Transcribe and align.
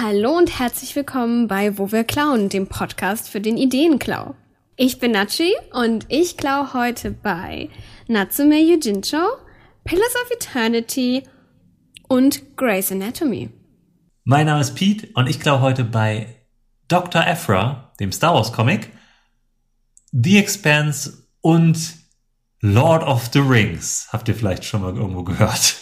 Hallo 0.00 0.38
und 0.38 0.60
herzlich 0.60 0.94
willkommen 0.94 1.48
bei 1.48 1.76
Wo 1.76 1.90
wir 1.90 2.04
klauen, 2.04 2.48
dem 2.48 2.68
Podcast 2.68 3.28
für 3.28 3.40
den 3.40 3.56
Ideenklau. 3.56 4.36
Ich 4.76 5.00
bin 5.00 5.10
Nachi 5.10 5.52
und 5.72 6.06
ich 6.08 6.36
klau 6.36 6.72
heute 6.72 7.10
bei 7.10 7.68
Natsume 8.06 8.60
Yujincho, 8.60 9.18
Pillars 9.82 10.14
of 10.22 10.30
Eternity 10.30 11.24
und 12.06 12.56
Grey's 12.56 12.92
Anatomy. 12.92 13.50
Mein 14.22 14.46
Name 14.46 14.60
ist 14.60 14.76
Pete 14.76 15.08
und 15.14 15.28
ich 15.28 15.40
klau 15.40 15.58
heute 15.58 15.82
bei 15.82 16.28
Dr. 16.86 17.26
Ephra, 17.26 17.92
dem 17.98 18.12
Star 18.12 18.34
Wars 18.34 18.52
Comic, 18.52 18.92
The 20.12 20.38
Expanse 20.38 21.26
und 21.40 21.76
Lord 22.60 23.02
of 23.02 23.30
the 23.32 23.40
Rings. 23.40 24.06
Habt 24.12 24.28
ihr 24.28 24.36
vielleicht 24.36 24.64
schon 24.64 24.82
mal 24.82 24.94
irgendwo 24.94 25.24
gehört? 25.24 25.74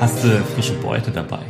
Hast 0.00 0.24
du 0.24 0.28
frische 0.54 0.72
Beute 0.72 1.10
dabei? 1.10 1.42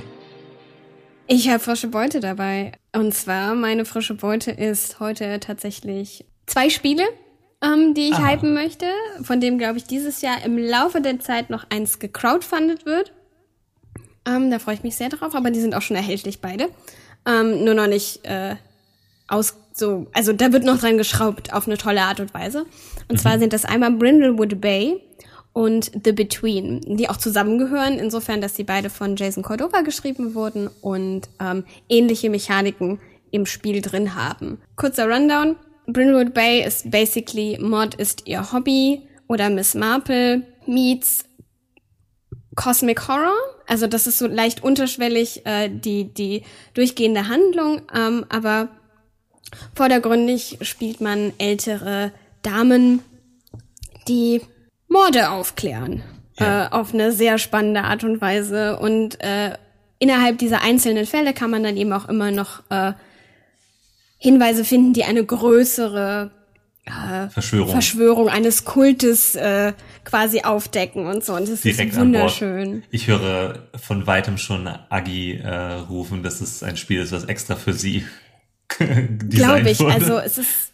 Ich 1.29 1.49
habe 1.49 1.61
frische 1.61 1.87
Beute 1.87 2.19
dabei. 2.19 2.73
Und 2.93 3.15
zwar, 3.15 3.55
meine 3.55 3.85
frische 3.85 4.15
Beute 4.15 4.51
ist 4.51 4.99
heute 4.99 5.39
tatsächlich 5.39 6.25
zwei 6.47 6.69
Spiele, 6.69 7.05
ähm, 7.63 7.95
die 7.95 8.09
ich 8.09 8.15
Aha. 8.15 8.33
hypen 8.33 8.53
möchte, 8.53 8.87
von 9.23 9.41
dem, 9.41 9.57
glaube 9.57 9.79
ich, 9.79 9.85
dieses 9.85 10.21
Jahr 10.21 10.45
im 10.45 10.59
Laufe 10.59 11.01
der 11.01 11.21
Zeit 11.21 11.49
noch 11.49 11.65
eins 11.71 12.01
gecrowdfundet 12.01 12.87
wird. 12.87 13.13
Ähm, 14.27 14.51
da 14.51 14.59
freue 14.59 14.75
ich 14.75 14.83
mich 14.83 14.97
sehr 14.97 15.11
drauf, 15.11 15.37
aber 15.37 15.53
die 15.53 15.61
sind 15.61 15.77
auch 15.77 15.83
schon 15.83 15.95
erhältlich 15.95 16.41
beide. 16.41 16.71
Ähm, 17.29 17.63
nur 17.63 17.75
noch 17.75 17.87
nicht 17.87 18.27
äh, 18.27 18.57
aus 19.29 19.55
so, 19.73 20.09
also 20.13 20.33
da 20.33 20.53
wird 20.53 20.65
noch 20.65 20.81
dran 20.81 20.99
geschraubt 20.99 21.53
auf 21.53 21.69
eine 21.69 21.79
tolle 21.79 22.03
Art 22.03 22.19
und 22.19 22.35
Weise. 22.35 22.67
Und 23.09 23.13
mhm. 23.13 23.19
zwar 23.19 23.39
sind 23.39 23.53
das 23.53 23.65
einmal 23.65 23.93
Brindlewood 23.93 24.61
Bay 24.61 25.01
und 25.53 25.91
The 26.05 26.13
Between, 26.13 26.81
die 26.97 27.09
auch 27.09 27.17
zusammengehören, 27.17 27.99
insofern, 27.99 28.41
dass 28.41 28.57
sie 28.57 28.65
beide 28.65 28.91
von 28.91 29.17
Jason 29.17 29.43
Cordova 29.43 29.81
geschrieben 29.83 30.35
wurden 30.35 30.69
und 30.81 31.29
ähm, 31.41 31.65
ähnliche 31.89 32.31
Mechaniken 32.31 33.01
im 33.31 33.47
Spiel 33.47 33.81
drin 33.81 34.15
haben. 34.15 34.61
Kurzer 34.77 35.09
Rundown. 35.09 35.57
Brynwood 35.87 36.35
Bay 36.35 36.65
ist 36.65 36.91
basically 36.91 37.59
Mod 37.61 37.95
ist 37.97 38.29
ihr 38.29 38.53
Hobby 38.53 39.03
oder 39.27 39.51
Miss 39.51 39.75
Marple 39.75 40.43
meets 40.67 41.25
Cosmic 42.55 43.09
Horror. 43.09 43.35
Also 43.67 43.87
das 43.87 44.07
ist 44.07 44.19
so 44.19 44.27
leicht 44.27 44.63
unterschwellig 44.63 45.47
äh, 45.47 45.69
die, 45.69 46.13
die 46.13 46.43
durchgehende 46.75 47.29
Handlung, 47.29 47.83
ähm, 47.95 48.25
aber 48.29 48.69
vordergründig 49.75 50.59
spielt 50.63 51.01
man 51.01 51.33
ältere 51.39 52.13
Damen, 52.43 53.03
die 54.09 54.43
Morde 54.91 55.31
aufklären. 55.31 56.03
Ja. 56.39 56.67
Äh, 56.67 56.69
auf 56.71 56.93
eine 56.93 57.13
sehr 57.13 57.39
spannende 57.39 57.85
Art 57.85 58.05
und 58.05 58.21
Weise. 58.21 58.79
Und 58.79 59.21
äh, 59.23 59.55
innerhalb 59.99 60.39
dieser 60.39 60.63
einzelnen 60.63 61.07
Fälle 61.07 61.33
kann 61.33 61.51
man 61.51 61.63
dann 61.63 61.77
eben 61.77 61.93
auch 61.93 62.09
immer 62.09 62.31
noch 62.31 62.63
äh, 62.71 62.93
Hinweise 64.19 64.65
finden, 64.65 64.93
die 64.93 65.05
eine 65.05 65.25
größere 65.25 66.31
äh, 66.85 67.29
Verschwörung. 67.29 67.71
Verschwörung 67.71 68.29
eines 68.29 68.65
Kultes 68.65 69.35
äh, 69.35 69.73
quasi 70.05 70.43
aufdecken 70.43 71.07
und 71.07 71.25
so. 71.25 71.35
Und 71.35 71.49
das 71.49 71.61
Direkt 71.63 71.93
ist 71.93 72.01
wunderschön. 72.01 72.83
Ich 72.91 73.07
höre 73.07 73.69
von 73.77 74.07
weitem 74.07 74.39
schon 74.39 74.67
Agi 74.67 75.37
äh, 75.37 75.73
rufen, 75.89 76.23
dass 76.23 76.41
es 76.41 76.63
ein 76.63 76.77
Spiel 76.77 77.01
ist, 77.01 77.13
was 77.13 77.25
extra 77.25 77.57
für 77.57 77.73
sie 77.73 78.05
Glaube 79.29 79.71
ich. 79.71 79.81
Wurde. 79.81 79.95
Also 79.95 80.19
es 80.19 80.39
ist 80.39 80.70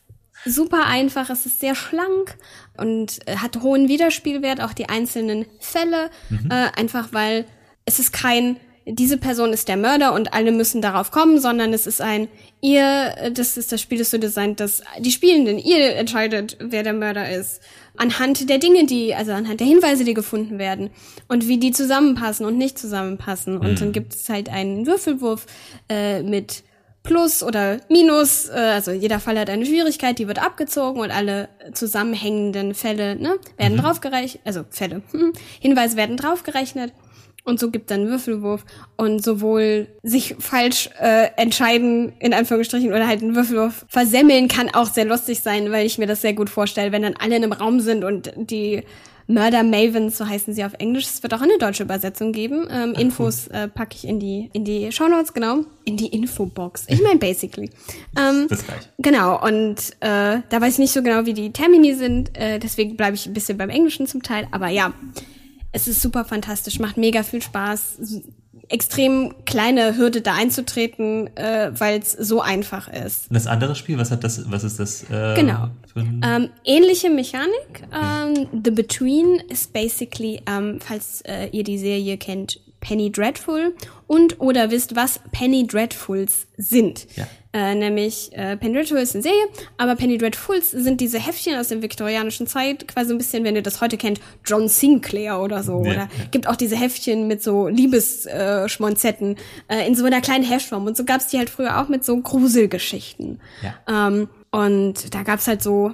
super 0.47 0.87
einfach, 0.87 1.31
es 1.31 1.47
ist 1.47 1.61
sehr 1.61 1.75
schlank 1.75 2.37
und 2.77 3.27
äh, 3.27 3.37
hat 3.37 3.63
hohen 3.63 3.89
Wiederspielwert, 3.89 4.61
auch 4.61 4.73
die 4.73 4.89
einzelnen 4.89 5.47
Fälle, 5.59 6.11
mhm. 6.31 6.51
äh, 6.51 6.69
einfach 6.77 7.09
weil 7.13 7.47
es 7.85 7.99
ist 7.99 8.13
kein 8.13 8.57
diese 8.89 9.19
Person 9.19 9.53
ist 9.53 9.67
der 9.67 9.77
Mörder 9.77 10.15
und 10.15 10.33
alle 10.33 10.53
müssen 10.53 10.81
darauf 10.81 11.11
kommen, 11.11 11.41
sondern 11.41 11.73
es 11.73 11.89
ist 11.89 12.01
ein 12.01 12.29
ihr, 12.61 13.33
das 13.33 13.57
ist 13.57 13.73
das 13.73 13.81
Spiel 13.81 14.01
ist 14.01 14.13
so 14.13 14.19
designt, 14.19 14.61
dass 14.61 14.83
die 15.01 15.11
Spielenden, 15.11 15.59
ihr 15.59 15.97
entscheidet, 15.97 16.57
wer 16.61 16.85
der 16.85 16.93
Mörder 16.93 17.29
ist. 17.29 17.61
Anhand 17.97 18.49
der 18.49 18.59
Dinge, 18.59 18.87
die, 18.87 19.15
also 19.15 19.33
anhand 19.33 19.59
der 19.59 19.67
Hinweise, 19.67 20.05
die 20.05 20.15
gefunden 20.15 20.59
werden 20.59 20.91
und 21.27 21.49
wie 21.49 21.59
die 21.59 21.73
zusammenpassen 21.73 22.47
und 22.47 22.59
nicht 22.59 22.79
zusammenpassen. 22.79 23.57
Mhm. 23.57 23.61
Und 23.61 23.81
dann 23.81 23.93
gibt 23.93 24.15
es 24.15 24.29
halt 24.29 24.49
einen 24.49 24.87
Würfelwurf 24.87 25.47
äh, 25.89 26.23
mit 26.23 26.63
Plus 27.07 27.43
oder 27.43 27.81
Minus, 27.89 28.49
äh, 28.49 28.53
also 28.53 28.91
jeder 28.91 29.21
Fall 29.21 29.39
hat 29.39 29.49
eine 29.49 29.65
Schwierigkeit, 29.65 30.19
die 30.19 30.29
wird 30.29 30.43
abgezogen 30.43 31.01
und 31.01 31.11
alle 31.11 31.49
zusammenhängenden 31.73 32.75
Fälle 32.75 33.17
ne, 33.17 33.37
werden 33.57 33.77
mhm. 33.77 33.83
draufgerechnet, 33.83 34.43
also 34.45 34.65
Fälle, 34.71 35.03
Hinweise 35.61 35.97
werden 35.97 36.17
draufgerechnet 36.17 36.93
und 37.47 37.61
so 37.61 37.71
gibt 37.71 37.93
dann 37.93 38.09
Würfelwurf 38.09 38.65
und 38.97 39.23
sowohl 39.23 39.87
sich 40.03 40.35
falsch 40.41 40.91
äh, 41.01 41.29
entscheiden, 41.37 42.13
in 42.19 42.35
Anführungsstrichen, 42.35 42.91
oder 42.91 43.07
halt 43.07 43.23
einen 43.23 43.37
Würfelwurf 43.37 43.87
versemmeln 43.89 44.49
kann 44.49 44.69
auch 44.75 44.89
sehr 44.89 45.05
lustig 45.05 45.41
sein, 45.41 45.71
weil 45.71 45.87
ich 45.87 45.97
mir 45.97 46.09
das 46.09 46.23
sehr 46.23 46.35
gut 46.35 46.51
vorstelle, 46.51 46.91
wenn 46.91 47.03
dann 47.03 47.15
alle 47.15 47.37
in 47.37 47.45
einem 47.45 47.53
Raum 47.53 47.79
sind 47.81 48.03
und 48.03 48.33
die 48.37 48.83
Murder 49.29 49.63
Mavens, 49.63 50.19
so 50.19 50.27
heißen 50.27 50.55
sie 50.55 50.65
auf 50.65 50.75
Englisch. 50.79 51.05
Es 51.05 51.23
wird 51.23 51.35
auch 51.35 51.41
eine 51.41 51.59
deutsche 51.59 51.83
Übersetzung 51.83 52.33
geben. 52.33 52.67
Ähm, 52.71 52.93
Ach, 52.95 53.01
Infos 53.01 53.49
äh, 53.49 53.69
packe 53.69 53.97
ich 53.97 54.07
in 54.07 54.21
die 54.21 54.51
in 54.53 54.65
die 54.65 54.93
Show 54.93 55.09
Notes, 55.09 55.33
genau. 55.33 55.65
In 55.85 55.97
die 55.97 56.07
Infobox. 56.07 56.85
Ich 56.89 57.03
meine 57.03 57.19
basically. 57.19 57.71
Ähm, 58.17 58.47
Bis 58.49 58.65
gleich. 58.65 58.89
Genau, 58.99 59.43
und 59.45 59.77
äh, 60.01 60.41
da 60.49 60.61
weiß 60.61 60.75
ich 60.75 60.79
nicht 60.79 60.93
so 60.93 61.03
genau, 61.03 61.27
wie 61.27 61.35
die 61.35 61.53
Termini 61.53 61.95
sind, 61.95 62.37
äh, 62.39 62.59
deswegen 62.59 62.97
bleibe 62.97 63.17
ich 63.17 63.27
ein 63.27 63.33
bisschen 63.33 63.59
beim 63.59 63.71
Englischen 63.71 64.07
zum 64.07 64.23
Teil. 64.23 64.47
Aber 64.53 64.69
ja, 64.69 64.93
es 65.73 65.89
ist 65.89 66.01
super 66.01 66.25
fantastisch, 66.25 66.79
macht 66.79 66.97
mega 66.97 67.23
viel 67.23 67.43
Spaß 67.43 67.99
extrem 68.69 69.35
kleine 69.45 69.97
Hürde 69.97 70.21
da 70.21 70.35
einzutreten, 70.35 71.35
äh, 71.37 71.71
weil 71.79 72.01
es 72.01 72.13
so 72.13 72.41
einfach 72.41 72.89
ist. 72.89 73.31
Und 73.31 73.35
das 73.35 73.47
andere 73.47 73.75
Spiel, 73.75 73.99
was 73.99 74.11
hat 74.11 74.25
das, 74.25 74.51
was 74.51 74.65
ist 74.65 74.81
das? 74.81 75.05
Äh, 75.05 75.35
genau. 75.37 75.69
Ähm, 75.97 76.51
ähnliche 76.65 77.11
Mechanik. 77.11 77.85
Ähm, 77.93 78.49
The 78.65 78.71
Between 78.71 79.41
ist 79.49 79.73
basically, 79.73 80.43
ähm, 80.47 80.79
falls 80.81 81.23
äh, 81.23 81.49
ihr 81.53 81.65
die 81.65 81.79
Serie 81.79 82.19
kennt, 82.19 82.61
Penny 82.87 83.11
Dreadful 83.11 83.75
und 84.07 84.41
oder 84.41 84.71
wisst, 84.71 84.95
was 84.95 85.19
Penny 85.33 85.67
Dreadfuls 85.67 86.47
sind. 86.57 87.09
Ja. 87.17 87.27
Äh, 87.53 87.75
nämlich 87.75 88.31
äh, 88.33 88.57
Penny 88.57 88.75
Dreadful 88.75 88.99
ist 88.99 89.15
eine 89.15 89.23
Serie, 89.25 89.47
aber 89.77 89.97
Penny 89.97 90.19
Dreadfuls 90.19 90.71
sind 90.71 91.01
diese 91.01 91.19
Heftchen 91.19 91.59
aus 91.59 91.69
der 91.69 91.83
viktorianischen 91.83 92.47
Zeit, 92.47 92.87
quasi 92.87 93.13
ein 93.13 93.19
bisschen, 93.19 93.43
wenn 93.43 93.57
ihr 93.57 93.63
das 93.63 93.81
heute 93.81 93.97
kennt, 93.97 94.21
John 94.45 94.69
Sinclair 94.69 95.41
oder 95.41 95.65
so. 95.65 95.83
Ja, 95.85 95.91
oder 95.91 96.09
gibt 96.31 96.47
auch 96.47 96.55
diese 96.55 96.77
Heftchen 96.77 97.27
mit 97.27 97.43
so 97.43 97.67
Liebesschmonzetten 97.67 99.37
äh, 99.67 99.81
äh, 99.81 99.89
in 99.89 99.97
so 99.97 100.05
einer 100.05 100.21
kleinen 100.21 100.45
Heftform. 100.45 100.87
Und 100.87 100.97
so 100.97 101.05
gab's 101.05 101.27
die 101.27 101.39
halt 101.39 101.51
früher 101.51 101.81
auch 101.81 101.89
mit 101.89 102.05
so 102.05 102.17
Gruselgeschichten. 102.17 103.41
Ja. 103.63 104.09
Ähm, 104.09 104.29
und 104.53 105.13
da 105.13 105.25
gab's 105.25 105.49
halt 105.49 105.61
so 105.61 105.93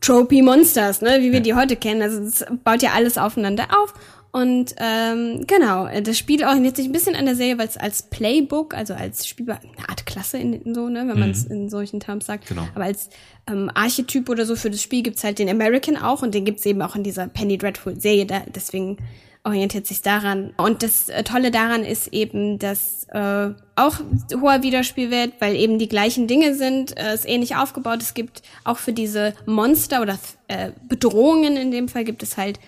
Tropy 0.00 0.42
Monsters, 0.42 1.00
ne, 1.00 1.16
wie 1.20 1.32
wir 1.32 1.38
ja. 1.38 1.40
die 1.40 1.54
heute 1.54 1.76
kennen. 1.76 2.02
Also 2.02 2.20
es 2.20 2.44
baut 2.62 2.82
ja 2.82 2.92
alles 2.92 3.16
aufeinander 3.16 3.68
auf 3.70 3.94
und 4.34 4.74
ähm, 4.78 5.46
genau, 5.46 5.88
das 6.02 6.18
Spiel 6.18 6.42
orientiert 6.42 6.74
sich 6.74 6.86
ein 6.86 6.92
bisschen 6.92 7.14
an 7.14 7.24
der 7.24 7.36
Serie, 7.36 7.56
weil 7.56 7.68
es 7.68 7.76
als 7.76 8.02
Playbook, 8.02 8.74
also 8.74 8.92
als 8.92 9.28
Spielbar, 9.28 9.60
eine 9.60 9.88
Art 9.88 10.06
Klasse 10.06 10.38
in, 10.38 10.74
so, 10.74 10.88
ne, 10.88 11.06
wenn 11.06 11.14
mhm. 11.14 11.20
man 11.20 11.30
es 11.30 11.44
in 11.44 11.70
solchen 11.70 12.00
Terms 12.00 12.26
sagt. 12.26 12.48
Genau. 12.48 12.66
Aber 12.74 12.82
als 12.82 13.10
ähm, 13.48 13.70
Archetyp 13.72 14.28
oder 14.28 14.44
so 14.44 14.56
für 14.56 14.70
das 14.70 14.82
Spiel 14.82 15.04
gibt's 15.04 15.22
halt 15.22 15.38
den 15.38 15.48
American 15.48 15.96
auch 15.96 16.22
und 16.22 16.34
den 16.34 16.44
gibt's 16.44 16.66
eben 16.66 16.82
auch 16.82 16.96
in 16.96 17.04
dieser 17.04 17.28
Penny 17.28 17.58
Dreadful 17.58 18.00
Serie. 18.00 18.26
Da, 18.26 18.42
deswegen 18.52 18.96
orientiert 19.44 19.86
sich 19.86 20.02
daran. 20.02 20.52
Und 20.56 20.82
das 20.82 21.10
äh, 21.10 21.22
Tolle 21.22 21.52
daran 21.52 21.84
ist 21.84 22.08
eben, 22.08 22.58
dass 22.58 23.06
äh, 23.12 23.50
auch 23.76 24.00
hoher 24.34 24.64
Wiederspielwert, 24.64 25.34
weil 25.38 25.54
eben 25.54 25.78
die 25.78 25.88
gleichen 25.88 26.26
Dinge 26.26 26.56
sind, 26.56 26.98
äh, 26.98 27.14
ist 27.14 27.28
ähnlich 27.28 27.54
aufgebaut. 27.54 28.02
Es 28.02 28.14
gibt 28.14 28.42
auch 28.64 28.78
für 28.78 28.92
diese 28.92 29.32
Monster 29.46 30.02
oder 30.02 30.18
äh, 30.48 30.72
Bedrohungen 30.88 31.56
in 31.56 31.70
dem 31.70 31.86
Fall 31.86 32.02
gibt 32.02 32.24
es 32.24 32.36
halt 32.36 32.58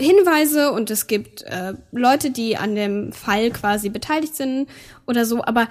Hinweise 0.00 0.72
und 0.72 0.90
es 0.90 1.06
gibt 1.06 1.42
äh, 1.42 1.74
Leute, 1.92 2.30
die 2.30 2.56
an 2.56 2.74
dem 2.74 3.12
Fall 3.12 3.50
quasi 3.50 3.88
beteiligt 3.88 4.36
sind 4.36 4.68
oder 5.06 5.24
so, 5.24 5.44
aber 5.44 5.68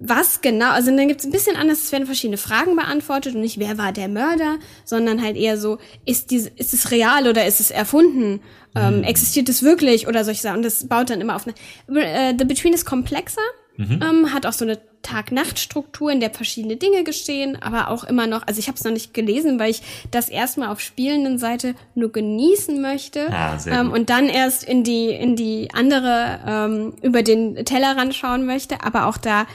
was 0.00 0.42
genau, 0.42 0.70
also 0.70 0.94
dann 0.94 1.08
gibt 1.08 1.20
es 1.20 1.26
ein 1.26 1.32
bisschen 1.32 1.56
anders, 1.56 1.82
es 1.82 1.92
werden 1.92 2.06
verschiedene 2.06 2.36
Fragen 2.36 2.76
beantwortet 2.76 3.34
und 3.34 3.40
nicht, 3.40 3.58
wer 3.58 3.78
war 3.78 3.92
der 3.92 4.08
Mörder, 4.08 4.58
sondern 4.84 5.22
halt 5.22 5.36
eher 5.36 5.58
so, 5.58 5.78
ist, 6.04 6.30
diese, 6.30 6.50
ist 6.50 6.72
es 6.72 6.92
real 6.92 7.26
oder 7.26 7.46
ist 7.46 7.58
es 7.58 7.72
erfunden? 7.72 8.40
Ähm, 8.76 8.98
mhm. 8.98 9.04
Existiert 9.04 9.48
es 9.48 9.62
wirklich 9.62 10.06
oder 10.06 10.24
solche 10.24 10.42
Sachen? 10.42 10.58
Und 10.58 10.64
das 10.64 10.86
baut 10.86 11.10
dann 11.10 11.20
immer 11.20 11.34
auf 11.34 11.46
eine. 11.46 12.00
Äh, 12.00 12.34
The 12.38 12.44
Between 12.44 12.74
ist 12.74 12.84
komplexer, 12.84 13.40
Mhm. 13.78 14.00
Ähm, 14.02 14.34
hat 14.34 14.44
auch 14.44 14.52
so 14.52 14.64
eine 14.64 14.76
Tag-Nacht-Struktur, 15.02 16.10
in 16.10 16.20
der 16.20 16.30
verschiedene 16.30 16.76
Dinge 16.76 17.04
geschehen, 17.04 17.60
aber 17.60 17.88
auch 17.90 18.04
immer 18.04 18.26
noch, 18.26 18.46
also 18.46 18.58
ich 18.58 18.68
habe 18.68 18.76
es 18.76 18.84
noch 18.84 18.92
nicht 18.92 19.14
gelesen, 19.14 19.58
weil 19.58 19.70
ich 19.70 19.82
das 20.10 20.28
erstmal 20.28 20.68
auf 20.68 20.80
spielenden 20.80 21.38
Seite 21.38 21.74
nur 21.94 22.12
genießen 22.12 22.80
möchte 22.80 23.28
Ah, 23.32 23.58
ähm, 23.66 23.90
und 23.90 24.10
dann 24.10 24.28
erst 24.28 24.64
in 24.64 24.84
die 24.84 25.10
in 25.10 25.36
die 25.36 25.68
andere 25.72 26.40
ähm, 26.46 26.94
über 27.02 27.22
den 27.22 27.64
Tellerrand 27.64 28.14
schauen 28.14 28.46
möchte, 28.46 28.82
aber 28.82 29.06
auch 29.06 29.16
da 29.16 29.46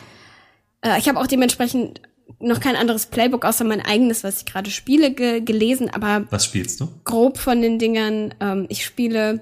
äh, 0.82 0.98
ich 1.00 1.08
habe 1.08 1.20
auch 1.20 1.28
dementsprechend 1.28 2.02
noch 2.40 2.60
kein 2.60 2.76
anderes 2.76 3.06
Playbook 3.06 3.46
außer 3.46 3.64
mein 3.64 3.82
eigenes, 3.82 4.24
was 4.24 4.40
ich 4.40 4.46
gerade 4.46 4.70
spiele, 4.70 5.12
ge 5.12 5.42
gelesen, 5.42 5.90
aber 5.90 6.26
Was 6.30 6.46
spielst 6.46 6.82
du? 6.82 6.88
grob 7.06 7.38
von 7.38 7.62
den 7.62 7.80
Dingern. 7.80 8.34
Ähm, 8.40 8.66
ich 8.70 8.84
spiele 8.86 9.40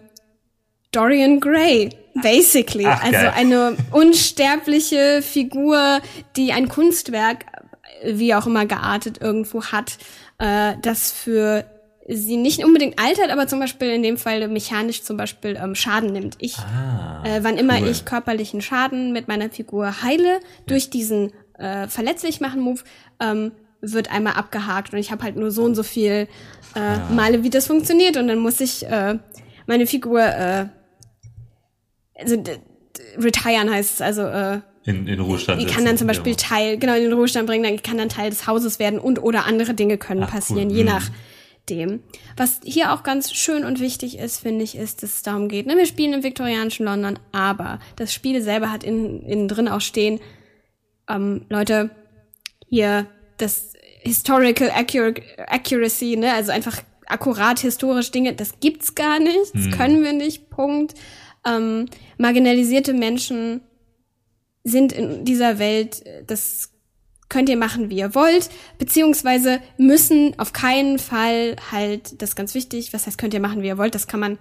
Dorian 0.91 1.39
Gray, 1.39 1.89
basically. 2.21 2.85
Ach, 2.85 3.01
also 3.03 3.11
geil. 3.17 3.33
eine 3.35 3.77
unsterbliche 3.91 5.21
Figur, 5.21 5.99
die 6.35 6.51
ein 6.51 6.67
Kunstwerk, 6.67 7.45
wie 8.05 8.33
auch 8.35 8.45
immer 8.47 8.65
geartet, 8.65 9.21
irgendwo 9.21 9.63
hat, 9.65 9.97
äh, 10.39 10.73
das 10.81 11.11
für 11.11 11.65
sie 12.07 12.35
nicht 12.35 12.65
unbedingt 12.65 12.99
altert, 12.99 13.29
aber 13.29 13.47
zum 13.47 13.59
Beispiel 13.59 13.89
in 13.89 14.03
dem 14.03 14.17
Fall 14.17 14.47
mechanisch 14.47 15.03
zum 15.03 15.15
Beispiel 15.17 15.57
ähm, 15.61 15.75
Schaden 15.75 16.11
nimmt. 16.11 16.35
Ich, 16.39 16.57
Ah, 16.57 17.23
äh, 17.25 17.43
wann 17.43 17.57
immer 17.57 17.79
cool. 17.79 17.87
ich 17.89 18.05
körperlichen 18.05 18.61
Schaden 18.61 19.13
mit 19.13 19.27
meiner 19.27 19.49
Figur 19.49 20.01
heile, 20.03 20.39
durch 20.65 20.89
diesen 20.89 21.31
äh, 21.57 21.87
verletzlich 21.87 22.41
machen 22.41 22.59
Move, 22.59 22.81
ähm, 23.21 23.51
wird 23.81 24.11
einmal 24.11 24.33
abgehakt 24.33 24.93
und 24.93 24.99
ich 24.99 25.11
habe 25.11 25.23
halt 25.23 25.35
nur 25.37 25.51
so 25.51 25.63
und 25.63 25.75
so 25.75 25.83
viel 25.83 26.27
äh, 26.75 26.79
Ah. 26.79 27.07
Male, 27.11 27.43
wie 27.43 27.49
das 27.49 27.67
funktioniert 27.67 28.17
und 28.17 28.27
dann 28.27 28.39
muss 28.39 28.59
ich 28.59 28.85
äh, 28.87 29.19
meine 29.67 29.85
Figur 29.87 30.21
äh, 30.21 30.65
also 32.21 32.41
retiren 33.17 33.69
heißt 33.71 33.95
es, 33.95 34.01
also 34.01 34.21
äh, 34.23 34.59
In, 34.85 35.07
in 35.07 35.19
Ruhestand. 35.19 35.61
die 35.61 35.65
kann 35.65 35.85
dann 35.85 35.97
zum 35.97 36.07
Beispiel 36.07 36.35
Teil, 36.35 36.77
genau, 36.77 36.95
in 36.95 37.03
den 37.03 37.13
Ruhestand 37.13 37.47
bringen, 37.47 37.63
dann 37.63 37.81
kann 37.81 37.97
dann 37.97 38.09
Teil 38.09 38.29
des 38.29 38.47
Hauses 38.47 38.79
werden 38.79 38.99
und 38.99 39.21
oder 39.21 39.45
andere 39.45 39.73
Dinge 39.73 39.97
können 39.97 40.23
Ach, 40.23 40.27
cool. 40.27 40.33
passieren, 40.39 40.69
je 40.69 40.83
Mhm. 40.83 40.89
nachdem. 40.89 42.03
Was 42.37 42.59
hier 42.63 42.91
auch 42.93 43.03
ganz 43.03 43.33
schön 43.33 43.63
und 43.65 43.79
wichtig 43.79 44.17
ist, 44.17 44.39
finde 44.39 44.63
ich, 44.63 44.75
ist, 44.75 45.03
dass 45.03 45.13
es 45.15 45.21
darum 45.21 45.47
geht, 45.47 45.67
ne, 45.67 45.77
wir 45.77 45.85
spielen 45.85 46.13
im 46.13 46.23
viktorianischen 46.23 46.85
London, 46.85 47.19
aber 47.31 47.79
das 47.97 48.13
Spiel 48.13 48.41
selber 48.41 48.71
hat 48.71 48.83
innen, 48.83 49.21
innen 49.23 49.47
drin 49.47 49.67
auch 49.67 49.81
stehen, 49.81 50.19
ähm, 51.09 51.45
Leute, 51.49 51.89
hier 52.67 53.05
das 53.37 53.73
Historical 54.03 54.71
Accur 54.71 55.13
Accuracy, 55.47 56.15
ne, 56.17 56.33
also 56.33 56.51
einfach 56.51 56.81
akkurat 57.05 57.59
historisch 57.59 58.11
Dinge, 58.11 58.33
das 58.33 58.59
gibt's 58.59 58.95
gar 58.95 59.19
nicht, 59.19 59.53
das 59.53 59.69
können 59.77 60.03
wir 60.03 60.13
nicht, 60.13 60.49
Punkt. 60.49 60.93
Ähm, 61.45 61.87
marginalisierte 62.17 62.93
Menschen 62.93 63.61
sind 64.63 64.91
in 64.91 65.25
dieser 65.25 65.59
Welt, 65.59 66.05
äh, 66.05 66.23
das 66.25 66.69
könnt 67.29 67.49
ihr 67.49 67.57
machen, 67.57 67.89
wie 67.89 67.97
ihr 67.97 68.13
wollt, 68.13 68.49
beziehungsweise 68.77 69.61
müssen 69.77 70.37
auf 70.37 70.51
keinen 70.51 70.99
Fall 70.99 71.55
halt, 71.71 72.21
das 72.21 72.31
ist 72.31 72.35
ganz 72.35 72.53
wichtig, 72.53 72.93
was 72.93 73.07
heißt, 73.07 73.17
könnt 73.17 73.33
ihr 73.33 73.39
machen, 73.39 73.61
wie 73.61 73.67
ihr 73.67 73.77
wollt, 73.77 73.95
das 73.95 74.05
kann 74.05 74.19
man, 74.19 74.37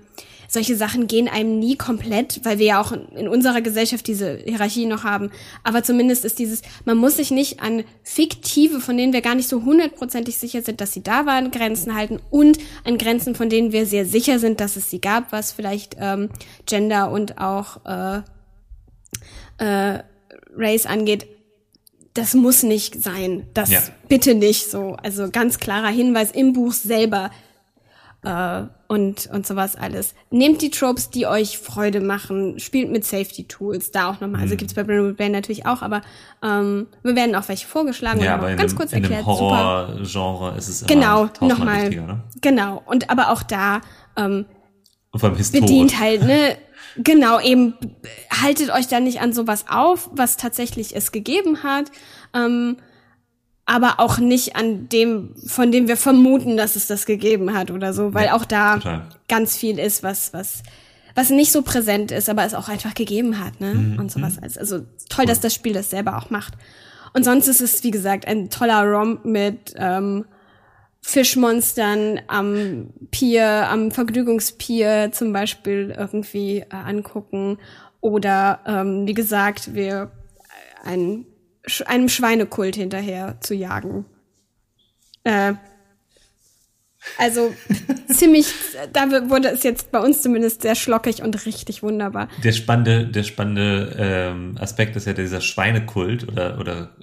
solche 0.50 0.75
Sachen 0.76 1.06
gehen 1.06 1.29
einem 1.29 1.61
nie 1.61 1.76
komplett, 1.76 2.44
weil 2.44 2.58
wir 2.58 2.67
ja 2.67 2.81
auch 2.81 2.91
in, 2.91 3.29
unserer 3.29 3.61
Gesellschaft 3.61 4.06
diese 4.08 4.38
Hierarchie 4.44 4.87
noch 4.87 5.05
haben, 5.05 5.31
aber 5.62 5.85
zumindest 5.85 6.25
ist 6.25 6.41
dieses, 6.41 6.62
man 6.85 6.97
muss 6.97 7.17
sich 7.17 7.31
nicht 7.31 7.61
an 7.61 7.85
fiktive, 8.02 8.81
von 8.81 8.97
denen 8.97 9.12
wir 9.12 9.20
gar 9.20 9.37
nicht 9.37 9.49
so 9.49 9.62
hundertprozentig 9.62 10.37
sicher 10.38 10.62
sind, 10.62 10.81
dass 10.81 10.93
sie 10.93 11.05
da 11.05 11.25
waren, 11.25 11.52
Grenzen 11.52 11.94
halten 11.94 12.19
und 12.31 12.58
an 12.85 12.99
Grenzen, 12.99 13.37
von 13.37 13.49
denen 13.49 13.70
wir 13.70 13.87
sehr 13.87 14.05
sicher 14.05 14.41
sind, 14.41 14.61
dass 14.61 14.75
es 14.75 14.91
sie 14.91 15.00
gab, 15.00 15.31
was 15.31 15.52
vielleicht 15.52 15.97
ähm, 16.00 16.31
Gender 16.67 17.12
und 17.12 17.38
auch 17.38 17.85
äh, 17.87 18.23
äh, 19.58 20.02
Race 20.56 20.87
angeht, 20.87 21.29
das 22.14 22.35
muss 22.35 22.64
nicht 22.64 23.00
sein. 23.00 23.47
Das 23.55 23.70
Ja. 23.70 23.82
bitte 24.08 24.35
nicht 24.35 24.69
so. 24.69 24.97
Also 25.00 25.31
ganz 25.31 25.61
klarer 25.61 25.88
Hinweis 25.88 26.32
im 26.32 26.52
Buch 26.52 26.73
selber 26.73 27.31
äh, 28.22 28.62
und, 28.88 29.28
und 29.32 29.46
sowas 29.46 29.76
alles. 29.76 30.14
Nehmt 30.31 30.62
die 30.62 30.70
Tropes, 30.70 31.11
die 31.11 31.26
euch 31.26 31.58
Freude 31.58 32.00
machen, 32.00 32.58
spielt 32.58 32.90
mit 32.90 33.05
Safety 33.05 33.44
Tools, 33.44 33.90
da 33.93 34.11
auch 34.11 34.20
nochmal. 34.20 34.43
Also 34.43 34.56
gibt's 34.56 34.75
bei 34.75 34.82
Brandon 34.82 35.14
Bay 35.14 35.28
natürlich 35.28 35.67
auch, 35.67 35.82
aber 35.82 36.02
ähm, 36.43 36.88
wir 37.02 37.14
werden 37.17 37.34
auch 37.34 37.49
welche 37.49 37.67
vorgeschlagen 37.67 38.20
Ja, 38.20 38.34
und 38.34 38.40
aber 38.40 38.55
ganz 38.56 38.72
einem, 38.72 38.78
kurz 38.78 38.93
erklärt. 38.93 39.25
Horror-Genre 39.25 40.55
ist 40.56 40.69
es 40.69 40.82
immer 40.82 40.88
Genau, 40.88 41.28
nochmal. 41.40 41.90
ne? 41.90 42.25
Genau. 42.40 42.82
Und 42.87 43.11
aber 43.11 43.31
auch 43.31 43.43
da 43.43 43.81
ähm, 44.17 44.46
bedient 45.12 45.99
halt, 45.99 46.23
ne? 46.25 46.56
Genau, 46.96 47.40
eben 47.40 47.75
haltet 48.43 48.70
euch 48.70 48.88
da 48.88 48.99
nicht 49.00 49.20
an 49.20 49.32
sowas 49.32 49.66
auf, 49.69 50.11
was 50.12 50.37
tatsächlich 50.37 50.96
es 50.96 51.12
gegeben 51.12 51.62
hat, 51.62 51.90
ähm, 52.34 52.78
aber 53.70 54.00
auch 54.00 54.19
nicht 54.19 54.56
an 54.56 54.88
dem, 54.88 55.34
von 55.46 55.70
dem 55.70 55.87
wir 55.87 55.96
vermuten, 55.96 56.56
dass 56.56 56.75
es 56.75 56.88
das 56.88 57.06
gegeben 57.06 57.55
hat 57.55 57.70
oder 57.70 57.93
so, 57.93 58.12
weil 58.14 58.26
Ja, 58.26 58.34
auch 58.34 58.44
da 58.44 58.75
total. 58.78 59.08
ganz 59.28 59.56
viel 59.56 59.78
ist, 59.78 60.02
was, 60.02 60.32
was, 60.32 60.62
was 61.14 61.31
nicht 61.31 61.52
so 61.52 61.62
präsent 61.62 62.11
ist, 62.11 62.28
aber 62.28 62.44
es 62.44 62.55
auch 62.55 62.69
einfach 62.69 62.94
gegeben 62.94 63.38
hat, 63.38 63.61
ne? 63.61 63.75
Mhm, 63.75 63.99
Und 64.00 64.11
sowas. 64.11 64.38
alles. 64.40 64.58
Also 64.58 64.81
toll, 65.08 65.25
dass 65.26 65.38
das 65.40 65.55
Spiel 65.55 65.72
das 65.72 65.90
selber 65.90 66.17
auch 66.19 66.31
macht. 66.31 66.55
Und 67.12 67.25
sonst 67.25 67.46
ist 67.49 67.61
es, 67.61 67.84
wie 67.84 67.90
gesagt, 67.93 68.26
ein 68.26 68.50
toller 68.50 68.82
Romp 68.84 69.25
mit 69.25 69.75
ähm, 69.76 70.25
Fischmonstern 71.02 72.20
am 72.28 72.90
Pier, 73.11 73.69
am 73.69 73.90
Vergnügungspier 73.90 75.11
zum 75.12 75.32
Beispiel 75.32 75.94
irgendwie 75.96 76.58
äh, 76.61 76.66
angucken. 76.70 77.58
Oder 78.00 78.61
ähm, 78.66 79.06
wie 79.06 79.14
gesagt, 79.14 79.75
wir 79.75 80.11
äh, 80.84 80.88
ein, 80.88 81.26
einem 81.87 82.09
Schweinekult 82.09 82.77
hinterher 82.77 83.37
zu 83.41 83.55
jagen. 83.55 84.05
Äh, 85.25 85.55
also 87.19 87.55
ziemlich, 88.12 88.47
da 88.93 89.11
wurde 89.31 89.49
es 89.49 89.62
jetzt 89.62 89.91
bei 89.91 89.99
uns 90.01 90.21
zumindest 90.21 90.61
sehr 90.62 90.75
schlockig 90.75 91.23
und 91.23 91.47
richtig 91.47 91.83
wunderbar. 91.83 92.29
Der 92.45 92.53
spannende, 92.53 93.07
der 93.07 93.23
spannende 93.23 93.97
ähm, 93.99 94.57
Aspekt 94.61 94.97
ist 94.97 95.07
ja 95.07 95.15
dieser 95.15 95.41
Schweinekult 95.41 96.29
oder, 96.29 96.59
oder 96.59 96.95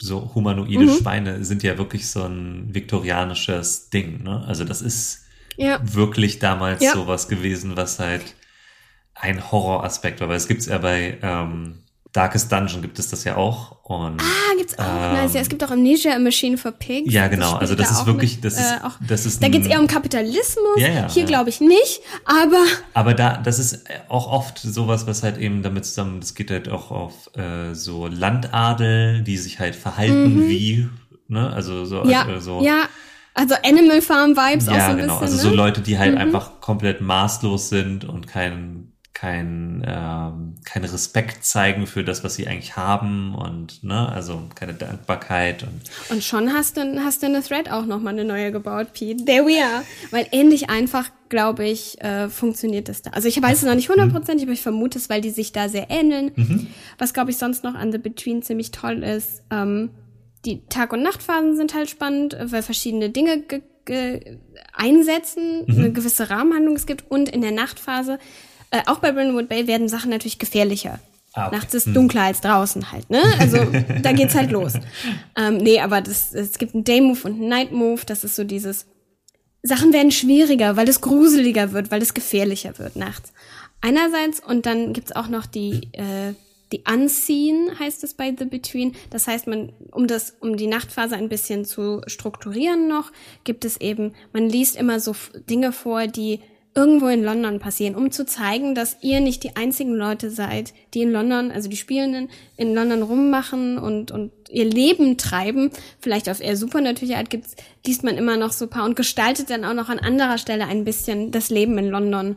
so 0.00 0.34
humanoide 0.34 0.84
Mhm. 0.86 0.96
Schweine 0.98 1.44
sind 1.44 1.62
ja 1.62 1.78
wirklich 1.78 2.08
so 2.10 2.24
ein 2.24 2.74
viktorianisches 2.74 3.90
Ding. 3.90 4.24
Ne? 4.24 4.44
Also 4.46 4.64
das 4.64 4.82
ist 4.82 5.24
Ja. 5.56 5.78
wirklich 5.82 6.40
damals 6.40 6.82
Ja. 6.82 6.92
sowas 6.92 7.28
gewesen, 7.28 7.76
was 7.76 8.00
halt 8.00 8.34
ein 9.14 9.50
Horroraspekt 9.52 10.20
war. 10.20 10.28
Weil 10.28 10.36
es 10.36 10.48
gibt's 10.48 10.66
ja 10.66 10.78
bei 10.78 11.18
ähm, 11.22 11.84
Darkest 12.18 12.50
Dungeon 12.50 12.82
gibt 12.82 12.98
es 12.98 13.08
das 13.10 13.24
ja 13.24 13.36
auch. 13.36 13.76
Und 13.84 14.20
Ah, 14.20 14.54
gibt's 14.58 14.78
auch. 14.78 14.84
Ähm, 14.84 15.12
nice. 15.14 15.34
Ja, 15.34 15.40
es 15.40 15.48
gibt 15.48 15.62
auch 15.64 15.70
Amnesia 15.70 16.14
A 16.14 16.18
Machine 16.18 16.58
for 16.58 16.72
Pigs. 16.72 17.12
Ja, 17.12 17.28
genau. 17.28 17.46
spielt 17.46 17.60
Also 17.62 17.74
das 17.76 17.88
da 17.90 18.00
ist 18.00 18.06
wirklich- 18.06 18.34
mit, 18.36 18.44
das 18.44 18.54
ist- 18.54 18.72
äh, 18.72 18.84
auch, 18.84 18.92
das 19.06 19.24
ist 19.26 19.42
Da 19.42 19.48
geht's 19.48 19.66
eher 19.66 19.80
um 19.80 19.86
Kapitalismus. 19.86 20.76
Ja, 20.76 20.88
ja, 20.88 21.08
Hier 21.10 21.22
ja. 21.22 21.28
glaube 21.28 21.48
ich 21.50 21.60
nicht, 21.60 22.00
aber 22.24 22.62
Aber 22.94 23.14
da, 23.14 23.36
das 23.38 23.58
ist 23.58 23.84
auch 24.08 24.30
oft 24.30 24.58
sowas, 24.58 25.06
was 25.06 25.22
halt 25.22 25.38
eben 25.38 25.62
damit 25.62 25.86
zusammen, 25.86 26.20
das 26.20 26.34
geht 26.34 26.50
halt 26.50 26.68
auch 26.68 26.90
auf 26.90 27.30
äh, 27.36 27.74
so 27.74 28.06
Landadel, 28.08 29.22
die 29.22 29.36
sich 29.38 29.58
halt 29.60 29.74
verhalten 29.76 30.48
wie, 30.48 30.88
ne, 31.28 31.50
also 31.52 31.84
so, 31.84 32.02
Mhm. 32.04 32.10
ja, 32.10 32.28
äh, 32.28 32.40
so 32.40 32.62
ja. 32.62 32.82
Also 33.34 33.54
Animal 33.64 34.02
Farm 34.02 34.36
Vibes 34.36 34.66
auch 34.68 34.72
so 34.72 34.78
ja 34.78 34.86
ein 34.88 34.96
genau, 34.96 35.20
bisschen. 35.20 35.34
also 35.36 35.38
so 35.38 35.50
ne? 35.50 35.54
Leute, 35.56 35.80
die 35.80 35.96
halt 35.96 36.16
einfach 36.16 36.60
komplett 36.60 37.00
maßlos 37.00 37.68
sind 37.68 38.04
und 38.04 38.26
kein 38.26 38.92
kein 39.18 39.84
ähm, 39.84 40.54
keinen 40.64 40.84
Respekt 40.84 41.44
zeigen 41.44 41.88
für 41.88 42.04
das, 42.04 42.22
was 42.22 42.36
sie 42.36 42.46
eigentlich 42.46 42.76
haben 42.76 43.34
und 43.34 43.82
ne, 43.82 44.08
also 44.08 44.42
keine 44.54 44.74
Dankbarkeit 44.74 45.64
und 45.64 45.80
Und 46.10 46.22
schon 46.22 46.52
hast 46.52 46.76
du, 46.76 47.00
hast 47.02 47.22
du 47.22 47.26
eine 47.26 47.42
Thread 47.42 47.68
auch 47.68 47.84
nochmal 47.84 48.12
eine 48.12 48.24
neue 48.24 48.52
gebaut, 48.52 48.92
Pete. 48.92 49.24
There 49.24 49.44
we 49.44 49.60
are. 49.60 49.82
Weil 50.12 50.28
ähnlich 50.30 50.70
einfach, 50.70 51.10
glaube 51.28 51.66
ich, 51.66 52.00
äh, 52.00 52.28
funktioniert 52.28 52.88
das 52.88 53.02
da. 53.02 53.10
Also 53.10 53.26
ich 53.26 53.42
weiß 53.42 53.58
es 53.58 53.64
noch 53.64 53.74
nicht 53.74 53.88
hundertprozentig, 53.88 54.46
aber 54.46 54.52
ich 54.52 54.62
vermute 54.62 54.98
es, 54.98 55.10
weil 55.10 55.20
die 55.20 55.30
sich 55.30 55.50
da 55.50 55.68
sehr 55.68 55.90
ähneln. 55.90 56.68
Was, 56.98 57.12
glaube 57.12 57.32
ich, 57.32 57.38
sonst 57.38 57.64
noch 57.64 57.74
an 57.74 57.90
The 57.90 57.98
Between 57.98 58.42
ziemlich 58.42 58.70
toll 58.70 59.02
ist. 59.02 59.42
Ähm, 59.50 59.90
die 60.44 60.64
Tag- 60.68 60.92
und 60.92 61.02
Nachtphasen 61.02 61.56
sind 61.56 61.74
halt 61.74 61.90
spannend, 61.90 62.36
weil 62.40 62.62
verschiedene 62.62 63.10
Dinge 63.10 63.40
ge 63.40 63.62
ge 63.84 64.38
einsetzen, 64.74 65.64
eine 65.66 65.90
gewisse 65.90 66.30
Rahmenhandlung 66.30 66.76
es 66.76 66.86
gibt. 66.86 67.10
Und 67.10 67.30
in 67.30 67.40
der 67.40 67.52
Nachtphase, 67.52 68.18
äh, 68.70 68.82
auch 68.86 68.98
bei 68.98 69.12
Brindlewood 69.12 69.48
Bay, 69.48 69.66
werden 69.66 69.88
Sachen 69.88 70.10
natürlich 70.10 70.38
gefährlicher. 70.38 70.98
Ah, 71.34 71.46
okay. 71.46 71.56
Nachts 71.56 71.74
ist 71.74 71.88
dunkler 71.88 72.22
als 72.22 72.40
draußen 72.40 72.90
halt, 72.90 73.10
ne? 73.10 73.22
Also 73.38 73.58
da 74.02 74.12
geht's 74.12 74.34
halt 74.34 74.50
los. 74.50 74.74
Ähm, 75.36 75.58
nee, 75.58 75.78
aber 75.78 76.00
das, 76.00 76.34
es 76.34 76.58
gibt 76.58 76.74
einen 76.74 76.82
Day-Move 76.82 77.20
und 77.22 77.34
einen 77.34 77.48
Night-Move. 77.48 78.00
Das 78.06 78.24
ist 78.24 78.34
so 78.34 78.42
dieses, 78.42 78.86
Sachen 79.62 79.92
werden 79.92 80.10
schwieriger, 80.10 80.76
weil 80.76 80.88
es 80.88 81.00
gruseliger 81.00 81.72
wird, 81.72 81.90
weil 81.90 82.02
es 82.02 82.14
gefährlicher 82.14 82.78
wird 82.78 82.96
nachts. 82.96 83.32
Einerseits 83.80 84.40
und 84.40 84.66
dann 84.66 84.92
gibt's 84.92 85.12
auch 85.12 85.28
noch 85.28 85.46
die 85.46 85.88
äh, 85.92 86.34
die 86.72 86.82
Unseen 86.86 87.70
heißt 87.78 88.04
es 88.04 88.14
bei 88.14 88.34
The 88.36 88.44
Between. 88.44 88.94
Das 89.10 89.26
heißt, 89.26 89.46
man 89.46 89.72
um 89.92 90.06
das 90.06 90.34
um 90.40 90.56
die 90.56 90.66
Nachtphase 90.66 91.16
ein 91.16 91.28
bisschen 91.28 91.64
zu 91.64 92.02
strukturieren 92.06 92.88
noch, 92.88 93.12
gibt 93.44 93.64
es 93.64 93.80
eben 93.80 94.14
man 94.32 94.48
liest 94.48 94.76
immer 94.76 95.00
so 95.00 95.14
Dinge 95.48 95.72
vor, 95.72 96.06
die 96.06 96.40
irgendwo 96.78 97.08
in 97.08 97.24
London 97.24 97.58
passieren, 97.58 97.96
um 97.96 98.12
zu 98.12 98.24
zeigen, 98.24 98.76
dass 98.76 98.98
ihr 99.02 99.20
nicht 99.20 99.42
die 99.42 99.56
einzigen 99.56 99.94
Leute 99.94 100.30
seid, 100.30 100.72
die 100.94 101.02
in 101.02 101.10
London, 101.10 101.50
also 101.50 101.68
die 101.68 101.76
Spielenden, 101.76 102.30
in 102.56 102.72
London 102.72 103.02
rummachen 103.02 103.78
und, 103.78 104.12
und 104.12 104.30
ihr 104.48 104.64
Leben 104.64 105.18
treiben. 105.18 105.72
Vielleicht 105.98 106.30
auf 106.30 106.40
eher 106.40 106.56
supernatürliche 106.56 107.18
Art 107.18 107.30
gibt's, 107.30 107.56
liest 107.84 108.04
man 108.04 108.16
immer 108.16 108.36
noch 108.36 108.52
so 108.52 108.68
paar 108.68 108.84
und 108.84 108.94
gestaltet 108.94 109.50
dann 109.50 109.64
auch 109.64 109.74
noch 109.74 109.88
an 109.88 109.98
anderer 109.98 110.38
Stelle 110.38 110.66
ein 110.66 110.84
bisschen 110.84 111.32
das 111.32 111.50
Leben 111.50 111.76
in 111.78 111.88
London 111.88 112.36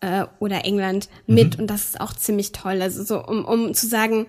äh, 0.00 0.24
oder 0.38 0.64
England 0.64 1.10
mit. 1.26 1.56
Mhm. 1.56 1.64
Und 1.64 1.66
das 1.70 1.84
ist 1.84 2.00
auch 2.00 2.14
ziemlich 2.14 2.52
toll. 2.52 2.80
Also 2.80 3.04
so, 3.04 3.22
um, 3.22 3.44
um 3.44 3.74
zu 3.74 3.86
sagen, 3.86 4.24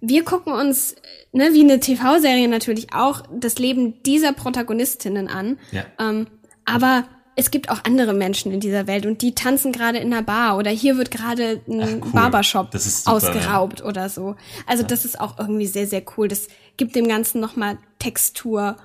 wir 0.00 0.22
gucken 0.22 0.52
uns, 0.52 0.94
ne, 1.32 1.54
wie 1.54 1.62
eine 1.62 1.80
TV-Serie 1.80 2.46
natürlich 2.46 2.92
auch, 2.94 3.22
das 3.34 3.58
Leben 3.58 4.00
dieser 4.04 4.32
Protagonistinnen 4.32 5.26
an. 5.26 5.58
Ja. 5.72 5.86
Ähm, 5.98 6.28
aber 6.64 7.04
es 7.38 7.50
gibt 7.50 7.68
auch 7.68 7.84
andere 7.84 8.14
Menschen 8.14 8.50
in 8.50 8.60
dieser 8.60 8.86
Welt 8.86 9.04
und 9.04 9.20
die 9.20 9.34
tanzen 9.34 9.70
gerade 9.70 9.98
in 9.98 10.12
einer 10.12 10.22
Bar 10.22 10.56
oder 10.56 10.70
hier 10.70 10.96
wird 10.96 11.10
gerade 11.10 11.60
ein 11.68 11.82
Ach, 11.82 12.06
cool. 12.06 12.12
Barbershop 12.12 12.70
super, 12.74 13.14
ausgeraubt 13.14 13.80
ja. 13.80 13.86
oder 13.86 14.08
so. 14.08 14.36
Also 14.66 14.82
ja. 14.82 14.88
das 14.88 15.04
ist 15.04 15.20
auch 15.20 15.38
irgendwie 15.38 15.66
sehr, 15.66 15.86
sehr 15.86 16.02
cool. 16.16 16.28
Das 16.28 16.48
gibt 16.78 16.96
dem 16.96 17.06
Ganzen 17.06 17.40
nochmal 17.40 17.76
Textur 17.98 18.76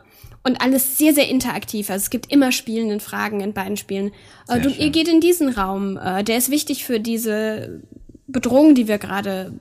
und 0.44 0.60
alles 0.60 0.98
sehr, 0.98 1.14
sehr 1.14 1.30
interaktiv. 1.30 1.90
Also 1.90 2.04
es 2.04 2.10
gibt 2.10 2.30
immer 2.30 2.52
spielenden 2.52 3.00
Fragen 3.00 3.40
in 3.40 3.54
beiden 3.54 3.78
Spielen. 3.78 4.12
Äh, 4.50 4.60
du, 4.60 4.70
ihr 4.70 4.90
geht 4.90 5.08
in 5.08 5.22
diesen 5.22 5.50
Raum, 5.50 5.98
äh, 5.98 6.24
der 6.26 6.38
ist 6.38 6.52
wichtig 6.52 6.84
für 6.84 7.00
diese 7.00 7.82
Bedrohung, 8.28 8.76
die 8.76 8.90
wir 8.90 8.98
gerade 8.98 9.54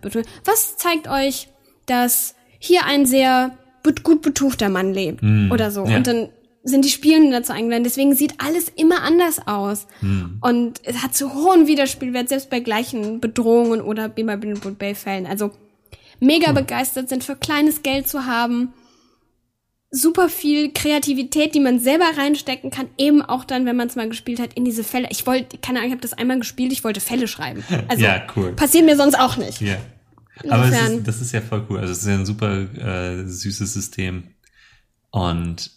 Was 0.44 0.76
zeigt 0.76 1.08
euch, 1.08 1.48
dass 1.86 2.34
hier 2.58 2.86
ein 2.86 3.06
sehr 3.06 3.56
gut 4.02 4.22
betuchter 4.22 4.68
Mann 4.68 4.92
lebt 4.92 5.22
mm, 5.22 5.52
oder 5.52 5.70
so? 5.70 5.84
Ja. 5.84 5.96
Und 5.96 6.06
dann 6.08 6.28
sind 6.62 6.84
die 6.84 6.90
Spielenden 6.90 7.32
dazu 7.32 7.52
eingeladen. 7.52 7.84
Deswegen 7.84 8.14
sieht 8.14 8.34
alles 8.38 8.68
immer 8.68 9.02
anders 9.02 9.46
aus. 9.46 9.86
Hm. 10.00 10.38
Und 10.40 10.80
es 10.84 11.02
hat 11.02 11.14
zu 11.14 11.32
hohen 11.34 11.66
Wiederspielwert, 11.66 12.28
selbst 12.28 12.50
bei 12.50 12.60
gleichen 12.60 13.20
Bedrohungen 13.20 13.80
oder 13.80 14.14
wie 14.16 14.24
bei 14.24 14.36
Blindwood 14.36 14.78
Bay 14.78 14.94
Fällen. 14.94 15.26
Also 15.26 15.52
mega 16.20 16.48
hm. 16.48 16.54
begeistert 16.54 17.08
sind, 17.08 17.24
für 17.24 17.36
kleines 17.36 17.82
Geld 17.82 18.08
zu 18.08 18.26
haben. 18.26 18.74
Super 19.92 20.28
viel 20.28 20.72
Kreativität, 20.72 21.54
die 21.54 21.60
man 21.60 21.80
selber 21.80 22.04
reinstecken 22.16 22.70
kann, 22.70 22.86
eben 22.96 23.22
auch 23.22 23.44
dann, 23.44 23.66
wenn 23.66 23.74
man 23.74 23.88
es 23.88 23.96
mal 23.96 24.08
gespielt 24.08 24.38
hat, 24.38 24.54
in 24.54 24.64
diese 24.64 24.84
Fälle. 24.84 25.08
Ich 25.10 25.26
wollte, 25.26 25.58
keine 25.58 25.78
Ahnung, 25.78 25.88
ich 25.88 25.94
habe 25.94 26.02
das 26.02 26.12
einmal 26.12 26.38
gespielt, 26.38 26.72
ich 26.72 26.84
wollte 26.84 27.00
Fälle 27.00 27.26
schreiben. 27.26 27.64
Also 27.88 28.04
ja, 28.04 28.22
cool. 28.36 28.52
passiert 28.52 28.84
mir 28.84 28.96
sonst 28.96 29.18
auch 29.18 29.36
nicht. 29.36 29.60
Ja. 29.60 29.78
Aber 30.48 30.68
ist, 30.68 31.06
das 31.08 31.20
ist 31.20 31.32
ja 31.32 31.40
voll 31.40 31.66
cool. 31.68 31.78
Also 31.78 31.92
es 31.92 32.02
ist 32.02 32.06
ja 32.06 32.14
ein 32.14 32.24
super 32.24 32.52
äh, 32.78 33.26
süßes 33.26 33.72
System. 33.72 34.28
Und 35.10 35.70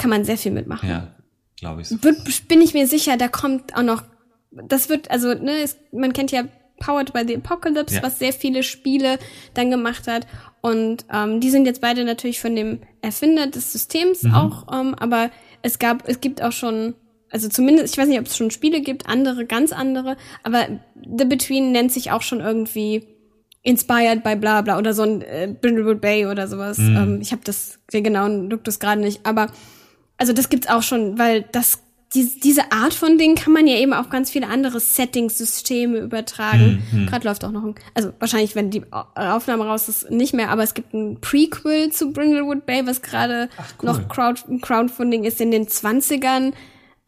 kann 0.00 0.10
man 0.10 0.24
sehr 0.24 0.38
viel 0.38 0.52
mitmachen. 0.52 0.88
Ja, 0.88 1.14
glaube 1.56 1.82
ich. 1.82 1.90
Wird, 2.02 2.48
bin 2.48 2.62
ich 2.62 2.74
mir 2.74 2.86
sicher, 2.86 3.16
da 3.16 3.28
kommt 3.28 3.76
auch 3.76 3.82
noch, 3.82 4.02
das 4.50 4.88
wird, 4.88 5.10
also, 5.10 5.34
ne, 5.34 5.58
es, 5.62 5.76
man 5.92 6.12
kennt 6.12 6.32
ja 6.32 6.44
Powered 6.80 7.12
by 7.12 7.24
the 7.26 7.36
Apocalypse, 7.36 7.96
ja. 7.96 8.02
was 8.02 8.18
sehr 8.18 8.32
viele 8.32 8.62
Spiele 8.62 9.18
dann 9.54 9.70
gemacht 9.70 10.08
hat. 10.08 10.26
Und 10.62 11.04
ähm, 11.12 11.40
die 11.40 11.50
sind 11.50 11.66
jetzt 11.66 11.82
beide 11.82 12.04
natürlich 12.04 12.40
von 12.40 12.56
dem 12.56 12.80
Erfinder 13.02 13.46
des 13.46 13.72
Systems 13.72 14.22
mhm. 14.22 14.34
auch, 14.34 14.66
ähm, 14.72 14.94
aber 14.94 15.30
es 15.62 15.78
gab, 15.78 16.08
es 16.08 16.20
gibt 16.20 16.42
auch 16.42 16.52
schon, 16.52 16.94
also 17.30 17.48
zumindest, 17.48 17.94
ich 17.94 17.98
weiß 17.98 18.08
nicht, 18.08 18.18
ob 18.18 18.26
es 18.26 18.36
schon 18.36 18.50
Spiele 18.50 18.80
gibt, 18.80 19.06
andere, 19.06 19.44
ganz 19.44 19.72
andere, 19.72 20.16
aber 20.42 20.66
The 20.96 21.26
Between 21.26 21.72
nennt 21.72 21.92
sich 21.92 22.10
auch 22.10 22.22
schon 22.22 22.40
irgendwie 22.40 23.06
inspired 23.62 24.24
by 24.24 24.36
bla 24.36 24.62
bla 24.62 24.78
oder 24.78 24.94
so 24.94 25.02
ein 25.02 25.20
äh, 25.20 25.54
Brindlewood 25.60 26.00
Bay 26.00 26.26
oder 26.26 26.48
sowas. 26.48 26.78
Mhm. 26.78 26.96
Ähm, 26.96 27.18
ich 27.20 27.32
habe 27.32 27.42
das, 27.44 27.78
den 27.92 28.04
genauen 28.04 28.48
Duktus 28.48 28.80
gerade 28.80 29.02
nicht, 29.02 29.26
aber 29.26 29.48
also 30.20 30.32
das 30.32 30.50
gibt's 30.50 30.68
auch 30.68 30.82
schon, 30.82 31.18
weil 31.18 31.42
das 31.50 31.78
die, 32.14 32.40
diese 32.40 32.72
Art 32.72 32.92
von 32.92 33.18
Dingen 33.18 33.36
kann 33.36 33.52
man 33.52 33.68
ja 33.68 33.76
eben 33.76 33.92
auf 33.92 34.10
ganz 34.10 34.30
viele 34.30 34.48
andere 34.48 34.80
Settings, 34.80 35.38
Systeme 35.38 35.98
übertragen. 35.98 36.82
Mhm. 36.90 37.06
Gerade 37.06 37.28
läuft 37.28 37.44
auch 37.44 37.52
noch 37.52 37.62
ein, 37.62 37.76
also 37.94 38.12
wahrscheinlich, 38.18 38.56
wenn 38.56 38.70
die 38.70 38.82
Aufnahme 38.90 39.64
raus 39.64 39.88
ist, 39.88 40.10
nicht 40.10 40.34
mehr, 40.34 40.50
aber 40.50 40.64
es 40.64 40.74
gibt 40.74 40.92
ein 40.92 41.20
Prequel 41.20 41.92
zu 41.92 42.12
Brindlewood 42.12 42.66
Bay, 42.66 42.84
was 42.84 43.02
gerade 43.02 43.48
cool. 43.80 43.86
noch 43.86 44.08
Crowd, 44.08 44.42
Crowdfunding 44.60 45.22
ist 45.22 45.40
in 45.40 45.52
den 45.52 45.68
20ern, 45.68 46.52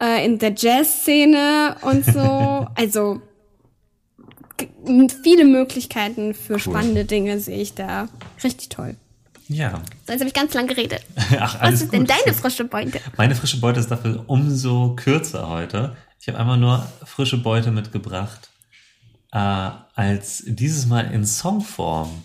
äh, 0.01 0.25
in 0.25 0.39
der 0.39 0.53
Jazz-Szene 0.55 1.75
und 1.81 2.05
so. 2.05 2.67
also 2.75 3.21
viele 5.21 5.43
Möglichkeiten 5.43 6.33
für 6.33 6.53
cool. 6.53 6.59
spannende 6.59 7.03
Dinge 7.03 7.39
sehe 7.39 7.61
ich 7.61 7.73
da. 7.73 8.07
Richtig 8.41 8.69
toll. 8.69 8.95
Ja. 9.47 9.81
So, 10.05 10.13
jetzt 10.13 10.21
habe 10.21 10.27
ich 10.27 10.33
ganz 10.33 10.53
lang 10.53 10.67
geredet. 10.67 11.01
Ach, 11.39 11.61
Was 11.61 11.73
ist 11.75 11.83
gut. 11.83 11.93
denn 11.93 12.05
deine 12.05 12.33
frische 12.33 12.65
Beute? 12.65 12.99
Meine 13.17 13.35
frische 13.35 13.59
Beute 13.59 13.79
ist 13.79 13.91
dafür 13.91 14.23
umso 14.27 14.95
kürzer 14.95 15.49
heute. 15.49 15.95
Ich 16.19 16.27
habe 16.27 16.39
einmal 16.39 16.57
nur 16.57 16.87
frische 17.05 17.37
Beute 17.37 17.71
mitgebracht, 17.71 18.49
äh, 19.31 19.37
als 19.37 20.43
dieses 20.45 20.85
Mal 20.85 21.11
in 21.11 21.25
Songform. 21.25 22.23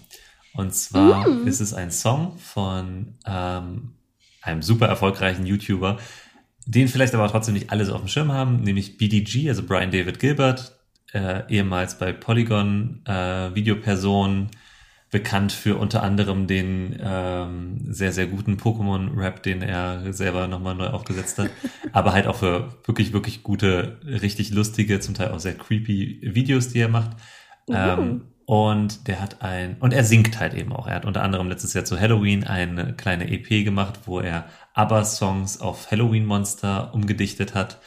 Und 0.55 0.75
zwar 0.75 1.29
mm. 1.29 1.47
ist 1.47 1.61
es 1.61 1.75
ein 1.75 1.91
Song 1.91 2.39
von 2.39 3.15
ähm, 3.27 3.95
einem 4.43 4.63
super 4.63 4.87
erfolgreichen 4.87 5.47
YouTuber, 5.47 5.99
den 6.67 6.89
vielleicht 6.89 7.15
aber 7.15 7.29
trotzdem 7.29 7.55
nicht 7.55 7.71
alle 7.71 7.85
so 7.85 7.95
auf 7.95 8.01
dem 8.01 8.09
Schirm 8.09 8.33
haben, 8.33 8.63
nämlich 8.63 8.99
BDG, 8.99 9.49
also 9.49 9.63
Brian 9.63 9.91
David 9.91 10.19
Gilbert, 10.19 10.77
äh, 11.13 11.43
ehemals 11.49 11.99
bei 11.99 12.13
Polygon 12.13 13.03
äh, 13.07 13.55
Videoperson, 13.55 14.51
bekannt 15.11 15.53
für 15.53 15.77
unter 15.77 16.03
anderem 16.03 16.47
den 16.47 16.99
ähm, 17.03 17.79
sehr, 17.89 18.13
sehr 18.13 18.27
guten 18.27 18.57
Pokémon-Rap, 18.57 19.43
den 19.43 19.63
er 19.63 20.13
selber 20.13 20.47
nochmal 20.49 20.75
neu 20.75 20.89
aufgesetzt 20.89 21.39
hat. 21.39 21.51
aber 21.93 22.13
halt 22.13 22.27
auch 22.27 22.37
für 22.37 22.69
wirklich, 22.85 23.13
wirklich 23.13 23.43
gute, 23.43 24.01
richtig 24.05 24.51
lustige, 24.51 25.01
zum 25.01 25.15
Teil 25.15 25.31
auch 25.31 25.41
sehr 25.41 25.57
creepy 25.57 26.21
Videos, 26.23 26.69
die 26.69 26.81
er 26.81 26.89
macht. 26.89 27.13
Mhm. 27.69 27.75
Ähm, 27.75 28.23
und 28.45 29.09
der 29.09 29.21
hat 29.21 29.43
ein, 29.43 29.77
und 29.81 29.93
er 29.93 30.05
singt 30.05 30.41
halt 30.41 30.55
eben 30.55 30.73
auch. 30.73 30.87
Er 30.87 30.97
hat 30.97 31.05
unter 31.05 31.23
anderem 31.23 31.49
letztes 31.49 31.75
Jahr 31.75 31.85
zu 31.85 31.99
Halloween 31.99 32.45
eine 32.45 32.95
kleine 32.95 33.31
EP 33.31 33.65
gemacht, 33.65 34.01
wo 34.07 34.21
er 34.21 34.47
ABBA-Songs 34.75 35.61
auf 35.61 35.91
Halloween-Monster 35.91 36.93
umgedichtet 36.95 37.55
hat. 37.55 37.79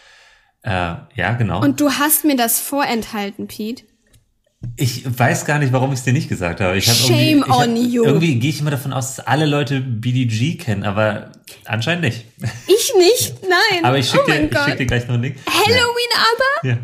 Äh, 0.64 0.96
ja, 1.16 1.34
genau. 1.38 1.62
Und 1.64 1.82
du 1.82 1.90
hast 1.92 2.26
mir 2.26 2.36
das 2.36 2.60
vorenthalten, 2.60 3.48
Pete. 3.48 3.86
Ich 4.76 5.04
weiß 5.06 5.46
gar 5.46 5.60
nicht, 5.60 5.74
warum 5.74 5.92
ich 5.92 6.00
es 6.00 6.06
dir 6.06 6.14
nicht 6.14 6.30
gesagt 6.30 6.62
habe. 6.62 6.78
Ich 6.78 6.88
hab 6.88 6.96
Shame 6.96 7.44
ich 7.46 7.50
on 7.50 7.76
hab, 7.76 7.92
you. 7.92 8.04
Irgendwie 8.04 8.36
gehe 8.40 8.52
ich 8.52 8.62
immer 8.62 8.72
davon 8.72 8.94
aus, 8.94 9.16
dass 9.16 9.26
alle 9.26 9.46
Leute 9.46 9.82
BDG 9.82 10.58
kennen, 10.58 10.84
aber 10.84 11.32
anscheinend 11.66 12.04
nicht. 12.04 12.26
Ich 12.68 12.94
nicht? 12.98 13.42
Nein. 13.50 13.84
aber 13.84 13.98
ich 13.98 14.10
schicke 14.10 14.24
oh 14.24 14.32
dir, 14.32 14.64
schick 14.66 14.78
dir 14.78 14.86
gleich 14.86 15.08
noch 15.08 15.16
einen 15.16 15.24
Link. 15.24 15.38
Halloween 15.48 16.10
ja. 16.14 16.20
aber? 16.32 16.70
Ja, 16.70 16.78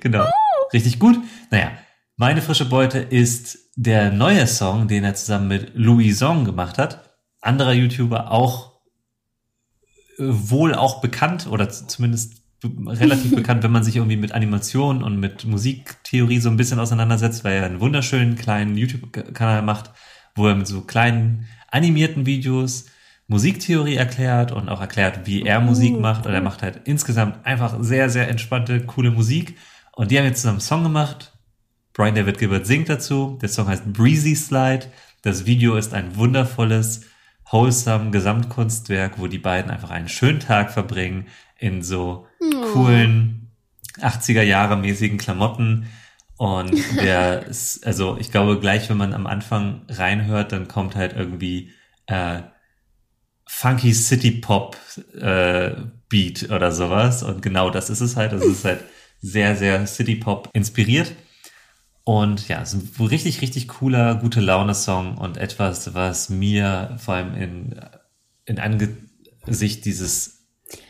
genau. 0.00 0.24
Oh. 0.24 0.68
Richtig 0.72 0.98
gut. 0.98 1.16
Naja, 1.50 1.72
meine 2.16 2.42
frische 2.42 2.64
Beute 2.64 2.98
ist 2.98 3.58
der 3.76 4.10
neue 4.10 4.46
Song, 4.46 4.88
den 4.88 5.04
er 5.04 5.14
zusammen 5.14 5.48
mit 5.48 5.72
Louis 5.74 6.18
Song 6.18 6.44
gemacht 6.44 6.78
hat. 6.78 7.14
Anderer 7.40 7.72
YouTuber 7.72 8.32
auch 8.32 8.80
äh, 10.18 10.24
wohl 10.24 10.74
auch 10.74 11.00
bekannt 11.00 11.46
oder 11.46 11.68
zumindest 11.68 12.42
relativ 12.86 13.34
bekannt, 13.34 13.62
wenn 13.62 13.72
man 13.72 13.84
sich 13.84 13.96
irgendwie 13.96 14.16
mit 14.16 14.32
Animation 14.32 15.02
und 15.02 15.18
mit 15.18 15.44
Musiktheorie 15.44 16.40
so 16.40 16.48
ein 16.48 16.56
bisschen 16.56 16.78
auseinandersetzt, 16.80 17.44
weil 17.44 17.54
er 17.54 17.66
einen 17.66 17.80
wunderschönen 17.80 18.36
kleinen 18.36 18.76
YouTube-Kanal 18.76 19.62
macht, 19.62 19.90
wo 20.34 20.46
er 20.46 20.54
mit 20.54 20.66
so 20.66 20.82
kleinen 20.82 21.46
animierten 21.70 22.26
Videos 22.26 22.86
Musiktheorie 23.28 23.96
erklärt 23.96 24.52
und 24.52 24.68
auch 24.68 24.80
erklärt, 24.80 25.26
wie 25.26 25.42
er 25.42 25.60
Musik 25.60 25.94
oh, 25.96 26.00
macht. 26.00 26.26
Und 26.26 26.32
er 26.32 26.40
macht 26.40 26.62
halt 26.62 26.82
insgesamt 26.84 27.44
einfach 27.44 27.76
sehr, 27.80 28.08
sehr 28.08 28.28
entspannte, 28.28 28.84
coole 28.86 29.10
Musik. 29.10 29.56
Und 29.92 30.10
die 30.10 30.18
haben 30.18 30.26
jetzt 30.26 30.42
zusammen 30.42 30.56
einen 30.56 30.60
Song 30.60 30.82
gemacht. 30.84 31.32
Brian 31.92 32.14
David 32.14 32.38
Gilbert 32.38 32.66
singt 32.66 32.88
dazu. 32.88 33.38
Der 33.40 33.48
Song 33.48 33.66
heißt 33.66 33.92
Breezy 33.92 34.36
Slide. 34.36 34.86
Das 35.22 35.46
Video 35.46 35.76
ist 35.76 35.92
ein 35.92 36.14
wundervolles, 36.14 37.06
wholesome 37.50 38.10
Gesamtkunstwerk, 38.10 39.18
wo 39.18 39.26
die 39.26 39.38
beiden 39.38 39.70
einfach 39.70 39.90
einen 39.90 40.08
schönen 40.08 40.40
Tag 40.40 40.70
verbringen 40.70 41.26
in 41.58 41.82
so 41.82 42.25
oh. 42.40 42.72
coolen 42.72 43.52
80er 43.98 44.42
Jahre 44.42 44.76
mäßigen 44.76 45.18
Klamotten. 45.18 45.86
Und 46.36 46.74
der 46.96 47.46
ist, 47.46 47.86
also 47.86 48.16
ich 48.18 48.30
glaube, 48.30 48.60
gleich 48.60 48.88
wenn 48.90 48.96
man 48.96 49.14
am 49.14 49.26
Anfang 49.26 49.82
reinhört, 49.88 50.52
dann 50.52 50.68
kommt 50.68 50.96
halt 50.96 51.14
irgendwie 51.14 51.72
äh, 52.06 52.42
Funky 53.46 53.94
City 53.94 54.32
Pop 54.32 54.76
äh, 55.18 55.70
Beat 56.08 56.50
oder 56.50 56.72
sowas. 56.72 57.22
Und 57.22 57.42
genau 57.42 57.70
das 57.70 57.90
ist 57.90 58.00
es 58.00 58.16
halt. 58.16 58.32
Es 58.32 58.44
ist 58.44 58.64
halt 58.64 58.84
sehr, 59.20 59.56
sehr 59.56 59.86
City 59.86 60.16
Pop 60.16 60.50
inspiriert. 60.52 61.12
Und 62.04 62.46
ja, 62.46 62.62
es 62.62 62.72
ist 62.72 63.00
ein 63.00 63.06
richtig, 63.06 63.40
richtig 63.40 63.66
cooler, 63.66 64.14
gute 64.14 64.40
Laune-Song 64.40 65.18
und 65.18 65.36
etwas, 65.38 65.92
was 65.94 66.28
mir 66.28 66.96
vor 66.98 67.14
allem 67.14 67.34
in, 67.34 67.80
in 68.44 68.60
Angesicht 68.60 69.84
dieses 69.84 70.35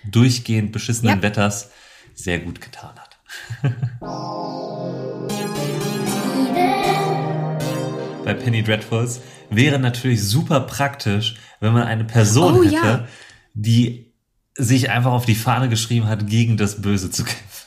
durchgehend 0.05 0.73
beschissenen 0.73 1.17
ja. 1.17 1.23
Wetters 1.23 1.71
sehr 2.15 2.39
gut 2.39 2.61
getan 2.61 2.95
hat. 2.97 3.19
Bei 8.25 8.35
Penny 8.35 8.63
Dreadfuls 8.63 9.21
wäre 9.51 9.79
natürlich 9.79 10.25
super 10.25 10.61
praktisch, 10.61 11.37
wenn 11.61 11.73
man 11.73 11.85
eine 11.85 12.05
Person 12.05 12.57
oh, 12.57 12.65
hätte, 12.65 12.75
ja. 12.75 13.09
die 13.55 14.13
sich 14.57 14.91
einfach 14.91 15.13
auf 15.13 15.27
die 15.27 15.35
Fahne 15.35 15.69
geschrieben 15.69 16.09
hat, 16.09 16.27
gegen 16.27 16.57
das 16.57 16.83
Böse 16.83 17.11
zu 17.11 17.25
kämpfen. 17.25 17.67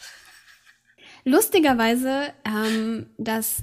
lustigerweise, 1.24 2.34
ähm, 2.44 3.08
das 3.18 3.62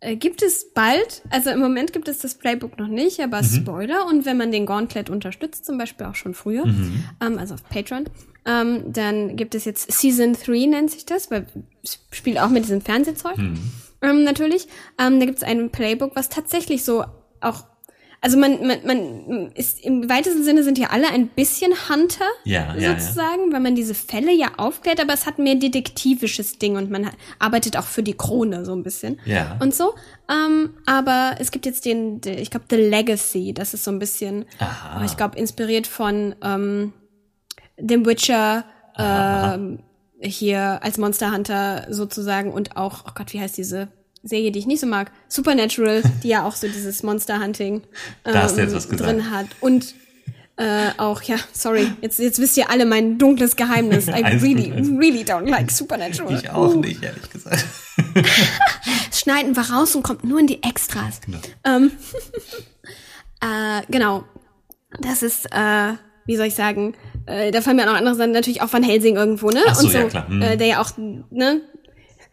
äh, 0.00 0.16
gibt 0.16 0.42
es 0.42 0.72
bald, 0.72 1.22
also 1.30 1.50
im 1.50 1.60
Moment 1.60 1.92
gibt 1.92 2.08
es 2.08 2.18
das 2.18 2.34
Playbook 2.34 2.78
noch 2.78 2.88
nicht, 2.88 3.20
aber 3.20 3.42
Spoiler. 3.44 4.06
Und 4.06 4.24
wenn 4.24 4.36
man 4.36 4.50
den 4.50 4.66
Gauntlet 4.66 5.10
unterstützt, 5.10 5.66
zum 5.66 5.78
Beispiel 5.78 6.06
auch 6.06 6.14
schon 6.14 6.34
früher, 6.34 6.64
ähm, 7.20 7.38
also 7.38 7.54
auf 7.54 7.68
Patreon, 7.68 8.04
ähm, 8.46 8.92
dann 8.92 9.36
gibt 9.36 9.54
es 9.54 9.66
jetzt 9.66 9.92
Season 9.92 10.32
3 10.32 10.66
nennt 10.66 10.90
sich 10.90 11.04
das, 11.04 11.30
weil 11.30 11.46
es 11.82 11.98
spielt 12.12 12.38
auch 12.40 12.48
mit 12.48 12.64
diesem 12.64 12.80
Fernsehzeug. 12.80 13.36
Ähm, 14.02 14.24
natürlich. 14.24 14.66
Ähm, 14.98 15.20
da 15.20 15.26
gibt 15.26 15.38
es 15.38 15.44
ein 15.44 15.70
Playbook, 15.70 16.16
was 16.16 16.30
tatsächlich 16.30 16.84
so 16.84 17.04
auch, 17.40 17.64
also 18.22 18.36
man, 18.36 18.66
man, 18.66 18.78
man 18.86 19.50
ist 19.52 19.80
im 19.82 20.08
weitesten 20.10 20.44
Sinne 20.44 20.62
sind 20.62 20.78
ja 20.78 20.88
alle 20.90 21.08
ein 21.08 21.28
bisschen 21.28 21.72
Hunter 21.88 22.26
Ja, 22.44 22.74
ja, 22.74 22.80
ja. 22.92 23.00
sozusagen, 23.00 23.50
weil 23.52 23.60
man 23.60 23.74
diese 23.74 23.94
Fälle 23.94 24.30
ja 24.32 24.48
aufklärt, 24.58 25.00
aber 25.00 25.14
es 25.14 25.24
hat 25.26 25.38
mehr 25.38 25.54
detektivisches 25.54 26.58
Ding 26.58 26.76
und 26.76 26.90
man 26.90 27.10
arbeitet 27.38 27.76
auch 27.78 27.84
für 27.84 28.02
die 28.02 28.12
Krone 28.14 28.64
so 28.66 28.72
ein 28.72 28.82
bisschen 28.82 29.18
Ja. 29.24 29.56
und 29.60 29.74
so. 29.74 29.94
Ähm, 30.30 30.74
aber 30.84 31.36
es 31.38 31.50
gibt 31.50 31.64
jetzt 31.64 31.84
den, 31.86 32.20
ich 32.26 32.50
glaube, 32.50 32.66
The 32.68 32.76
Legacy, 32.76 33.54
das 33.54 33.72
ist 33.74 33.84
so 33.84 33.90
ein 33.90 33.98
bisschen, 33.98 34.44
Aha. 34.58 35.02
ich 35.04 35.16
glaube, 35.16 35.38
inspiriert 35.38 35.86
von 35.86 36.34
ähm, 36.42 36.92
dem 37.78 38.04
Witcher 38.04 38.64
ähm, 38.98 39.78
hier 40.20 40.80
als 40.82 40.98
Monster 40.98 41.32
Hunter 41.32 41.86
sozusagen 41.88 42.52
und 42.52 42.76
auch, 42.76 43.04
oh 43.08 43.12
Gott, 43.14 43.32
wie 43.32 43.40
heißt 43.40 43.56
diese 43.56 43.88
Serie, 44.22 44.50
die 44.52 44.58
ich 44.58 44.66
nicht 44.66 44.80
so 44.80 44.86
mag, 44.86 45.10
Supernatural, 45.28 46.02
die 46.22 46.28
ja 46.28 46.44
auch 46.44 46.54
so 46.54 46.66
dieses 46.66 47.02
Monster 47.02 47.40
Hunting 47.40 47.82
ähm, 48.24 48.96
drin 48.96 49.30
hat 49.30 49.46
und 49.60 49.94
äh, 50.60 50.90
auch, 50.98 51.22
ja, 51.22 51.36
sorry, 51.52 51.90
jetzt, 52.02 52.18
jetzt 52.18 52.38
wisst 52.38 52.54
ihr 52.58 52.68
alle 52.68 52.84
mein 52.84 53.16
dunkles 53.16 53.56
Geheimnis. 53.56 54.08
I 54.08 54.12
really, 54.42 54.70
really 54.98 55.22
don't 55.22 55.48
like 55.48 55.70
Supernatural. 55.70 56.34
Ich 56.34 56.50
auch 56.50 56.74
Uh. 56.74 56.80
nicht, 56.80 57.02
ehrlich 57.02 57.30
gesagt. 57.30 57.64
Schneiden 59.12 59.56
wir 59.56 59.62
raus 59.70 59.96
und 59.96 60.02
kommt 60.02 60.22
nur 60.24 60.38
in 60.38 60.46
die 60.46 60.62
Extras. 60.62 61.22
Genau. 61.22 61.38
Ähm, 61.64 61.92
äh, 63.40 63.80
genau. 63.90 64.24
Das 65.00 65.22
ist, 65.22 65.46
äh, 65.46 65.94
wie 66.26 66.36
soll 66.36 66.46
ich 66.46 66.54
sagen, 66.54 66.94
äh, 67.24 67.50
da 67.52 67.62
fallen 67.62 67.76
mir 67.76 67.84
auch 67.84 67.92
noch 67.92 67.98
andere 67.98 68.16
Sachen, 68.16 68.32
natürlich 68.32 68.60
auch 68.60 68.70
Van 68.70 68.82
Helsing 68.82 69.16
irgendwo, 69.16 69.48
ne? 69.48 69.60
Ach 69.66 69.74
so, 69.74 69.86
und 69.86 69.92
so, 69.92 69.98
ja, 69.98 70.04
klar. 70.08 70.28
Hm. 70.28 70.42
äh, 70.42 70.56
der 70.58 70.66
ja 70.66 70.82
auch, 70.82 70.90
ne? 70.96 71.62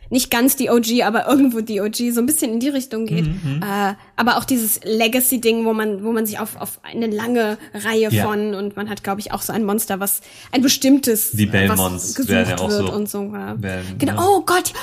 Nicht 0.10 0.32
ganz 0.32 0.56
die 0.56 0.70
OG, 0.70 1.04
aber 1.04 1.28
irgendwo 1.28 1.62
die 1.62 1.82
OG, 1.82 1.96
so 2.14 2.20
ein 2.22 2.26
bisschen 2.26 2.54
in 2.54 2.60
die 2.60 2.70
Richtung 2.70 3.06
geht. 3.06 3.26
Mhm, 3.26 3.62
Äh, 3.62 3.94
aber 4.16 4.38
auch 4.38 4.46
dieses 4.46 4.80
Legacy-Ding, 4.84 5.66
wo 5.66 5.74
man, 5.74 6.04
wo 6.04 6.12
man 6.12 6.26
sich 6.26 6.40
auf, 6.40 6.56
auf 6.56 6.80
eine 6.84 7.08
lange 7.08 7.58
Reihe 7.74 8.10
Ja. 8.12 8.26
von 8.26 8.54
und 8.54 8.76
man 8.76 8.90
hat, 8.90 9.04
glaube 9.04 9.20
ich, 9.22 9.32
auch 9.34 9.42
so 9.42 9.52
ein 9.54 9.64
Monster, 9.66 10.00
was 10.00 10.22
ein 10.52 10.62
bestimmtes, 10.62 11.32
Die 11.32 11.46
Belmonts 11.46 11.80
was 12.10 12.16
gesucht 12.16 12.30
werden 12.30 12.50
ja 12.50 12.58
auch 12.60 12.70
wird 12.70 12.88
so- 12.88 12.94
und 12.94 13.10
so. 13.10 13.24
Ja. 13.34 13.62
werden, 13.62 13.96
genau. 13.98 14.14
ja. 14.14 14.28
Oh 14.28 14.42
Gott, 14.46 14.74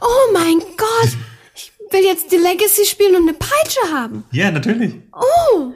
oh 0.00 0.32
mein 0.32 0.58
Gott, 0.76 1.10
ich 1.56 1.72
will 1.90 2.04
jetzt 2.04 2.30
die 2.32 2.36
Legacy 2.36 2.84
spielen 2.84 3.16
und 3.16 3.22
eine 3.28 3.34
Peitsche 3.38 3.80
haben. 3.92 4.24
Ja, 4.32 4.50
natürlich. 4.50 4.94
Oh, 5.12 5.72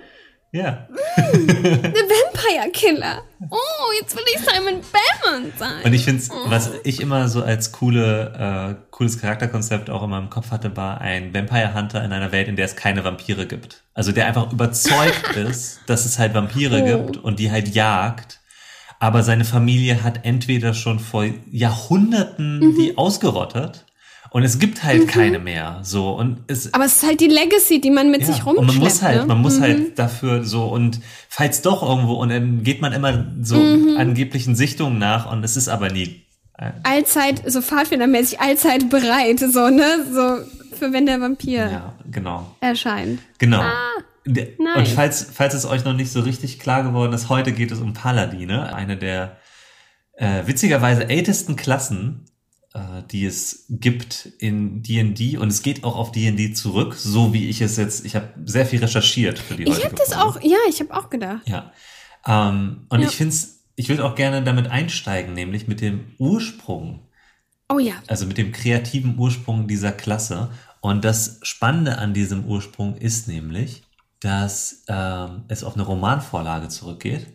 Ja. 0.50 0.86
der 1.16 1.92
Vampire 1.92 2.70
Killer. 2.72 3.22
Oh, 3.50 3.56
jetzt 4.00 4.16
will 4.16 4.24
ich 4.34 4.40
Simon 4.40 4.80
Belmont 4.80 5.58
sein. 5.58 5.82
Und 5.84 5.92
ich 5.92 6.04
finde, 6.04 6.22
was 6.46 6.70
ich 6.84 7.00
immer 7.00 7.28
so 7.28 7.42
als 7.42 7.70
coole, 7.72 8.76
äh, 8.78 8.86
cooles 8.90 9.20
Charakterkonzept 9.20 9.90
auch 9.90 10.02
in 10.02 10.10
meinem 10.10 10.30
Kopf 10.30 10.50
hatte, 10.50 10.74
war 10.76 11.00
ein 11.02 11.34
Vampire 11.34 11.74
Hunter 11.74 12.02
in 12.02 12.12
einer 12.12 12.32
Welt, 12.32 12.48
in 12.48 12.56
der 12.56 12.64
es 12.64 12.76
keine 12.76 13.04
Vampire 13.04 13.46
gibt. 13.46 13.84
Also 13.94 14.10
der 14.12 14.26
einfach 14.26 14.50
überzeugt 14.52 15.36
ist, 15.36 15.80
dass 15.86 16.06
es 16.06 16.18
halt 16.18 16.32
Vampire 16.34 16.82
Oh. 16.82 17.02
gibt 17.04 17.16
und 17.18 17.38
die 17.38 17.50
halt 17.50 17.68
jagt. 17.74 18.40
Aber 19.00 19.22
seine 19.22 19.44
Familie 19.44 20.02
hat 20.02 20.24
entweder 20.24 20.72
schon 20.74 20.98
vor 20.98 21.24
Jahrhunderten 21.50 22.58
Mhm. 22.60 22.76
die 22.78 22.96
ausgerottet 22.98 23.84
und 24.30 24.42
es 24.42 24.58
gibt 24.58 24.82
halt 24.84 25.08
keine 25.08 25.38
mehr. 25.38 25.80
So 25.82 26.10
und 26.10 26.38
es 26.48 26.72
Aber 26.74 26.84
es 26.84 26.96
ist 27.02 27.06
halt 27.06 27.20
die 27.20 27.26
Legacy, 27.28 27.80
die 27.80 27.90
man 27.90 28.10
mit 28.10 28.24
sich 28.26 28.38
ja, 28.38 28.44
rumschleppt. 28.44 28.58
und 28.58 28.66
man 28.66 28.76
muss 28.84 29.02
halt, 29.02 29.20
ne? 29.20 29.26
man 29.26 29.38
muss 29.40 29.60
halt 29.60 29.98
dafür 29.98 30.44
so 30.44 30.66
und 30.66 31.00
falls 31.28 31.62
doch 31.62 31.82
irgendwo 31.82 32.14
und 32.14 32.28
dann 32.30 32.62
geht 32.62 32.80
man 32.82 32.92
immer 32.92 33.26
so 33.42 33.56
Mhm. 33.56 33.96
angeblichen 33.96 34.54
Sichtungen 34.54 34.98
nach 34.98 35.30
und 35.30 35.44
es 35.44 35.56
ist 35.56 35.68
aber 35.68 35.90
nie. 35.90 36.24
äh, 36.58 36.72
allzeit, 36.82 37.42
so 37.46 37.62
Pfadfindermäßig, 37.62 38.40
allzeit 38.40 38.90
bereit, 38.90 39.38
so, 39.40 39.68
ne? 39.68 40.04
So, 40.12 40.76
für 40.76 40.92
wenn 40.92 41.06
der 41.06 41.20
Vampir 41.20 41.70
Ja, 41.70 41.94
genau. 42.10 42.54
erscheint. 42.60 43.20
Genau. 43.38 43.60
Ah. 43.60 43.74
Und 44.26 44.88
falls, 44.88 45.26
falls 45.32 45.54
es 45.54 45.64
euch 45.64 45.84
noch 45.84 45.94
nicht 45.94 46.12
so 46.12 46.20
richtig 46.20 46.58
klar 46.58 46.82
geworden 46.82 47.12
ist, 47.14 47.28
heute 47.30 47.52
geht 47.52 47.70
es 47.70 47.78
um 47.80 47.94
Paladine, 47.94 48.74
eine 48.74 48.96
der 48.98 49.36
äh, 50.18 50.42
witzigerweise 50.46 51.08
ältesten 51.08 51.56
Klassen, 51.56 52.26
äh, 52.78 53.02
die 53.10 53.24
es 53.26 53.66
gibt 53.68 54.26
in 54.38 54.82
D&D 54.82 55.36
und 55.38 55.48
es 55.48 55.62
geht 55.62 55.84
auch 55.84 55.96
auf 55.96 56.12
D&D 56.12 56.52
zurück, 56.52 56.94
so 56.94 57.32
wie 57.32 57.48
ich 57.48 57.60
es 57.60 57.76
jetzt, 57.76 58.04
ich 58.04 58.14
habe 58.14 58.28
sehr 58.44 58.66
viel 58.66 58.80
recherchiert 58.80 59.38
für 59.38 59.56
die 59.56 59.64
Ich 59.64 59.70
heutige 59.70 59.86
habe 59.86 59.96
das 59.96 60.12
auch, 60.12 60.40
ja, 60.42 60.58
ich 60.68 60.80
habe 60.80 60.94
auch 60.94 61.10
gedacht. 61.10 61.42
Ja. 61.48 61.72
Ähm, 62.26 62.86
und 62.88 63.00
Ja. 63.00 63.08
ich 63.08 63.16
finde 63.16 63.34
es, 63.34 63.64
ich 63.76 63.88
würde 63.88 64.04
auch 64.04 64.14
gerne 64.14 64.42
damit 64.42 64.68
einsteigen, 64.68 65.34
nämlich 65.34 65.68
mit 65.68 65.80
dem 65.80 66.12
Ursprung, 66.18 67.08
Oh 67.68 67.78
ja. 67.78 67.94
also 68.06 68.26
mit 68.26 68.38
dem 68.38 68.52
kreativen 68.52 69.18
Ursprung 69.18 69.68
dieser 69.68 69.92
Klasse. 69.92 70.50
Und 70.80 71.04
das 71.04 71.40
Spannende 71.42 71.98
an 71.98 72.14
diesem 72.14 72.44
Ursprung 72.44 72.96
ist 72.96 73.28
nämlich, 73.28 73.82
dass 74.20 74.84
ähm, 74.88 75.44
es 75.48 75.64
auf 75.64 75.74
eine 75.74 75.84
Romanvorlage 75.84 76.68
zurückgeht. 76.68 77.26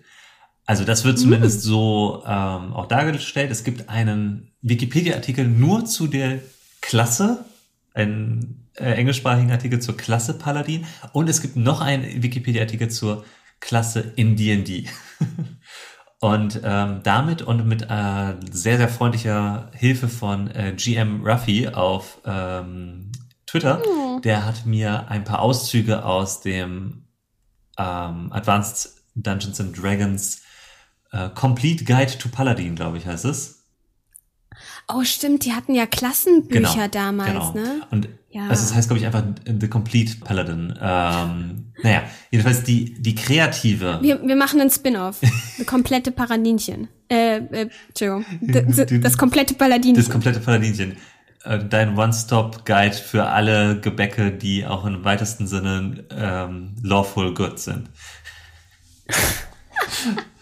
Also 0.66 0.86
das 0.86 1.04
wird 1.04 1.20
zumindest 1.20 1.62
so 1.62 2.24
ähm, 2.26 2.74
auch 2.74 2.88
dargestellt. 2.88 3.52
Es 3.52 3.64
gibt 3.64 3.90
einen 3.90 4.52
Wikipedia-Artikel 4.62 5.48
nur 5.48 5.86
zu 5.86 6.08
der 6.08 6.40
Klasse, 6.82 7.46
einen 7.94 8.70
äh, 8.76 8.94
englischsprachigen 8.94 9.52
Artikel 9.52 9.82
zur 9.82 9.98
Klasse 9.98 10.34
Paladin 10.38 10.86
und 11.12 11.30
es 11.30 11.42
gibt 11.42 11.58
noch 11.58 11.82
einen 11.82 12.24
Wikipedia-Artikel 12.24 12.90
zur 12.90 13.26
Klasse 13.60 14.14
in 14.16 14.36
D&D. 14.36 14.88
Und 16.20 16.62
ähm, 16.64 17.02
damit 17.04 17.42
und 17.42 17.68
mit 17.68 17.82
äh, 17.82 18.36
sehr, 18.50 18.78
sehr 18.78 18.88
freundlicher 18.88 19.70
Hilfe 19.74 20.08
von 20.08 20.50
äh, 20.52 20.72
GM 20.74 21.22
Ruffy 21.22 21.68
auf 21.68 22.20
ähm, 22.26 23.12
Twitter, 23.46 23.82
der 24.24 24.46
hat 24.46 24.66
mir 24.66 25.10
ein 25.10 25.26
paar 25.26 25.42
Auszüge 25.42 26.06
aus 26.06 26.40
dem 26.40 27.08
ähm, 27.78 28.32
Advanced 28.32 29.04
Dungeons 29.16 29.60
and 29.60 29.78
Dragons 29.78 30.43
äh, 31.14 31.30
Complete 31.34 31.86
Guide 31.86 32.18
to 32.18 32.28
Paladin, 32.30 32.76
glaube 32.76 32.98
ich, 32.98 33.06
heißt 33.06 33.24
es. 33.26 33.60
Oh, 34.88 35.04
stimmt, 35.06 35.46
die 35.46 35.54
hatten 35.54 35.74
ja 35.74 35.86
Klassenbücher 35.86 36.60
Genau, 36.74 36.88
damals, 36.90 37.54
genau. 37.54 37.54
ne? 37.54 37.82
Und 37.92 38.10
Ja. 38.30 38.48
also 38.50 38.64
das 38.64 38.74
heißt, 38.76 38.90
glaube 38.90 39.00
ich, 39.00 39.06
einfach 39.06 39.24
The 39.46 39.68
Complete 39.70 40.18
Paladin. 40.20 40.78
Ähm, 40.82 41.72
naja, 41.82 42.04
jedenfalls 42.32 42.64
die, 42.64 42.94
die 43.02 43.16
kreative. 43.16 44.00
Wir, 44.02 44.22
wir 44.22 44.36
machen 44.36 44.60
einen 44.60 44.70
Spin-off. 44.70 45.20
Das 45.58 45.66
komplette 45.66 46.12
Paradinchen. 46.12 46.90
Äh, 47.10 47.38
äh, 47.38 47.70
Entschuldigung. 47.88 48.26
D- 48.42 48.86
d- 48.86 49.00
Das 49.00 49.18
komplette 49.18 49.54
Paladinchen. 49.54 49.96
Das 50.04 50.10
komplette 50.12 50.40
Paladinchen. 50.42 50.98
Äh, 51.46 51.60
Dein 51.66 51.98
One-Stop-Guide 51.98 52.96
für 52.96 53.26
alle 53.28 53.80
Gebäcke, 53.80 54.32
die 54.32 54.66
auch 54.66 54.86
im 54.86 55.04
weitesten 55.06 55.48
Sinne 55.48 56.04
ähm, 56.12 56.76
lawful 56.84 57.34
good 57.34 57.58
sind. 57.60 57.90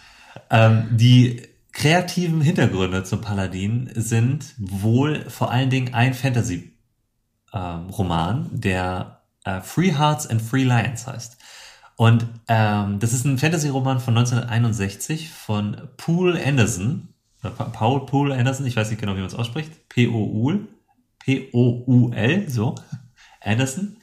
ähm, 0.49 0.87
die 0.91 1.41
kreativen 1.73 2.41
Hintergründe 2.41 3.03
zum 3.03 3.21
Paladin 3.21 3.89
sind 3.95 4.53
wohl 4.57 5.29
vor 5.29 5.51
allen 5.51 5.69
Dingen 5.69 5.93
ein 5.93 6.13
Fantasy-Roman, 6.13 8.49
der 8.51 9.21
äh, 9.45 9.61
Free 9.61 9.93
Hearts 9.97 10.27
and 10.27 10.41
Free 10.41 10.63
Lions 10.63 11.07
heißt. 11.07 11.37
Und 11.95 12.25
ähm, 12.47 12.99
das 12.99 13.13
ist 13.13 13.25
ein 13.25 13.37
Fantasy-Roman 13.37 13.99
von 13.99 14.17
1961 14.17 15.29
von 15.29 15.89
Poul 15.97 16.37
Anderson. 16.37 17.09
Pa- 17.41 17.49
Paul 17.65 18.05
Poul 18.05 18.31
Anderson, 18.31 18.65
ich 18.65 18.75
weiß 18.75 18.89
nicht 18.89 18.99
genau, 18.99 19.13
wie 19.13 19.17
man 19.19 19.27
es 19.27 19.35
ausspricht. 19.35 19.87
P-O-U-L. 19.89 20.67
P-O-U-L, 21.19 22.49
so. 22.49 22.75
Anderson. 23.41 23.97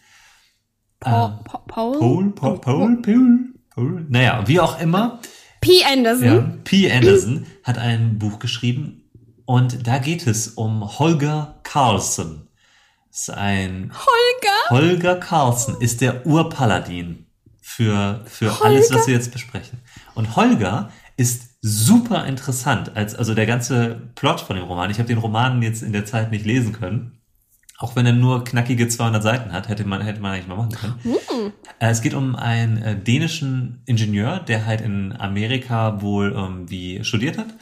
Pa 1.00 1.40
pa 1.44 1.58
Paul? 1.66 1.98
Paul, 1.98 2.30
Paul, 2.32 2.60
Paul, 2.60 3.02
Paul, 3.02 3.38
Paul. 3.70 4.06
Naja, 4.08 4.46
wie 4.46 4.60
auch 4.60 4.80
immer. 4.80 5.20
P. 5.60 5.84
Anderson. 5.84 6.26
Ja, 6.26 6.52
P. 6.64 6.90
Anderson 6.90 7.46
hat 7.64 7.78
ein 7.78 8.18
Buch 8.18 8.38
geschrieben 8.38 9.02
und 9.44 9.86
da 9.86 9.98
geht 9.98 10.26
es 10.26 10.48
um 10.48 10.98
Holger 10.98 11.60
Carlson. 11.62 12.48
Ist 13.10 13.30
ein 13.30 13.92
Holger? 13.92 14.70
Holger 14.70 15.16
Carlson 15.16 15.80
ist 15.80 16.00
der 16.00 16.26
Urpaladin 16.26 17.26
für, 17.60 18.24
für 18.26 18.64
alles, 18.64 18.92
was 18.92 19.06
wir 19.06 19.14
jetzt 19.14 19.32
besprechen. 19.32 19.80
Und 20.14 20.36
Holger 20.36 20.90
ist 21.16 21.56
super 21.60 22.26
interessant, 22.26 22.96
als, 22.96 23.14
also 23.14 23.34
der 23.34 23.46
ganze 23.46 24.10
Plot 24.14 24.40
von 24.40 24.56
dem 24.56 24.64
Roman. 24.66 24.90
Ich 24.90 24.98
habe 24.98 25.08
den 25.08 25.18
Roman 25.18 25.62
jetzt 25.62 25.82
in 25.82 25.92
der 25.92 26.04
Zeit 26.04 26.30
nicht 26.30 26.46
lesen 26.46 26.72
können. 26.72 27.17
Auch 27.80 27.94
wenn 27.94 28.04
er 28.06 28.12
nur 28.12 28.42
knackige 28.42 28.88
200 28.88 29.22
Seiten 29.22 29.52
hat, 29.52 29.68
hätte 29.68 29.84
man, 29.84 30.00
hätte 30.02 30.20
man 30.20 30.32
eigentlich 30.32 30.48
mal 30.48 30.56
machen 30.56 30.72
können. 30.72 30.98
Äh, 31.78 31.90
Es 31.90 32.02
geht 32.02 32.12
um 32.12 32.34
einen 32.34 32.76
äh, 32.78 32.96
dänischen 33.00 33.82
Ingenieur, 33.86 34.40
der 34.40 34.66
halt 34.66 34.80
in 34.80 35.14
Amerika 35.18 36.02
wohl 36.02 36.32
irgendwie 36.32 37.04
studiert 37.04 37.38
hat 37.38 37.54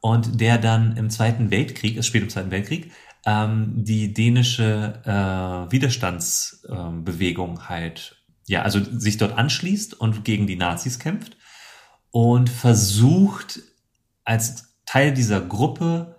und 0.00 0.40
der 0.40 0.58
dann 0.58 0.96
im 0.96 1.08
Zweiten 1.08 1.52
Weltkrieg, 1.52 1.96
es 1.96 2.06
spielt 2.06 2.24
im 2.24 2.30
Zweiten 2.30 2.50
Weltkrieg, 2.50 2.90
ähm, 3.24 3.84
die 3.84 4.12
dänische 4.12 5.02
äh, 5.04 5.70
Widerstandsbewegung 5.72 7.50
ähm, 7.50 7.68
halt, 7.68 8.16
ja, 8.48 8.62
also 8.62 8.80
sich 8.82 9.18
dort 9.18 9.38
anschließt 9.38 9.94
und 10.00 10.24
gegen 10.24 10.48
die 10.48 10.56
Nazis 10.56 10.98
kämpft 10.98 11.36
und 12.10 12.50
versucht 12.50 13.60
als 14.24 14.74
Teil 14.84 15.14
dieser 15.14 15.40
Gruppe 15.40 16.16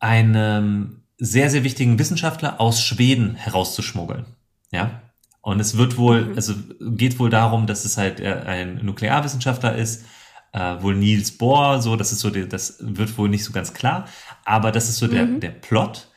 einen 0.00 0.97
sehr, 1.18 1.50
sehr 1.50 1.64
wichtigen 1.64 1.98
Wissenschaftler 1.98 2.60
aus 2.60 2.80
Schweden 2.80 3.34
herauszuschmuggeln. 3.34 4.26
Ja. 4.70 5.02
Und 5.40 5.60
es 5.60 5.76
wird 5.76 5.96
wohl, 5.96 6.26
mhm. 6.26 6.36
also 6.36 6.54
geht 6.80 7.18
wohl 7.18 7.30
darum, 7.30 7.66
dass 7.66 7.84
es 7.84 7.96
halt 7.96 8.20
äh, 8.20 8.42
ein 8.46 8.84
Nuklearwissenschaftler 8.84 9.74
ist, 9.74 10.04
äh, 10.52 10.76
wohl 10.80 10.94
Niels 10.94 11.36
Bohr, 11.36 11.80
so, 11.80 11.96
das 11.96 12.12
ist 12.12 12.20
so, 12.20 12.30
die, 12.30 12.48
das 12.48 12.78
wird 12.80 13.16
wohl 13.18 13.28
nicht 13.28 13.44
so 13.44 13.52
ganz 13.52 13.74
klar, 13.74 14.06
aber 14.44 14.72
das 14.72 14.88
ist 14.88 14.98
so 14.98 15.06
mhm. 15.06 15.10
der, 15.10 15.26
der 15.26 15.50
Plot. 15.50 16.08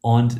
Und 0.00 0.38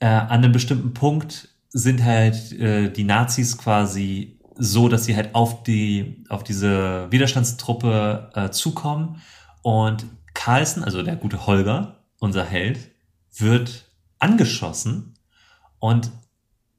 äh, 0.00 0.06
an 0.06 0.28
einem 0.28 0.52
bestimmten 0.52 0.94
Punkt 0.94 1.48
sind 1.68 2.04
halt 2.04 2.52
äh, 2.52 2.90
die 2.90 3.04
Nazis 3.04 3.56
quasi 3.56 4.40
so, 4.56 4.88
dass 4.88 5.04
sie 5.04 5.16
halt 5.16 5.34
auf 5.34 5.62
die, 5.62 6.24
auf 6.28 6.44
diese 6.44 7.06
Widerstandstruppe 7.10 8.30
äh, 8.34 8.50
zukommen 8.50 9.22
und 9.62 10.06
Carlsen, 10.34 10.84
also 10.84 11.02
der 11.02 11.16
gute 11.16 11.46
Holger, 11.46 12.04
unser 12.18 12.44
Held, 12.44 12.89
wird 13.40 13.86
angeschossen 14.18 15.14
und 15.78 16.10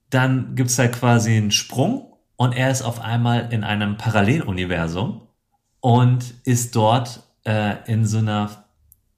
dann 0.10 0.56
gibt's 0.56 0.78
halt 0.78 0.94
quasi 0.94 1.36
einen 1.36 1.52
Sprung 1.52 2.14
und 2.36 2.54
er 2.54 2.72
ist 2.72 2.82
auf 2.82 3.00
einmal 3.00 3.52
in 3.52 3.64
einem 3.64 3.98
Paralleluniversum 3.98 5.28
und 5.80 6.34
ist 6.44 6.76
dort 6.76 7.24
äh, 7.46 7.76
in 7.92 8.06
so 8.06 8.20
einer 8.20 8.66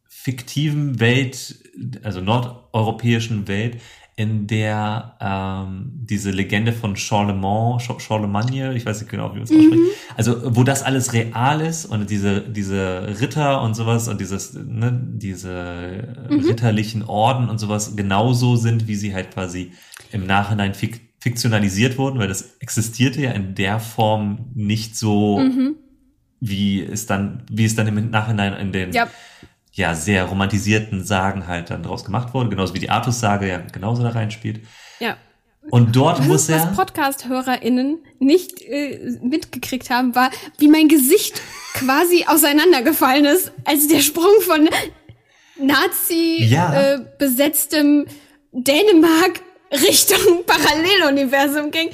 fiktiven 0.08 1.00
Welt, 1.00 1.56
also 2.04 2.22
nordeuropäischen 2.22 3.48
Welt, 3.48 3.82
in 4.16 4.46
der 4.46 5.18
ähm, 5.20 5.92
diese 5.96 6.30
Legende 6.30 6.72
von 6.72 6.96
Charlemagne, 6.96 7.80
Charlemagne, 8.00 8.76
ich 8.76 8.86
weiß 8.86 9.02
nicht 9.02 9.10
genau, 9.10 9.32
wie 9.32 9.40
man 9.40 9.44
es 9.44 9.52
ausspricht, 9.52 9.74
mhm. 9.74 10.16
also 10.16 10.56
wo 10.56 10.64
das 10.64 10.84
alles 10.84 11.14
real 11.14 11.62
ist 11.62 11.86
und 11.86 12.10
diese 12.10 12.42
diese 12.42 13.16
Ritter 13.20 13.62
und 13.64 13.74
sowas 13.74 14.08
und 14.08 14.22
dieses 14.22 14.54
ne, 14.54 15.02
diese 15.16 16.28
mhm. 16.30 16.42
ritterlichen 16.42 17.04
Orden 17.04 17.50
und 17.50 17.58
sowas 17.58 17.96
genauso 17.96 18.56
sind, 18.56 18.88
wie 18.88 18.96
sie 18.96 19.16
halt 19.16 19.32
quasi 19.32 19.72
im 20.12 20.28
Nachhinein 20.28 20.76
fik 20.76 21.02
fiktionalisiert 21.20 21.98
wurden, 21.98 22.20
weil 22.20 22.28
das 22.28 22.58
existierte 22.60 23.22
ja 23.22 23.32
in 23.32 23.56
der 23.56 23.80
Form 23.80 24.52
nicht 24.54 24.98
so, 24.98 25.40
mhm. 25.40 25.78
wie 26.42 26.84
es 26.84 27.06
dann, 27.06 27.44
wie 27.50 27.64
es 27.64 27.76
dann 27.76 27.88
im 27.88 28.10
Nachhinein 28.10 28.54
in 28.54 28.74
den 28.74 28.92
ja 28.92 29.08
ja 29.74 29.96
sehr 29.96 30.26
romantisierten 30.26 31.04
Sagen 31.04 31.48
halt 31.48 31.70
dann 31.70 31.84
draus 31.84 32.06
gemacht 32.06 32.34
worden, 32.34 32.50
genauso 32.50 32.74
wie 32.74 32.80
die 32.80 32.90
Artus-Sage 32.90 33.48
ja 33.48 33.60
genauso 33.72 34.04
da 34.04 34.10
reinspielt. 34.10 34.66
Ja. 35.00 35.18
Und 35.70 35.96
dort 35.96 36.20
was, 36.20 36.28
muss 36.28 36.50
er. 36.50 36.68
Was 36.68 36.76
Podcast-HörerInnen 36.76 38.00
nicht 38.20 38.62
äh, 38.62 39.18
mitgekriegt 39.22 39.90
haben, 39.90 40.14
war, 40.14 40.30
wie 40.60 40.68
mein 40.68 40.90
Gesicht 40.90 41.42
quasi 41.74 42.26
auseinandergefallen 42.28 43.26
ist, 43.26 43.52
als 43.66 43.88
der 43.88 44.02
Sprung 44.02 44.42
von 44.42 44.70
Nazi 45.58 46.44
ja. 46.44 46.96
äh, 46.96 47.00
besetztem 47.18 48.06
Dänemark 48.52 49.42
Richtung 49.72 50.44
Paralleluniversum 50.46 51.72
ging. 51.72 51.90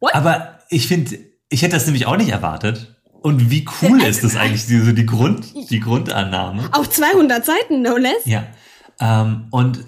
What? 0.00 0.14
Aber 0.14 0.58
ich 0.68 0.86
finde, 0.88 1.18
ich 1.48 1.62
hätte 1.62 1.76
das 1.76 1.86
nämlich 1.86 2.06
auch 2.06 2.16
nicht 2.16 2.30
erwartet. 2.30 2.93
Und 3.24 3.50
wie 3.50 3.64
cool 3.80 4.02
ist 4.02 4.22
das 4.22 4.36
eigentlich, 4.36 4.66
diese, 4.66 4.92
die, 4.92 5.06
Grund, 5.06 5.46
die 5.70 5.80
Grundannahme? 5.80 6.68
Auf 6.72 6.90
200 6.90 7.42
Seiten, 7.42 7.80
no 7.80 7.96
less. 7.96 8.26
Ja. 8.26 8.46
Ähm, 9.00 9.46
und 9.50 9.82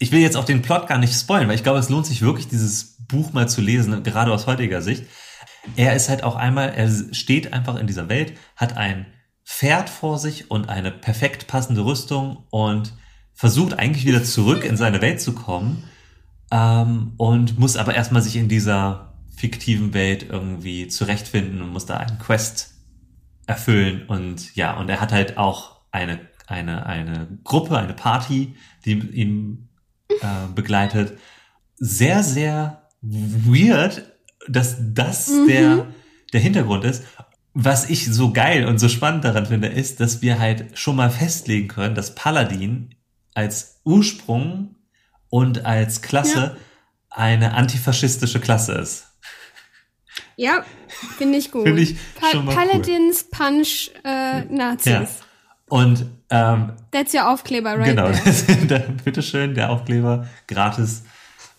ich 0.00 0.10
will 0.10 0.18
jetzt 0.18 0.36
auch 0.36 0.44
den 0.44 0.60
Plot 0.60 0.88
gar 0.88 0.98
nicht 0.98 1.14
spoilen, 1.14 1.46
weil 1.46 1.54
ich 1.54 1.62
glaube, 1.62 1.78
es 1.78 1.88
lohnt 1.88 2.04
sich 2.04 2.20
wirklich, 2.20 2.48
dieses 2.48 2.96
Buch 3.06 3.32
mal 3.32 3.48
zu 3.48 3.60
lesen, 3.60 4.02
gerade 4.02 4.32
aus 4.32 4.48
heutiger 4.48 4.82
Sicht. 4.82 5.04
Er 5.76 5.94
ist 5.94 6.08
halt 6.08 6.24
auch 6.24 6.34
einmal, 6.34 6.70
er 6.74 6.90
steht 7.14 7.52
einfach 7.52 7.76
in 7.76 7.86
dieser 7.86 8.08
Welt, 8.08 8.36
hat 8.56 8.76
ein 8.76 9.06
Pferd 9.46 9.88
vor 9.88 10.18
sich 10.18 10.50
und 10.50 10.68
eine 10.68 10.90
perfekt 10.90 11.46
passende 11.46 11.84
Rüstung 11.84 12.38
und 12.50 12.92
versucht 13.34 13.78
eigentlich 13.78 14.04
wieder 14.04 14.24
zurück 14.24 14.64
in 14.64 14.76
seine 14.76 15.00
Welt 15.00 15.20
zu 15.20 15.32
kommen 15.32 15.84
ähm, 16.50 17.12
und 17.18 17.56
muss 17.56 17.76
aber 17.76 17.94
erstmal 17.94 18.22
sich 18.22 18.34
in 18.34 18.48
dieser 18.48 19.13
fiktiven 19.36 19.94
Welt 19.94 20.26
irgendwie 20.28 20.88
zurechtfinden 20.88 21.62
und 21.62 21.70
muss 21.70 21.86
da 21.86 21.96
einen 21.96 22.18
Quest 22.18 22.74
erfüllen. 23.46 24.06
Und 24.06 24.54
ja, 24.54 24.76
und 24.76 24.88
er 24.88 25.00
hat 25.00 25.12
halt 25.12 25.36
auch 25.36 25.80
eine, 25.90 26.20
eine, 26.46 26.86
eine 26.86 27.38
Gruppe, 27.44 27.78
eine 27.78 27.94
Party, 27.94 28.54
die 28.84 28.92
ihn 28.92 29.68
äh, 30.08 30.48
begleitet. 30.54 31.18
Sehr, 31.76 32.22
sehr 32.22 32.88
weird, 33.00 34.10
dass 34.48 34.76
das 34.80 35.28
mhm. 35.28 35.46
der, 35.48 35.86
der 36.32 36.40
Hintergrund 36.40 36.84
ist. 36.84 37.04
Was 37.52 37.88
ich 37.88 38.12
so 38.12 38.32
geil 38.32 38.66
und 38.66 38.78
so 38.78 38.88
spannend 38.88 39.24
daran 39.24 39.46
finde, 39.46 39.68
ist, 39.68 40.00
dass 40.00 40.22
wir 40.22 40.38
halt 40.38 40.76
schon 40.76 40.96
mal 40.96 41.10
festlegen 41.10 41.68
können, 41.68 41.94
dass 41.94 42.14
Paladin 42.14 42.94
als 43.34 43.80
Ursprung 43.84 44.76
und 45.28 45.64
als 45.64 46.02
Klasse 46.02 46.56
ja. 46.56 46.56
eine 47.10 47.54
antifaschistische 47.54 48.40
Klasse 48.40 48.72
ist. 48.72 49.13
Ja, 50.36 50.64
finde 51.16 51.38
ich 51.38 51.50
gut. 51.50 51.64
Finde 51.64 51.82
ich 51.82 51.96
pa 52.14 52.38
Paladins 52.40 53.24
cool. 53.24 53.38
Punch 53.38 53.90
äh, 54.04 54.44
Nazis. 54.44 54.92
Ja. 54.92 55.06
Und 55.68 56.06
ähm, 56.30 56.72
That's 56.90 57.14
your 57.14 57.28
Aufkleber, 57.28 57.78
right? 57.78 57.96
Genau, 57.96 58.10
bitteschön, 59.04 59.54
der 59.54 59.70
Aufkleber, 59.70 60.26
gratis 60.46 61.04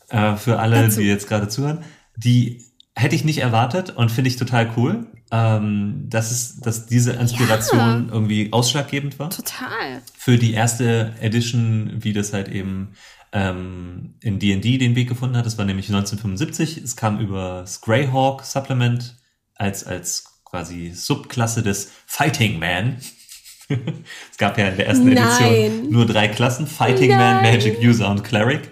äh, 0.09 0.35
für 0.35 0.59
alle, 0.59 0.83
Dazu. 0.83 0.99
die 0.99 1.07
jetzt 1.07 1.27
gerade 1.27 1.47
zuhören. 1.47 1.83
Die 2.15 2.63
hätte 2.95 3.15
ich 3.15 3.25
nicht 3.25 3.39
erwartet 3.39 3.91
und 3.91 4.11
finde 4.11 4.29
ich 4.29 4.37
total 4.37 4.69
cool, 4.77 5.07
ähm, 5.31 6.05
dass 6.07 6.31
es, 6.31 6.59
dass 6.59 6.85
diese 6.85 7.13
Inspiration 7.13 8.07
ja. 8.07 8.13
irgendwie 8.13 8.51
ausschlaggebend 8.51 9.17
war. 9.19 9.29
Total. 9.29 10.01
Für 10.17 10.37
die 10.37 10.53
erste 10.53 11.13
Edition, 11.19 11.91
wie 11.97 12.13
das 12.13 12.31
halt 12.33 12.47
eben 12.47 12.93
ähm, 13.33 14.15
in 14.21 14.39
D&D 14.39 14.77
den 14.77 14.95
Weg 14.95 15.09
gefunden 15.09 15.35
hat. 15.35 15.45
Das 15.45 15.57
war 15.57 15.65
nämlich 15.65 15.87
1975. 15.87 16.77
Es 16.77 16.95
kam 16.95 17.19
über 17.19 17.61
das 17.61 17.81
Greyhawk 17.81 18.43
Supplement 18.43 19.15
als, 19.55 19.83
als 19.83 20.25
quasi 20.45 20.91
Subklasse 20.91 21.63
des 21.63 21.91
Fighting 22.05 22.59
Man. 22.59 22.97
es 23.69 24.37
gab 24.37 24.57
ja 24.57 24.69
in 24.69 24.77
der 24.77 24.87
ersten 24.87 25.09
Nein. 25.09 25.17
Edition 25.17 25.89
nur 25.89 26.05
drei 26.05 26.27
Klassen. 26.27 26.67
Fighting 26.67 27.09
Nein. 27.09 27.43
Man, 27.43 27.43
Magic 27.43 27.79
User 27.79 28.09
und 28.09 28.23
Cleric. 28.23 28.71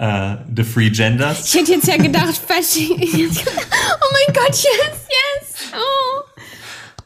Uh, 0.00 0.36
the 0.56 0.64
Free 0.64 0.88
Genders. 0.88 1.44
Ich 1.44 1.60
hätte 1.60 1.72
jetzt 1.72 1.86
ja 1.86 1.98
gedacht, 1.98 2.40
oh 2.48 2.56
mein 2.56 4.34
Gott, 4.34 4.48
yes, 4.48 4.64
yes. 4.64 5.49
Oh. 5.74 6.20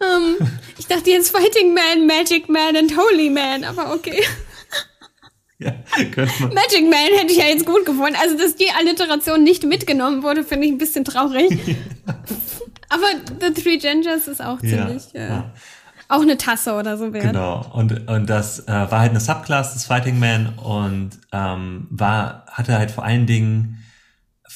Um, 0.00 0.36
ähm, 0.40 0.50
ich 0.78 0.86
dachte 0.86 1.10
jetzt 1.10 1.30
Fighting 1.30 1.72
Man, 1.72 2.06
Magic 2.06 2.48
Man 2.48 2.76
und 2.76 2.96
Holy 2.96 3.30
Man, 3.30 3.64
aber 3.64 3.94
okay. 3.94 4.22
Ja. 5.58 5.72
Magic 5.96 6.90
Man 6.90 7.18
hätte 7.18 7.32
ich 7.32 7.38
ja 7.38 7.46
jetzt 7.46 7.64
gut 7.64 7.86
gefunden. 7.86 8.16
Also, 8.20 8.36
dass 8.36 8.56
die 8.56 8.70
Alliteration 8.70 9.42
nicht 9.42 9.64
mitgenommen 9.64 10.22
wurde, 10.22 10.44
finde 10.44 10.66
ich 10.66 10.72
ein 10.72 10.78
bisschen 10.78 11.04
traurig. 11.04 11.50
Aber 12.90 13.06
The 13.40 13.60
Three 13.60 13.78
Gingers 13.78 14.28
ist 14.28 14.42
auch 14.42 14.60
ziemlich. 14.60 15.12
Ja, 15.14 15.20
äh, 15.20 15.28
ja. 15.28 15.52
Auch 16.08 16.20
eine 16.20 16.36
Tasse 16.36 16.74
oder 16.74 16.96
so 16.96 17.12
wert. 17.12 17.24
Genau. 17.24 17.66
Und, 17.72 18.08
und 18.08 18.28
das 18.28 18.60
äh, 18.60 18.72
war 18.72 19.00
halt 19.00 19.10
eine 19.10 19.20
Subclass 19.20 19.72
des 19.72 19.86
Fighting 19.86 20.18
Man 20.18 20.58
und 20.58 21.10
ähm, 21.32 21.86
war, 21.90 22.44
hatte 22.50 22.76
halt 22.76 22.90
vor 22.90 23.04
allen 23.04 23.26
Dingen 23.26 23.83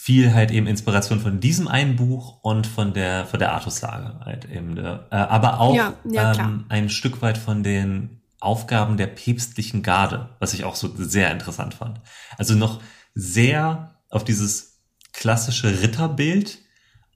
viel 0.08 0.32
halt 0.32 0.50
eben 0.50 0.66
Inspiration 0.66 1.20
von 1.20 1.38
diesem 1.38 1.68
einen 1.68 1.96
Buch 1.96 2.38
und 2.40 2.66
von 2.66 2.94
der 2.94 3.26
von 3.26 3.38
der 3.38 3.52
Artus-Sage 3.52 4.20
halt 4.24 4.46
eben. 4.50 4.78
Äh, 4.78 5.00
aber 5.10 5.60
auch 5.60 5.76
ja, 5.76 5.92
ja, 6.10 6.32
ähm, 6.32 6.64
ein 6.70 6.88
Stück 6.88 7.20
weit 7.20 7.36
von 7.36 7.62
den 7.62 8.22
Aufgaben 8.40 8.96
der 8.96 9.08
päpstlichen 9.08 9.82
Garde, 9.82 10.30
was 10.38 10.54
ich 10.54 10.64
auch 10.64 10.76
so 10.76 10.90
sehr 10.96 11.30
interessant 11.30 11.74
fand. 11.74 12.00
Also 12.38 12.54
noch 12.54 12.80
sehr 13.14 13.96
auf 14.08 14.24
dieses 14.24 14.80
klassische 15.12 15.82
Ritterbild 15.82 16.56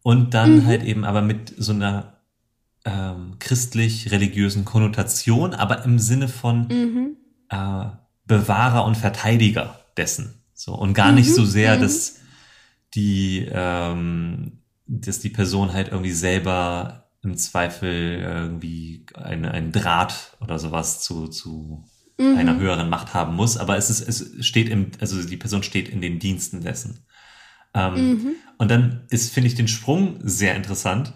und 0.02 0.34
dann 0.34 0.56
mhm. 0.56 0.66
halt 0.66 0.82
eben 0.82 1.06
aber 1.06 1.22
mit 1.22 1.54
so 1.56 1.72
einer 1.72 2.18
ähm, 2.84 3.36
christlich-religiösen 3.38 4.66
Konnotation, 4.66 5.54
aber 5.54 5.82
im 5.86 5.98
Sinne 5.98 6.28
von 6.28 6.68
mhm. 6.68 7.16
äh, 7.48 7.86
Bewahrer 8.26 8.84
und 8.84 8.98
Verteidiger 8.98 9.80
dessen. 9.96 10.42
So 10.52 10.74
und 10.74 10.92
gar 10.92 11.08
mhm. 11.08 11.14
nicht 11.14 11.34
so 11.34 11.46
sehr, 11.46 11.78
mhm. 11.78 11.80
Dass 12.92 12.94
die 12.94 13.48
ähm, 13.50 14.62
dass 14.86 15.20
die 15.20 15.30
Person 15.30 15.72
halt 15.72 15.88
irgendwie 15.88 16.12
selber 16.12 17.08
im 17.22 17.36
Zweifel 17.36 18.18
irgendwie 18.20 19.06
ein, 19.14 19.44
ein 19.44 19.72
Draht 19.72 20.36
oder 20.40 20.58
sowas 20.58 21.00
zu, 21.00 21.28
zu 21.28 21.84
mhm. 22.18 22.36
einer 22.36 22.58
höheren 22.58 22.90
Macht 22.90 23.14
haben 23.14 23.36
muss. 23.36 23.56
Aber 23.56 23.76
es 23.76 23.90
ist, 23.90 24.00
es 24.00 24.44
steht 24.44 24.68
im, 24.68 24.90
also 25.00 25.22
die 25.22 25.36
Person 25.36 25.62
steht 25.62 25.88
in 25.88 26.00
den 26.00 26.18
Diensten 26.18 26.62
dessen. 26.62 27.06
Ähm, 27.74 27.94
mhm. 27.94 28.34
Und 28.58 28.70
dann 28.70 29.06
ist, 29.08 29.32
finde 29.32 29.46
ich, 29.46 29.54
den 29.54 29.68
Sprung 29.68 30.18
sehr 30.22 30.54
interessant 30.56 31.14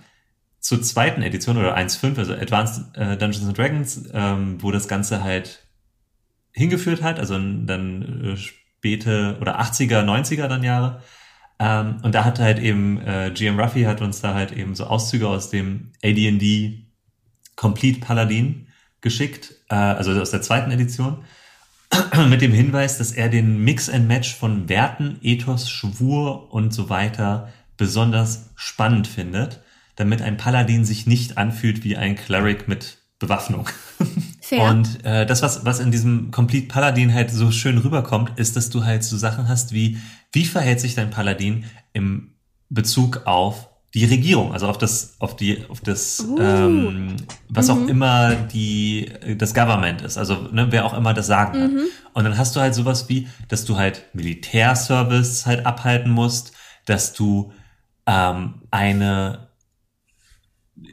zur 0.61 0.81
zweiten 0.83 1.23
Edition 1.23 1.59
oder 1.59 1.77
1.5, 1.77 2.19
also 2.19 2.33
Advanced 2.35 2.97
äh, 2.97 3.17
Dungeons 3.17 3.47
and 3.47 3.59
Dragons, 3.59 4.09
ähm, 4.13 4.63
wo 4.63 4.71
das 4.71 4.89
Ganze 4.89 5.23
halt 5.23 5.67
hingeführt 6.53 7.03
hat, 7.03 7.19
also 7.19 7.35
dann 7.35 8.25
äh, 8.25 8.37
späte 8.37 9.37
oder 9.41 9.61
80er, 9.61 10.03
90er 10.03 10.49
dann 10.49 10.63
Jahre. 10.63 11.03
Ähm, 11.59 11.97
und 12.03 12.15
da 12.15 12.25
hat 12.25 12.39
halt 12.39 12.59
eben 12.59 13.01
äh, 13.01 13.31
GM 13.33 13.59
Ruffy 13.59 13.85
hat 13.85 14.03
uns 14.03 14.21
da 14.21 14.35
halt 14.35 14.53
eben 14.53 14.75
so 14.75 14.85
Auszüge 14.85 15.29
aus 15.29 15.51
dem 15.51 15.93
AD&D 16.05 16.87
Complete 17.57 18.01
Paladin 18.01 18.67
geschickt, 19.01 19.55
äh, 19.71 19.75
also 19.75 20.13
aus 20.13 20.31
der 20.31 20.43
zweiten 20.43 20.71
Edition, 20.71 21.25
mit 22.29 22.43
dem 22.43 22.53
Hinweis, 22.53 22.99
dass 22.99 23.13
er 23.13 23.29
den 23.29 23.65
Mix 23.65 23.89
and 23.89 24.07
Match 24.09 24.35
von 24.35 24.69
Werten, 24.69 25.19
Ethos, 25.23 25.71
Schwur 25.71 26.53
und 26.53 26.75
so 26.75 26.91
weiter 26.91 27.53
besonders 27.77 28.51
spannend 28.57 29.07
findet, 29.07 29.63
damit 29.97 30.21
ein 30.23 30.37
Paladin 30.37 30.85
sich 30.85 31.07
nicht 31.07 31.39
anfühlt 31.39 31.85
wie 31.85 31.97
ein 31.97 32.17
Cleric 32.17 32.69
mit 32.69 32.99
Bewaffnung. 33.19 33.69
Fair. 34.41 34.63
Und 34.71 35.05
äh, 35.05 35.27
das, 35.27 35.43
was, 35.43 35.65
was 35.65 35.81
in 35.81 35.91
diesem 35.91 36.31
Complete 36.31 36.69
Paladin 36.69 37.13
halt 37.13 37.31
so 37.31 37.51
schön 37.51 37.79
rüberkommt, 37.79 38.39
ist, 38.39 38.57
dass 38.57 38.71
du 38.71 38.85
halt 38.85 39.03
so 39.03 39.17
Sachen 39.17 39.49
hast 39.49 39.73
wie, 39.73 39.99
wie 40.37 40.45
verhält 40.45 40.81
sich 40.81 40.95
dein 40.95 41.09
Paladin 41.09 41.65
im 41.95 42.35
Bezug 42.69 43.23
auf 43.25 43.71
die 43.95 44.05
Regierung, 44.05 44.53
also 44.53 44.69
auf 44.69 44.77
das, 44.77 45.17
auf 45.19 45.35
die, 45.35 45.65
auf 45.71 45.81
das, 45.81 46.21
uh. 46.29 46.39
ähm, 46.39 47.17
was 47.49 47.69
mhm. 47.69 47.73
auch 47.73 47.89
immer 47.89 48.35
die, 48.35 49.11
das 49.39 49.55
Government 49.55 50.03
ist, 50.03 50.19
also 50.19 50.49
ne, 50.53 50.67
wer 50.69 50.85
auch 50.85 50.93
immer 50.93 51.15
das 51.15 51.27
sagen 51.27 51.63
hat. 51.63 51.73
Mhm. 51.73 51.87
Und 52.13 52.25
dann 52.25 52.37
hast 52.37 52.55
du 52.55 52.61
halt 52.61 52.75
sowas 52.75 53.09
wie, 53.09 53.29
dass 53.49 53.65
du 53.65 53.79
halt 53.79 54.05
Militärservice 54.13 55.47
halt 55.47 55.65
abhalten 55.65 56.11
musst, 56.11 56.53
dass 56.85 57.15
du 57.15 57.53
ähm, 58.07 58.61
eine 58.71 59.49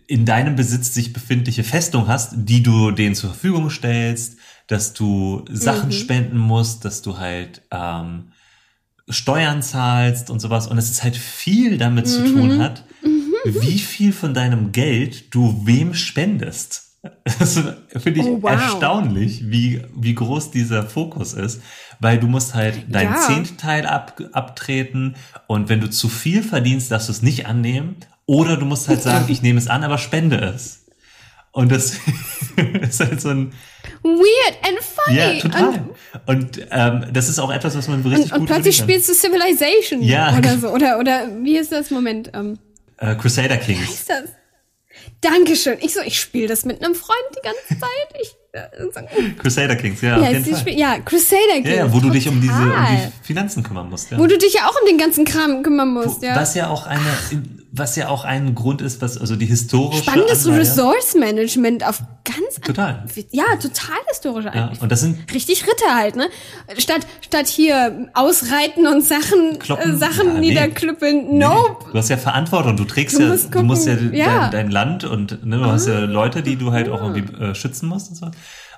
in 0.08 0.24
deinem 0.24 0.56
Besitz 0.56 0.94
sich 0.94 1.12
befindliche 1.12 1.66
Festung 1.66 2.08
hast, 2.08 2.32
die 2.36 2.64
du 2.64 2.92
denen 2.92 3.16
zur 3.16 3.32
Verfügung 3.32 3.70
stellst, 3.70 4.38
dass 4.68 4.94
du 4.94 5.44
Sachen 5.52 5.90
mhm. 5.90 5.94
spenden 5.94 6.38
musst, 6.38 6.86
dass 6.86 7.02
du 7.02 7.18
halt 7.18 7.64
ähm, 7.70 8.32
Steuern 9.10 9.62
zahlst 9.62 10.30
und 10.30 10.40
sowas. 10.40 10.68
Und 10.68 10.78
es 10.78 10.90
ist 10.90 11.04
halt 11.04 11.18
viel 11.18 11.78
damit 11.78 12.06
mhm. 12.06 12.10
zu 12.10 12.24
tun 12.24 12.60
hat, 12.60 12.86
mhm. 13.04 13.34
wie 13.46 13.80
viel 13.80 14.14
von 14.14 14.34
deinem 14.34 14.72
Geld 14.72 15.34
du 15.34 15.66
wem 15.66 15.94
spendest. 15.94 16.84
Das 17.26 17.60
finde 17.98 18.22
ich 18.22 18.26
oh, 18.26 18.42
wow. 18.42 18.52
erstaunlich, 18.52 19.50
wie, 19.50 19.82
wie 19.94 20.16
groß 20.16 20.52
dieser 20.52 20.84
Fokus 20.84 21.34
ist, 21.34 21.62
weil 22.00 22.18
du 22.18 22.28
musst 22.28 22.54
halt 22.54 22.86
dein 22.88 23.10
ja. 23.10 23.18
Zehntteil 23.18 23.86
ab, 23.86 24.22
abtreten 24.32 25.16
und 25.48 25.68
wenn 25.68 25.82
du 25.82 25.90
zu 25.90 26.08
viel 26.08 26.44
verdienst, 26.44 26.92
darfst 26.92 27.10
du 27.10 27.12
es 27.12 27.22
nicht 27.22 27.46
annehmen 27.46 27.98
oder 28.26 28.56
du 28.56 28.66
musst 28.66 28.88
halt 28.88 29.02
sagen, 29.04 29.26
ich 29.28 29.42
nehme 29.42 29.60
es 29.60 29.68
an, 29.68 29.84
aber 29.84 29.98
spende 29.98 30.38
es. 30.38 30.83
Und 31.54 31.72
das 31.72 31.94
ist 32.82 33.00
halt 33.00 33.22
so 33.22 33.30
ein 33.30 33.54
weird 34.02 34.58
and 34.64 34.80
funny. 34.82 35.18
Ja, 35.18 35.40
total. 35.40 35.86
Und, 36.26 36.58
und 36.58 36.68
ähm, 36.72 37.06
das 37.14 37.30
ist 37.30 37.40
auch 37.40 37.52
etwas, 37.52 37.78
was 37.78 37.88
man 37.88 38.02
richtig 38.02 38.32
und, 38.32 38.32
gut 38.32 38.40
Und 38.40 38.46
plötzlich 38.48 38.76
spielst 38.76 39.08
du 39.08 39.14
Civilization 39.14 40.02
ja. 40.02 40.36
oder 40.38 40.58
so. 40.58 40.70
Oder, 40.70 41.00
oder 41.00 41.30
wie 41.42 41.58
ist 41.58 41.72
das 41.72 41.92
Moment? 41.92 42.32
Ähm, 42.34 42.58
uh, 43.02 43.16
Crusader 43.16 43.58
Kings. 43.58 43.82
Wie 43.82 43.86
heißt 43.86 44.10
das? 44.10 44.30
Dankeschön. 45.22 45.78
Ich 45.82 45.94
so, 45.94 46.02
ich 46.02 46.20
spiele 46.20 46.48
das 46.48 46.66
mit 46.66 46.84
einem 46.84 46.96
Freund 46.96 47.22
die 47.38 47.42
ganze 47.44 47.80
Zeit. 47.80 48.22
Ich 48.22 48.36
Crusader 49.40 49.76
Kings, 49.76 50.02
ja. 50.02 50.20
Ja, 50.20 50.30
ja 50.30 51.00
Crusader 51.00 51.54
Kings. 51.54 51.70
Ja, 51.70 51.76
ja 51.76 51.92
wo 51.92 51.96
total. 51.96 52.10
du 52.10 52.10
dich 52.12 52.28
um 52.28 52.40
diese 52.40 52.54
um 52.54 52.70
die 52.70 53.26
Finanzen 53.26 53.64
kümmern 53.64 53.90
musst. 53.90 54.12
Ja. 54.12 54.20
Wo 54.20 54.28
du 54.28 54.38
dich 54.38 54.54
ja 54.54 54.68
auch 54.68 54.80
um 54.80 54.88
den 54.88 55.00
ganzen 55.00 55.26
Kram 55.26 55.64
kümmern 55.64 55.92
musst, 55.92 56.22
wo, 56.22 56.26
ja. 56.26 56.36
Was 56.36 56.54
ja 56.54 56.70
auch 56.70 56.86
eine, 56.86 57.02
was 57.72 57.96
ja 57.96 58.10
auch 58.10 58.26
ein 58.26 58.54
Grund 58.54 58.84
ist, 58.84 59.02
was 59.02 59.18
also 59.18 59.36
die 59.36 59.48
historische 59.48 60.04
spannendes 60.04 60.46
Anleihe, 60.46 60.62
Resource 60.62 61.16
Management 61.16 61.84
auf 61.84 62.04
ganz 62.24 62.62
total 62.64 63.04
ja 63.32 63.44
total 63.56 63.98
historische 64.08 64.52
eigentlich. 64.52 64.78
Ja, 64.78 64.84
und 64.84 64.92
das 64.92 65.02
sind 65.02 65.34
richtig 65.34 65.64
Ritter 65.64 65.96
halt, 65.96 66.16
ne? 66.16 66.30
Statt 66.78 67.08
statt 67.22 67.48
hier 67.48 68.10
ausreiten 68.14 68.86
und 68.86 69.04
Sachen 69.04 69.58
Kloppen, 69.58 69.96
äh, 69.96 69.98
Sachen 69.98 70.36
ja, 70.36 70.40
niederklüppeln. 70.40 71.30
Nee, 71.32 71.40
nope. 71.40 71.86
Du 71.92 71.98
hast 71.98 72.10
ja 72.10 72.18
Verantwortung. 72.18 72.78
Du 72.78 72.86
trägst 72.86 73.18
du 73.18 73.24
ja, 73.24 73.36
du 73.36 73.64
musst 73.64 73.88
ja, 73.88 73.96
ja. 73.96 74.42
Dein, 74.42 74.52
dein, 74.52 74.72
Land 74.72 75.04
und 75.04 75.44
ne, 75.44 75.58
du 75.58 75.64
ah, 75.64 75.72
hast 75.72 75.88
ja 75.88 76.00
Leute, 76.02 76.44
die 76.44 76.56
du 76.56 76.72
halt 76.72 76.90
auch 76.90 77.02
irgendwie 77.02 77.44
äh, 77.44 77.56
schützen 77.56 77.90
musst 77.90 78.10
und 78.10 78.18
so. 78.18 78.28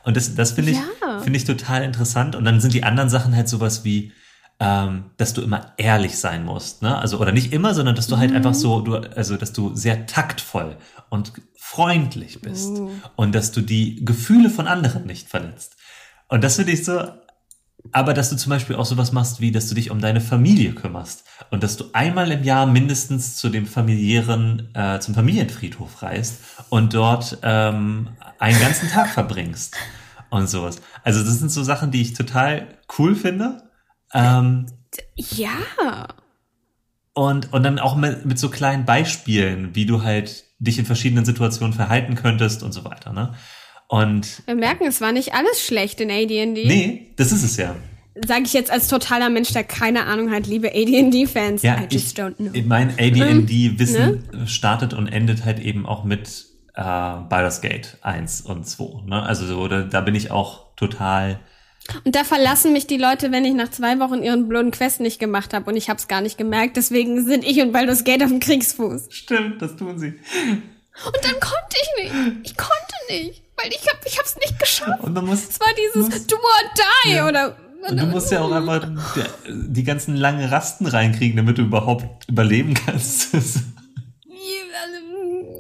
Und 0.05 0.15
das, 0.15 0.35
das 0.35 0.51
finde 0.51 0.71
ich, 0.71 0.77
ja. 0.77 1.19
finde 1.19 1.37
ich 1.37 1.45
total 1.45 1.83
interessant. 1.83 2.35
Und 2.35 2.45
dann 2.45 2.61
sind 2.61 2.73
die 2.73 2.83
anderen 2.83 3.09
Sachen 3.09 3.35
halt 3.35 3.49
sowas 3.49 3.83
wie, 3.83 4.13
ähm, 4.59 5.05
dass 5.17 5.33
du 5.33 5.41
immer 5.41 5.73
ehrlich 5.77 6.17
sein 6.17 6.45
musst, 6.45 6.81
ne? 6.81 6.97
Also 6.97 7.19
oder 7.19 7.33
nicht 7.33 7.51
immer, 7.51 7.73
sondern 7.73 7.95
dass 7.95 8.07
du 8.07 8.17
halt 8.17 8.29
mhm. 8.29 8.37
einfach 8.37 8.53
so, 8.53 8.81
du, 8.81 8.95
also 8.95 9.35
dass 9.35 9.51
du 9.51 9.75
sehr 9.75 10.05
taktvoll 10.05 10.77
und 11.09 11.33
freundlich 11.57 12.41
bist 12.41 12.77
mhm. 12.77 13.01
und 13.15 13.35
dass 13.35 13.51
du 13.51 13.61
die 13.61 14.05
Gefühle 14.05 14.49
von 14.49 14.67
anderen 14.67 15.05
nicht 15.05 15.27
verletzt. 15.27 15.75
Und 16.29 16.43
das 16.43 16.55
finde 16.55 16.71
ich 16.71 16.85
so, 16.85 17.01
aber 17.91 18.13
dass 18.13 18.29
du 18.29 18.35
zum 18.35 18.49
Beispiel 18.49 18.75
auch 18.75 18.85
sowas 18.85 19.11
machst, 19.11 19.41
wie 19.41 19.51
dass 19.51 19.67
du 19.67 19.75
dich 19.75 19.91
um 19.91 19.99
deine 19.99 20.21
Familie 20.21 20.73
kümmerst 20.73 21.23
und 21.51 21.63
dass 21.63 21.77
du 21.77 21.85
einmal 21.93 22.31
im 22.31 22.43
Jahr 22.43 22.65
mindestens 22.65 23.37
zu 23.37 23.49
dem 23.49 23.67
familiären, 23.67 24.69
äh, 24.73 24.99
zum 24.99 25.15
Familienfriedhof 25.15 26.01
reist 26.01 26.39
und 26.69 26.93
dort 26.93 27.37
ähm, 27.43 28.09
einen 28.39 28.59
ganzen 28.59 28.89
Tag 28.89 29.09
verbringst 29.09 29.75
und 30.29 30.47
sowas. 30.47 30.81
Also 31.03 31.23
das 31.23 31.39
sind 31.39 31.51
so 31.51 31.63
Sachen, 31.63 31.91
die 31.91 32.01
ich 32.01 32.13
total 32.13 32.67
cool 32.97 33.15
finde. 33.15 33.69
Ähm, 34.13 34.65
ja. 35.15 36.07
Und, 37.13 37.53
und 37.53 37.63
dann 37.63 37.79
auch 37.79 37.95
mit, 37.95 38.25
mit 38.25 38.39
so 38.39 38.49
kleinen 38.49 38.85
Beispielen, 38.85 39.73
wie 39.73 39.85
du 39.85 40.03
halt 40.03 40.43
dich 40.59 40.79
in 40.79 40.85
verschiedenen 40.85 41.25
Situationen 41.25 41.73
verhalten 41.73 42.15
könntest 42.15 42.63
und 42.63 42.73
so 42.73 42.83
weiter. 42.83 43.13
Ne? 43.13 43.33
Und 43.87 44.41
wir 44.45 44.55
merken, 44.55 44.85
es 44.87 45.01
war 45.01 45.11
nicht 45.11 45.33
alles 45.33 45.61
schlecht 45.63 46.01
in 46.01 46.09
AD&D. 46.09 46.65
Nee, 46.65 47.13
das 47.17 47.31
ist 47.31 47.43
es 47.43 47.57
ja. 47.57 47.75
Sage 48.25 48.43
ich 48.45 48.53
jetzt 48.53 48.71
als 48.71 48.87
totaler 48.87 49.29
Mensch, 49.29 49.51
der 49.51 49.63
keine 49.63 50.05
Ahnung 50.05 50.31
hat, 50.31 50.47
liebe 50.47 50.69
AD&D-Fans. 50.69 51.61
Ja, 51.63 51.77
I 51.77 51.87
just 51.91 52.17
ich, 52.17 52.23
don't 52.23 52.35
know. 52.35 52.51
Mein 52.65 52.91
AD&D-Wissen 52.91 54.23
ne? 54.31 54.47
startet 54.47 54.93
und 54.93 55.07
endet 55.07 55.43
halt 55.43 55.59
eben 55.59 55.85
auch 55.85 56.05
mit 56.05 56.45
äh, 56.75 56.81
Baldur's 56.81 57.61
Gate 57.61 57.97
1 58.01 58.41
und 58.41 58.65
2. 58.65 59.07
Ne? 59.07 59.21
Also 59.21 59.45
so, 59.45 59.67
da, 59.67 59.81
da 59.81 60.01
bin 60.01 60.15
ich 60.15 60.31
auch 60.31 60.75
total 60.75 61.39
und 62.03 62.15
da 62.15 62.23
verlassen 62.23 62.73
mich 62.73 62.87
die 62.87 62.97
Leute, 62.97 63.31
wenn 63.31 63.45
ich 63.45 63.53
nach 63.53 63.69
zwei 63.69 63.99
Wochen 63.99 64.23
ihren 64.23 64.47
blöden 64.47 64.71
Quest 64.71 65.01
nicht 65.01 65.19
gemacht 65.19 65.53
habe 65.53 65.69
und 65.69 65.77
ich 65.77 65.89
habe 65.89 65.99
es 65.99 66.07
gar 66.07 66.21
nicht 66.21 66.37
gemerkt. 66.37 66.77
Deswegen 66.77 67.23
sind 67.25 67.45
ich 67.45 67.61
und 67.61 67.71
Baldur's 67.71 68.03
Gate 68.03 68.23
auf 68.23 68.29
dem 68.29 68.39
Kriegsfuß. 68.39 69.07
Stimmt, 69.09 69.61
das 69.61 69.75
tun 69.75 69.99
sie. 69.99 70.07
Und 71.05 71.23
dann 71.23 71.39
konnte 71.39 71.77
ich 71.79 72.03
nicht. 72.03 72.15
Ich 72.43 72.57
konnte 72.57 72.95
nicht, 73.09 73.43
weil 73.57 73.69
ich 73.69 73.87
hab, 73.87 74.05
ich 74.05 74.17
hab's 74.19 74.35
nicht 74.35 74.59
geschafft. 74.59 75.01
Und 75.01 75.13
man 75.13 75.25
muss, 75.25 75.49
es 75.49 75.59
war 75.59 75.67
dieses 75.77 76.09
musst, 76.09 76.31
Do 76.31 76.35
or 76.35 76.41
Die 77.05 77.11
ja. 77.11 77.27
oder 77.27 77.55
und 77.87 77.97
du 77.99 78.05
musst 78.07 78.31
ja 78.31 78.41
auch 78.41 78.51
einfach 78.51 78.89
die, 79.47 79.83
ganzen 79.83 80.15
langen 80.15 80.49
Rasten 80.49 80.87
reinkriegen, 80.87 81.37
damit 81.37 81.59
du 81.59 81.61
überhaupt 81.61 82.27
überleben 82.27 82.73
kannst. 82.73 83.33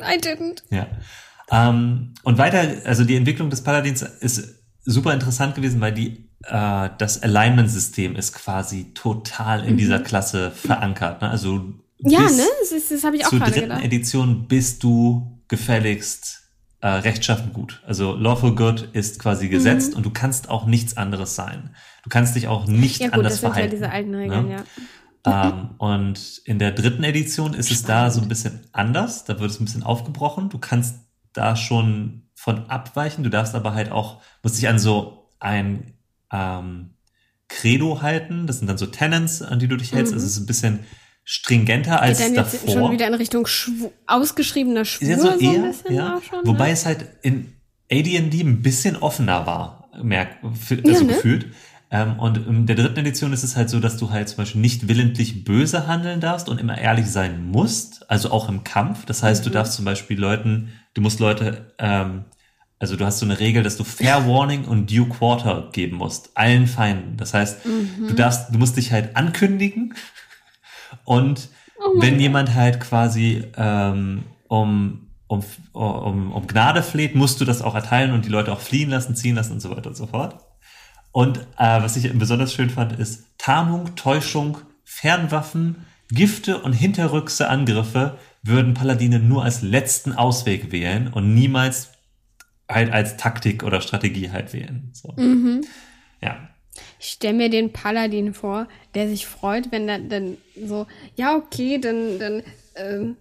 I 0.01 0.17
didn't. 0.19 0.63
Ja. 0.69 0.87
Ähm, 1.51 2.13
und 2.23 2.37
weiter, 2.37 2.81
also 2.85 3.03
die 3.03 3.15
Entwicklung 3.15 3.49
des 3.49 3.61
Paladins 3.61 4.01
ist 4.01 4.55
super 4.83 5.13
interessant 5.13 5.55
gewesen, 5.55 5.81
weil 5.81 5.93
die 5.93 6.29
äh, 6.43 6.89
das 6.97 7.21
Alignment-System 7.21 8.15
ist 8.15 8.33
quasi 8.33 8.93
total 8.93 9.63
in 9.65 9.73
mhm. 9.73 9.77
dieser 9.77 9.99
Klasse 9.99 10.51
verankert. 10.51 11.21
Ne? 11.21 11.29
Also 11.29 11.73
ja, 11.99 12.21
ne, 12.21 12.43
das, 12.71 12.89
das 12.89 13.03
habe 13.03 13.17
ich 13.17 13.25
auch 13.25 13.29
zur 13.29 13.39
gerade 13.39 13.51
dritten 13.51 13.69
gedacht. 13.69 13.83
Edition 13.83 14.47
bist 14.47 14.83
du 14.83 15.41
gefälligst 15.47 16.44
äh, 16.81 16.87
rechtschaffen 16.87 17.53
gut. 17.53 17.81
Also 17.85 18.15
Lawful 18.15 18.55
Good 18.55 18.89
ist 18.93 19.19
quasi 19.19 19.49
gesetzt 19.49 19.91
mhm. 19.91 19.97
und 19.97 20.05
du 20.05 20.11
kannst 20.11 20.49
auch 20.49 20.65
nichts 20.65 20.97
anderes 20.97 21.35
sein. 21.35 21.75
Du 22.03 22.09
kannst 22.09 22.35
dich 22.35 22.47
auch 22.47 22.67
nicht 22.67 23.01
ja, 23.01 23.07
gut, 23.07 23.15
anders 23.15 23.33
das 23.33 23.39
verhalten. 23.39 23.71
Sind 23.71 23.81
ja 23.81 23.87
diese 23.87 23.91
alten 23.91 24.15
Regeln, 24.15 24.47
ne? 24.47 24.55
ja. 24.55 24.63
Ähm, 25.25 25.71
und 25.79 26.41
in 26.45 26.59
der 26.59 26.71
dritten 26.71 27.03
Edition 27.03 27.53
ist 27.53 27.71
es 27.71 27.83
da 27.83 28.11
so 28.11 28.21
ein 28.21 28.27
bisschen 28.27 28.61
anders. 28.71 29.25
Da 29.25 29.39
wird 29.39 29.49
es 29.49 29.59
ein 29.59 29.65
bisschen 29.65 29.83
aufgebrochen. 29.83 30.49
Du 30.49 30.59
kannst 30.59 30.99
da 31.33 31.55
schon 31.55 32.29
von 32.35 32.69
abweichen. 32.69 33.23
Du 33.23 33.29
darfst 33.29 33.55
aber 33.55 33.73
halt 33.73 33.91
auch, 33.91 34.21
musst 34.43 34.57
dich 34.57 34.67
an 34.67 34.77
so 34.77 35.31
ein 35.39 35.93
ähm, 36.31 36.91
Credo 37.47 38.01
halten. 38.01 38.45
Das 38.45 38.59
sind 38.59 38.67
dann 38.67 38.77
so 38.77 38.85
Tenants, 38.85 39.41
an 39.41 39.57
die 39.59 39.67
du 39.67 39.77
dich 39.77 39.93
hältst. 39.93 40.11
Mhm. 40.11 40.17
Also 40.17 40.27
es 40.27 40.33
ist 40.33 40.43
ein 40.43 40.45
bisschen 40.45 40.85
stringenter 41.25 42.01
als 42.01 42.19
Geht 42.19 42.27
dann 42.27 42.35
davor. 42.35 42.59
Jetzt 42.61 42.71
schon 42.71 42.91
wieder 42.91 43.07
in 43.07 43.13
Richtung 43.15 43.47
Schw 43.47 43.89
ausgeschriebener 44.05 44.85
Schwur. 44.85 45.09
Ja, 45.09 45.19
so, 45.19 45.31
so 45.31 45.39
eher, 45.39 45.73
ja. 45.89 46.21
Schon, 46.21 46.45
Wobei 46.45 46.67
ne? 46.67 46.73
es 46.73 46.85
halt 46.85 47.07
in 47.23 47.53
AD&D 47.91 48.41
ein 48.41 48.61
bisschen 48.61 48.95
offener 48.95 49.45
war, 49.45 49.89
merk, 50.01 50.37
also 50.43 50.75
ja, 50.75 51.01
ne? 51.01 51.07
gefühlt. 51.07 51.47
Ähm, 51.91 52.19
und 52.19 52.37
in 52.47 52.65
der 52.65 52.75
dritten 52.75 52.99
Edition 52.99 53.33
ist 53.33 53.43
es 53.43 53.55
halt 53.55 53.69
so, 53.69 53.79
dass 53.79 53.97
du 53.97 54.11
halt 54.11 54.29
zum 54.29 54.37
Beispiel 54.37 54.61
nicht 54.61 54.87
willentlich 54.87 55.43
böse 55.43 55.87
handeln 55.87 56.19
darfst 56.19 56.47
und 56.49 56.59
immer 56.59 56.77
ehrlich 56.77 57.07
sein 57.07 57.45
musst, 57.45 58.09
also 58.09 58.31
auch 58.31 58.47
im 58.49 58.63
Kampf. 58.63 59.05
Das 59.05 59.23
heißt, 59.23 59.43
mhm. 59.43 59.49
du 59.49 59.53
darfst 59.53 59.73
zum 59.73 59.85
Beispiel 59.85 60.19
Leuten, 60.19 60.73
du 60.93 61.01
musst 61.01 61.19
Leute, 61.19 61.73
ähm, 61.79 62.25
also 62.79 62.95
du 62.95 63.05
hast 63.05 63.19
so 63.19 63.25
eine 63.25 63.39
Regel, 63.39 63.63
dass 63.63 63.77
du 63.77 63.83
Fair 63.83 64.27
Warning 64.27 64.65
und 64.65 64.91
Due 64.91 65.07
Quarter 65.07 65.69
geben 65.71 65.97
musst, 65.97 66.31
allen 66.35 66.67
Feinden. 66.67 67.17
Das 67.17 67.33
heißt, 67.33 67.65
mhm. 67.65 68.07
du 68.09 68.13
darfst, 68.13 68.53
du 68.53 68.59
musst 68.59 68.77
dich 68.77 68.91
halt 68.91 69.15
ankündigen 69.15 69.93
und 71.03 71.49
oh 71.79 72.01
wenn 72.01 72.19
jemand 72.19 72.53
halt 72.53 72.79
quasi 72.79 73.43
ähm, 73.57 74.23
um, 74.47 75.07
um, 75.27 75.43
um, 75.73 76.31
um 76.31 76.47
Gnade 76.47 76.83
fleht, 76.83 77.15
musst 77.15 77.41
du 77.41 77.45
das 77.45 77.61
auch 77.61 77.75
erteilen 77.75 78.11
und 78.11 78.25
die 78.25 78.29
Leute 78.29 78.53
auch 78.53 78.61
fliehen 78.61 78.89
lassen, 78.89 79.15
ziehen 79.15 79.35
lassen 79.35 79.53
und 79.53 79.59
so 79.59 79.69
weiter 79.71 79.89
und 79.89 79.97
so 79.97 80.07
fort. 80.07 80.37
Und 81.11 81.39
äh, 81.57 81.81
was 81.81 81.95
ich 81.95 82.11
besonders 82.17 82.53
schön 82.53 82.69
fand, 82.69 82.93
ist 82.93 83.25
Tarnung, 83.37 83.95
Täuschung, 83.95 84.57
Fernwaffen, 84.83 85.85
Gifte 86.09 86.59
und 86.61 86.73
hinterrückse 86.73 87.49
Angriffe 87.49 88.17
würden 88.43 88.73
Paladine 88.73 89.19
nur 89.19 89.43
als 89.43 89.61
letzten 89.61 90.13
Ausweg 90.13 90.71
wählen 90.71 91.07
und 91.07 91.33
niemals 91.33 91.93
halt 92.69 92.91
als 92.91 93.17
Taktik 93.17 93.63
oder 93.63 93.81
Strategie 93.81 94.31
halt 94.31 94.53
wählen. 94.53 94.91
So. 94.93 95.13
Mhm. 95.17 95.65
Ja. 96.21 96.49
Ich 96.99 97.07
stelle 97.11 97.33
mir 97.33 97.49
den 97.49 97.71
Paladin 97.71 98.33
vor, 98.33 98.67
der 98.93 99.07
sich 99.07 99.25
freut, 99.27 99.71
wenn 99.71 99.87
dann, 99.87 100.09
dann 100.09 100.37
so, 100.65 100.87
ja, 101.15 101.35
okay, 101.35 101.77
dann, 101.77 102.19
dann, 102.19 102.43
ähm, 102.75 103.17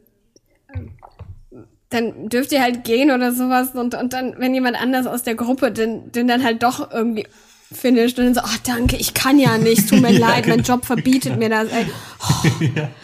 dann 1.90 2.28
dürft 2.28 2.50
ihr 2.52 2.60
halt 2.60 2.84
gehen 2.84 3.10
oder 3.10 3.32
sowas 3.32 3.70
und, 3.74 3.94
und 3.94 4.12
dann, 4.12 4.34
wenn 4.38 4.54
jemand 4.54 4.80
anders 4.80 5.06
aus 5.06 5.22
der 5.22 5.34
Gruppe 5.36 5.70
den, 5.70 6.10
den 6.10 6.26
dann 6.26 6.42
halt 6.42 6.62
doch 6.62 6.90
irgendwie 6.92 7.26
finisht 7.72 8.18
und 8.18 8.24
dann 8.26 8.34
so, 8.34 8.40
ach 8.44 8.58
danke, 8.58 8.96
ich 8.96 9.14
kann 9.14 9.38
ja 9.38 9.58
nicht, 9.58 9.88
tut 9.88 10.00
mir 10.00 10.10
Ja, 10.18 10.28
leid, 10.28 10.46
mein 10.46 10.58
genau. 10.58 10.74
Job 10.74 10.84
verbietet 10.84 11.38
mir 11.38 11.48
das. 11.48 11.68
Ey. 11.70 11.86
Oh, 12.26 12.48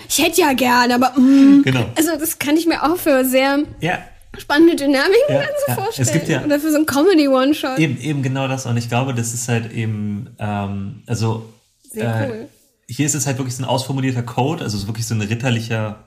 Ich 0.09 0.23
hätte 0.25 0.41
ja 0.41 0.53
gern, 0.55 0.91
aber 0.93 1.11
mm, 1.19 1.63
Genau. 1.63 1.85
also 1.95 2.17
das 2.19 2.39
kann 2.39 2.57
ich 2.57 2.67
mir 2.67 2.83
auch 2.83 2.97
für 2.97 3.25
sehr 3.25 3.61
Ja, 3.81 3.99
spannende 4.39 4.77
Dynamiken 4.77 5.15
Ja, 5.29 5.39
dann 5.41 5.49
so 5.67 5.73
ja. 5.73 5.75
vorstellen. 5.75 6.07
Es 6.09 6.13
gibt 6.13 6.29
ja- 6.29 6.45
oder 6.45 6.61
für 6.61 6.71
so 6.71 6.79
ein 6.79 6.87
Comedy-One-Shot. 6.87 7.79
eben, 7.79 7.99
eben 8.01 8.23
genau 8.23 8.47
das. 8.49 8.67
Und 8.67 8.77
ich 8.77 8.89
glaube, 8.89 9.15
das 9.15 9.35
ist 9.35 9.49
halt 9.49 9.73
eben, 9.73 10.35
ähm, 10.39 11.03
also 11.07 11.53
Sehr 11.91 12.05
äh, 12.15 12.29
cool. 12.29 12.49
hier 12.89 13.07
ist 13.07 13.15
es 13.15 13.27
halt 13.27 13.39
wirklich 13.39 13.57
so 13.57 13.63
ein 13.63 13.69
ausformulierter 13.69 14.23
Code, 14.23 14.63
also 14.65 14.77
es 14.77 14.83
ist 14.85 14.89
wirklich 14.89 15.07
so 15.07 15.15
ein 15.15 15.21
ritterlicher, 15.21 16.05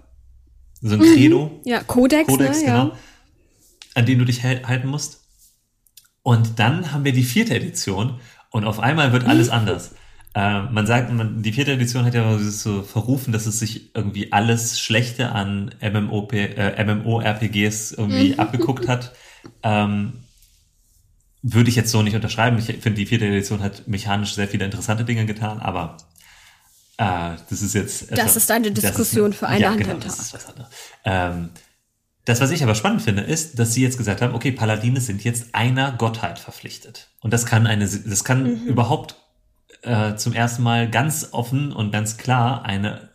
so 0.81 0.95
ein 0.95 1.01
Credo. 1.01 1.59
Ja, 1.65 1.81
Codex, 1.83 2.27
Kodex, 2.27 2.59
ne? 2.59 2.65
genau, 2.65 2.85
Ja. 2.87 2.91
an 3.95 4.05
den 4.05 4.19
du 4.19 4.25
dich 4.25 4.41
hal- 4.43 4.63
halten 4.67 4.87
musst. 4.87 5.19
Und 6.21 6.59
dann 6.59 6.91
haben 6.93 7.03
wir 7.03 7.11
die 7.11 7.23
vierte 7.23 7.53
Edition 7.55 8.19
und 8.51 8.63
auf 8.65 8.79
einmal 8.79 9.11
wird 9.11 9.25
alles 9.25 9.49
anders. 9.49 9.91
Äh, 10.35 10.61
man 10.63 10.87
sagt, 10.87 11.11
man, 11.11 11.43
die 11.43 11.53
vierte 11.53 11.73
Edition 11.73 12.05
hat 12.05 12.15
ja 12.15 12.37
so 12.39 12.81
verrufen, 12.81 13.31
dass 13.31 13.45
es 13.45 13.59
sich 13.59 13.93
irgendwie 13.95 14.31
alles 14.31 14.79
Schlechte 14.79 15.31
an 15.31 15.73
MMOP, 15.81 16.33
äh, 16.33 16.83
MMORPGs 16.83 17.91
irgendwie 17.91 18.37
abgeguckt 18.39 18.87
hat. 18.87 19.13
Ähm, 19.61 20.23
würde 21.41 21.69
ich 21.69 21.75
jetzt 21.75 21.91
so 21.91 22.01
nicht 22.01 22.15
unterschreiben. 22.15 22.57
Ich 22.57 22.65
finde, 22.65 22.93
die 22.93 23.05
vierte 23.05 23.25
Edition 23.25 23.61
hat 23.61 23.87
mechanisch 23.89 24.33
sehr 24.35 24.47
viele 24.47 24.63
interessante 24.63 25.03
Dinge 25.03 25.25
getan, 25.25 25.59
aber 25.59 25.97
äh, 26.97 27.31
das 27.49 27.61
ist 27.61 27.73
jetzt. 27.75 28.09
etwas- 28.09 28.37
ist 28.37 28.51
eine 28.51 28.71
das 28.71 28.85
Diskussion 28.85 29.33
für 29.33 29.47
einen 29.47 29.61
ja, 29.61 29.71
anderen 29.71 29.99
genau, 29.99 29.99
Tag. 29.99 30.07
Das 30.15 30.19
ist 30.19 30.33
was 30.33 30.45
anderes. 30.47 30.69
Ähm, 31.03 31.49
das, 32.23 32.39
was 32.39 32.51
ich 32.51 32.63
aber 32.63 32.75
spannend 32.75 33.01
finde, 33.01 33.23
ist, 33.23 33.59
dass 33.59 33.73
sie 33.73 33.81
jetzt 33.81 33.97
gesagt 33.97 34.21
haben, 34.21 34.33
okay, 34.33 34.53
Paladine 34.53 35.01
sind 35.01 35.25
jetzt 35.25 35.53
einer 35.53 35.91
Gottheit 35.91 36.39
verpflichtet. 36.39 37.09
Und 37.19 37.33
das 37.33 37.45
kann 37.45 37.67
eine, 37.67 37.85
das 37.85 38.23
kann 38.23 38.43
Mhm. 38.43 38.67
überhaupt 38.67 39.15
äh, 39.83 40.15
zum 40.15 40.33
ersten 40.33 40.63
Mal 40.63 40.89
ganz 40.89 41.29
offen 41.31 41.71
und 41.71 41.91
ganz 41.91 42.17
klar 42.17 42.65
eine 42.65 43.09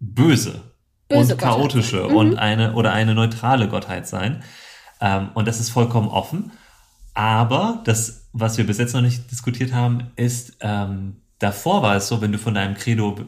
böse, 0.00 0.62
Böse 1.08 1.20
und 1.20 1.28
Gottheit 1.28 1.36
Mhm. 1.36 1.38
chaotische 1.40 2.06
und 2.06 2.38
eine 2.38 2.74
oder 2.74 2.92
eine 2.92 3.14
neutrale 3.14 3.68
Gottheit 3.68 4.06
sein. 4.06 4.42
Ähm, 5.00 5.30
und 5.34 5.46
das 5.48 5.60
ist 5.60 5.70
vollkommen 5.70 6.08
offen. 6.08 6.52
Aber 7.14 7.80
das, 7.84 8.28
was 8.32 8.58
wir 8.58 8.66
bis 8.66 8.78
jetzt 8.78 8.94
noch 8.94 9.00
nicht 9.02 9.30
diskutiert 9.30 9.72
haben, 9.72 10.10
ist, 10.16 10.56
ähm, 10.60 11.22
davor 11.38 11.82
war 11.82 11.96
es 11.96 12.08
so, 12.08 12.20
wenn 12.20 12.32
du 12.32 12.38
von 12.38 12.54
deinem 12.54 12.74
Credo 12.74 13.18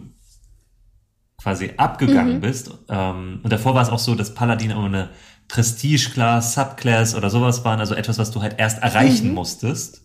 quasi 1.43 1.73
abgegangen 1.77 2.37
Mhm. 2.37 2.41
bist. 2.41 2.71
Ähm, 2.89 3.41
und 3.43 3.53
davor 3.53 3.75
war 3.75 3.83
es 3.83 3.89
auch 3.89 3.99
so, 3.99 4.15
dass 4.15 4.35
Paladin 4.35 4.71
immer 4.71 4.85
eine 4.87 5.11
Prestige-Class, 5.49 6.55
Subclass 6.55 7.15
oder 7.15 7.31
sowas 7.31 7.65
waren, 7.65 7.81
also 7.81 7.95
etwas, 7.95 8.19
was 8.19 8.31
du 8.31 8.43
halt 8.43 8.57
erst 8.59 8.83
erreichen 8.83 9.33
musstest. 9.33 10.03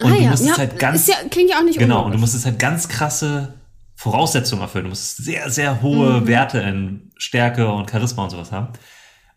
Und 0.00 0.08
Mhm. 0.08 0.12
ah 0.12 0.16
du 0.16 0.22
ja, 0.24 0.30
musstest 0.30 0.50
ja, 0.50 0.58
halt 0.58 0.78
ganz, 0.78 1.06
ja, 1.06 1.14
klingt 1.30 1.50
ja 1.50 1.58
auch 1.58 1.62
nicht 1.64 1.78
genau, 1.78 1.96
und 1.98 2.00
du 2.00 2.04
unlogisch. 2.06 2.20
musstest 2.20 2.46
halt 2.46 2.58
ganz 2.58 2.88
krasse 2.88 3.54
Voraussetzungen 3.96 4.62
erfüllen. 4.62 4.84
Du 4.84 4.88
musstest 4.90 5.24
sehr, 5.24 5.50
sehr 5.50 5.82
hohe 5.82 6.26
Werte 6.26 6.58
in 6.58 7.12
Stärke 7.16 7.70
und 7.70 7.90
Charisma 7.90 8.24
und 8.24 8.30
sowas 8.30 8.50
haben. 8.52 8.68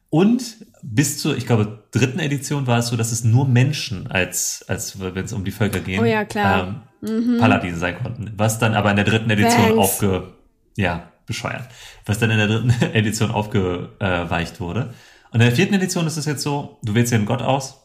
Und 0.10 0.66
bis 0.82 1.20
zur, 1.20 1.36
ich 1.38 1.46
glaube, 1.46 1.84
dritten 1.92 2.20
Edition 2.20 2.66
war 2.66 2.80
es 2.80 2.88
so, 2.88 2.96
dass 2.96 3.12
es 3.12 3.24
nur 3.24 3.48
Menschen 3.48 4.08
als, 4.10 4.64
als 4.68 5.00
wenn 5.00 5.26
es 5.26 5.34
um 5.34 5.44
die 5.46 5.52
Völker 5.52 5.80
ging, 5.82 6.00
Oh 6.00 6.06
ja, 6.06 6.26
ähm, 6.36 7.38
Paladin 7.40 7.76
sein 7.78 7.98
konnten. 8.02 8.32
Was 8.38 8.58
dann 8.58 8.74
aber 8.74 8.90
in 8.90 8.96
der 8.96 9.06
dritten 9.06 9.30
Edition 9.30 9.62
Thanks. 9.68 9.78
aufge, 9.78 10.34
ja, 10.76 11.12
bescheuert. 11.26 11.68
Was 12.06 12.20
dann 12.20 12.32
in 12.32 12.38
der 12.38 12.48
dritten 12.48 12.70
Edition 12.94 13.32
aufgeweicht 13.32 14.60
wurde. 14.60 14.94
Und 15.32 15.42
in 15.42 15.48
der 15.48 15.52
vierten 15.56 15.74
Edition 15.74 16.08
ist 16.08 16.18
es 16.18 16.26
jetzt 16.26 16.42
so, 16.42 16.80
du 16.84 16.96
wählst 16.96 17.12
dir 17.12 17.18
einen 17.18 17.26
Gott 17.26 17.42
aus. 17.42 17.82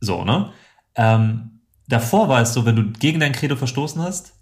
So, 0.00 0.24
ne? 0.24 0.50
Ähm, 0.96 1.49
davor 1.90 2.28
war 2.28 2.40
es 2.40 2.54
so, 2.54 2.64
wenn 2.64 2.76
du 2.76 2.90
gegen 2.92 3.20
dein 3.20 3.32
Credo 3.32 3.56
verstoßen 3.56 4.00
hast, 4.00 4.34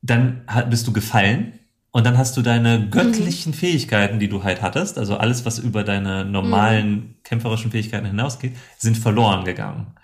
dann 0.00 0.46
bist 0.70 0.86
du 0.86 0.92
gefallen 0.92 1.58
und 1.90 2.04
dann 2.04 2.18
hast 2.18 2.36
du 2.36 2.42
deine 2.42 2.88
göttlichen 2.88 3.54
Fähigkeiten, 3.54 4.18
die 4.18 4.28
du 4.28 4.42
halt 4.42 4.62
hattest, 4.62 4.98
also 4.98 5.16
alles, 5.16 5.44
was 5.44 5.58
über 5.58 5.84
deine 5.84 6.24
normalen 6.24 7.16
kämpferischen 7.24 7.70
Fähigkeiten 7.70 8.06
hinausgeht, 8.06 8.56
sind 8.78 8.96
verloren 8.98 9.44
gegangen. 9.44 9.94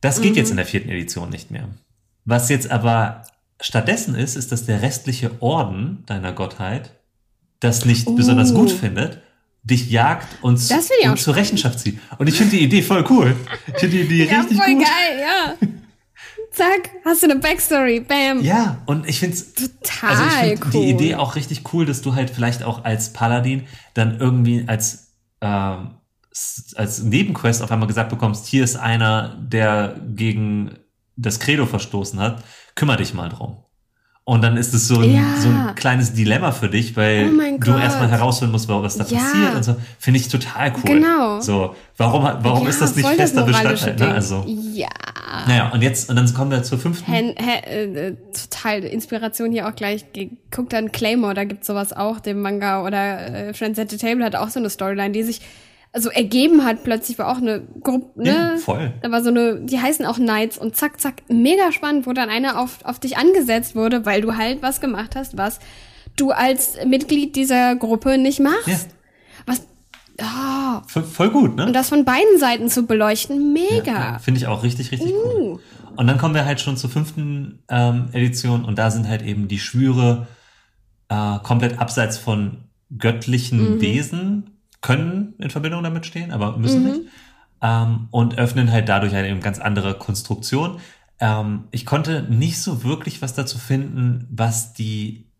Das 0.00 0.20
geht 0.20 0.36
jetzt 0.36 0.50
in 0.50 0.56
der 0.56 0.66
vierten 0.66 0.88
Edition 0.88 1.30
nicht 1.30 1.50
mehr. 1.50 1.68
Was 2.24 2.48
jetzt 2.48 2.70
aber 2.70 3.22
stattdessen 3.60 4.14
ist, 4.14 4.36
ist, 4.36 4.52
dass 4.52 4.66
der 4.66 4.82
restliche 4.82 5.40
Orden 5.40 6.04
deiner 6.06 6.32
Gottheit 6.32 6.92
das 7.60 7.84
nicht 7.84 8.06
besonders 8.16 8.52
gut 8.52 8.70
findet, 8.70 9.22
dich 9.66 9.90
jagt 9.90 10.26
und, 10.42 10.60
und 11.04 11.18
zur 11.18 11.34
Rechenschaft 11.36 11.80
zieht. 11.80 11.98
Und 12.18 12.28
ich 12.28 12.36
finde 12.36 12.56
die 12.56 12.62
Idee 12.64 12.82
voll 12.82 13.04
cool. 13.10 13.34
Ich 13.66 13.80
finde 13.80 13.96
die 13.96 14.02
Idee 14.02 14.24
Ja, 14.32 14.40
richtig 14.40 14.58
voll 14.58 14.74
gut. 14.74 14.84
geil, 14.84 15.20
ja. 15.20 15.68
Zack, 16.52 16.90
hast 17.04 17.22
du 17.22 17.30
eine 17.30 17.40
Backstory, 17.40 18.00
bam. 18.00 18.40
Ja, 18.42 18.82
und 18.86 19.06
ich 19.08 19.18
finde 19.18 19.34
es 19.36 19.52
Total 19.52 20.10
also 20.10 20.22
ich 20.24 20.32
find 20.58 20.64
cool. 20.66 20.70
die 20.70 20.90
Idee 20.90 21.14
auch 21.16 21.34
richtig 21.36 21.62
cool, 21.74 21.84
dass 21.84 22.00
du 22.00 22.14
halt 22.14 22.30
vielleicht 22.30 22.62
auch 22.62 22.84
als 22.84 23.12
Paladin 23.12 23.66
dann 23.94 24.18
irgendwie 24.20 24.64
als 24.66 25.12
s- 26.32 26.74
als 26.76 27.02
Nebenquest 27.02 27.62
auf 27.62 27.70
einmal 27.70 27.88
gesagt 27.88 28.10
bekommst, 28.10 28.46
hier 28.46 28.64
ist 28.64 28.76
einer, 28.76 29.36
der 29.40 30.00
gegen 30.14 30.78
das 31.16 31.40
Credo 31.40 31.66
verstoßen 31.66 32.18
hat, 32.20 32.42
kümmere 32.74 32.98
dich 32.98 33.12
mal 33.14 33.28
drum. 33.28 33.64
Und 34.28 34.42
dann 34.42 34.56
ist 34.56 34.74
es 34.74 34.88
so 34.88 34.98
ein, 34.98 35.14
Ja. 35.14 35.22
so 35.38 35.48
ein 35.48 35.76
kleines 35.76 36.12
Dilemma 36.12 36.50
für 36.50 36.68
dich, 36.68 36.96
weil 36.96 37.30
Oh 37.32 37.58
du 37.60 37.70
erstmal 37.76 38.08
herausfinden 38.10 38.50
musst, 38.50 38.68
was 38.68 38.98
da 38.98 39.04
Ja. 39.04 39.20
passiert 39.20 39.54
und 39.54 39.62
so. 39.62 39.76
Finde 40.00 40.18
ich 40.18 40.26
total 40.26 40.72
cool. 40.72 40.82
Genau. 41.00 41.40
So, 41.40 41.76
warum, 41.96 42.24
warum 42.24 42.64
Ja, 42.64 42.68
ist 42.68 42.82
das 42.82 42.96
nicht 42.96 43.08
das 43.08 43.14
fester 43.14 43.42
moralische 43.46 43.68
Bestandteil? 43.92 44.08
Ne? 44.08 44.14
Also, 44.14 44.44
Ja. 44.74 44.88
naja, 45.46 45.68
und 45.72 45.80
jetzt, 45.80 46.10
und 46.10 46.16
dann 46.16 46.34
kommen 46.34 46.50
wir 46.50 46.64
zur 46.64 46.76
fünften. 46.76 47.08
Hen, 47.08 47.34
he, 47.38 47.70
äh, 47.70 48.08
äh, 48.08 48.16
total 48.50 48.80
Inspiration 48.82 49.52
hier 49.52 49.68
auch 49.68 49.76
gleich. 49.76 50.12
Ge- 50.12 50.30
Guck 50.50 50.70
dann 50.70 50.90
Claymore, 50.90 51.34
da 51.34 51.44
gibt's 51.44 51.68
sowas 51.68 51.92
auch, 51.92 52.18
dem 52.18 52.42
Manga. 52.42 52.82
Oder 52.84 53.50
äh, 53.50 53.54
Friends 53.54 53.78
at 53.78 53.90
the 53.90 53.96
Table 53.96 54.24
hat 54.24 54.34
auch 54.34 54.48
so 54.48 54.58
eine 54.58 54.70
Storyline, 54.70 55.12
die 55.12 55.22
sich 55.22 55.40
also 55.92 56.10
ergeben 56.10 56.64
hat. 56.64 56.84
Plötzlich 56.84 57.18
war 57.18 57.28
auch 57.28 57.38
eine 57.38 57.62
Gruppe, 57.80 58.22
ne? 58.22 58.52
Ja, 58.54 58.56
voll. 58.58 58.92
Da 59.02 59.10
war 59.10 59.22
so 59.22 59.30
eine, 59.30 59.60
die 59.60 59.80
heißen 59.80 60.04
auch 60.06 60.16
Knights 60.16 60.58
und 60.58 60.76
zack, 60.76 61.00
zack, 61.00 61.22
mega 61.28 61.72
spannend, 61.72 62.06
wo 62.06 62.12
dann 62.12 62.28
einer 62.28 62.58
auf, 62.60 62.78
auf 62.84 62.98
dich 63.00 63.16
angesetzt 63.16 63.74
wurde, 63.74 64.04
weil 64.04 64.20
du 64.20 64.36
halt 64.36 64.62
was 64.62 64.80
gemacht 64.80 65.16
hast, 65.16 65.36
was 65.38 65.58
du 66.16 66.30
als 66.32 66.76
Mitglied 66.86 67.36
dieser 67.36 67.76
Gruppe 67.76 68.18
nicht 68.18 68.40
machst. 68.40 68.66
Ja. 68.68 68.78
Was, 69.46 69.66
oh, 70.20 70.82
Voll, 70.86 71.02
voll 71.04 71.30
gut, 71.30 71.56
ne? 71.56 71.66
und 71.66 71.72
das 71.72 71.88
von 71.88 72.04
beiden 72.04 72.38
Seiten 72.38 72.68
zu 72.68 72.86
beleuchten, 72.86 73.52
mega. 73.52 73.92
Ja, 73.92 74.18
Finde 74.18 74.38
ich 74.40 74.46
auch 74.46 74.62
richtig, 74.62 74.92
richtig 74.92 75.12
Uh. 75.12 75.38
cool. 75.38 75.60
Und 75.96 76.06
dann 76.08 76.18
kommen 76.18 76.34
wir 76.34 76.44
halt 76.44 76.60
schon 76.60 76.76
zur 76.76 76.90
fünften 76.90 77.62
ähm, 77.70 78.08
Edition 78.12 78.64
und 78.66 78.78
da 78.78 78.90
sind 78.90 79.08
halt 79.08 79.22
eben 79.22 79.48
die 79.48 79.58
Schwüre 79.58 80.26
äh, 81.08 81.38
komplett 81.42 81.78
abseits 81.78 82.18
von 82.18 82.64
göttlichen 82.98 83.76
Mhm. 83.76 83.80
Wesen, 83.80 84.50
können 84.80 85.34
in 85.38 85.50
Verbindung 85.50 85.82
damit 85.82 86.06
stehen, 86.06 86.32
aber 86.32 86.56
müssen 86.56 86.82
Mhm. 86.82 86.90
nicht. 86.90 87.00
Ähm, 87.62 88.08
und 88.10 88.38
öffnen 88.38 88.70
halt 88.70 88.88
dadurch 88.88 89.14
halt 89.14 89.26
eben 89.26 89.40
ganz 89.40 89.58
andere 89.58 89.94
Konstruktion. 89.98 90.80
Ähm, 91.20 91.64
ich 91.70 91.86
konnte 91.86 92.22
nicht 92.22 92.60
so 92.60 92.84
wirklich 92.84 93.22
was 93.22 93.34
dazu 93.34 93.58
finden, 93.58 94.28
was 94.30 94.74
die 94.74 95.30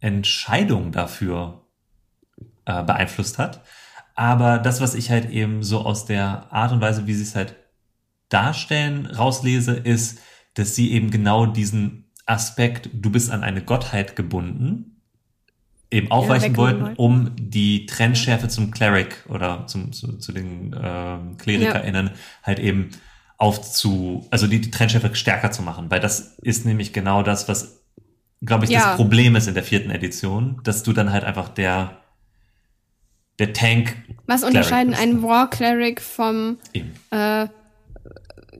Entscheidung 0.00 0.92
dafür 0.92 1.66
äh, 2.64 2.82
beeinflusst 2.82 3.38
hat. 3.38 3.62
Aber 4.14 4.58
das, 4.58 4.80
was 4.80 4.94
ich 4.94 5.10
halt 5.10 5.30
eben 5.30 5.62
so 5.62 5.80
aus 5.80 6.06
der 6.06 6.52
Art 6.52 6.72
und 6.72 6.80
Weise, 6.80 7.06
wie 7.06 7.14
sie 7.14 7.22
es 7.22 7.36
halt 7.36 7.54
darstellen, 8.28 9.06
rauslese, 9.06 9.74
ist, 9.74 10.20
dass 10.54 10.74
sie 10.74 10.92
eben 10.92 11.10
genau 11.10 11.46
diesen 11.46 12.10
Aspekt, 12.26 12.90
du 12.92 13.10
bist 13.10 13.30
an 13.30 13.42
eine 13.42 13.62
Gottheit 13.62 14.16
gebunden, 14.16 14.97
eben 15.90 16.10
aufweichen 16.10 16.54
wegnehmen 16.56 16.82
wollten, 16.82 16.96
um 16.96 17.30
die 17.36 17.86
Trennschärfe 17.86 18.48
zum 18.48 18.70
Cleric 18.70 19.24
oder 19.28 19.66
zum, 19.66 19.92
zu, 19.92 20.18
zu 20.18 20.32
den 20.32 20.76
ähm, 20.82 21.36
KlerikerInnen 21.38 22.10
halt 22.42 22.58
eben 22.58 22.90
aufzu, 23.38 24.26
also 24.30 24.46
die, 24.46 24.60
die 24.60 24.70
Trennschärfe 24.70 25.14
stärker 25.14 25.50
zu 25.50 25.62
machen, 25.62 25.90
weil 25.90 26.00
das 26.00 26.36
ist 26.42 26.66
nämlich 26.66 26.92
genau 26.92 27.22
das, 27.22 27.48
was, 27.48 27.80
glaube 28.42 28.64
ich, 28.64 28.70
Ja. 28.70 28.80
das 28.88 28.96
Problem 28.96 29.36
ist 29.36 29.46
in 29.46 29.54
der 29.54 29.62
vierten 29.62 29.90
Edition, 29.90 30.60
dass 30.64 30.82
du 30.82 30.92
dann 30.92 31.12
halt 31.12 31.24
einfach 31.24 31.48
der, 31.48 31.96
der 33.38 33.52
Tank 33.52 33.96
Was 34.26 34.42
unterscheiden 34.44 34.92
einen 34.92 35.22
War 35.22 35.48
Cleric 35.48 36.00
vom 36.02 36.58
äh, 37.10 37.46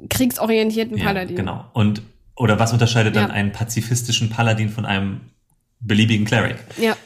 kriegsorientierten 0.08 0.96
Ja, 0.96 1.04
Paladin. 1.06 1.36
genau. 1.36 1.64
Und, 1.72 2.02
oder 2.36 2.58
was 2.58 2.72
unterscheidet 2.72 3.16
dann 3.16 3.28
Ja. 3.28 3.34
einen 3.34 3.52
pazifistischen 3.52 4.30
Paladin 4.30 4.68
von 4.70 4.86
einem 4.86 5.20
beliebigen 5.80 6.24
Cleric? 6.24 6.56
Ja, 6.80 6.96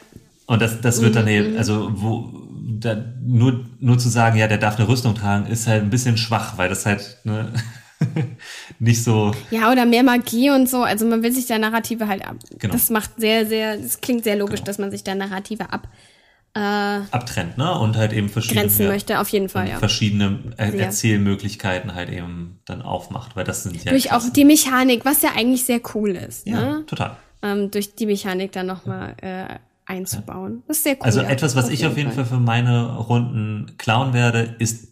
Und 0.52 0.60
das, 0.60 0.82
das 0.82 1.00
wird 1.00 1.16
dann 1.16 1.28
eben, 1.28 1.56
also 1.56 1.88
wo 1.94 2.30
da, 2.78 3.02
nur, 3.22 3.64
nur 3.80 3.98
zu 3.98 4.10
sagen, 4.10 4.36
ja, 4.36 4.48
der 4.48 4.58
darf 4.58 4.78
eine 4.78 4.86
Rüstung 4.86 5.14
tragen, 5.14 5.46
ist 5.46 5.66
halt 5.66 5.82
ein 5.82 5.88
bisschen 5.88 6.18
schwach, 6.18 6.58
weil 6.58 6.68
das 6.68 6.84
halt 6.84 7.16
ne, 7.24 7.54
nicht 8.78 9.02
so. 9.02 9.34
Ja, 9.50 9.72
oder 9.72 9.86
mehr 9.86 10.02
Magie 10.02 10.50
und 10.50 10.68
so. 10.68 10.82
Also 10.82 11.06
man 11.06 11.22
will 11.22 11.32
sich 11.32 11.46
der 11.46 11.58
Narrative 11.58 12.06
halt 12.06 12.28
ab. 12.28 12.36
Genau. 12.58 12.70
Das 12.70 12.90
macht 12.90 13.12
sehr, 13.16 13.46
sehr, 13.46 13.78
das 13.78 14.02
klingt 14.02 14.24
sehr 14.24 14.36
logisch, 14.36 14.62
dass 14.62 14.76
man 14.76 14.90
sich 14.90 15.02
der 15.02 15.14
Narrative 15.14 15.72
ab 15.72 15.88
abtrennt, 16.54 17.56
ne? 17.56 17.78
Und 17.78 17.96
halt 17.96 18.12
eben 18.12 18.28
verschiedene, 18.28 18.60
grenzen 18.60 18.86
möchte, 18.86 19.20
auf 19.20 19.28
jeden 19.30 19.48
Fall, 19.48 19.70
ja. 19.70 19.78
verschiedene 19.78 20.38
er 20.58 20.70
Sehr. 20.70 20.84
Erzählmöglichkeiten 20.84 21.94
halt 21.94 22.10
eben 22.10 22.60
dann 22.66 22.82
aufmacht, 22.82 23.36
weil 23.36 23.44
das 23.44 23.62
sind 23.62 23.82
ja 23.82 23.90
Durch 23.90 24.12
auch 24.12 24.28
die 24.28 24.44
Mechanik, 24.44 25.06
was 25.06 25.22
ja 25.22 25.30
eigentlich 25.34 25.64
sehr 25.64 25.80
cool 25.94 26.10
ist, 26.10 26.46
ja, 26.46 26.60
ne? 26.60 26.86
total. 26.86 27.16
Ähm, 27.40 27.70
durch 27.70 27.94
die 27.94 28.04
Mechanik 28.04 28.52
dann 28.52 28.66
nochmal 28.66 29.14
äh, 29.22 29.46
einzubauen. 29.92 30.62
Das 30.66 30.78
ist 30.78 30.84
sehr 30.84 30.94
cool. 30.94 31.02
Also 31.02 31.20
ja, 31.22 31.28
etwas, 31.28 31.54
was 31.54 31.68
ich 31.68 31.86
auf 31.86 31.96
jeden 31.96 32.12
Fall 32.12 32.24
für 32.24 32.38
meine 32.38 32.96
Runden 32.96 33.76
klauen 33.78 34.12
werde, 34.12 34.56
ist 34.58 34.88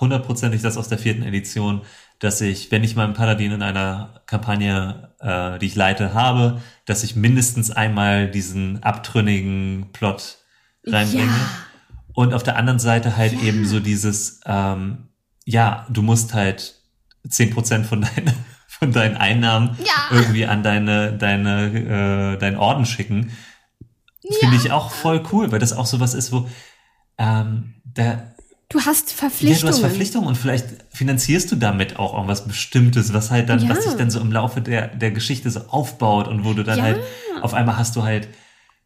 hundertprozentig 0.00 0.62
das 0.62 0.76
aus 0.76 0.88
der 0.88 0.98
vierten 0.98 1.22
Edition, 1.22 1.82
dass 2.18 2.40
ich, 2.40 2.70
wenn 2.70 2.84
ich 2.84 2.96
meinen 2.96 3.14
Paladin 3.14 3.52
in 3.52 3.62
einer 3.62 4.20
Kampagne, 4.26 5.12
äh, 5.20 5.58
die 5.58 5.66
ich 5.66 5.74
leite, 5.74 6.14
habe, 6.14 6.60
dass 6.84 7.02
ich 7.04 7.16
mindestens 7.16 7.70
einmal 7.70 8.30
diesen 8.30 8.82
abtrünnigen 8.82 9.88
Plot 9.92 10.38
reinbringe. 10.86 11.26
Ja. 11.26 11.50
Und 12.14 12.32
auf 12.32 12.42
der 12.42 12.56
anderen 12.56 12.78
Seite 12.78 13.16
halt 13.16 13.34
eben 13.42 13.66
so 13.66 13.80
dieses, 13.80 14.40
ähm, 14.46 15.08
ja, 15.44 15.86
du 15.90 16.02
musst 16.02 16.32
halt 16.34 16.80
zehn 17.28 17.50
Prozent 17.50 17.86
von 17.86 18.00
deinen, 18.02 18.32
von 18.66 18.92
deinen 18.92 19.16
Einnahmen 19.16 19.76
Ja. 19.84 20.16
irgendwie 20.16 20.46
an 20.46 20.62
deine, 20.62 21.12
deine, 21.12 22.34
äh, 22.34 22.38
deinen 22.38 22.56
Orden 22.56 22.86
schicken. 22.86 23.30
Finde 24.32 24.56
ich 24.56 24.70
auch 24.72 24.90
voll 24.90 25.22
cool, 25.32 25.52
weil 25.52 25.58
das 25.58 25.72
auch 25.72 25.86
sowas 25.86 26.14
ist, 26.14 26.32
wo 26.32 26.48
ähm, 27.18 27.74
da, 27.84 28.32
Du 28.68 28.80
hast 28.80 29.10
ja, 29.10 29.16
Verpflichtungen. 29.16 29.60
du 29.60 29.68
hast 29.68 29.78
Verpflichtungen 29.80 30.26
und 30.28 30.34
vielleicht 30.36 30.66
finanzierst 30.90 31.52
du 31.52 31.56
damit 31.56 31.98
auch 31.98 32.14
irgendwas 32.14 32.46
Bestimmtes, 32.46 33.12
was 33.14 33.30
halt 33.30 33.48
dann, 33.48 33.60
Ja. 33.62 33.68
was 33.70 33.84
sich 33.84 33.94
dann 33.94 34.10
so 34.10 34.20
im 34.20 34.32
Laufe 34.32 34.60
der, 34.60 34.88
der 34.88 35.12
Geschichte 35.12 35.50
so 35.50 35.60
aufbaut 35.68 36.26
und 36.28 36.44
wo 36.44 36.52
du 36.52 36.64
dann 36.64 36.78
Ja. 36.78 36.84
halt, 36.84 37.00
auf 37.42 37.54
einmal 37.54 37.76
hast 37.76 37.94
du 37.94 38.02
halt, 38.02 38.28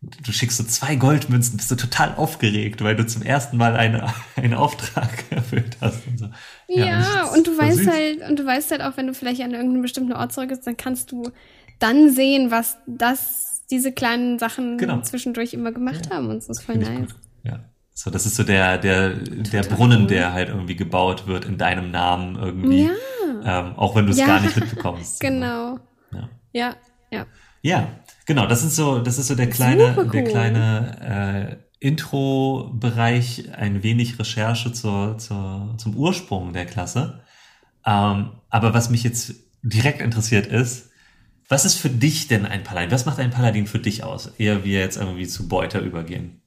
du 0.03 0.32
schickst 0.32 0.59
so 0.59 0.64
zwei 0.64 0.97
Goldmünzen, 0.97 1.57
bist 1.57 1.70
du 1.70 1.76
total 1.76 2.14
aufgeregt, 2.16 2.82
weil 2.82 2.95
du 2.97 3.07
zum 3.07 3.22
ersten 3.22 3.57
Mal 3.57 3.74
eine, 3.76 4.12
einen 4.36 4.55
Auftrag 4.55 5.24
erfüllt 5.30 5.76
hast 5.80 6.07
und 6.07 6.18
so. 6.18 6.28
Ja, 6.68 7.24
ist 7.24 7.36
und 7.36 7.47
du 7.47 7.57
weißt 7.59 7.78
süß. 7.78 7.88
halt, 7.88 8.28
und 8.28 8.38
du 8.38 8.45
weißt 8.47 8.70
halt 8.70 8.82
auch, 8.82 8.97
wenn 8.97 9.07
du 9.07 9.14
vielleicht 9.14 9.41
an 9.41 9.53
irgendeinen 9.53 9.82
bestimmten 9.82 10.12
Ort 10.12 10.32
zurück 10.32 10.51
bist, 10.51 10.66
dann 10.66 10.76
kannst 10.76 11.11
du 11.11 11.30
dann 11.78 12.11
sehen, 12.11 12.51
was 12.51 12.76
das, 12.86 13.49
diese 13.71 13.93
kleinen 13.93 14.39
Sachen 14.39 14.79
Genau. 14.79 15.01
zwischendurch 15.03 15.55
immer 15.55 15.73
gemacht 15.73 16.11
haben. 16.12 16.29
Und 16.29 16.37
das 16.37 16.49
ist 16.49 16.62
voll 16.62 16.77
nice. 16.77 17.11
Ja. 17.45 17.61
So, 17.95 18.11
das 18.11 18.25
ist 18.27 18.37
so 18.37 18.45
der, 18.45 18.79
der, 18.79 19.11
der 19.11 19.62
Brunnen, 19.62 20.07
der 20.09 20.33
halt 20.33 20.49
irgendwie 20.49 20.77
gebaut 20.77 21.27
wird 21.27 21.45
in 21.45 21.59
deinem 21.59 21.91
Namen 21.91 22.37
irgendwie. 22.37 22.89
Ähm, 23.45 23.75
auch 23.77 23.95
wenn 23.97 24.07
du 24.07 24.12
es 24.12 24.18
Ja. 24.18 24.27
gar 24.27 24.41
nicht 24.41 24.57
mitbekommst. 24.57 25.21
Genau. 25.21 25.79
Ja. 26.12 26.29
Ja, 26.53 26.77
ja. 27.11 27.27
Ja, 27.62 27.89
genau. 28.27 28.47
Das 28.47 28.64
ist 28.64 28.77
so, 28.77 29.01
das 29.01 29.18
ist 29.18 29.29
so 29.29 29.35
der 29.35 29.49
kleine, 29.51 29.89
Super 29.95 30.05
der 30.07 30.23
cool. 30.25 30.29
kleine 30.31 31.61
äh, 31.81 31.87
Intro-Bereich, 31.87 33.51
ein 33.57 33.83
wenig 33.83 34.18
Recherche 34.18 34.73
zur, 34.73 35.18
zur, 35.18 35.75
zum 35.79 35.97
Ursprung 35.97 36.53
der 36.53 36.66
Klasse. 36.66 37.21
Ähm, 37.87 38.31
aber 38.49 38.75
was 38.75 38.91
mich 38.91 39.03
jetzt 39.05 39.35
direkt 39.62 40.01
interessiert 40.01 40.47
ist, 40.47 40.89
was 41.51 41.64
ist 41.64 41.74
für 41.74 41.90
dich 41.90 42.28
denn 42.28 42.46
ein 42.46 42.62
Paladin? 42.62 42.92
Was 42.92 43.07
macht 43.07 43.18
ein 43.18 43.30
Paladin 43.30 43.66
für 43.66 43.80
dich 43.80 44.05
aus? 44.05 44.32
Ehe 44.38 44.64
wir 44.64 44.78
jetzt 44.78 44.96
irgendwie 44.96 45.26
zu 45.26 45.48
Beuter 45.48 45.80
übergehen. 45.80 46.40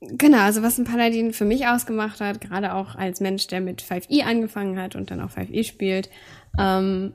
Genau, 0.00 0.40
also 0.40 0.62
was 0.62 0.76
ein 0.76 0.84
Paladin 0.84 1.32
für 1.32 1.44
mich 1.44 1.68
ausgemacht 1.68 2.20
hat, 2.20 2.40
gerade 2.40 2.74
auch 2.74 2.96
als 2.96 3.20
Mensch, 3.20 3.46
der 3.46 3.60
mit 3.60 3.80
5e 3.80 4.24
angefangen 4.24 4.76
hat 4.76 4.96
und 4.96 5.12
dann 5.12 5.20
auch 5.20 5.30
5e 5.30 5.62
spielt, 5.62 6.10
ähm, 6.58 7.14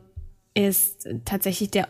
ist 0.54 1.10
tatsächlich 1.26 1.70
der, 1.72 1.90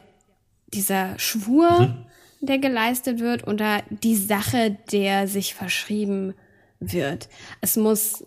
dieser 0.74 1.18
Schwur, 1.20 1.96
der 2.42 2.58
geleistet 2.58 3.20
wird 3.20 3.48
oder 3.48 3.84
die 3.92 4.16
Sache, 4.16 4.78
der 4.92 5.28
sich 5.28 5.54
verschrieben 5.54 6.34
wird. 6.80 7.30
Es 7.62 7.76
muss, 7.76 8.26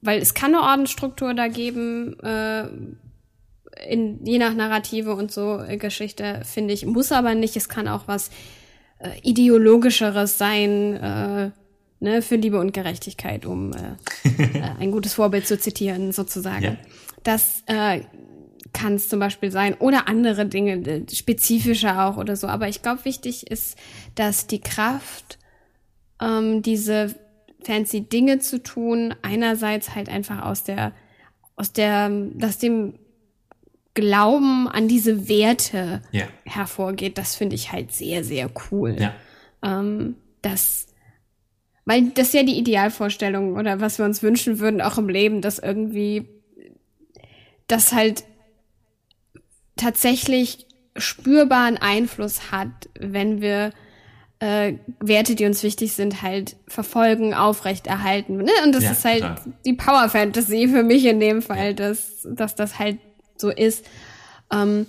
weil 0.00 0.20
es 0.20 0.32
kann 0.32 0.54
eine 0.54 0.64
Ordensstruktur 0.64 1.34
da 1.34 1.48
geben, 1.48 2.18
äh, 2.20 2.68
in, 3.88 4.24
je 4.24 4.38
nach 4.38 4.54
Narrative 4.54 5.14
und 5.14 5.32
so 5.32 5.58
äh, 5.58 5.76
Geschichte, 5.76 6.42
finde 6.44 6.74
ich, 6.74 6.86
muss 6.86 7.12
aber 7.12 7.34
nicht. 7.34 7.56
Es 7.56 7.68
kann 7.68 7.88
auch 7.88 8.06
was 8.06 8.30
äh, 8.98 9.10
ideologischeres 9.22 10.38
sein, 10.38 10.96
äh, 10.96 11.50
ne, 12.00 12.22
für 12.22 12.36
Liebe 12.36 12.58
und 12.60 12.72
Gerechtigkeit, 12.72 13.46
um 13.46 13.72
äh, 13.72 13.96
äh, 14.42 14.62
ein 14.78 14.90
gutes 14.90 15.14
Vorbild 15.14 15.46
zu 15.46 15.58
zitieren, 15.58 16.12
sozusagen. 16.12 16.64
Ja. 16.64 16.76
Das 17.22 17.64
kann 17.66 18.94
es 18.94 19.10
zum 19.10 19.20
Beispiel 19.20 19.50
sein 19.50 19.74
oder 19.74 20.08
andere 20.08 20.46
Dinge, 20.46 21.04
spezifischer 21.12 22.06
auch 22.06 22.16
oder 22.16 22.34
so. 22.34 22.46
Aber 22.46 22.66
ich 22.68 22.80
glaube, 22.80 23.04
wichtig 23.04 23.50
ist, 23.50 23.76
dass 24.14 24.46
die 24.46 24.60
Kraft, 24.60 25.38
ähm, 26.18 26.62
diese 26.62 27.14
fancy 27.62 28.02
Dinge 28.02 28.38
zu 28.38 28.62
tun, 28.62 29.14
einerseits 29.22 29.94
halt 29.94 30.08
einfach 30.08 30.44
aus 30.44 30.64
der, 30.64 30.92
aus 31.56 31.72
der, 31.72 32.10
aus 32.42 32.58
dem 32.58 32.94
Glauben 33.94 34.68
an 34.68 34.86
diese 34.88 35.28
Werte 35.28 36.00
Ja. 36.12 36.26
hervorgeht. 36.44 37.18
Das 37.18 37.34
finde 37.36 37.56
ich 37.56 37.72
halt 37.72 37.92
sehr, 37.92 38.22
sehr 38.24 38.48
cool 38.70 38.96
Ja. 38.98 39.14
ähm, 39.62 40.16
das, 40.42 40.86
weil 41.84 42.10
das 42.10 42.28
ist 42.28 42.34
ja 42.34 42.42
die 42.44 42.58
Idealvorstellung 42.58 43.56
oder 43.56 43.80
was 43.80 43.98
wir 43.98 44.04
uns 44.04 44.22
wünschen 44.22 44.58
würden, 44.58 44.80
auch 44.80 44.96
im 44.98 45.08
Leben, 45.08 45.40
dass 45.42 45.58
irgendwie 45.58 46.28
das 47.66 47.92
halt 47.92 48.24
tatsächlich 49.76 50.66
spürbaren 50.96 51.78
Einfluss 51.78 52.50
hat, 52.50 52.68
wenn 52.98 53.40
wir 53.40 53.72
äh, 54.40 54.74
Werte, 55.00 55.34
die 55.34 55.44
uns 55.44 55.62
wichtig 55.62 55.92
sind, 55.92 56.22
halt 56.22 56.56
verfolgen, 56.66 57.34
aufrechterhalten. 57.34 58.38
Ne? 58.38 58.50
Und 58.64 58.72
das 58.74 58.84
Ja, 58.84 58.92
ist 58.92 59.04
halt 59.04 59.20
total. 59.22 59.52
die 59.66 59.72
Power 59.74 60.08
Fantasy 60.08 60.68
für 60.68 60.82
mich 60.82 61.04
in 61.04 61.20
dem 61.20 61.42
Fall, 61.42 61.74
dass, 61.74 62.26
dass 62.30 62.54
das 62.54 62.78
halt 62.78 62.98
so 63.40 63.50
ist. 63.50 63.84
Ähm, 64.52 64.86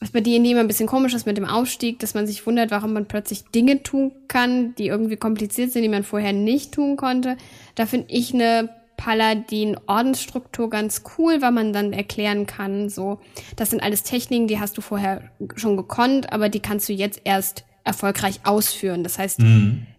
was 0.00 0.10
bei 0.10 0.20
D&D 0.20 0.52
immer 0.52 0.60
ein 0.60 0.68
bisschen 0.68 0.86
komisch 0.86 1.12
ist 1.14 1.26
mit 1.26 1.36
dem 1.36 1.44
Aufstieg, 1.44 1.98
dass 1.98 2.14
man 2.14 2.26
sich 2.26 2.46
wundert, 2.46 2.70
warum 2.70 2.92
man 2.92 3.06
plötzlich 3.06 3.44
Dinge 3.46 3.82
tun 3.82 4.12
kann, 4.28 4.74
die 4.76 4.86
irgendwie 4.86 5.16
kompliziert 5.16 5.72
sind, 5.72 5.82
die 5.82 5.88
man 5.88 6.04
vorher 6.04 6.32
nicht 6.32 6.72
tun 6.72 6.96
konnte. 6.96 7.36
Da 7.74 7.84
finde 7.84 8.06
ich 8.10 8.32
eine 8.32 8.68
Paladin-Ordensstruktur 8.96 10.70
ganz 10.70 11.02
cool, 11.18 11.40
weil 11.42 11.52
man 11.52 11.72
dann 11.72 11.92
erklären 11.92 12.46
kann, 12.46 12.88
so, 12.88 13.18
das 13.56 13.70
sind 13.70 13.82
alles 13.82 14.02
Techniken, 14.02 14.46
die 14.46 14.60
hast 14.60 14.76
du 14.76 14.82
vorher 14.82 15.30
schon 15.56 15.76
gekonnt, 15.76 16.32
aber 16.32 16.48
die 16.48 16.60
kannst 16.60 16.88
du 16.88 16.92
jetzt 16.92 17.20
erst 17.24 17.64
erfolgreich 17.84 18.40
ausführen. 18.44 19.02
Das 19.02 19.18
heißt, 19.18 19.40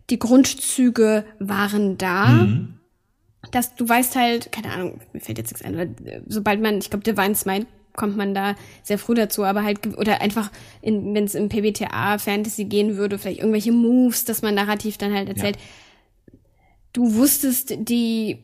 die 0.10 0.20
Grundzüge 0.20 1.26
waren 1.40 1.98
da 1.98 2.26
Mhm. 2.28 2.79
Dass 3.52 3.76
du 3.76 3.88
weißt 3.88 4.16
halt, 4.16 4.52
keine 4.52 4.72
Ahnung, 4.74 5.00
mir 5.14 5.22
fällt 5.22 5.38
jetzt 5.38 5.52
nichts 5.52 5.64
ein, 5.66 5.74
aber 5.74 5.84
äh, 6.10 6.22
sobald 6.28 6.62
man, 6.62 6.78
ich 6.80 6.90
glaube, 6.90 7.04
Divine 7.04 7.36
Smite 7.36 7.68
kommt 7.96 8.16
man 8.16 8.34
da 8.34 8.56
sehr 8.84 8.98
früh 8.98 9.14
dazu, 9.16 9.44
aber 9.44 9.64
halt, 9.64 9.98
oder 9.98 10.22
einfach, 10.22 10.52
wenn 10.82 11.16
es 11.18 11.36
im 11.36 11.50
PBTA 11.50 12.18
Fantasy 12.18 12.66
gehen 12.66 12.96
würde, 12.98 13.18
vielleicht 13.18 13.40
irgendwelche 13.40 13.72
Moves, 13.72 14.26
dass 14.26 14.42
man 14.42 14.56
narrativ 14.56 14.98
dann 14.98 15.14
halt 15.14 15.28
erzählt. 15.30 15.58
Du 16.94 17.14
wusstest 17.16 17.74
die 17.78 18.40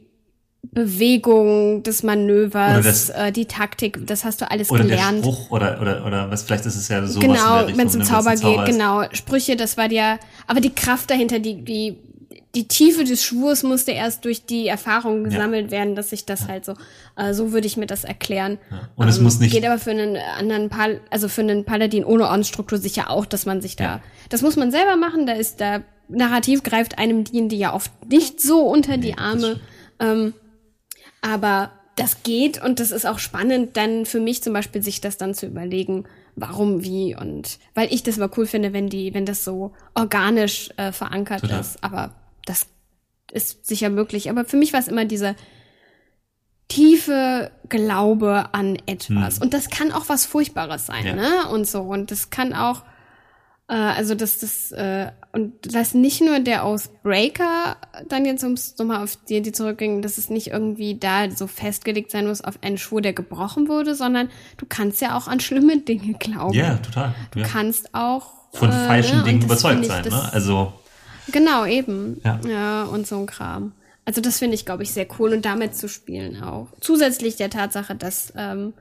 Bewegung 0.72 1.84
des 1.84 2.04
Manövers, 2.04 2.84
das- 2.84 3.10
äh, 3.10 3.32
die 3.32 3.46
Taktik, 3.46 4.06
das 4.08 4.26
hast 4.26 4.42
du 4.42 4.50
alles 4.52 4.70
Oder 4.72 4.84
gelernt. 4.84 5.24
der 5.26 5.32
Spruch 5.32 5.52
oder, 5.52 5.80
oder, 5.82 6.06
oder 6.06 6.30
was, 6.32 6.44
vielleicht 6.44 6.66
ist 6.66 6.76
es 6.76 6.88
ja 6.90 7.00
in 7.00 7.20
Genau, 7.20 7.68
wenn 7.68 7.88
es 7.88 7.96
um 7.96 8.04
Zauber 8.04 8.36
geht, 8.36 8.60
ist. 8.60 8.66
genau. 8.78 9.04
Sprüche, 9.14 9.56
das 9.56 9.78
war 9.78 9.88
dir, 9.88 10.20
aber 10.48 10.60
die 10.60 10.74
Kraft 10.74 11.10
dahinter, 11.12 11.40
die, 11.40 11.64
die, 11.64 11.98
die 12.56 12.68
Tiefe 12.68 13.04
des 13.04 13.24
Schwurs 13.24 13.64
musste 13.64 13.92
erst 13.92 14.24
durch 14.26 14.46
die 14.46 14.68
Erfahrung 14.68 15.24
gesammelt 15.26 15.70
werden, 15.72 15.96
dass 15.96 16.12
ich 16.12 16.26
das 16.26 16.48
halt 16.48 16.64
so, 16.66 16.74
äh, 17.18 17.34
so 17.34 17.52
würde 17.52 17.68
ich 17.68 17.76
mir 17.78 17.86
das 17.86 18.04
erklären. 18.06 18.58
Ja. 18.72 18.90
Und 18.96 19.08
es 19.08 19.20
muss 19.20 19.40
nicht- 19.40 19.52
Geht 19.52 19.66
aber 19.66 19.78
für 19.78 19.92
einen 19.92 20.18
anderen 20.40 20.70
Pal 20.70 21.02
also 21.10 21.28
für 21.28 21.42
einen 21.42 21.66
Paladin 21.66 22.06
ohne 22.06 22.26
Ordensstruktur 22.28 22.78
sicher 22.78 23.10
auch, 23.10 23.26
dass 23.26 23.46
man 23.46 23.62
sich 23.62 23.76
da, 23.76 23.84
Ja. 23.84 24.02
das 24.30 24.42
muss 24.42 24.56
man 24.56 24.72
selber 24.72 24.96
machen, 24.96 25.26
da 25.26 25.34
ist 25.34 25.60
da, 25.62 25.82
narrativ 26.08 26.64
greift 26.64 26.98
einem 27.00 27.24
D&D 27.24 27.56
ja 27.56 27.74
oft 27.74 27.92
nicht 28.10 28.40
so 28.40 28.60
unter 28.62 28.98
die 28.98 29.12
das 29.12 29.20
Arme. 29.20 29.60
Ähm, 30.00 30.34
aber 31.22 31.72
das 31.96 32.24
geht 32.24 32.62
und 32.64 32.80
das 32.80 32.92
ist 32.92 33.06
auch 33.06 33.20
spannend, 33.20 33.78
dann 33.78 34.06
für 34.06 34.20
mich 34.20 34.44
zum 34.44 34.54
Beispiel 34.54 34.84
sich 34.84 35.02
das 35.02 35.18
dann 35.18 35.34
zu 35.34 35.46
überlegen, 35.48 36.06
warum, 36.36 36.84
wie 36.84 37.16
und 37.16 37.58
weil 37.74 37.92
ich 37.94 38.04
das 38.04 38.18
mal 38.18 38.30
cool 38.38 38.46
finde, 38.46 38.74
wenn 38.74 38.90
die, 38.90 39.14
wenn 39.14 39.26
das 39.26 39.44
so 39.46 39.72
organisch 39.94 40.70
äh, 40.78 40.92
verankert 40.92 41.42
Total. 41.42 41.62
ist. 41.62 41.82
Aber 41.84 42.14
das 42.46 42.68
ist 43.32 43.66
sicher 43.66 43.90
möglich. 43.90 44.30
Aber 44.30 44.46
für 44.46 44.58
mich 44.58 44.74
war 44.74 44.80
es 44.80 44.88
immer 44.88 45.06
diese 45.06 45.36
tiefe 46.68 47.52
Glaube 47.70 48.50
an 48.54 48.78
etwas. 48.86 49.40
Und 49.40 49.54
das 49.54 49.70
kann 49.70 49.92
auch 49.92 50.10
was 50.10 50.26
Furchtbares 50.26 50.88
sein, 50.88 51.06
Ja. 51.06 51.16
ne? 51.16 51.50
Und 51.50 51.68
so. 51.68 51.82
Und 51.82 52.12
das 52.12 52.30
kann 52.30 52.54
auch, 52.54 52.84
äh, 53.68 53.76
also 53.76 54.16
das, 54.16 54.40
das, 54.40 54.72
äh, 54.72 55.12
und 55.32 55.54
das 55.76 55.94
nicht 55.94 56.22
nur 56.22 56.40
der 56.40 56.64
aus 56.64 56.90
Breaker 57.04 57.78
dann 58.08 58.26
jetzt, 58.26 58.44
um 58.44 58.56
nochmal 58.80 59.04
auf 59.04 59.18
die, 59.30 59.42
die 59.42 59.52
zurückging, 59.52 60.02
dass 60.02 60.18
es 60.18 60.30
nicht 60.30 60.48
irgendwie 60.48 60.98
da 60.98 61.30
so 61.30 61.46
festgelegt 61.48 62.10
sein 62.10 62.28
muss 62.28 62.42
auf 62.42 62.58
einen 62.64 62.78
Schwur, 62.78 63.02
der 63.02 63.14
gebrochen 63.14 63.68
wurde, 63.68 63.94
sondern 63.94 64.30
du 64.58 64.66
kannst 64.68 65.02
ja 65.02 65.18
auch 65.18 65.28
an 65.28 65.40
schlimme 65.40 65.80
Dinge 65.82 66.14
glauben. 66.14 66.54
Ja, 66.54 66.78
total. 66.78 67.14
Du 67.32 67.40
ja. 67.40 67.48
kannst 67.48 67.94
auch 67.94 68.32
Von 68.54 68.70
äh, 68.70 68.88
falschen 68.88 69.20
ne? 69.20 69.24
Dingen 69.24 69.42
überzeugt 69.44 69.82
ich, 69.82 69.88
sein. 69.88 70.04
Ne? 70.06 70.34
Also, 70.34 70.74
Genau, 71.32 71.66
eben. 71.66 72.22
Ja. 72.24 72.40
Ja. 72.48 72.84
und 72.84 73.08
so 73.08 73.18
ein 73.20 73.26
Kram. 73.26 73.74
Also 74.06 74.22
das 74.22 74.38
finde 74.40 74.56
ich, 74.56 74.66
glaube 74.66 74.84
ich, 74.84 74.92
sehr 74.92 75.08
cool 75.20 75.34
und 75.34 75.46
damit 75.46 75.76
zu 75.76 75.88
spielen 75.90 76.42
auch. 76.44 76.68
Zusätzlich 76.80 77.36
der 77.38 77.50
Tatsache, 77.50 77.96
dass 77.96 78.32
ähm, 78.38 78.74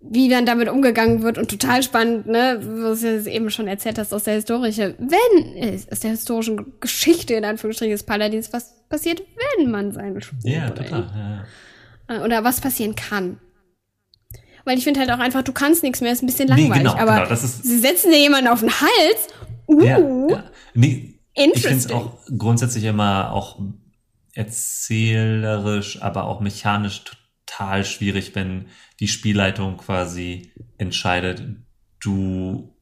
wie 0.00 0.28
dann 0.28 0.46
damit 0.46 0.68
umgegangen 0.68 1.22
wird 1.22 1.38
und 1.38 1.50
total 1.50 1.82
spannend, 1.82 2.26
ne, 2.26 2.60
was 2.62 3.00
du 3.00 3.30
eben 3.30 3.50
schon 3.50 3.66
erzählt 3.68 3.98
hast 3.98 4.12
aus 4.14 4.24
der 4.24 4.34
historische, 4.34 4.94
wenn 4.98 5.56
äh, 5.56 5.78
aus 5.90 6.00
der 6.00 6.10
historischen 6.12 6.74
Geschichte 6.80 7.34
in 7.34 7.44
Anführungsstrichen 7.44 7.92
des 7.92 8.04
Paladins, 8.04 8.52
was 8.52 8.74
passiert, 8.88 9.22
wenn 9.58 9.70
man 9.70 9.92
seine 9.92 10.20
Spur 10.20 10.38
ja, 10.44 10.70
bringt. 10.70 10.88
total. 10.88 11.44
Ja. 12.08 12.16
Äh, 12.16 12.24
Oder 12.24 12.44
was 12.44 12.60
passieren 12.60 12.94
kann. 12.94 13.38
Weil 14.64 14.78
ich 14.78 14.84
finde 14.84 15.00
halt 15.00 15.10
auch 15.10 15.18
einfach, 15.18 15.42
du 15.42 15.52
kannst 15.52 15.82
nichts 15.82 16.00
mehr, 16.00 16.12
ist 16.12 16.22
ein 16.22 16.26
bisschen 16.26 16.48
Nee, 16.48 16.62
langweilig. 16.62 16.92
genau, 16.92 16.96
aber 16.96 17.24
genau, 17.24 17.34
sie 17.36 17.78
setzen 17.78 18.10
dir 18.10 18.18
jemanden 18.18 18.48
auf 18.48 18.60
den 18.60 18.70
Hals. 18.70 19.28
Uh, 19.66 19.82
Ja, 19.82 19.98
ja. 19.98 20.44
Nee, 20.74 21.17
ich 21.38 21.62
finde 21.62 21.78
es 21.78 21.84
Interesting. 21.86 21.96
auch 21.96 22.18
grundsätzlich 22.36 22.84
immer 22.84 23.32
auch 23.32 23.60
erzählerisch, 24.34 26.02
aber 26.02 26.24
auch 26.24 26.40
mechanisch 26.40 27.02
total 27.46 27.84
schwierig, 27.84 28.34
wenn 28.34 28.66
die 29.00 29.08
Spielleitung 29.08 29.76
quasi 29.78 30.52
entscheidet, 30.78 31.42
du 32.00 32.74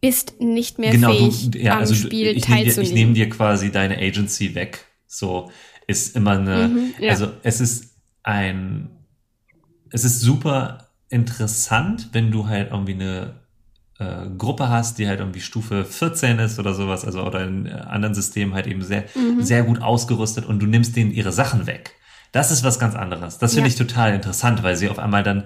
bist 0.00 0.40
nicht 0.40 0.78
mehr 0.78 0.92
genau 0.92 1.12
fähig, 1.12 1.50
du, 1.50 1.58
ja, 1.58 1.74
am 1.74 1.80
also 1.80 1.94
Spiel 1.94 2.28
ich 2.28 2.48
nehme 2.48 2.64
dir, 2.64 2.64
teilzunehmen. 2.74 2.82
ich 2.82 2.94
nehm 2.94 3.14
dir 3.14 3.28
quasi 3.28 3.70
deine 3.70 3.98
Agency 3.98 4.54
weg. 4.54 4.86
So 5.06 5.50
ist 5.86 6.16
immer 6.16 6.32
eine, 6.38 6.68
Mhm, 6.68 6.94
ja. 7.00 7.10
also 7.10 7.30
es 7.42 7.60
ist 7.60 7.94
ein, 8.22 8.90
es 9.90 10.04
ist 10.04 10.20
super 10.20 10.88
interessant, 11.10 12.08
wenn 12.12 12.30
du 12.30 12.46
halt 12.48 12.70
irgendwie 12.70 12.94
eine 12.94 13.43
äh, 13.98 14.28
Gruppe 14.36 14.68
hast, 14.68 14.98
die 14.98 15.06
halt 15.08 15.20
irgendwie 15.20 15.40
Stufe 15.40 15.84
14 15.84 16.38
ist 16.40 16.58
oder 16.58 16.74
sowas, 16.74 17.04
also 17.04 17.22
oder 17.24 17.44
in 17.44 17.66
äh, 17.66 17.70
anderen 17.70 18.14
Systemen 18.14 18.54
halt 18.54 18.66
eben 18.66 18.82
sehr, 18.82 19.04
Mhm. 19.14 19.42
sehr 19.42 19.62
gut 19.62 19.80
ausgerüstet 19.82 20.46
und 20.46 20.60
du 20.60 20.66
nimmst 20.66 20.96
denen 20.96 21.10
ihre 21.12 21.32
Sachen 21.32 21.66
weg. 21.66 21.92
Das 22.32 22.50
ist 22.50 22.64
was 22.64 22.78
ganz 22.80 22.94
anderes. 22.96 23.38
Das 23.38 23.54
finde 23.54 23.68
Ja. 23.68 23.72
ich 23.74 23.78
total 23.78 24.12
interessant, 24.14 24.62
weil 24.64 24.76
sie 24.76 24.88
auf 24.88 24.98
einmal 24.98 25.22
dann 25.22 25.44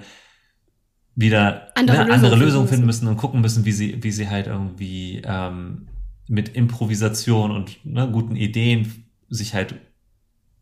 wieder 1.14 1.68
Andere 1.74 1.96
ne, 1.98 2.02
Lösungen 2.04 2.12
andere 2.14 2.30
finden 2.30 2.44
Lösungen 2.44 2.68
finden 2.68 2.86
müssen. 2.86 3.08
und 3.08 3.16
gucken 3.16 3.40
müssen, 3.40 3.64
wie 3.64 3.72
sie, 3.72 4.02
wie 4.02 4.12
sie 4.12 4.28
halt 4.28 4.46
irgendwie 4.46 5.20
ähm, 5.24 5.88
mit 6.28 6.50
Improvisation 6.50 7.50
und 7.50 7.84
ne, 7.84 8.08
guten 8.10 8.36
Ideen 8.36 9.04
sich 9.28 9.54
halt 9.54 9.74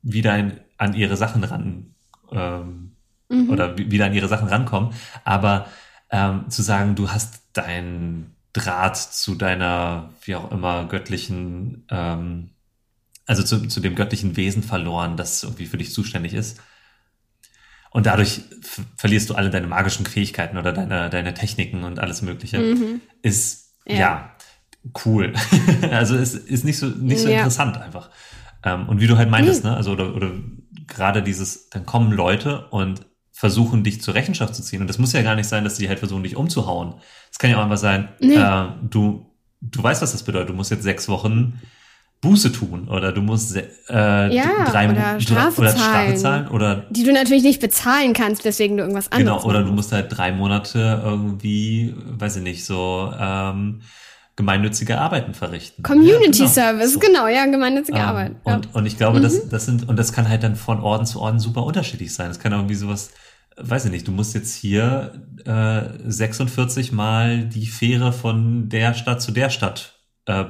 wieder 0.02 0.36
in, 0.38 0.52
an 0.78 0.94
ihre 0.94 1.16
Sachen 1.16 1.44
ran 1.44 1.94
ähm, 2.32 2.92
Mhm. 3.28 3.50
oder 3.50 3.76
wi- 3.76 3.90
wieder 3.90 4.06
an 4.06 4.14
ihre 4.14 4.28
Sachen 4.28 4.46
rankommen. 4.46 4.90
Aber 5.24 5.66
ähm, 6.12 6.48
zu 6.48 6.62
sagen, 6.62 6.94
du 6.94 7.10
hast 7.10 7.45
deinen 7.56 8.36
Draht 8.52 8.96
zu 8.96 9.34
deiner, 9.34 10.10
wie 10.22 10.34
auch 10.34 10.50
immer, 10.50 10.86
göttlichen, 10.86 11.84
ähm, 11.90 12.50
also 13.26 13.42
zu, 13.42 13.66
zu 13.68 13.80
dem 13.80 13.94
göttlichen 13.94 14.36
Wesen 14.36 14.62
verloren, 14.62 15.16
das 15.16 15.42
irgendwie 15.42 15.66
für 15.66 15.76
dich 15.78 15.92
zuständig 15.92 16.32
ist. 16.34 16.60
Und 17.90 18.06
dadurch 18.06 18.42
verlierst 18.96 19.30
du 19.30 19.34
alle 19.34 19.50
deine 19.50 19.66
magischen 19.66 20.06
Fähigkeiten 20.06 20.58
oder 20.58 20.72
deine, 20.72 21.08
deine 21.10 21.34
Techniken 21.34 21.84
und 21.84 21.98
alles 21.98 22.22
Mögliche. 22.22 22.60
Mhm. 22.60 23.00
Ist, 23.22 23.74
ja, 23.86 23.94
Ja. 23.98 24.36
cool. 25.04 25.32
also 25.90 26.16
es 26.16 26.34
ist 26.34 26.64
nicht 26.64 26.78
so, 26.78 26.86
nicht 26.86 27.20
so 27.22 27.28
Ja. 27.28 27.38
interessant 27.38 27.78
einfach. 27.78 28.10
Ähm, 28.64 28.88
und 28.88 29.00
wie 29.00 29.06
du 29.06 29.16
halt 29.16 29.30
meintest, 29.30 29.64
ne, 29.64 29.76
also 29.76 29.92
oder, 29.92 30.14
oder 30.14 30.30
gerade 30.86 31.22
dieses, 31.22 31.70
dann 31.70 31.86
kommen 31.86 32.12
Leute 32.12 32.68
und 32.68 33.06
versuchen 33.38 33.84
dich 33.84 34.00
zur 34.00 34.14
Rechenschaft 34.14 34.54
zu 34.54 34.62
ziehen. 34.62 34.80
Und 34.80 34.86
das 34.88 34.96
muss 34.98 35.12
ja 35.12 35.20
gar 35.20 35.34
nicht 35.34 35.46
sein, 35.46 35.62
dass 35.62 35.74
die 35.76 35.88
halt 35.88 35.98
versuchen, 35.98 36.22
dich 36.22 36.36
umzuhauen. 36.36 36.94
Es 37.30 37.38
kann 37.38 37.50
ja 37.50 37.58
auch 37.58 37.64
einfach 37.64 37.76
sein, 37.76 38.08
Nee. 38.18 38.34
äh, 38.36 38.64
du, 38.88 39.26
du 39.60 39.82
weißt, 39.82 40.00
was 40.00 40.12
das 40.12 40.22
bedeutet. 40.22 40.48
Du 40.48 40.54
musst 40.54 40.70
jetzt 40.70 40.84
sechs 40.84 41.06
Wochen 41.06 41.60
Buße 42.22 42.50
tun 42.50 42.88
oder 42.88 43.12
du 43.12 43.20
musst 43.20 43.54
äh, 43.54 43.62
Ja, 44.34 44.64
drei 44.64 44.90
oder 44.90 45.20
Strafe 45.20 45.60
oder 45.60 45.70
Strafe 45.76 46.14
zahlen. 46.14 46.48
oder 46.48 46.86
Die 46.88 47.04
du 47.04 47.12
natürlich 47.12 47.42
nicht 47.44 47.60
bezahlen 47.60 48.14
kannst, 48.14 48.42
weswegen 48.46 48.78
du 48.78 48.82
irgendwas 48.84 49.12
anderes 49.12 49.42
Genau, 49.42 49.46
oder 49.50 49.62
du 49.62 49.70
musst 49.70 49.92
halt 49.92 50.16
drei 50.16 50.32
Monate 50.32 51.02
irgendwie, 51.04 51.94
weiß 52.18 52.36
ich 52.36 52.42
nicht, 52.42 52.64
so 52.64 53.12
ähm, 53.20 53.82
gemeinnützige 54.34 54.98
Arbeiten 54.98 55.34
verrichten. 55.34 55.82
Community 55.82 56.44
Ja, 56.44 56.46
genau. 56.46 56.48
Service, 56.48 56.92
So. 56.94 57.00
genau, 57.00 57.26
ja, 57.28 57.44
gemeinnützige 57.44 57.98
Ähm, 57.98 58.04
Arbeit. 58.04 58.32
Ja. 58.46 58.54
Und, 58.54 58.74
und 58.74 58.86
ich 58.86 58.96
glaube, 58.96 59.20
das, 59.20 59.48
das 59.50 59.66
sind, 59.66 59.86
und 59.86 59.96
das 59.98 60.14
kann 60.14 60.26
halt 60.28 60.42
dann 60.42 60.56
von 60.56 60.80
Orden 60.80 61.04
zu 61.04 61.20
Orden 61.20 61.38
super 61.38 61.64
unterschiedlich 61.64 62.14
sein. 62.14 62.30
Es 62.30 62.38
kann 62.38 62.52
irgendwie 62.52 62.74
sowas, 62.74 63.10
weiß 63.56 63.86
ich 63.86 63.90
nicht, 63.90 64.06
du 64.06 64.12
musst 64.12 64.34
jetzt 64.34 64.54
hier 64.54 65.12
äh, 65.44 65.82
46 66.04 66.92
Mal 66.92 67.44
die 67.44 67.66
Fähre 67.66 68.12
von 68.12 68.68
der 68.68 68.94
Stadt 68.94 69.22
zu 69.22 69.32
der 69.32 69.50
Stadt 69.50 69.98
äh, 70.26 70.44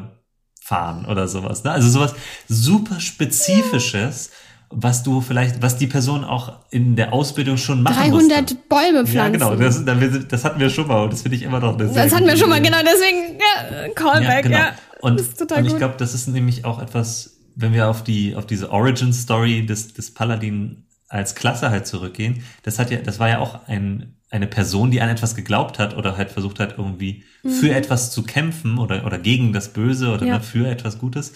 fahren 0.60 1.06
oder 1.06 1.28
sowas. 1.28 1.62
Ne? 1.64 1.70
Also 1.70 1.88
sowas 1.88 2.14
super 2.48 2.98
Spezifisches, 2.98 4.30
was 4.68 5.04
du 5.04 5.20
vielleicht, 5.20 5.62
was 5.62 5.76
die 5.76 5.86
Person 5.86 6.24
auch 6.24 6.58
in 6.70 6.96
der 6.96 7.12
Ausbildung 7.12 7.56
schon 7.56 7.82
machen 7.82 8.10
300 8.10 8.40
musste. 8.40 8.56
Bäume 8.68 8.98
Ja, 8.98 9.06
pflanzen. 9.06 9.32
genau, 9.32 9.54
das, 9.54 10.28
das 10.28 10.44
hatten 10.44 10.58
wir 10.58 10.70
schon 10.70 10.88
mal 10.88 11.04
und 11.04 11.12
das 11.12 11.22
finde 11.22 11.36
ich 11.36 11.42
immer 11.42 11.60
noch 11.60 11.78
eine 11.78 11.92
das 11.92 12.12
hatten 12.12 12.26
wir 12.26 12.36
schon 12.36 12.48
mal, 12.48 12.60
genau, 12.60 12.78
deswegen, 12.82 13.38
ja, 13.38 13.88
Callback, 13.94 14.46
ja. 14.46 14.50
Ja, 14.50 14.64
genau. 14.70 14.80
Und, 15.02 15.20
das 15.20 15.28
ist 15.28 15.38
total 15.38 15.58
und 15.58 15.66
ich 15.66 15.76
glaube, 15.76 15.94
das 15.98 16.14
ist 16.14 16.26
nämlich 16.26 16.64
auch 16.64 16.82
etwas, 16.82 17.36
wenn 17.54 17.72
wir 17.72 17.88
auf 17.88 18.02
die, 18.02 18.34
auf 18.34 18.46
diese 18.46 18.72
Origin-Story 18.72 19.66
des, 19.66 19.94
des 19.94 20.12
Paladin 20.12 20.85
als 21.08 21.34
Klasse 21.34 21.70
halt 21.70 21.86
zurückgehen, 21.86 22.42
das 22.62 22.78
hat 22.78 22.90
ja, 22.90 22.98
das 22.98 23.18
war 23.18 23.28
ja 23.28 23.38
auch 23.38 23.66
ein, 23.68 24.16
eine 24.30 24.46
Person, 24.46 24.90
die 24.90 25.00
an 25.00 25.08
etwas 25.08 25.34
geglaubt 25.36 25.78
hat 25.78 25.96
oder 25.96 26.16
halt 26.16 26.30
versucht 26.32 26.58
hat, 26.58 26.76
irgendwie 26.78 27.24
für 27.46 27.72
etwas 27.72 28.10
zu 28.10 28.24
kämpfen 28.24 28.78
oder, 28.78 29.06
oder 29.06 29.18
gegen 29.18 29.52
das 29.52 29.72
Böse 29.72 30.12
oder 30.12 30.22
Mhm. 30.22 30.28
Ja. 30.28 30.34
ne, 30.38 30.42
für 30.42 30.68
etwas 30.68 30.98
Gutes. 30.98 31.34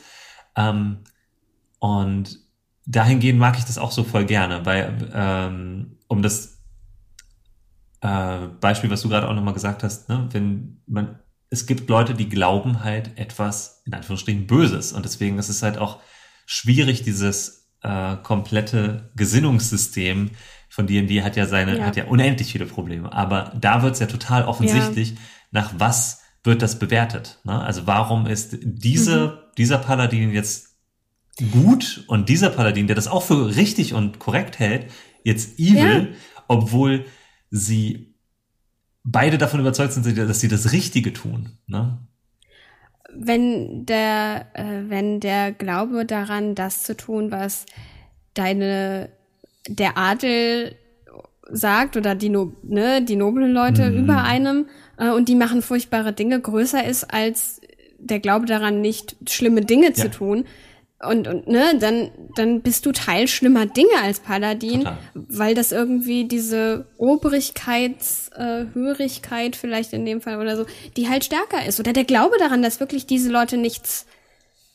Ähm, 0.56 0.98
und 1.78 2.38
dahingehend 2.86 3.38
mag 3.38 3.56
ich 3.58 3.64
das 3.64 3.78
auch 3.78 3.92
so 3.92 4.02
voll 4.02 4.24
gerne, 4.24 4.66
weil, 4.66 5.10
ähm, 5.14 5.98
um 6.08 6.22
das 6.22 6.58
äh, 8.00 8.46
Beispiel, 8.60 8.90
was 8.90 9.02
du 9.02 9.08
gerade 9.08 9.28
auch 9.28 9.34
nochmal 9.34 9.54
gesagt 9.54 9.82
hast, 9.82 10.08
ne, 10.08 10.28
wenn 10.32 10.82
man, 10.86 11.18
es 11.50 11.66
gibt 11.66 11.88
Leute, 11.88 12.14
die 12.14 12.28
glauben 12.28 12.82
halt 12.82 13.16
etwas, 13.18 13.82
in 13.84 13.94
Anführungsstrichen, 13.94 14.46
Böses. 14.46 14.92
Und 14.92 15.04
deswegen 15.04 15.38
ist 15.38 15.48
es 15.48 15.62
halt 15.62 15.78
auch 15.78 16.00
schwierig, 16.46 17.02
dieses 17.02 17.59
äh, 17.82 18.16
komplette 18.22 19.10
Gesinnungssystem 19.16 20.30
von 20.68 20.86
D&D 20.86 21.22
hat 21.22 21.36
ja 21.36 21.46
seine, 21.46 21.78
Ja. 21.78 21.86
hat 21.86 21.96
ja 21.96 22.04
unendlich 22.04 22.52
viele 22.52 22.66
Probleme. 22.66 23.12
Aber 23.12 23.52
da 23.60 23.82
wird 23.82 23.94
es 23.94 24.00
ja 24.00 24.06
total 24.06 24.44
offensichtlich, 24.44 25.14
nach 25.50 25.72
was 25.78 26.22
wird 26.44 26.62
das 26.62 26.78
bewertet. 26.78 27.40
Ne? 27.44 27.60
Also 27.60 27.86
warum 27.86 28.26
ist 28.26 28.56
diese, 28.62 29.50
dieser 29.58 29.78
Paladin 29.78 30.30
jetzt 30.32 30.76
gut 31.52 32.04
und 32.06 32.28
dieser 32.28 32.50
Paladin, 32.50 32.86
der 32.86 32.96
das 32.96 33.08
auch 33.08 33.22
für 33.22 33.56
richtig 33.56 33.94
und 33.94 34.18
korrekt 34.18 34.58
hält, 34.58 34.86
jetzt 35.24 35.58
evil, 35.58 36.14
obwohl 36.48 37.04
sie 37.50 38.14
beide 39.02 39.38
davon 39.38 39.60
überzeugt 39.60 39.92
sind, 39.92 40.16
dass 40.16 40.40
sie 40.40 40.48
das 40.48 40.72
Richtige 40.72 41.12
tun. 41.12 41.58
Ne? 41.66 41.98
Wenn 43.14 43.86
der, 43.86 44.46
äh, 44.54 44.88
wenn 44.88 45.20
der 45.20 45.52
Glaube 45.52 46.04
daran, 46.06 46.54
das 46.54 46.82
zu 46.82 46.96
tun, 46.96 47.30
was 47.30 47.66
deine, 48.34 49.08
der 49.68 49.96
Adel 49.98 50.76
sagt 51.50 51.96
oder 51.96 52.14
die, 52.14 52.28
no, 52.28 52.52
ne, 52.62 53.02
die 53.02 53.16
noblen 53.16 53.52
Leute 53.52 53.90
Mhm. 53.90 53.96
über 54.04 54.22
einem 54.22 54.66
äh, 54.98 55.10
und 55.10 55.28
die 55.28 55.34
machen 55.34 55.62
furchtbare 55.62 56.12
Dinge, 56.12 56.40
größer 56.40 56.84
ist 56.84 57.12
als 57.12 57.60
der 57.98 58.20
Glaube 58.20 58.46
daran, 58.46 58.80
nicht 58.80 59.16
schlimme 59.28 59.62
Dinge 59.62 59.88
Ja. 59.88 59.94
zu 59.94 60.10
tun. 60.10 60.44
Und, 61.02 61.26
und 61.28 61.48
ne, 61.48 61.78
dann, 61.80 62.10
dann 62.36 62.60
bist 62.60 62.84
du 62.84 62.92
Teil 62.92 63.26
schlimmer 63.26 63.64
Dinge 63.64 63.88
als 64.02 64.20
Paladin, 64.20 64.80
Total. 64.80 64.98
weil 65.14 65.54
das 65.54 65.72
irgendwie 65.72 66.28
diese 66.28 66.88
Obrigkeitshörigkeit 66.98 69.54
äh, 69.54 69.58
vielleicht 69.58 69.92
in 69.92 70.04
dem 70.04 70.20
Fall 70.20 70.40
oder 70.40 70.56
so, 70.56 70.66
die 70.96 71.08
halt 71.08 71.24
stärker 71.24 71.64
ist. 71.66 71.80
Oder 71.80 71.92
der 71.92 72.04
Glaube 72.04 72.36
daran, 72.38 72.62
dass 72.62 72.80
wirklich 72.80 73.06
diese 73.06 73.30
Leute 73.30 73.56
nichts 73.56 74.06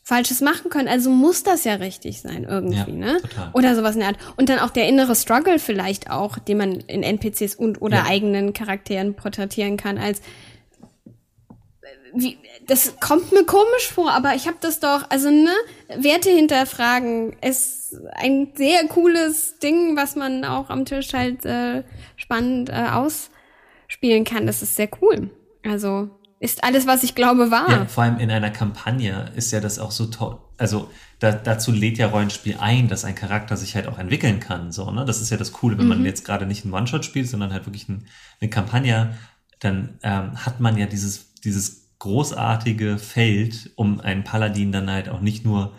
Falsches 0.03 0.41
machen 0.41 0.69
können. 0.69 0.87
Also 0.87 1.09
muss 1.09 1.43
das 1.43 1.63
ja 1.63 1.75
richtig 1.75 2.21
sein 2.21 2.45
irgendwie, 2.47 2.77
Ja, 2.77 2.87
ne? 2.87 3.17
total. 3.21 3.49
Oder 3.53 3.75
sowas 3.75 3.95
in 3.95 4.01
der 4.01 4.09
Art. 4.09 4.17
Und 4.37 4.49
dann 4.49 4.59
auch 4.59 4.69
der 4.69 4.87
innere 4.87 5.15
Struggle 5.15 5.57
vielleicht 5.57 6.11
auch, 6.11 6.37
den 6.37 6.57
man 6.57 6.73
in 6.81 7.01
NPCs 7.01 7.55
und 7.55 7.81
oder 7.81 7.97
Ja. 7.97 8.05
eigenen 8.05 8.53
Charakteren 8.53 9.15
porträtieren 9.15 9.77
kann, 9.77 9.97
als 9.97 10.21
wie, 12.15 12.37
das 12.67 12.95
kommt 12.99 13.31
mir 13.31 13.45
komisch 13.45 13.91
vor, 13.93 14.11
aber 14.11 14.35
ich 14.35 14.47
habe 14.47 14.57
das 14.61 14.79
doch, 14.79 15.09
also 15.09 15.29
ne, 15.29 15.51
Werte 15.97 16.29
hinterfragen 16.29 17.35
ist 17.41 17.95
ein 18.13 18.53
sehr 18.55 18.87
cooles 18.87 19.59
Ding, 19.59 19.95
was 19.95 20.15
man 20.15 20.45
auch 20.45 20.69
am 20.69 20.85
Tisch 20.85 21.13
halt 21.13 21.45
äh, 21.45 21.83
spannend 22.15 22.69
äh, 22.69 22.87
ausspielen 22.91 24.23
kann. 24.23 24.47
Das 24.47 24.61
ist 24.61 24.75
sehr 24.75 24.89
cool. 25.01 25.29
Also 25.63 26.09
ist 26.39 26.63
alles, 26.63 26.87
was 26.87 27.03
ich 27.03 27.15
glaube, 27.15 27.51
wahr. 27.51 27.69
Ja, 27.69 27.85
vor 27.85 28.03
allem 28.03 28.19
in 28.19 28.31
einer 28.31 28.51
Kampagne 28.51 29.31
ist 29.35 29.51
ja 29.51 29.59
das 29.59 29.79
auch 29.79 29.91
so 29.91 30.07
toll. 30.07 30.37
Also 30.57 30.89
da, 31.19 31.31
dazu 31.31 31.71
lädt 31.71 31.97
ja 31.97 32.07
Rollenspiel 32.07 32.57
ein, 32.59 32.87
dass 32.87 33.05
ein 33.05 33.15
Charakter 33.15 33.57
sich 33.57 33.75
halt 33.75 33.87
auch 33.87 33.97
entwickeln 33.97 34.39
kann. 34.39 34.71
So, 34.71 34.91
ne? 34.91 35.05
Das 35.05 35.21
ist 35.21 35.29
ja 35.29 35.37
das 35.37 35.53
Coole, 35.53 35.77
wenn 35.77 35.85
mhm. 35.85 35.89
man 35.89 36.05
jetzt 36.05 36.25
gerade 36.25 36.45
nicht 36.45 36.63
einen 36.63 36.73
One-Shot 36.73 37.03
spielt, 37.03 37.27
sondern 37.27 37.51
halt 37.51 37.65
wirklich 37.65 37.89
ein, 37.89 38.07
eine 38.41 38.49
Kampagne, 38.49 39.17
dann 39.59 39.97
ähm, 40.03 40.45
hat 40.45 40.59
man 40.59 40.77
ja 40.77 40.85
dieses, 40.85 41.33
dieses 41.43 41.84
großartige 41.99 42.97
Feld, 42.97 43.71
um 43.75 43.99
einen 43.99 44.23
Paladin 44.23 44.71
dann 44.71 44.89
halt 44.89 45.09
auch 45.09 45.21
nicht 45.21 45.45
nur 45.45 45.73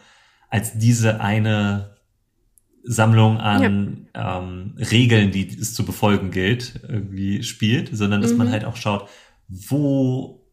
als 0.48 0.78
diese 0.78 1.20
eine 1.20 1.96
Sammlung 2.82 3.38
an 3.38 4.06
ja. 4.14 4.38
ähm, 4.38 4.74
Regeln, 4.78 5.32
die 5.32 5.48
es 5.48 5.74
zu 5.74 5.84
befolgen 5.84 6.30
gilt, 6.30 6.80
irgendwie 6.88 7.42
spielt, 7.42 7.96
sondern 7.96 8.22
dass 8.22 8.32
mhm. 8.32 8.38
man 8.38 8.50
halt 8.50 8.64
auch 8.64 8.76
schaut, 8.76 9.08
wo 9.48 10.46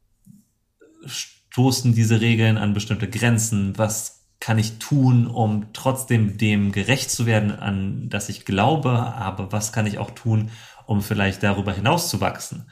stoßen 1.05 1.93
diese 1.93 2.21
Regeln 2.21 2.57
an 2.57 2.73
bestimmte 2.73 3.09
Grenzen, 3.09 3.77
was 3.77 4.23
kann 4.39 4.57
ich 4.57 4.79
tun, 4.79 5.27
um 5.27 5.67
trotzdem 5.73 6.37
dem 6.37 6.71
gerecht 6.71 7.11
zu 7.11 7.25
werden, 7.25 7.51
an 7.51 8.09
das 8.09 8.27
ich 8.29 8.45
glaube, 8.45 8.91
aber 8.91 9.51
was 9.51 9.71
kann 9.71 9.85
ich 9.85 9.99
auch 9.99 10.11
tun, 10.11 10.49
um 10.85 11.01
vielleicht 11.01 11.43
darüber 11.43 11.71
hinaus 11.71 12.09
zu 12.09 12.19
wachsen, 12.19 12.69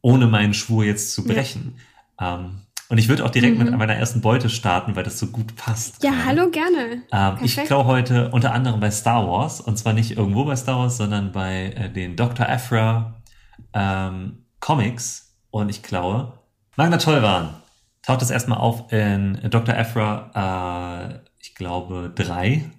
ohne 0.00 0.26
meinen 0.26 0.54
Schwur 0.54 0.84
jetzt 0.84 1.12
zu 1.12 1.24
brechen. 1.24 1.74
Ja. 1.76 1.82
Ähm, 2.20 2.62
und 2.88 2.98
ich 2.98 3.08
würde 3.08 3.24
auch 3.24 3.30
direkt 3.30 3.58
mhm. 3.58 3.64
mit 3.64 3.78
meiner 3.78 3.94
ersten 3.94 4.20
Beute 4.20 4.50
starten, 4.50 4.96
weil 4.96 5.02
das 5.02 5.18
so 5.18 5.28
gut 5.28 5.56
passt. 5.56 6.02
Ja, 6.04 6.10
gerade. 6.10 6.26
hallo, 6.26 6.50
gerne. 6.50 7.02
Ähm, 7.10 7.38
ich 7.42 7.56
klaue 7.56 7.86
heute 7.86 8.30
unter 8.32 8.52
anderem 8.52 8.80
bei 8.80 8.90
Star 8.90 9.26
Wars. 9.26 9.62
Und 9.62 9.78
zwar 9.78 9.94
nicht 9.94 10.18
irgendwo 10.18 10.44
bei 10.44 10.56
Star 10.56 10.78
Wars, 10.78 10.98
sondern 10.98 11.32
bei 11.32 11.72
äh, 11.74 11.90
den 11.90 12.16
Dr. 12.16 12.46
Aphra 12.46 13.22
ähm, 13.72 14.44
Comics. 14.60 15.38
Und 15.50 15.70
ich 15.70 15.82
klaue 15.82 16.38
Magna 16.76 16.98
Tollwan. 16.98 17.54
Taucht 18.02 18.20
das 18.20 18.30
erstmal 18.30 18.58
auf 18.58 18.92
in 18.92 19.38
Dr. 19.48 19.74
Aphra, 19.74 21.22
äh, 21.22 21.28
ich 21.38 21.54
glaube, 21.54 22.12
drei. 22.14 22.70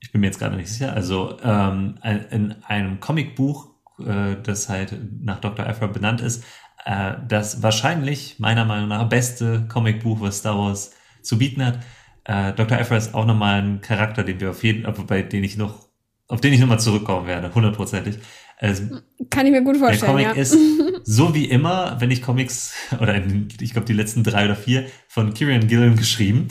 Ich 0.00 0.12
bin 0.12 0.20
mir 0.20 0.28
jetzt 0.28 0.38
gerade 0.38 0.56
nicht 0.56 0.70
sicher. 0.70 0.92
Also 0.92 1.36
ähm, 1.42 1.98
in 2.30 2.54
einem 2.64 3.00
Comicbuch, 3.00 3.70
äh, 3.98 4.36
das 4.42 4.68
halt 4.68 4.94
nach 5.22 5.40
Dr. 5.40 5.66
Aphra 5.66 5.86
benannt 5.86 6.20
ist, 6.20 6.44
äh, 6.84 7.14
das 7.28 7.62
wahrscheinlich 7.62 8.38
meiner 8.38 8.64
Meinung 8.64 8.88
nach 8.88 9.08
beste 9.08 9.66
Comicbuch, 9.68 10.20
was 10.20 10.38
Star 10.38 10.58
Wars 10.58 10.92
zu 11.22 11.38
bieten 11.38 11.64
hat. 11.64 11.78
Äh, 12.24 12.52
Dr. 12.52 12.78
Aphra 12.78 12.96
ist 12.96 13.14
auch 13.14 13.26
nochmal 13.26 13.62
ein 13.62 13.80
Charakter, 13.80 14.22
den 14.22 14.40
wir 14.40 14.50
auf 14.50 14.62
jeden, 14.62 14.90
bei 15.06 15.22
den 15.22 15.44
ich 15.44 15.56
noch, 15.56 15.88
auf 16.28 16.40
den 16.40 16.52
ich 16.52 16.60
nochmal 16.60 16.80
zurückkommen 16.80 17.26
werde, 17.26 17.54
hundertprozentig. 17.54 18.18
Also, 18.58 19.00
Kann 19.30 19.46
ich 19.46 19.52
mir 19.52 19.62
gut 19.62 19.78
vorstellen. 19.78 20.16
Der 20.16 20.26
Comic 20.26 20.36
ja. 20.36 20.42
ist 20.42 20.56
so 21.04 21.34
wie 21.34 21.46
immer, 21.46 21.96
wenn 21.98 22.10
ich 22.10 22.20
Comics 22.20 22.74
oder 23.00 23.14
in, 23.14 23.48
ich 23.58 23.72
glaube 23.72 23.86
die 23.86 23.94
letzten 23.94 24.22
drei 24.22 24.44
oder 24.44 24.56
vier 24.56 24.86
von 25.08 25.32
Kieran 25.32 25.66
Gillen 25.66 25.96
geschrieben. 25.96 26.48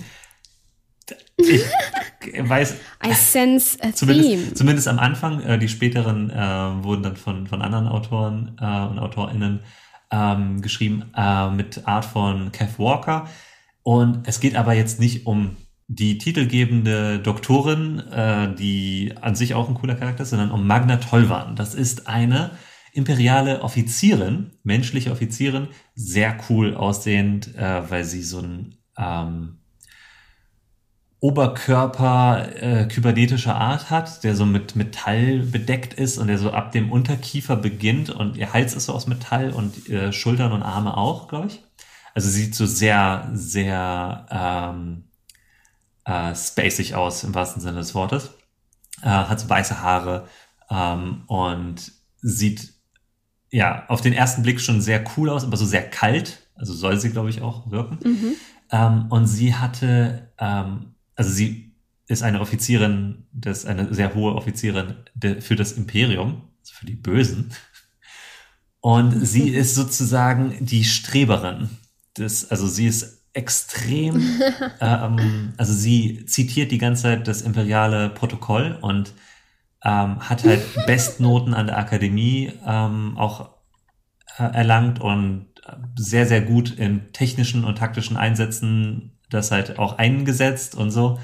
Ich 1.37 1.61
weiß. 2.49 2.75
I 3.05 3.13
sense 3.13 3.77
a 3.81 3.93
zumindest, 3.93 4.29
theme. 4.29 4.53
Zumindest 4.55 4.87
am 4.87 4.97
Anfang. 4.97 5.41
Äh, 5.41 5.59
die 5.59 5.69
späteren 5.69 6.31
äh, 6.31 6.83
wurden 6.83 7.03
dann 7.03 7.15
von 7.15 7.45
von 7.45 7.61
anderen 7.61 7.87
Autoren 7.87 8.57
äh, 8.59 8.65
und 8.65 8.97
AutorInnen 8.97 9.59
ähm, 10.11 10.61
geschrieben 10.61 11.11
äh, 11.15 11.49
mit 11.49 11.87
Art 11.87 12.05
von 12.05 12.51
Kev 12.51 12.79
Walker. 12.79 13.27
Und 13.83 14.27
es 14.27 14.39
geht 14.39 14.55
aber 14.55 14.73
jetzt 14.73 14.99
nicht 14.99 15.25
um 15.25 15.57
die 15.87 16.19
titelgebende 16.19 17.19
Doktorin, 17.19 17.99
äh, 17.99 18.53
die 18.53 19.15
an 19.19 19.35
sich 19.35 19.55
auch 19.55 19.67
ein 19.67 19.75
cooler 19.75 19.95
Charakter 19.95 20.23
ist, 20.23 20.29
sondern 20.29 20.51
um 20.51 20.67
Magna 20.67 20.97
Tollwan. 20.97 21.55
Das 21.55 21.73
ist 21.73 22.07
eine 22.07 22.51
imperiale 22.93 23.61
Offizierin, 23.63 24.51
menschliche 24.63 25.11
Offizierin, 25.11 25.69
sehr 25.95 26.37
cool 26.49 26.75
aussehend, 26.75 27.55
äh, 27.55 27.89
weil 27.89 28.03
sie 28.03 28.21
so 28.21 28.39
ein 28.39 28.75
ähm, 28.97 29.58
Oberkörper 31.21 32.47
äh, 32.61 32.85
kybernetischer 32.85 33.55
Art 33.55 33.89
hat, 33.89 34.23
der 34.23 34.35
so 34.35 34.45
mit 34.45 34.77
Metall 34.77 35.39
bedeckt 35.39 35.93
ist 35.93 36.17
und 36.17 36.27
der 36.27 36.37
so 36.37 36.51
ab 36.51 36.71
dem 36.71 36.91
Unterkiefer 36.91 37.57
beginnt 37.57 38.09
und 38.09 38.37
ihr 38.37 38.53
Hals 38.53 38.73
ist 38.73 38.85
so 38.85 38.93
aus 38.93 39.07
Metall 39.07 39.51
und 39.51 39.89
äh, 39.89 40.13
Schultern 40.13 40.53
und 40.53 40.63
Arme 40.63 40.95
auch, 40.95 41.27
glaube 41.27 41.47
ich. 41.47 41.61
Also 42.15 42.29
sieht 42.29 42.55
so 42.55 42.65
sehr, 42.65 43.29
sehr 43.33 44.27
ähm, 44.31 45.09
äh, 46.05 46.33
spacig 46.35 46.95
aus 46.95 47.23
im 47.25 47.35
wahrsten 47.35 47.61
Sinne 47.61 47.79
des 47.79 47.93
Wortes. 47.95 48.31
Äh, 49.01 49.09
hat 49.09 49.41
so 49.41 49.49
weiße 49.49 49.81
Haare 49.81 50.27
ähm, 50.69 51.23
und 51.27 51.91
sieht 52.21 52.73
ja 53.51 53.85
auf 53.89 53.99
den 53.99 54.13
ersten 54.13 54.43
Blick 54.43 54.61
schon 54.61 54.81
sehr 54.81 55.03
cool 55.17 55.29
aus, 55.29 55.43
aber 55.43 55.57
so 55.57 55.65
sehr 55.65 55.89
kalt. 55.89 56.47
Also 56.55 56.73
soll 56.73 56.97
sie, 56.99 57.11
glaube 57.11 57.29
ich, 57.29 57.41
auch 57.41 57.69
wirken. 57.71 57.99
Mhm. 58.03 58.35
Ähm, 58.71 59.05
und 59.09 59.27
sie 59.27 59.55
hatte 59.55 60.31
ähm, 60.37 60.95
also 61.19 61.31
sie 61.31 61.75
ist 62.07 62.23
eine 62.23 62.39
Offizierin, 62.39 63.25
das 63.33 63.65
eine 63.65 63.93
sehr 63.93 64.15
hohe 64.15 64.35
Offizierin 64.35 64.95
für 65.41 65.57
das 65.57 65.73
Imperium, 65.73 66.43
also 66.61 66.73
für 66.73 66.85
die 66.85 66.95
Bösen. 66.95 67.51
Und 68.79 69.11
sie 69.27 69.49
ist 69.55 69.75
sozusagen 69.75 70.55
die 70.61 70.85
Streberin. 70.85 71.69
Das, 72.13 72.49
also 72.49 72.67
sie 72.67 72.87
ist 72.87 73.25
extrem, 73.33 74.23
ähm, 74.79 75.53
also 75.57 75.73
sie 75.73 76.25
zitiert 76.25 76.71
die 76.71 76.77
ganze 76.77 77.03
Zeit 77.03 77.27
das 77.27 77.41
imperiale 77.41 78.09
Protokoll 78.09 78.77
und 78.79 79.13
ähm, 79.83 80.21
hat 80.21 80.45
halt 80.45 80.63
Bestnoten 80.87 81.53
an 81.53 81.67
der 81.67 81.77
Akademie 81.77 82.53
ähm, 82.65 83.17
auch 83.17 83.49
äh, 84.37 84.43
erlangt 84.43 85.01
und 85.01 85.47
sehr, 85.97 86.25
sehr 86.25 86.41
gut 86.41 86.71
in 86.71 87.11
technischen 87.11 87.65
und 87.65 87.77
taktischen 87.77 88.15
Einsätzen 88.15 89.18
das 89.29 89.51
halt 89.51 89.79
auch 89.79 89.97
eingesetzt 89.97 90.75
und 90.75 90.91
so. 90.91 91.19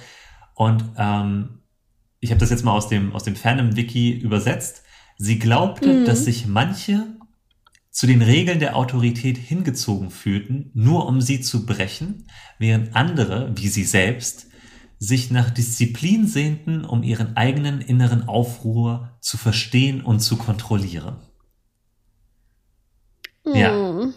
Und 0.53 0.84
ähm, 0.97 1.62
ich 2.20 2.32
habe 2.32 2.39
das 2.39 2.49
jetzt 2.49 2.64
mal 2.64 2.74
aus 2.74 2.88
dem, 2.88 3.14
aus 3.14 3.24
dem 3.24 3.36
Fandom-Wiki 3.36 4.12
übersetzt. 4.12 4.84
Sie 5.18 5.39
glaubte, 5.39 6.01
mhm. 6.01 6.06
dass 6.06 6.26
sich 6.26 6.47
manche 6.47 7.06
zu 7.91 8.08
den 8.08 8.22
Regeln 8.22 8.60
der 8.60 8.76
Autorität 8.76 9.38
hingezogen 9.38 10.10
fühlten, 10.10 10.70
nur 10.74 11.08
um 11.08 11.22
sie 11.22 11.39
zu 11.39 11.66
brechen, 11.66 12.28
während 12.60 12.95
andere, 12.95 13.51
wie 13.56 13.70
sie 13.70 13.86
selbst, 13.86 14.47
sich 14.97 15.32
nach 15.32 15.49
Disziplin 15.49 16.28
sehnten, 16.28 16.84
um 16.84 17.03
ihren 17.03 17.38
eigenen 17.38 17.82
inneren 17.82 18.28
Aufruhr 18.28 19.18
zu 19.22 19.38
verstehen 19.38 20.01
und 20.01 20.20
zu 20.20 20.36
kontrollieren. 20.36 21.18
Mhm. 23.45 23.56
Ja. 23.56 24.12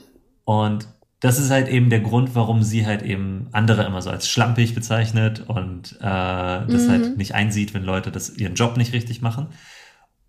Und 0.45 0.89
das 1.21 1.39
ist 1.39 1.51
halt 1.51 1.69
eben 1.69 1.91
der 1.91 2.01
Grund, 2.01 2.35
warum 2.35 2.63
sie 2.63 2.87
halt 2.87 3.03
eben 3.03 3.49
andere 3.53 3.85
immer 3.85 4.03
so 4.03 4.11
als 4.11 4.29
schlampig 4.29 4.75
bezeichnet 4.75 5.45
und 5.49 5.97
äh, 6.01 6.05
das 6.05 6.87
mhm. 6.87 6.91
halt 6.91 7.17
nicht 7.17 7.35
einsieht, 7.35 7.75
wenn 7.75 7.83
Leute 7.83 8.13
das 8.13 8.37
ihren 8.37 8.55
Job 8.55 8.77
nicht 8.77 8.93
richtig 8.93 9.21
machen. 9.21 9.49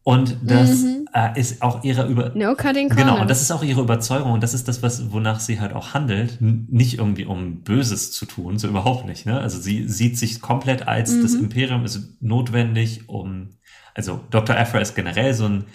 Und 0.01 0.37
das 0.41 0.81
mhm. 0.81 1.07
äh, 1.13 1.39
ist 1.39 1.61
auch 1.61 1.83
ihre 1.83 2.07
über 2.07 2.31
no 2.33 2.55
cutting 2.55 2.89
genau 2.89 3.21
und 3.21 3.29
das 3.29 3.41
ist 3.41 3.51
auch 3.51 3.61
ihre 3.61 3.81
Überzeugung 3.81 4.31
und 4.31 4.41
das 4.41 4.53
ist 4.55 4.67
das 4.67 4.81
was 4.81 5.11
wonach 5.11 5.39
sie 5.39 5.59
halt 5.59 5.73
auch 5.73 5.93
handelt 5.93 6.37
nicht 6.39 6.97
irgendwie 6.97 7.25
um 7.25 7.61
Böses 7.61 8.11
zu 8.11 8.25
tun 8.25 8.57
so 8.57 8.67
überhaupt 8.67 9.05
nicht 9.05 9.25
ne 9.25 9.39
also 9.39 9.59
sie 9.59 9.87
sieht 9.87 10.17
sich 10.17 10.41
komplett 10.41 10.87
als 10.87 11.11
mhm. 11.11 11.21
das 11.21 11.33
Imperium 11.35 11.83
ist 11.83 12.21
notwendig 12.21 13.07
um 13.07 13.49
also 13.93 14.21
Dr. 14.31 14.57
Aphra 14.57 14.79
ist 14.79 14.95
generell 14.95 15.33
so 15.33 15.45
ein 15.45 15.65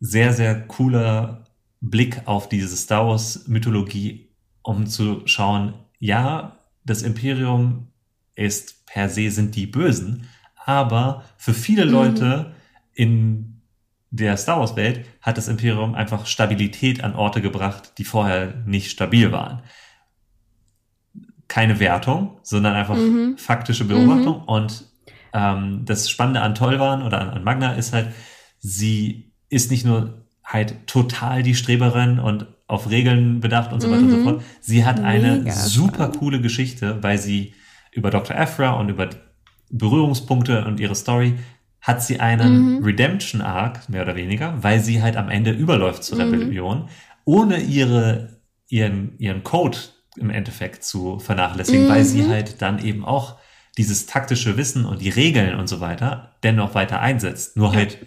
sehr 0.00 0.32
sehr 0.34 0.60
cooler 0.60 1.44
Blick 1.80 2.22
auf 2.26 2.48
diese 2.48 2.76
Star 2.76 3.08
Wars 3.08 3.48
Mythologie 3.48 4.25
um 4.66 4.86
zu 4.88 5.22
schauen, 5.26 5.74
ja, 6.00 6.56
das 6.84 7.02
Imperium 7.02 7.86
ist 8.34 8.84
per 8.86 9.08
se 9.08 9.30
sind 9.30 9.54
die 9.54 9.66
Bösen, 9.66 10.28
aber 10.64 11.22
für 11.36 11.54
viele 11.54 11.86
mhm. 11.86 11.92
Leute 11.92 12.54
in 12.92 13.62
der 14.10 14.36
Star 14.36 14.58
Wars 14.58 14.74
Welt 14.74 15.06
hat 15.20 15.38
das 15.38 15.46
Imperium 15.46 15.94
einfach 15.94 16.26
Stabilität 16.26 17.04
an 17.04 17.14
Orte 17.14 17.40
gebracht, 17.42 17.92
die 17.98 18.04
vorher 18.04 18.54
nicht 18.66 18.90
stabil 18.90 19.30
waren. 19.30 19.62
Keine 21.46 21.78
Wertung, 21.78 22.40
sondern 22.42 22.74
einfach 22.74 22.96
mhm. 22.96 23.38
faktische 23.38 23.84
Beobachtung. 23.84 24.38
Mhm. 24.42 24.48
Und 24.48 24.84
ähm, 25.32 25.84
das 25.84 26.10
Spannende 26.10 26.40
an 26.40 26.56
Tollwan 26.56 27.04
oder 27.04 27.20
an, 27.20 27.30
an 27.30 27.44
Magna 27.44 27.74
ist 27.74 27.92
halt, 27.92 28.12
sie 28.58 29.32
ist 29.48 29.70
nicht 29.70 29.84
nur 29.84 30.26
halt 30.42 30.88
total 30.88 31.44
die 31.44 31.54
Streberin 31.54 32.18
und 32.18 32.48
auf 32.66 32.90
Regeln 32.90 33.40
bedacht 33.40 33.72
und 33.72 33.80
so 33.80 33.90
weiter 33.90 34.02
mhm. 34.02 34.06
und 34.06 34.10
so 34.10 34.16
mhm. 34.16 34.24
fort. 34.24 34.42
Sie 34.60 34.84
hat 34.84 35.00
eine 35.00 35.36
Mega 35.38 35.52
super 35.52 36.10
coole 36.10 36.40
Geschichte, 36.40 37.02
weil 37.02 37.18
sie 37.18 37.54
über 37.92 38.10
Dr. 38.10 38.36
Aphra 38.36 38.72
und 38.72 38.88
über 38.88 39.08
Berührungspunkte 39.70 40.64
und 40.64 40.80
ihre 40.80 40.94
Story 40.94 41.34
hat 41.80 42.02
sie 42.02 42.18
einen 42.18 42.78
mhm. 42.78 42.84
Redemption 42.84 43.40
Arc, 43.40 43.88
mehr 43.88 44.02
oder 44.02 44.16
weniger, 44.16 44.62
weil 44.62 44.80
sie 44.80 45.02
halt 45.02 45.16
am 45.16 45.28
Ende 45.28 45.52
überläuft 45.52 46.02
zur 46.02 46.16
mhm. 46.22 46.34
Rebellion, 46.34 46.88
ohne 47.24 47.58
ihre, 47.58 48.40
ihren, 48.68 49.16
ihren 49.18 49.44
Code 49.44 49.78
im 50.16 50.30
Endeffekt 50.30 50.82
zu 50.82 51.18
vernachlässigen, 51.18 51.88
weil 51.88 52.04
sie 52.04 52.28
halt 52.28 52.62
dann 52.62 52.84
eben 52.84 53.04
auch 53.04 53.36
dieses 53.76 54.06
taktische 54.06 54.56
Wissen 54.56 54.84
und 54.84 55.02
die 55.02 55.10
Regeln 55.10 55.58
und 55.58 55.68
so 55.68 55.80
weiter 55.80 56.36
dennoch 56.42 56.74
weiter 56.74 57.00
einsetzt. 57.00 57.56
Nur 57.56 57.74
halt 57.74 57.98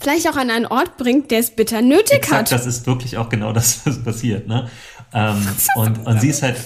Vielleicht 0.00 0.28
auch 0.28 0.36
an 0.36 0.50
einen 0.50 0.66
Ort 0.66 0.96
bringt, 0.98 1.30
der 1.30 1.40
es 1.40 1.50
bitter 1.50 1.80
nötig 1.80 2.18
exakt, 2.18 2.52
hat. 2.52 2.52
das 2.52 2.66
ist 2.66 2.86
wirklich 2.86 3.16
auch 3.16 3.28
genau 3.28 3.52
das, 3.54 3.86
was 3.86 4.02
passiert. 4.02 4.46
Ne? 4.46 4.68
Ähm, 5.12 5.46
und, 5.76 6.06
und 6.06 6.20
sie 6.20 6.28
ist 6.28 6.42
halt 6.42 6.56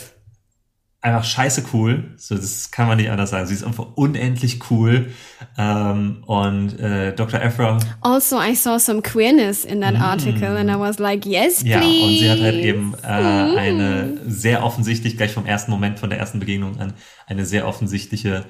einfach 1.02 1.24
scheiße 1.24 1.64
cool. 1.72 2.14
So, 2.16 2.36
das 2.36 2.70
kann 2.70 2.86
man 2.86 2.96
nicht 2.96 3.10
anders 3.10 3.30
sagen. 3.30 3.46
Sie 3.46 3.54
ist 3.54 3.64
einfach 3.64 3.86
unendlich 3.96 4.70
cool. 4.70 5.10
Ähm, 5.58 6.22
und 6.26 6.78
äh, 6.78 7.14
Dr. 7.14 7.40
Ephra. 7.40 7.78
Also, 8.00 8.40
I 8.40 8.54
saw 8.54 8.78
some 8.78 9.02
queerness 9.02 9.64
in 9.64 9.80
that 9.80 9.96
article 9.96 10.56
and 10.56 10.70
I 10.70 10.78
was 10.78 10.98
like, 10.98 11.26
yes, 11.26 11.62
please. 11.62 11.66
Mm. 11.66 11.70
Ja, 11.70 11.80
und 11.80 12.18
sie 12.18 12.30
hat 12.30 12.40
halt 12.40 12.54
eben 12.56 12.94
äh, 13.02 13.06
eine 13.06 14.20
sehr 14.26 14.64
offensichtlich, 14.64 15.16
gleich 15.16 15.32
vom 15.32 15.44
ersten 15.44 15.70
Moment, 15.70 15.98
von 15.98 16.08
der 16.08 16.18
ersten 16.18 16.38
Begegnung 16.38 16.78
an, 16.78 16.94
eine 17.26 17.44
sehr 17.44 17.66
offensichtliche 17.66 18.44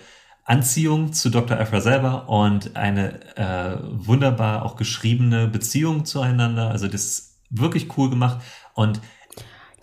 Anziehung 0.44 1.12
zu 1.12 1.30
Dr. 1.30 1.58
Ephra 1.58 1.80
selber 1.80 2.28
und 2.28 2.76
eine 2.76 3.36
äh, 3.36 3.78
wunderbar 3.92 4.64
auch 4.64 4.76
geschriebene 4.76 5.46
Beziehung 5.48 6.04
zueinander. 6.04 6.70
Also 6.70 6.88
das 6.88 7.04
ist 7.04 7.38
wirklich 7.50 7.96
cool 7.96 8.10
gemacht. 8.10 8.38
Und 8.74 9.00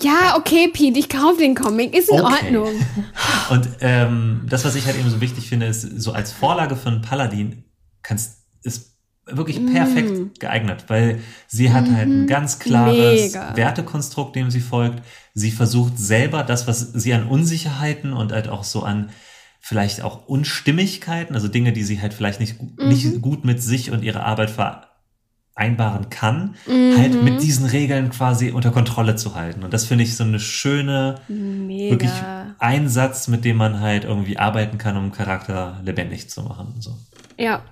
Ja, 0.01 0.35
okay, 0.37 0.69
Pete, 0.71 0.99
ich 0.99 1.07
kauf 1.09 1.37
den 1.37 1.55
Comic. 1.55 1.95
Ist 1.95 2.09
in 2.09 2.19
Okay. 2.21 2.33
Ordnung. 2.57 2.73
Und 3.49 3.67
ähm, 3.81 4.45
das, 4.49 4.63
was 4.65 4.75
ich 4.75 4.85
halt 4.85 4.97
eben 4.97 5.09
so 5.09 5.21
wichtig 5.21 5.47
finde, 5.49 5.65
ist, 5.65 5.81
so 6.01 6.11
als 6.13 6.31
Vorlage 6.31 6.75
für 6.75 6.89
einen 6.89 7.01
Paladin 7.01 7.63
kannst, 8.03 8.39
ist 8.63 8.97
wirklich 9.25 9.63
perfekt 9.65 10.39
geeignet, 10.39 10.85
weil 10.87 11.21
sie 11.47 11.71
hat 11.71 11.89
halt 11.91 12.07
ein 12.09 12.27
ganz 12.27 12.59
klares 12.59 12.97
Mega. 12.97 13.55
Wertekonstrukt, 13.55 14.35
dem 14.35 14.49
sie 14.51 14.59
folgt. 14.61 15.03
Sie 15.33 15.51
versucht 15.51 15.97
selber 15.99 16.43
das, 16.43 16.67
was 16.67 16.79
sie 16.93 17.13
an 17.13 17.27
Unsicherheiten 17.27 18.13
und 18.13 18.31
halt 18.31 18.47
auch 18.49 18.63
so 18.63 18.83
an 18.83 19.11
vielleicht 19.59 20.01
auch 20.01 20.27
Unstimmigkeiten, 20.27 21.35
also 21.35 21.47
Dinge, 21.47 21.73
die 21.73 21.83
sie 21.83 22.01
halt 22.01 22.13
vielleicht 22.13 22.39
nicht, 22.39 22.57
gu- 22.57 22.71
nicht 22.77 23.21
gut 23.21 23.45
mit 23.45 23.61
sich 23.61 23.91
und 23.91 24.03
ihrer 24.03 24.25
Arbeit 24.25 24.49
vereinbaren 24.49 26.09
kann, 26.09 26.55
halt 26.67 27.21
mit 27.21 27.41
diesen 27.41 27.65
Regeln 27.65 28.09
quasi 28.09 28.51
unter 28.51 28.71
Kontrolle 28.71 29.15
zu 29.15 29.35
halten. 29.35 29.63
Und 29.63 29.73
das 29.73 29.85
finde 29.85 30.03
ich 30.05 30.15
so 30.15 30.23
eine 30.23 30.39
schöne, 30.39 31.15
wirklich 31.27 32.11
Mega. 32.11 32.55
ein 32.59 32.87
Satz, 32.89 33.27
mit 33.27 33.45
dem 33.45 33.57
man 33.57 33.79
halt 33.81 34.05
irgendwie 34.05 34.37
arbeiten 34.37 34.77
kann, 34.77 34.97
um 34.97 35.11
Charakter 35.11 35.79
lebendig 35.83 36.29
zu 36.29 36.41
machen. 36.43 36.75
So. 36.79 36.97
Ja, 37.37 37.63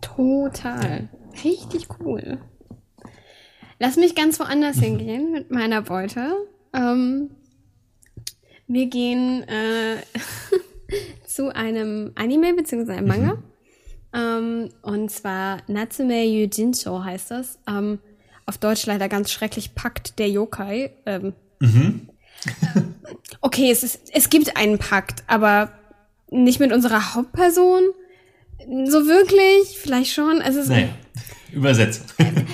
total. 0.00 1.08
Richtig 1.44 1.86
cool. 2.00 2.38
Lass 3.78 3.96
mich 3.96 4.14
ganz 4.14 4.38
woanders 4.40 4.76
Mhm. 4.76 4.80
hingehen 4.82 5.32
mit 5.32 5.50
meiner 5.50 5.80
Beute. 5.82 6.32
Ähm, 6.74 7.30
wir 8.66 8.86
gehen 8.86 9.42
äh, 9.48 9.96
zu 11.26 11.54
einem 11.54 12.12
Anime 12.14 12.54
bzw. 12.54 12.92
einem 12.92 13.08
Manga. 13.08 13.34
Mhm. 13.34 13.42
Ähm, 14.12 14.68
und 14.82 15.10
zwar 15.10 15.58
Natsume 15.68 16.24
Yujincho 16.24 17.04
heißt 17.04 17.30
das. 17.30 17.58
Ähm, 17.68 17.98
auf 18.46 18.58
Deutsch 18.58 18.84
leider 18.86 19.08
ganz 19.08 19.30
schrecklich 19.30 19.74
Pakt 19.74 20.18
der 20.18 20.28
Yokai. 20.28 20.92
Ähm, 21.06 21.34
Mhm. 21.60 22.08
okay, 23.42 23.70
es, 23.70 23.82
ist, 23.82 24.00
es 24.12 24.30
gibt 24.30 24.56
einen 24.56 24.78
Pakt, 24.78 25.22
aber 25.26 25.72
nicht 26.30 26.58
mit 26.60 26.72
unserer 26.72 27.14
Hauptperson. 27.14 27.82
So 28.86 29.06
wirklich, 29.06 29.78
vielleicht 29.78 30.12
schon. 30.12 30.40
Es, 30.40 30.68
Naja, 30.68 30.88
Übersetzung. 31.52 32.06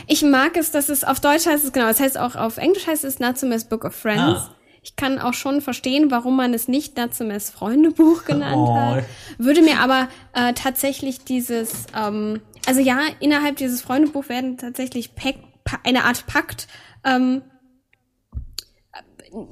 ich 0.07 0.22
mag 0.22 0.57
es, 0.57 0.70
dass 0.70 0.89
es 0.89 1.05
auf 1.05 1.20
Deutsch 1.20 1.47
heißt 1.47 1.64
es 1.64 1.72
genau. 1.72 1.89
Es 1.89 2.01
heißt 2.01 2.18
auch 2.18 2.34
auf 2.37 2.59
Englisch 2.59 2.87
heißt 2.87 3.05
es 3.05 3.18
Natsume's 3.18 3.64
Book 3.64 3.84
of 3.84 3.95
Friends. 3.95 4.20
Ah. 4.20 4.55
Ich 4.87 4.95
kann 4.95 5.18
auch 5.18 5.34
schon 5.34 5.62
verstehen, 5.62 6.12
warum 6.12 6.37
man 6.37 6.55
es 6.55 6.68
nicht 6.68 6.97
Natsume's 6.97 7.51
Freundebuch 7.51 8.24
genannt 8.24 8.57
Oh. 8.57 8.76
hat. 8.76 9.05
Würde 9.37 9.61
mir 9.61 9.80
aber 9.80 10.07
äh, 10.32 10.53
tatsächlich 10.53 11.24
dieses, 11.24 11.87
ähm, 11.93 12.41
also 12.68 12.80
ja, 12.80 13.01
innerhalb 13.18 13.57
dieses 13.57 13.82
Freundebuch 13.82 14.28
werden 14.28 14.59
tatsächlich 14.59 15.16
Pack, 15.16 15.34
pa 15.64 15.78
eine 15.82 16.05
Art 16.05 16.28
Pakt 16.28 16.68
ähm, 17.05 17.43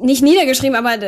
nicht 0.01 0.22
niedergeschrieben, 0.22 0.76
aber 0.76 0.99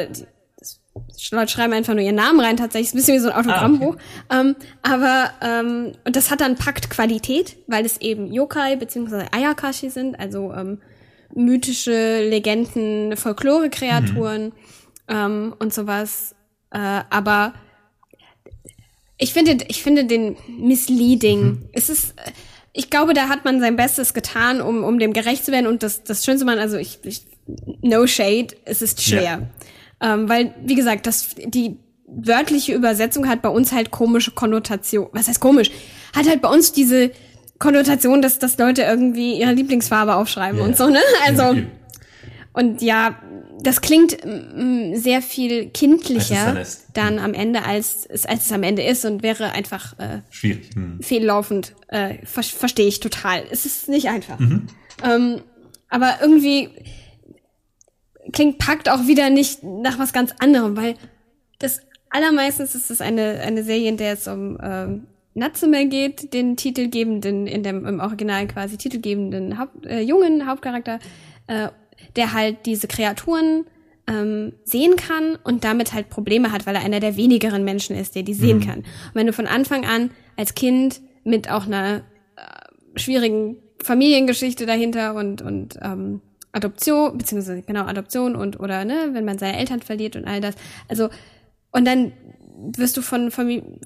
Leute 1.30 1.48
schreiben 1.48 1.72
einfach 1.72 1.94
nur 1.94 2.02
ihren 2.02 2.16
Namen 2.16 2.40
rein, 2.40 2.56
tatsächlich. 2.56 2.88
Ist 2.88 2.94
ein 2.94 2.96
bisschen 2.96 3.14
wie 3.14 3.20
so 3.20 3.30
ein 3.30 3.36
Autogrammbuch. 3.36 3.94
ähm, 4.28 4.56
aber, 4.82 5.30
ähm, 5.40 5.92
und 6.04 6.16
das 6.16 6.32
hat 6.32 6.40
dann 6.40 6.56
Paktqualität, 6.56 7.58
weil 7.68 7.86
es 7.86 8.00
eben 8.00 8.32
Yokai 8.32 8.74
bzw. 8.74 9.26
Ayakashi 9.30 9.88
sind, 9.88 10.18
also 10.18 10.52
ähm, 10.52 10.80
mythische 11.34 12.28
Legenden, 12.28 13.16
Folklore-Kreaturen 13.16 14.52
ähm, 15.08 15.54
und 15.58 15.74
sowas. 15.74 16.34
Äh, 16.70 16.78
aber 17.10 17.54
ich 19.18 19.32
finde, 19.32 19.58
ich 19.68 19.82
finde 19.82 20.04
den 20.04 20.36
misleading. 20.58 21.68
Es 21.72 21.88
ist, 21.88 22.10
äh, 22.18 22.32
ich 22.72 22.90
glaube, 22.90 23.14
da 23.14 23.28
hat 23.28 23.44
man 23.44 23.60
sein 23.60 23.76
Bestes 23.76 24.14
getan, 24.14 24.60
um, 24.60 24.84
um 24.84 24.98
dem 24.98 25.12
gerecht 25.12 25.44
zu 25.44 25.52
werden. 25.52 25.66
Und 25.66 25.82
das, 25.82 26.04
das 26.04 26.24
Schönste 26.24 26.44
man, 26.44 26.58
also 26.58 26.76
ich, 26.76 26.98
ich 27.04 27.22
no 27.82 28.06
shade, 28.06 28.48
es 28.64 28.82
ist 28.82 29.02
schwer. 29.02 29.48
Ähm, 30.00 30.28
weil, 30.28 30.54
wie 30.62 30.74
gesagt, 30.74 31.06
das, 31.06 31.34
die 31.36 31.78
wörtliche 32.06 32.74
Übersetzung 32.74 33.28
hat 33.28 33.42
bei 33.42 33.48
uns 33.48 33.72
halt 33.72 33.90
komische 33.90 34.30
Konnotation. 34.32 35.08
Was 35.12 35.28
heißt 35.28 35.40
komisch? 35.40 35.70
Hat 36.14 36.28
halt 36.28 36.42
bei 36.42 36.48
uns 36.48 36.72
diese 36.72 37.10
Konnotation, 37.58 38.22
dass, 38.22 38.38
dass 38.38 38.58
Leute 38.58 38.82
irgendwie 38.82 39.38
ihre 39.40 39.52
Lieblingsfarbe 39.52 40.14
aufschreiben 40.14 40.58
Ja. 40.60 40.64
und 40.66 40.76
so, 40.76 40.88
ne? 40.88 41.00
Also, 41.26 41.56
und 42.52 42.82
ja, 42.82 43.16
das 43.62 43.80
klingt 43.80 44.18
mm, 44.24 44.94
sehr 44.96 45.22
viel 45.22 45.70
kindlicher 45.70 46.54
dann 46.54 47.16
dann 47.16 47.18
am 47.18 47.34
Ende, 47.34 47.64
als 47.64 48.06
es, 48.06 48.26
als 48.26 48.46
es 48.46 48.52
am 48.52 48.62
Ende 48.62 48.82
ist 48.82 49.04
und 49.04 49.22
wäre 49.22 49.52
einfach 49.52 49.98
äh, 49.98 50.20
Schwierig. 50.30 50.70
Hm. 50.74 51.00
fehllaufend. 51.02 51.74
Äh, 51.88 52.24
ver 52.24 52.42
Verstehe 52.42 52.86
ich 52.86 53.00
total. 53.00 53.42
Es 53.50 53.64
ist 53.66 53.88
nicht 53.88 54.08
einfach. 54.08 54.38
Mhm. 54.38 54.66
Ähm, 55.02 55.40
aber 55.88 56.18
irgendwie 56.20 56.70
klingt 58.32 58.58
Pakt 58.58 58.88
auch 58.88 59.06
wieder 59.06 59.30
nicht 59.30 59.62
nach 59.62 59.98
was 59.98 60.12
ganz 60.12 60.34
anderem, 60.38 60.76
weil 60.76 60.94
das 61.58 61.80
allermeistens 62.10 62.74
ist 62.74 62.90
es 62.90 63.00
eine, 63.00 63.40
eine 63.40 63.62
Serie, 63.62 63.88
in 63.88 63.96
der 63.96 64.14
es 64.14 64.26
um 64.28 64.58
ähm, 64.62 65.06
Natsume 65.36 65.86
geht, 65.86 66.32
den 66.32 66.56
titelgebenden, 66.56 67.46
in 67.46 67.62
dem 67.62 67.84
im 67.86 68.00
Original 68.00 68.46
quasi 68.48 68.78
titelgebenden 68.78 69.58
Haupt, 69.58 69.86
äh, 69.86 70.00
jungen 70.00 70.46
Hauptcharakter, 70.46 70.98
äh, 71.46 71.68
der 72.16 72.32
halt 72.32 72.64
diese 72.66 72.88
Kreaturen 72.88 73.66
ähm, 74.06 74.54
sehen 74.64 74.96
kann 74.96 75.36
und 75.44 75.64
damit 75.64 75.92
halt 75.92 76.08
Probleme 76.08 76.52
hat, 76.52 76.66
weil 76.66 76.74
er 76.74 76.84
einer 76.84 77.00
der 77.00 77.16
wenigeren 77.16 77.64
Menschen 77.64 77.96
ist, 77.96 78.14
der 78.14 78.22
die 78.22 78.34
sehen 78.34 78.60
kann. 78.60 78.78
Und 78.78 79.14
wenn 79.14 79.26
du 79.26 79.32
von 79.32 79.46
Anfang 79.46 79.84
an 79.84 80.10
als 80.36 80.54
Kind 80.54 81.00
mit 81.24 81.50
auch 81.50 81.66
einer 81.66 82.02
äh, 82.36 82.98
schwierigen 82.98 83.58
Familiengeschichte 83.82 84.64
dahinter 84.64 85.14
und 85.14 85.42
und 85.42 85.78
ähm, 85.82 86.22
Adoption 86.52 87.18
beziehungsweise 87.18 87.62
genau 87.62 87.84
Adoption 87.84 88.36
und 88.36 88.58
oder 88.58 88.84
ne, 88.84 89.10
wenn 89.12 89.26
man 89.26 89.38
seine 89.38 89.58
Eltern 89.58 89.82
verliert 89.82 90.16
und 90.16 90.24
all 90.24 90.40
das, 90.40 90.54
also 90.88 91.10
und 91.72 91.84
dann 91.84 92.12
wirst 92.76 92.96
du 92.96 93.02
von 93.02 93.30
Familie, 93.30 93.78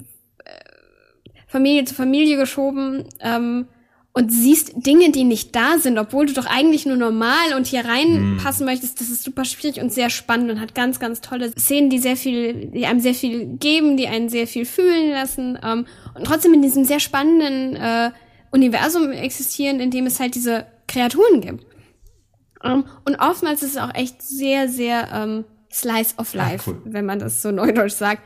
Familie 1.51 1.85
zu 1.85 1.95
Familie 1.95 2.37
geschoben 2.37 3.05
ähm, 3.21 3.67
und 4.13 4.31
siehst 4.31 4.73
Dinge, 4.87 5.11
die 5.11 5.25
nicht 5.25 5.55
da 5.55 5.79
sind, 5.79 5.99
obwohl 5.99 6.27
du 6.27 6.33
doch 6.33 6.47
eigentlich 6.47 6.87
nur 6.87 6.97
normal 6.97 7.55
und 7.57 7.67
hier 7.67 7.85
reinpassen 7.85 8.67
möchtest. 8.67 9.01
Das 9.01 9.09
ist 9.09 9.25
super 9.25 9.45
schwierig 9.45 9.81
und 9.81 9.93
sehr 9.93 10.11
spannend 10.11 10.51
und 10.51 10.61
hat 10.61 10.75
ganz, 10.75 11.01
ganz 11.01 11.21
tolle 11.21 11.51
Szenen, 11.53 11.91
die 11.91 11.99
sehr 11.99 12.17
viel, 12.17 12.67
die 12.67 12.87
einem 12.87 13.01
sehr 13.01 13.15
viel 13.15 13.47
geben, 13.59 13.97
die 13.97 14.07
einen 14.07 14.29
sehr 14.29 14.47
viel 14.47 14.65
fühlen 14.65 15.11
lassen 15.11 15.59
ähm, 15.63 15.87
und 16.15 16.25
trotzdem 16.25 16.55
in 16.55 16.63
diesem 16.63 16.85
sehr 16.85 17.01
spannenden 17.01 17.77
äh, 17.77 18.11
Universum 18.53 19.11
existieren, 19.11 19.81
in 19.81 19.91
dem 19.91 20.07
es 20.07 20.21
halt 20.21 20.37
diese 20.37 20.67
Kreaturen 20.87 21.41
gibt. 21.41 21.67
Ähm, 22.63 22.85
und 23.05 23.17
oftmals 23.17 23.63
ist 23.63 23.73
es 23.73 23.77
auch 23.77 23.95
echt 23.95 24.23
sehr, 24.23 24.69
sehr 24.69 25.09
ähm, 25.13 25.45
Slice 25.73 26.15
of 26.17 26.35
Life, 26.35 26.71
cool. 26.71 26.81
wenn 26.85 27.07
man 27.07 27.19
das 27.19 27.43
so 27.43 27.51
neudeutsch 27.51 27.95
sagt. 27.95 28.23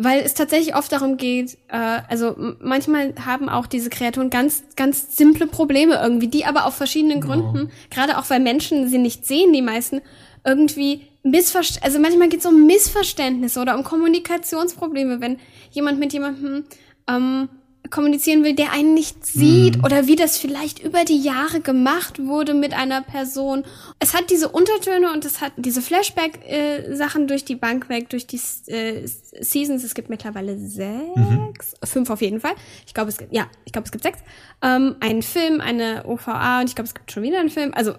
Weil 0.00 0.20
es 0.20 0.34
tatsächlich 0.34 0.76
oft 0.76 0.92
darum 0.92 1.16
geht, 1.16 1.58
äh, 1.66 2.00
also 2.08 2.36
manchmal 2.60 3.14
haben 3.26 3.48
auch 3.48 3.66
diese 3.66 3.90
Kreaturen 3.90 4.30
ganz, 4.30 4.62
ganz 4.76 5.16
simple 5.16 5.48
Probleme 5.48 5.98
irgendwie, 6.00 6.28
die 6.28 6.44
aber 6.44 6.66
aus 6.66 6.76
verschiedenen 6.76 7.20
Gründen, 7.20 7.70
gerade 7.90 8.16
auch 8.16 8.30
weil 8.30 8.38
Menschen 8.38 8.88
sie 8.88 8.98
nicht 8.98 9.26
sehen, 9.26 9.52
die 9.52 9.60
meisten, 9.60 10.00
irgendwie 10.44 11.02
Missverst 11.24 11.82
also 11.82 11.98
manchmal 11.98 12.28
geht 12.28 12.40
es 12.40 12.46
um 12.46 12.64
Missverständnisse 12.66 13.60
oder 13.60 13.76
um 13.76 13.82
Kommunikationsprobleme, 13.82 15.20
wenn 15.20 15.38
jemand 15.72 15.98
mit 15.98 16.12
jemandem 16.12 16.64
ähm, 17.08 17.48
kommunizieren 17.90 18.44
will, 18.44 18.54
der 18.54 18.72
einen 18.72 18.94
nicht 18.94 19.24
sieht 19.24 19.84
oder 19.84 20.06
wie 20.06 20.16
das 20.16 20.38
vielleicht 20.38 20.78
über 20.78 21.04
die 21.04 21.20
Jahre 21.20 21.60
gemacht 21.60 22.24
wurde 22.24 22.54
mit 22.54 22.74
einer 22.74 23.02
Person. 23.02 23.64
Es 23.98 24.14
hat 24.14 24.30
diese 24.30 24.48
Untertöne 24.48 25.12
und 25.12 25.24
es 25.24 25.40
hat 25.40 25.52
diese 25.56 25.82
Flashback-Sachen 25.82 27.28
durch 27.28 27.44
die 27.44 27.56
Bank 27.56 27.88
weg, 27.88 28.08
durch 28.10 28.26
die 28.26 28.40
äh, 28.66 29.06
Seasons. 29.40 29.84
Es 29.84 29.94
gibt 29.94 30.08
mittlerweile 30.08 30.58
sechs, 30.58 31.74
fünf 31.84 32.10
auf 32.10 32.20
jeden 32.20 32.40
Fall. 32.40 32.54
Ich 32.86 32.94
glaube, 32.94 33.10
es 33.10 33.18
gibt, 33.18 33.32
ja, 33.32 33.46
ich 33.64 33.72
glaube, 33.72 33.86
es 33.86 33.92
gibt 33.92 34.04
sechs. 34.04 34.18
Ähm, 34.62 34.96
einen 35.00 35.22
Film, 35.22 35.60
eine 35.60 36.04
OVA 36.06 36.60
und 36.60 36.68
ich 36.68 36.74
glaube, 36.74 36.88
es 36.88 36.94
gibt 36.94 37.12
schon 37.12 37.22
wieder 37.22 37.40
einen 37.40 37.50
Film. 37.50 37.72
Also 37.74 37.94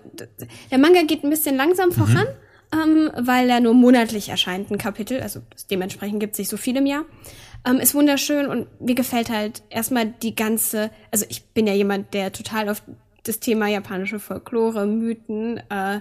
der 0.71 0.77
Manga 0.77 1.01
geht 1.03 1.23
ein 1.23 1.29
bisschen 1.29 1.55
langsam 1.55 1.91
voran. 1.91 2.27
ähm, 2.71 3.11
weil 3.17 3.49
er 3.49 3.59
nur 3.59 3.73
monatlich 3.73 4.29
erscheint, 4.29 4.71
ein 4.71 4.77
Kapitel. 4.77 5.21
Also 5.21 5.41
dementsprechend 5.71 6.19
gibt 6.19 6.33
es 6.33 6.39
nicht 6.39 6.49
so 6.49 6.57
viel 6.57 6.77
im 6.77 6.85
Jahr. 6.85 7.05
Ähm, 7.65 7.77
ist 7.77 7.93
wunderschön 7.93 8.47
und 8.47 8.67
mir 8.81 8.95
gefällt 8.95 9.29
halt 9.29 9.63
erstmal 9.69 10.07
die 10.07 10.35
ganze, 10.35 10.91
also 11.11 11.25
ich 11.29 11.45
bin 11.47 11.67
ja 11.67 11.73
jemand, 11.73 12.13
der 12.13 12.31
total 12.31 12.69
auf 12.69 12.81
das 13.23 13.39
Thema 13.39 13.67
japanische 13.67 14.19
Folklore, 14.19 14.85
Mythen, 14.85 15.61
äh, 15.69 15.99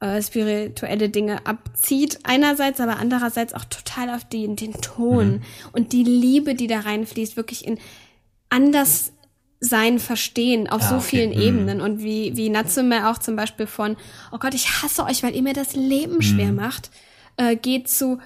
äh, 0.00 0.22
spirituelle 0.22 1.08
Dinge 1.08 1.46
abzieht 1.46 2.20
einerseits, 2.22 2.80
aber 2.80 2.98
andererseits 2.98 3.54
auch 3.54 3.64
total 3.64 4.10
auf 4.10 4.24
die, 4.24 4.54
den 4.54 4.74
Ton 4.74 5.26
mhm. 5.26 5.42
und 5.72 5.92
die 5.92 6.04
Liebe, 6.04 6.54
die 6.54 6.66
da 6.66 6.80
reinfließt, 6.80 7.36
wirklich 7.36 7.66
in 7.66 7.78
anders 8.48 9.12
sein 9.60 9.98
Verstehen 9.98 10.68
auf 10.68 10.82
ah, 10.82 10.88
so 10.88 10.94
okay. 10.96 11.04
vielen 11.04 11.30
mhm. 11.30 11.40
Ebenen 11.40 11.80
und 11.80 12.02
wie, 12.02 12.36
wie 12.36 12.48
Natsume 12.48 13.10
auch 13.10 13.18
zum 13.18 13.34
Beispiel 13.34 13.66
von, 13.66 13.96
oh 14.30 14.38
Gott, 14.38 14.54
ich 14.54 14.82
hasse 14.82 15.04
euch, 15.04 15.22
weil 15.22 15.34
ihr 15.34 15.42
mir 15.42 15.54
das 15.54 15.74
Leben 15.74 16.16
mhm. 16.16 16.22
schwer 16.22 16.52
macht, 16.52 16.90
äh, 17.36 17.56
geht 17.56 17.88
zu, 17.88 18.18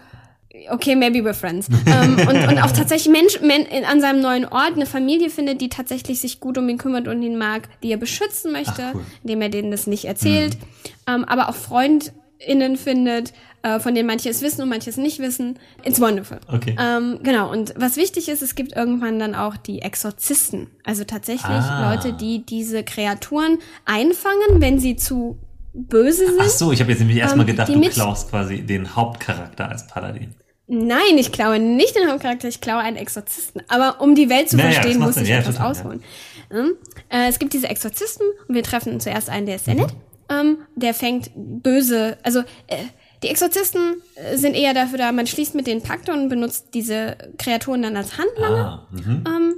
okay, 0.71 0.95
maybe 0.95 1.21
we're 1.21 1.35
friends. 1.35 1.69
ähm, 1.87 2.19
und, 2.29 2.49
und 2.49 2.59
auch 2.63 2.73
tatsächlich 2.73 3.13
Mensch, 3.13 3.41
men, 3.41 3.63
in, 3.67 3.85
an 3.85 4.01
seinem 4.01 4.21
neuen 4.21 4.45
Ort 4.45 4.75
eine 4.75 4.87
Familie 4.87 5.31
findet, 5.31 5.61
die 5.61 5.69
tatsächlich 5.69 6.21
sich 6.21 6.41
gut 6.41 6.59
um 6.59 6.69
ihn 6.69 6.79
kümmert 6.79 7.09
und 7.09 7.23
ihn 7.23 7.39
mag, 7.39 7.69
die 7.83 7.91
er 7.91 7.97
beschützen 7.97 8.53
möchte, 8.53 8.83
Ach, 8.91 8.95
cool. 8.95 9.05
indem 9.23 9.43
er 9.43 9.49
denen 9.49 9.71
das 9.71 9.87
nicht 9.87 10.05
erzählt. 10.05 10.55
Mhm. 10.55 11.15
Ähm, 11.15 11.25
aber 11.25 11.49
auch 11.49 11.55
FreundInnen 11.55 12.77
findet, 12.77 13.33
äh, 13.63 13.79
von 13.79 13.95
denen 13.95 14.07
manche 14.07 14.29
es 14.29 14.43
wissen 14.43 14.63
und 14.63 14.69
manche 14.69 14.91
es 14.91 14.97
nicht 14.97 15.19
wissen. 15.21 15.59
It's 15.85 16.01
wonderful. 16.01 16.39
Okay. 16.49 16.77
Ähm, 16.79 17.21
genau. 17.23 17.51
Und 17.51 17.75
was 17.77 17.97
wichtig 17.97 18.29
ist, 18.29 18.43
es 18.43 18.55
gibt 18.55 18.75
irgendwann 18.75 19.19
dann 19.19 19.35
auch 19.35 19.57
die 19.57 19.83
Exorzisten. 19.83 20.69
Also 20.85 21.05
tatsächlich 21.05 21.45
ah. 21.47 21.95
Leute, 21.95 22.13
die 22.13 22.45
diese 22.45 22.83
Kreaturen 22.83 23.59
einfangen, 23.85 24.61
wenn 24.61 24.79
sie 24.79 24.97
zu 24.97 25.39
böse 25.75 26.27
sind. 26.27 26.41
Ach 26.41 26.49
so, 26.49 26.73
ich 26.73 26.81
habe 26.81 26.91
jetzt 26.91 26.99
nämlich 26.99 27.19
erstmal 27.19 27.49
ähm, 27.49 27.57
gedacht, 27.57 27.69
du 27.75 27.81
klaust 27.81 28.31
quasi 28.31 28.63
den 28.63 28.95
Hauptcharakter 28.95 29.69
als 29.69 29.87
Paladin. 29.87 30.35
Nein, 30.75 31.19
ich 31.19 31.33
klaue 31.33 31.59
nicht 31.59 31.95
den 31.97 32.11
Hauptcharakter, 32.11 32.49
ich 32.49 32.63
klaue 32.63 32.81
einen 32.81 32.97
Exorzisten. 32.97 33.63
Aber 33.69 34.01
um 34.01 34.15
die 34.15 34.31
Welt 34.31 34.49
zu 34.49 34.57
naja, 34.57 34.71
verstehen, 34.71 35.01
muss 35.01 35.19
ich 35.19 35.29
ja, 35.29 35.41
etwas 35.41 35.61
ausholen. 35.61 36.03
Ja. 36.51 36.65
Äh, 37.11 37.29
es 37.29 37.39
gibt 37.39 37.53
diese 37.53 37.69
Exorzisten 37.69 38.27
und 38.49 38.55
wir 38.55 38.63
treffen 38.63 38.99
zuerst 38.99 39.29
einen, 39.29 39.45
der 39.45 39.57
ist 39.57 39.67
sehr 39.67 39.75
mhm. 39.75 39.81
nett. 39.81 39.95
Ähm, 40.31 40.59
der 40.75 40.95
fängt 40.95 41.31
böse, 41.35 42.17
also 42.23 42.41
äh, 42.69 42.85
die 43.23 43.29
Exorzisten 43.29 44.01
äh, 44.15 44.39
sind 44.39 44.55
eher 44.55 44.73
dafür 44.73 44.97
da, 44.97 45.13
man 45.13 45.27
schließt 45.27 45.55
mit 45.55 45.67
denen 45.67 45.83
Pakt 45.83 46.09
und 46.09 46.31
benutzt 46.31 46.69
diese 46.73 47.19
Kreaturen 47.37 47.83
dann 47.83 47.95
als 47.99 48.17
Handlanger. 48.17 48.89
Ah, 48.91 48.97
mhm. 48.97 49.25
ähm, 49.27 49.55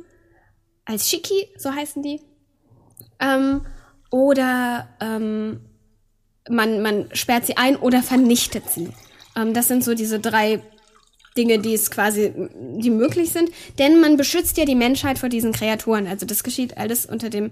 als 0.85 1.09
Shiki, 1.09 1.49
so 1.57 1.73
heißen 1.73 2.03
die. 2.03 2.23
Ähm, 3.21 3.65
oder 4.11 4.89
ähm, 5.01 5.61
man, 6.51 6.83
man 6.83 7.09
sperrt 7.13 7.47
sie 7.47 7.57
ein 7.57 7.77
oder 7.77 8.03
vernichtet 8.03 8.69
sie. 8.69 8.89
Ähm, 9.37 9.55
das 9.55 9.69
sind 9.69 9.85
so 9.85 9.95
diese 9.95 10.19
drei 10.19 10.61
Dinge, 11.37 11.59
die 11.59 11.75
es 11.75 11.91
quasi, 11.91 12.33
die 12.77 12.91
möglich 12.91 13.33
sind. 13.33 13.51
Denn 13.79 14.01
man 14.01 14.17
beschützt 14.17 14.57
ja 14.57 14.65
die 14.65 14.75
Menschheit 14.75 15.19
vor 15.19 15.29
diesen 15.29 15.53
Kreaturen. 15.53 16.07
Also 16.07 16.27
das 16.27 16.45
geschieht 16.45 16.79
alles 16.79 17.07
unter 17.07 17.31
dem, 17.31 17.51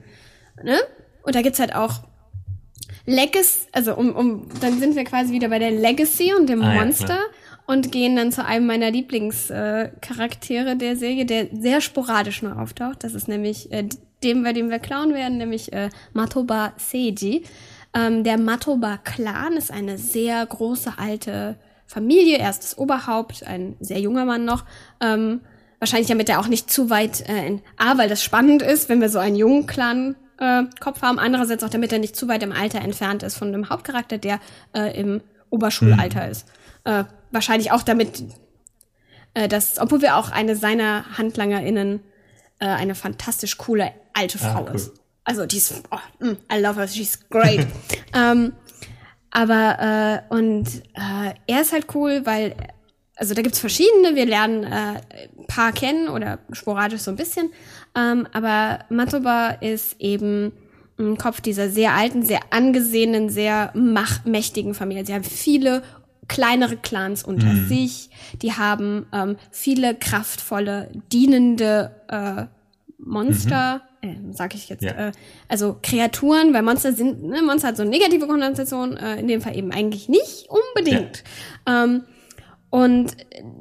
ne? 0.62 0.78
Und 1.22 1.34
da 1.34 1.42
gibt's 1.42 1.60
halt 1.60 1.74
auch 1.74 2.00
Legacy, 3.06 3.66
also 3.72 3.94
um, 3.94 4.14
um, 4.14 4.48
dann 4.60 4.78
sind 4.78 4.96
wir 4.96 5.04
quasi 5.04 5.32
wieder 5.32 5.48
bei 5.48 5.58
der 5.58 5.70
Legacy 5.70 6.34
und 6.34 6.48
dem 6.48 6.62
ah, 6.62 6.74
Monster. 6.74 7.14
Ja, 7.14 7.22
und 7.66 7.92
gehen 7.92 8.16
dann 8.16 8.32
zu 8.32 8.44
einem 8.44 8.66
meiner 8.66 8.90
Lieblingscharaktere 8.90 10.70
äh, 10.70 10.76
der 10.76 10.96
Serie, 10.96 11.24
der 11.24 11.46
sehr 11.52 11.80
sporadisch 11.80 12.42
nur 12.42 12.58
auftaucht. 12.58 13.04
Das 13.04 13.14
ist 13.14 13.28
nämlich 13.28 13.70
äh, 13.72 13.88
dem, 14.22 14.42
bei 14.42 14.52
dem 14.52 14.70
wir 14.70 14.78
klauen 14.78 15.14
werden, 15.14 15.38
nämlich 15.38 15.72
äh, 15.72 15.88
Matoba 16.12 16.72
Seiji. 16.76 17.44
Ähm, 17.94 18.24
der 18.24 18.38
Matoba-Clan 18.38 19.56
ist 19.56 19.70
eine 19.70 19.98
sehr 19.98 20.44
große 20.44 20.94
alte 20.96 21.56
Familie. 21.92 22.38
Er 22.38 22.50
ist 22.50 22.62
das 22.62 22.78
Oberhaupt, 22.78 23.46
ein 23.46 23.76
sehr 23.80 24.00
junger 24.00 24.24
Mann 24.24 24.44
noch. 24.44 24.64
Ähm, 25.00 25.40
wahrscheinlich 25.78 26.08
damit 26.08 26.28
er 26.28 26.40
auch 26.40 26.48
nicht 26.48 26.70
zu 26.70 26.90
weit 26.90 27.28
äh, 27.28 27.46
in 27.46 27.62
A, 27.76 27.98
weil 27.98 28.08
das 28.08 28.22
spannend 28.22 28.62
ist, 28.62 28.88
wenn 28.88 29.00
wir 29.00 29.08
so 29.08 29.18
einen 29.18 29.36
jungen 29.36 29.66
Clan 29.66 30.16
äh, 30.38 30.62
Kopf 30.80 31.02
haben. 31.02 31.18
Andererseits 31.18 31.62
auch, 31.64 31.70
damit 31.70 31.92
er 31.92 31.98
nicht 31.98 32.16
zu 32.16 32.28
weit 32.28 32.42
im 32.42 32.52
Alter 32.52 32.80
entfernt 32.80 33.22
ist 33.22 33.36
von 33.36 33.52
dem 33.52 33.68
Hauptcharakter, 33.68 34.18
der 34.18 34.40
äh, 34.74 34.98
im 34.98 35.20
Oberschulalter 35.50 36.24
mhm. 36.24 36.30
ist. 36.30 36.46
Äh, 36.84 37.04
wahrscheinlich 37.30 37.72
auch 37.72 37.82
damit, 37.82 38.22
äh, 39.34 39.48
dass, 39.48 39.78
obwohl 39.78 40.02
wir 40.02 40.16
auch 40.16 40.30
eine 40.30 40.56
seiner 40.56 41.04
HandlangerInnen 41.18 42.00
äh, 42.58 42.66
eine 42.66 42.94
fantastisch 42.94 43.58
coole 43.58 43.92
alte 44.14 44.38
ah, 44.42 44.52
Frau 44.52 44.64
ah, 44.64 44.66
cool. 44.70 44.76
ist. 44.76 44.92
Also 45.24 45.46
die 45.46 45.58
ist, 45.58 45.82
oh, 45.90 46.24
mm, 46.24 46.36
I 46.52 46.60
love 46.60 46.76
her, 46.76 46.88
she's 46.88 47.18
great. 47.28 47.66
ähm, 48.14 48.52
aber 49.32 50.22
äh, 50.30 50.34
und 50.34 50.68
äh, 50.94 51.34
er 51.46 51.62
ist 51.62 51.72
halt 51.72 51.86
cool, 51.94 52.24
weil 52.24 52.54
also 53.16 53.34
da 53.34 53.42
gibt's 53.42 53.58
verschiedene. 53.58 54.14
Wir 54.14 54.26
lernen 54.26 54.64
äh, 54.64 54.68
ein 54.68 55.46
paar 55.48 55.72
kennen 55.72 56.08
oder 56.08 56.38
sporadisch 56.52 57.00
so 57.00 57.10
ein 57.10 57.16
bisschen. 57.16 57.50
Ähm, 57.96 58.26
aber 58.32 58.80
Matoba 58.90 59.50
ist 59.60 59.96
eben 60.00 60.52
ein 60.98 61.16
Kopf 61.16 61.40
dieser 61.40 61.70
sehr 61.70 61.94
alten, 61.94 62.22
sehr 62.22 62.40
angesehenen, 62.50 63.30
sehr 63.30 63.70
machtmächtigen 63.74 64.74
Familie. 64.74 65.06
Sie 65.06 65.14
haben 65.14 65.24
viele 65.24 65.82
kleinere 66.28 66.76
Clans 66.76 67.22
unter 67.22 67.46
mhm. 67.46 67.68
sich. 67.68 68.10
Die 68.42 68.52
haben 68.52 69.06
ähm, 69.12 69.36
viele 69.50 69.94
kraftvolle, 69.94 70.90
dienende 71.10 71.94
äh, 72.08 72.44
Monster. 72.98 73.78
Mhm 73.78 73.91
äh, 74.02 74.16
sag 74.32 74.54
ich 74.54 74.68
jetzt, 74.68 74.82
ja. 74.82 75.08
äh, 75.08 75.12
also 75.48 75.76
Kreaturen, 75.80 76.52
weil 76.52 76.62
Monster 76.62 76.92
sind, 76.92 77.22
ne, 77.22 77.40
Monster 77.40 77.68
hat 77.68 77.76
so 77.76 77.82
eine 77.82 77.90
negative 77.90 78.26
Konnotation, 78.26 78.96
äh, 78.96 79.20
in 79.20 79.28
dem 79.28 79.40
Fall 79.40 79.56
eben 79.56 79.72
eigentlich 79.72 80.08
nicht 80.08 80.48
unbedingt. 80.48 81.22
Ja. 81.66 81.84
Ähm, 81.84 82.04
und 82.70 83.16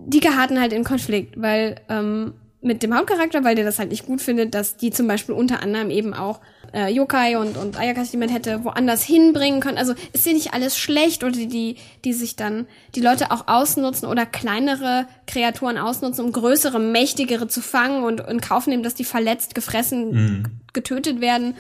die 0.08 0.20
geraten 0.20 0.60
halt 0.60 0.74
in 0.74 0.84
Konflikt, 0.84 1.40
weil 1.40 1.76
ähm, 1.90 2.34
mit 2.62 2.82
dem 2.82 2.96
Hauptcharakter, 2.96 3.44
weil 3.44 3.56
der 3.56 3.66
das 3.66 3.78
halt 3.78 3.92
nicht 3.92 4.06
gut 4.06 4.22
findet, 4.22 4.54
dass 4.56 4.78
die 4.78 4.92
zum 4.92 5.08
Beispiel 5.08 5.36
unter 5.36 5.62
anderem 5.62 5.90
eben 5.90 6.14
auch 6.14 6.40
äh, 6.74 6.92
Yokai 6.92 7.38
und, 7.38 7.58
und 7.58 7.78
Ayakas, 7.78 8.12
die 8.12 8.18
man 8.18 8.30
hätte 8.30 8.64
woanders 8.64 9.04
hinbringen 9.04 9.60
können. 9.60 9.78
Also 9.78 9.94
ist 10.14 10.26
ja 10.26 10.34
nicht 10.34 10.54
alles 10.54 10.78
schlecht 10.78 11.24
oder 11.24 11.34
die, 11.34 11.76
die 12.06 12.14
sich 12.14 12.36
dann 12.36 12.66
die 12.96 13.02
Leute 13.02 13.32
auch 13.32 13.48
ausnutzen 13.48 14.08
oder 14.08 14.26
kleinere 14.26 15.08
Kreaturen 15.28 15.78
ausnutzen, 15.78 16.26
um 16.26 16.32
größere, 16.32 16.80
mächtigere 16.80 17.48
zu 17.48 17.62
fangen 17.62 18.04
und 18.04 18.22
in 18.22 18.42
Kauf 18.42 18.68
nehmen, 18.68 18.84
dass 18.84 18.96
die 18.96 19.06
verletzt, 19.06 19.56
gefressen, 19.56 20.12
mhm. 20.12 20.44
getötet 20.74 21.22
werden 21.22 21.56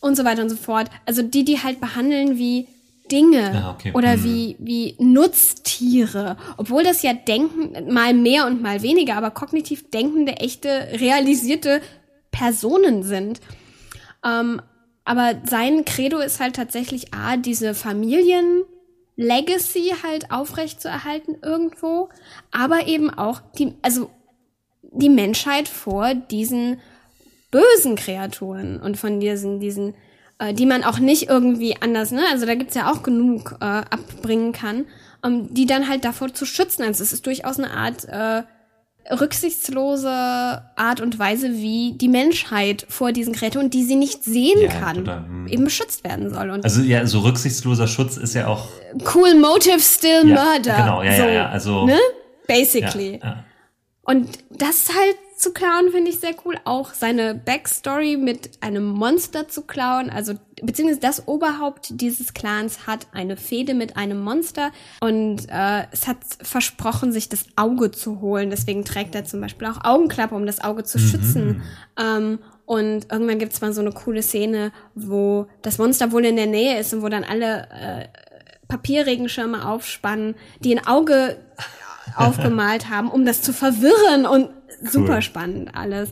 und 0.00 0.16
so 0.16 0.24
weiter 0.24 0.42
und 0.42 0.50
so 0.50 0.56
fort. 0.56 0.88
Also 1.06 1.22
die, 1.22 1.44
die 1.44 1.62
halt 1.62 1.80
behandeln 1.80 2.38
wie 2.38 2.68
Dinge 3.10 3.62
ah, 3.64 3.70
okay. 3.72 3.92
oder 3.94 4.16
mhm. 4.16 4.24
wie, 4.24 4.56
wie 4.58 4.96
Nutztiere. 4.98 6.36
Obwohl 6.56 6.82
das 6.82 7.02
ja 7.02 7.12
denken, 7.12 7.92
mal 7.92 8.14
mehr 8.14 8.46
und 8.46 8.62
mal 8.62 8.82
weniger, 8.82 9.16
aber 9.16 9.30
kognitiv 9.30 9.90
denkende, 9.90 10.36
echte, 10.36 10.68
realisierte 10.92 11.80
Personen 12.30 13.02
sind. 13.02 13.40
Ähm, 14.24 14.62
aber 15.04 15.34
sein 15.44 15.84
Credo 15.84 16.18
ist 16.18 16.40
halt 16.40 16.56
tatsächlich 16.56 17.12
A, 17.12 17.36
diese 17.36 17.74
Familien 17.74 18.62
Legacy 19.16 19.94
halt 20.02 20.30
aufrecht 20.30 20.80
zu 20.80 20.88
erhalten 20.88 21.36
irgendwo, 21.42 22.08
aber 22.50 22.86
eben 22.86 23.10
auch 23.10 23.40
die, 23.58 23.74
also 23.82 24.10
die 24.82 25.08
Menschheit 25.10 25.68
vor 25.68 26.14
diesen 26.14 26.80
bösen 27.50 27.96
Kreaturen 27.96 28.80
und 28.80 28.96
von 28.96 29.20
diesen, 29.20 29.60
diesen, 29.60 29.94
äh, 30.38 30.54
die 30.54 30.66
man 30.66 30.84
auch 30.84 30.98
nicht 30.98 31.28
irgendwie 31.28 31.76
anders, 31.80 32.10
ne, 32.10 32.22
also 32.30 32.46
da 32.46 32.54
gibt's 32.54 32.74
ja 32.74 32.90
auch 32.90 33.02
genug 33.02 33.56
äh, 33.60 33.64
abbringen 33.64 34.52
kann, 34.52 34.86
um 35.22 35.52
die 35.52 35.66
dann 35.66 35.88
halt 35.88 36.04
davor 36.04 36.32
zu 36.32 36.46
schützen. 36.46 36.82
Also 36.82 37.02
es 37.02 37.12
ist 37.12 37.26
durchaus 37.26 37.58
eine 37.58 37.70
Art 37.70 38.06
äh, 38.08 38.42
rücksichtslose 39.10 40.08
Art 40.08 41.00
und 41.00 41.18
Weise, 41.18 41.52
wie 41.54 41.92
die 41.96 42.08
Menschheit 42.08 42.86
vor 42.88 43.12
diesen 43.12 43.34
Kreaturen, 43.34 43.70
die 43.70 43.84
sie 43.84 43.96
nicht 43.96 44.24
sehen 44.24 44.60
ja, 44.60 44.68
kann, 44.68 44.96
total. 44.96 45.26
Hm. 45.26 45.46
eben 45.48 45.64
beschützt 45.64 46.04
werden 46.04 46.30
soll. 46.30 46.50
Und 46.50 46.64
also 46.64 46.82
ja, 46.82 47.06
so 47.06 47.20
rücksichtsloser 47.20 47.88
Schutz 47.88 48.16
ist 48.16 48.34
ja 48.34 48.46
auch 48.46 48.68
cool 49.14 49.34
motive 49.34 49.80
still 49.80 50.28
ja, 50.28 50.44
murder. 50.44 50.76
Genau, 50.76 51.02
ja, 51.02 51.16
so, 51.16 51.22
ja, 51.22 51.30
ja, 51.30 51.48
also 51.48 51.86
ne? 51.86 51.98
basically. 52.46 53.20
Und 54.02 54.28
das 54.50 54.88
halt 54.88 55.16
zu 55.42 55.52
klauen, 55.52 55.90
finde 55.90 56.10
ich 56.10 56.20
sehr 56.20 56.34
cool. 56.44 56.54
Auch 56.64 56.94
seine 56.94 57.34
Backstory 57.34 58.16
mit 58.16 58.50
einem 58.60 58.86
Monster 58.86 59.48
zu 59.48 59.62
klauen, 59.62 60.08
also 60.08 60.34
beziehungsweise 60.62 61.00
das 61.00 61.26
Oberhaupt 61.26 62.00
dieses 62.00 62.32
Clans 62.32 62.86
hat 62.86 63.08
eine 63.12 63.36
Fehde 63.36 63.74
mit 63.74 63.96
einem 63.96 64.20
Monster 64.20 64.70
und 65.00 65.48
äh, 65.48 65.82
es 65.90 66.06
hat 66.06 66.18
versprochen, 66.42 67.10
sich 67.10 67.28
das 67.28 67.46
Auge 67.56 67.90
zu 67.90 68.20
holen. 68.20 68.50
Deswegen 68.50 68.84
trägt 68.84 69.16
er 69.16 69.24
zum 69.24 69.40
Beispiel 69.40 69.66
auch 69.66 69.82
Augenklappe, 69.82 70.36
um 70.36 70.46
das 70.46 70.62
Auge 70.62 70.84
zu 70.84 70.98
mhm. 70.98 71.02
schützen. 71.02 71.62
Ähm, 72.00 72.38
und 72.64 73.10
irgendwann 73.10 73.40
gibt's 73.40 73.60
mal 73.60 73.72
so 73.72 73.80
eine 73.80 73.90
coole 73.90 74.22
Szene, 74.22 74.70
wo 74.94 75.48
das 75.62 75.78
Monster 75.78 76.12
wohl 76.12 76.24
in 76.24 76.36
der 76.36 76.46
Nähe 76.46 76.78
ist 76.78 76.94
und 76.94 77.02
wo 77.02 77.08
dann 77.08 77.24
alle 77.24 77.68
äh, 77.72 78.06
Papierregenschirme 78.68 79.68
aufspannen, 79.68 80.36
die 80.60 80.78
ein 80.78 80.86
Auge 80.86 81.38
aufgemalt 82.16 82.88
haben, 82.88 83.10
um 83.10 83.26
das 83.26 83.42
zu 83.42 83.52
verwirren 83.52 84.24
und 84.24 84.50
cool. 84.82 84.90
super 84.90 85.22
spannend 85.22 85.74
alles. 85.74 86.10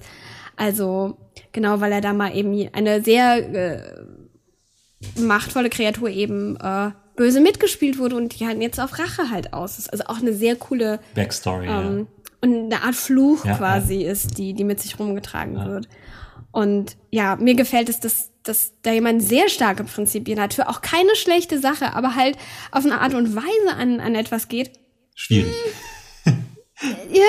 Also 0.56 1.16
genau, 1.52 1.80
weil 1.80 1.92
er 1.92 2.00
da 2.00 2.12
mal 2.12 2.36
eben 2.36 2.68
eine 2.72 3.02
sehr 3.02 3.54
äh, 3.54 5.20
machtvolle 5.20 5.70
Kreatur 5.70 6.10
eben 6.10 6.56
äh, 6.56 6.90
böse 7.16 7.40
mitgespielt 7.40 7.98
wurde 7.98 8.16
und 8.16 8.38
die 8.38 8.46
halt 8.46 8.60
jetzt 8.60 8.80
auf 8.80 8.98
Rache 8.98 9.30
halt 9.30 9.52
aus 9.52 9.78
ist. 9.78 9.92
Also 9.92 10.04
auch 10.06 10.18
eine 10.18 10.32
sehr 10.32 10.56
coole 10.56 11.00
Backstory. 11.14 11.66
ähm, 11.66 12.06
und 12.40 12.72
eine 12.72 12.82
Art 12.82 12.94
Fluch 12.94 13.44
Ja, 13.44 13.56
quasi 13.56 14.02
ist, 14.02 14.38
die, 14.38 14.54
die 14.54 14.64
mit 14.64 14.80
sich 14.80 14.98
rumgetragen 14.98 15.62
wird. 15.66 15.88
Und 16.52 16.96
ja, 17.10 17.36
mir 17.36 17.54
gefällt 17.54 17.88
es, 17.88 18.00
dass, 18.00 18.30
dass 18.42 18.72
da 18.82 18.92
jemand 18.92 19.22
sehr 19.22 19.48
starke 19.48 19.84
Prinzipien 19.84 20.40
hat, 20.40 20.54
für 20.54 20.68
auch 20.68 20.80
keine 20.80 21.14
schlechte 21.14 21.60
Sache, 21.60 21.94
aber 21.94 22.16
halt 22.16 22.36
auf 22.72 22.84
eine 22.84 23.00
Art 23.00 23.14
und 23.14 23.36
Weise 23.36 23.76
an, 23.76 24.00
an 24.00 24.14
etwas 24.14 24.48
geht. 24.48 24.68
ja. 24.68 24.72
Schwierig. 25.14 25.54
Ja, 27.12 27.22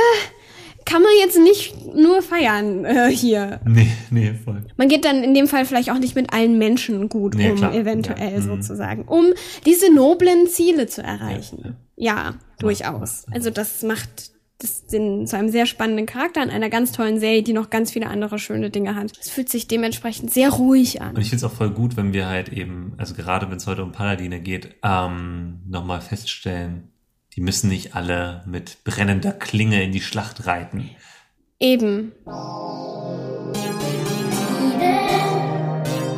kann 0.85 1.01
man 1.01 1.11
jetzt 1.21 1.37
nicht 1.39 1.75
nur 1.95 2.21
feiern 2.21 2.85
äh, 2.85 3.09
hier. 3.11 3.59
Nee, 3.65 3.91
nee, 4.09 4.33
voll. 4.33 4.63
Man 4.77 4.87
geht 4.89 5.05
dann 5.05 5.23
in 5.23 5.33
dem 5.33 5.47
Fall 5.47 5.65
vielleicht 5.65 5.91
auch 5.91 5.99
nicht 5.99 6.15
mit 6.15 6.33
allen 6.33 6.57
Menschen 6.57 7.07
gut 7.09 7.35
Nee, 7.35 7.51
um, 7.51 7.57
klar. 7.57 7.73
eventuell 7.73 8.33
Ja. 8.33 8.39
Mhm. 8.39 8.43
sozusagen, 8.43 9.03
um 9.03 9.25
diese 9.65 9.93
noblen 9.93 10.47
Ziele 10.47 10.87
zu 10.87 11.01
erreichen. 11.03 11.75
Ja, 11.95 12.35
durchaus. 12.59 13.25
Also 13.31 13.49
das 13.49 13.83
macht 13.83 14.31
das 14.59 14.85
den, 14.85 15.25
zu 15.25 15.37
einem 15.37 15.49
sehr 15.49 15.65
spannenden 15.65 16.05
Charakter 16.05 16.43
in 16.43 16.51
einer 16.51 16.69
ganz 16.69 16.91
tollen 16.91 17.19
Serie, 17.19 17.41
die 17.41 17.53
noch 17.53 17.71
ganz 17.71 17.91
viele 17.91 18.07
andere 18.07 18.37
schöne 18.37 18.69
Dinge 18.69 18.95
hat. 18.95 19.11
Es 19.19 19.29
fühlt 19.29 19.49
sich 19.49 19.67
dementsprechend 19.67 20.31
sehr 20.31 20.49
ruhig 20.51 21.01
an. 21.01 21.15
Und 21.15 21.21
ich 21.21 21.29
finde 21.29 21.45
es 21.45 21.51
auch 21.51 21.55
voll 21.55 21.71
gut, 21.71 21.97
wenn 21.97 22.13
wir 22.13 22.27
halt 22.27 22.49
eben, 22.49 22.93
also 22.97 23.15
gerade 23.15 23.49
wenn 23.49 23.57
es 23.57 23.65
heute 23.65 23.81
um 23.83 23.91
Paladine 23.91 24.39
geht, 24.39 24.75
ähm, 24.83 25.61
nochmal 25.67 26.01
feststellen, 26.01 26.89
die 27.35 27.41
müssen 27.41 27.69
nicht 27.69 27.95
alle 27.95 28.43
mit 28.45 28.83
brennender 28.83 29.31
Klinge 29.31 29.83
in 29.83 29.91
die 29.91 30.01
Schlacht 30.01 30.45
reiten. 30.45 30.89
Eben. 31.59 32.11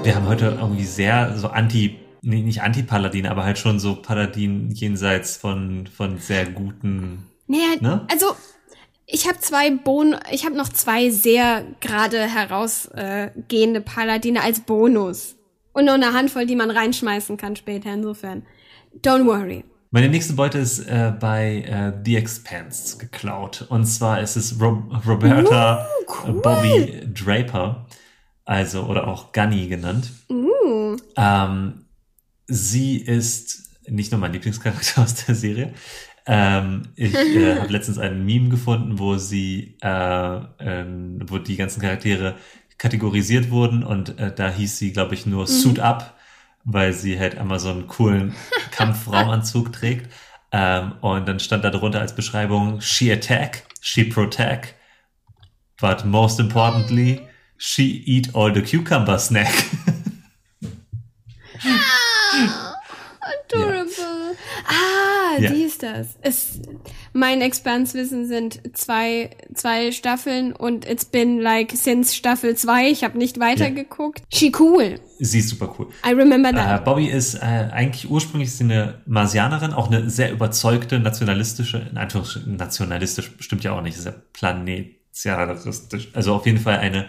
Wir 0.03 0.15
haben 0.15 0.27
heute 0.27 0.57
irgendwie 0.59 0.85
sehr 0.85 1.37
so 1.37 1.47
anti, 1.47 1.97
nee, 2.21 2.41
nicht 2.41 2.61
anti-Paladin, 2.61 3.25
aber 3.27 3.43
halt 3.43 3.57
schon 3.57 3.79
so 3.79 3.95
Paladin 3.95 4.69
jenseits 4.71 5.37
von, 5.37 5.87
von 5.87 6.17
sehr 6.17 6.45
guten, 6.45 7.29
Naja, 7.47 7.75
Ne? 7.79 8.05
also 8.09 8.27
ich 9.05 9.27
habe 9.27 9.39
zwei 9.39 9.71
Bon, 9.71 10.15
ich 10.31 10.45
habe 10.45 10.55
noch 10.55 10.69
zwei 10.69 11.09
sehr 11.09 11.63
gerade 11.79 12.19
herausgehende 12.27 13.81
Paladine 13.81 14.41
als 14.41 14.61
Bonus. 14.61 15.35
Und 15.73 15.85
noch 15.85 15.93
eine 15.93 16.13
Handvoll, 16.13 16.45
die 16.45 16.55
man 16.55 16.69
reinschmeißen 16.71 17.35
kann 17.37 17.55
später, 17.55 17.93
insofern. 17.93 18.45
Don't 19.01 19.25
worry. 19.25 19.63
Meine 19.93 20.09
nächste 20.09 20.33
Beute 20.33 20.57
ist 20.57 20.79
äh, 20.87 21.13
bei 21.19 21.61
äh, 21.67 21.93
The 22.03 22.15
Expanse 22.15 22.97
geklaut. 22.97 23.67
Und 23.69 23.85
zwar 23.85 24.21
ist 24.21 24.35
es 24.35 24.59
Ro 24.59 24.91
Roberta 25.05 25.87
Uh, 26.25 26.29
äh, 26.29 26.31
Bobby 26.31 27.01
Draper, 27.13 27.85
also 28.43 28.85
oder 28.87 29.07
auch 29.07 29.33
Gunny 29.33 29.67
genannt. 29.67 30.09
Uh, 30.29 30.97
Ähm, 31.15 31.85
sie 32.47 32.97
ist 32.97 33.69
nicht 33.87 34.11
nur 34.11 34.19
mein 34.19 34.33
Lieblingscharakter 34.33 35.01
aus 35.03 35.13
der 35.25 35.35
Serie. 35.35 35.75
Ähm, 36.25 36.87
ich 36.95 37.13
äh, 37.13 37.55
habe 37.59 37.71
letztens 37.71 37.99
einen 37.99 38.25
Meme 38.25 38.49
gefunden, 38.49 38.97
wo 38.97 39.17
sie, 39.17 39.77
äh, 39.83 40.39
ähm, 40.59 41.19
wo 41.27 41.37
die 41.37 41.55
ganzen 41.55 41.81
Charaktere 41.81 42.33
kategorisiert 42.79 43.51
wurden 43.51 43.83
und 43.83 44.17
äh, 44.17 44.33
da 44.33 44.49
hieß 44.49 44.75
sie, 44.75 44.91
glaube 44.91 45.13
ich, 45.13 45.27
nur 45.27 45.45
Suit 45.45 45.79
Up, 45.79 46.17
weil 46.63 46.93
sie 46.93 47.19
halt 47.19 47.37
einmal 47.37 47.59
so 47.59 47.69
einen 47.69 47.87
coolen 47.87 48.35
Kampfraumanzug 48.71 49.73
trägt. 49.73 50.11
Ähm, 50.51 50.93
und 51.01 51.27
dann 51.27 51.39
stand 51.39 51.63
da 51.63 51.69
drunter 51.69 51.99
als 51.99 52.15
Beschreibung 52.15 52.79
She 52.81 53.11
attack, 53.11 53.63
she 53.81 54.03
protect, 54.03 54.75
but 55.81 56.05
most 56.05 56.39
importantly, 56.39 57.27
she 57.57 58.03
eat 58.05 58.35
all 58.35 58.53
the 58.53 58.61
cucumber 58.61 59.17
snack. 59.17 59.51
adorable. 63.53 64.35
Ah, 64.67 65.22
Ja. 65.39 65.51
die 65.51 65.63
ist 65.63 65.83
das. 65.83 66.07
Es, 66.21 66.59
mein 67.13 67.41
Expanse-Wissen 67.41 68.27
sind 68.27 68.61
zwei, 68.77 69.29
zwei 69.53 69.91
Staffeln 69.91 70.53
und 70.53 70.87
it's 70.89 71.05
been 71.05 71.39
like 71.39 71.71
since 71.71 72.15
Staffel 72.15 72.55
zwei. 72.55 72.89
Ich 72.89 73.03
habe 73.03 73.17
nicht 73.17 73.39
weitergeguckt. 73.39 74.23
She 74.33 74.51
cool. 74.59 74.99
Sie 75.19 75.39
ist 75.39 75.49
super 75.49 75.73
cool. 75.77 75.87
I 76.05 76.13
remember 76.13 76.49
Äh, 76.49 76.53
that. 76.53 76.85
Bobby 76.85 77.07
ist 77.07 77.35
äh, 77.35 77.39
eigentlich 77.71 78.09
ursprünglich 78.09 78.49
ist 78.49 78.57
sie 78.57 78.65
eine 78.65 79.01
Marsianerin, 79.05 79.73
auch 79.73 79.87
eine 79.91 80.09
sehr 80.09 80.31
überzeugte 80.31 80.99
nationalistische, 80.99 81.87
in 81.91 81.97
Anführungsstrichen 81.97 82.55
nationalistisch 82.55 83.31
stimmt 83.39 83.63
ja 83.63 83.71
auch 83.73 83.81
nicht, 83.81 83.97
ist 83.97 84.05
ja 84.05 84.13
planetaristisch, 84.33 86.09
also 86.13 86.33
auf 86.35 86.45
jeden 86.45 86.59
Fall 86.59 86.77
eine 86.79 87.07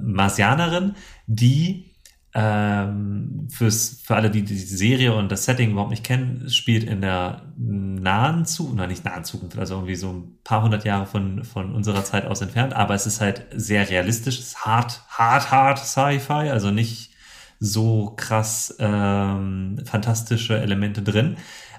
Marsianerin, 0.00 0.94
die 1.26 1.93
ähm, 2.36 3.46
fürs, 3.48 4.00
für 4.02 4.16
alle, 4.16 4.28
die 4.28 4.42
die 4.42 4.56
Serie 4.56 5.14
und 5.14 5.30
das 5.30 5.44
Setting 5.44 5.70
überhaupt 5.70 5.92
nicht 5.92 6.02
kennen, 6.02 6.50
spielt 6.50 6.82
in 6.82 7.00
der 7.00 7.42
nahen 7.56 8.44
Zukunft, 8.44 8.76
nein, 8.76 8.88
nicht 8.88 9.04
nahen 9.04 9.22
Zukunft, 9.22 9.56
also 9.56 9.74
irgendwie 9.74 9.94
so 9.94 10.12
ein 10.12 10.38
paar 10.42 10.62
hundert 10.62 10.84
Jahre 10.84 11.06
von, 11.06 11.44
von 11.44 11.72
unserer 11.72 12.04
Zeit 12.04 12.26
aus 12.26 12.40
entfernt, 12.40 12.74
aber 12.74 12.94
es 12.94 13.06
ist 13.06 13.20
halt 13.20 13.46
sehr 13.54 13.88
realistisch, 13.88 14.40
es 14.40 14.48
ist 14.48 14.66
hart, 14.66 15.04
hart, 15.08 15.52
hart 15.52 15.78
Sci-Fi, 15.78 16.50
also 16.50 16.72
nicht 16.72 17.12
so 17.60 18.14
krass 18.16 18.74
ähm, 18.80 19.80
fantastische 19.84 20.58
Elemente 20.60 21.02
drin. 21.02 21.36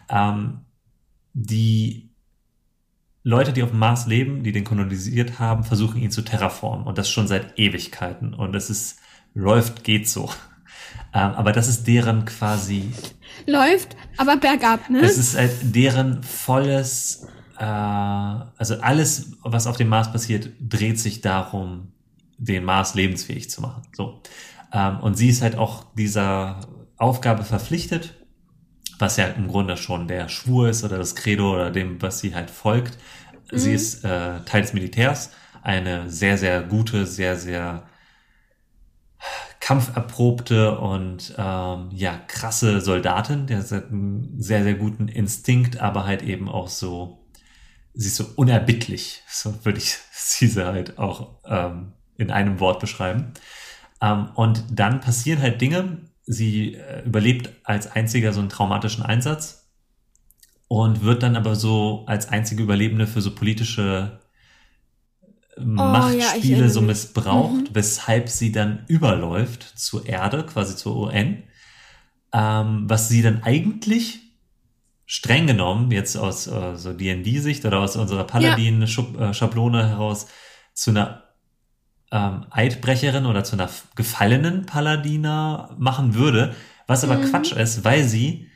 Ähm, 0.09 0.61
die 1.33 2.11
Leute, 3.23 3.51
die 3.51 3.61
auf 3.61 3.71
dem 3.71 3.79
Mars 3.79 4.07
leben, 4.07 4.43
die 4.43 4.53
den 4.53 4.63
kolonisiert 4.63 5.37
haben, 5.37 5.65
versuchen 5.65 6.01
ihn 6.01 6.11
zu 6.11 6.21
terraformen 6.21 6.87
und 6.87 6.97
das 6.97 7.09
schon 7.09 7.27
seit 7.27 7.59
Ewigkeiten 7.59 8.33
und 8.33 8.55
es 8.55 8.69
ist 8.69 8.99
läuft, 9.35 9.83
geht 9.83 10.09
so. 10.09 10.31
Ähm, 11.13 11.31
aber 11.33 11.51
das 11.51 11.67
ist 11.67 11.85
deren 11.87 12.25
quasi 12.25 12.91
Läuft, 13.45 13.95
aber 14.17 14.37
bergab, 14.37 14.89
ne? 14.89 15.01
es 15.01 15.17
ist 15.17 15.37
halt 15.37 15.51
deren 15.61 16.23
volles, 16.23 17.27
äh, 17.57 17.63
also 17.63 18.79
alles, 18.81 19.33
was 19.43 19.67
auf 19.67 19.77
dem 19.77 19.89
Mars 19.89 20.11
passiert, 20.11 20.49
dreht 20.59 20.99
sich 20.99 21.21
darum, 21.21 21.91
den 22.37 22.63
Mars 22.63 22.95
lebensfähig 22.95 23.49
zu 23.49 23.61
machen. 23.61 23.83
So. 23.93 24.21
Ähm, 24.73 24.99
und 25.01 25.15
sie 25.15 25.29
ist 25.29 25.41
halt 25.41 25.57
auch 25.57 25.85
dieser 25.93 26.61
Aufgabe 26.97 27.43
verpflichtet, 27.43 28.15
was 28.99 29.17
ja 29.17 29.27
im 29.27 29.47
Grunde 29.47 29.77
schon 29.77 30.07
der 30.07 30.29
Schwur 30.29 30.69
ist 30.69 30.83
oder 30.83 30.97
das 30.97 31.15
Credo 31.15 31.53
oder 31.53 31.71
dem, 31.71 32.01
was 32.01 32.19
sie 32.19 32.33
halt 32.33 32.49
folgt. 32.49 32.97
Sie 33.51 33.73
ist 33.73 34.03
äh, 34.03 34.39
Teil 34.45 34.61
des 34.61 34.73
Militärs, 34.73 35.31
eine 35.61 36.09
sehr, 36.09 36.37
sehr 36.37 36.63
gute, 36.63 37.05
sehr, 37.05 37.35
sehr 37.37 37.83
kampferprobte 39.59 40.77
und 40.77 41.33
ähm, 41.37 41.89
ja 41.91 42.17
krasse 42.27 42.81
Soldatin, 42.81 43.47
der 43.47 43.59
hat 43.59 43.71
einen 43.71 44.39
sehr 44.39 44.63
sehr 44.63 44.75
guten 44.75 45.07
Instinkt, 45.07 45.79
aber 45.79 46.05
halt 46.05 46.21
eben 46.21 46.49
auch 46.49 46.67
so, 46.67 47.25
sie 47.93 48.07
ist 48.07 48.17
so 48.17 48.25
unerbittlich, 48.35 49.23
so 49.27 49.65
würde 49.65 49.79
ich 49.79 49.97
sie 50.11 50.65
halt 50.65 50.97
auch 50.99 51.39
ähm, 51.45 51.93
in 52.17 52.31
einem 52.31 52.59
Wort 52.59 52.79
beschreiben. 52.79 53.33
Ähm, 54.01 54.29
und 54.35 54.63
dann 54.71 55.01
passieren 55.01 55.41
halt 55.41 55.61
Dinge. 55.61 55.99
Sie 56.25 56.75
äh, 56.75 57.03
überlebt 57.05 57.49
als 57.63 57.91
einziger 57.91 58.33
so 58.33 58.39
einen 58.39 58.49
traumatischen 58.49 59.03
Einsatz 59.03 59.69
und 60.67 61.03
wird 61.03 61.23
dann 61.23 61.35
aber 61.35 61.55
so 61.55 62.03
als 62.07 62.29
einzige 62.29 62.63
Überlebende 62.63 63.07
für 63.07 63.21
so 63.21 63.33
politische 63.33 64.19
Oh, 65.57 65.61
ja, 65.61 65.83
Machtspiele 65.83 66.53
erinnere 66.55 66.69
so 66.69 66.81
missbraucht, 66.81 67.73
weshalb 67.73 68.29
sie 68.29 68.51
dann 68.51 68.83
überläuft 68.87 69.63
zur 69.63 70.05
Erde, 70.05 70.45
quasi 70.45 70.75
zur 70.75 70.95
UN, 70.97 71.43
ähm, 72.33 72.83
was 72.89 73.07
sie 73.09 73.21
dann 73.21 73.43
eigentlich 73.43 74.19
streng 75.05 75.47
genommen, 75.47 75.91
jetzt 75.91 76.17
aus 76.17 76.47
äh, 76.47 76.75
so 76.75 76.91
D&D-Sicht 76.93 77.63
oder 77.65 77.79
aus 77.79 77.95
unserer 77.95 78.25
Paladin-Schablone 78.25 79.87
heraus, 79.87 80.27
zu 80.73 80.91
einer 80.91 81.23
ähm, 82.11 82.45
Eidbrecherin 82.49 83.25
oder 83.25 83.43
zu 83.43 83.53
einer 83.55 83.69
gefallenen 83.95 84.65
Paladiner 84.65 85.75
machen 85.77 86.15
würde, 86.15 86.53
was 86.87 87.03
aber 87.03 87.17
Mhm. 87.17 87.29
Quatsch 87.29 87.53
ist, 87.53 87.83
weil 87.83 88.03
sie 88.03 88.49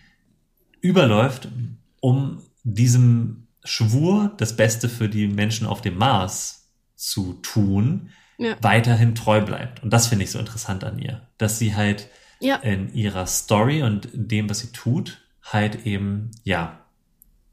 überläuft, 0.82 1.48
um 2.02 2.42
diesem 2.64 3.48
Schwur, 3.64 4.34
das 4.38 4.56
Beste 4.56 4.90
für 4.90 5.10
die 5.10 5.28
Menschen 5.28 5.68
auf 5.68 5.82
dem 5.82 5.98
Mars 5.98 6.59
zu 7.00 7.34
tun, 7.42 8.10
Ja. 8.38 8.56
weiterhin 8.62 9.16
treu 9.16 9.42
bleibt. 9.42 9.82
Und 9.84 9.92
das 9.92 10.08
finde 10.08 10.26
ich 10.26 10.32
so 10.32 10.40
interessant 10.40 10.84
an 10.84 11.00
ihr, 11.00 11.28
dass 11.38 11.58
sie 11.60 11.76
halt 11.76 12.10
Ja. 12.42 12.56
in 12.58 12.94
ihrer 12.94 13.26
Story 13.26 13.84
und 13.84 14.10
dem, 14.14 14.50
was 14.50 14.60
sie 14.60 14.72
tut, 14.72 15.22
halt 15.44 15.86
eben, 15.86 16.32
ja, 16.44 16.80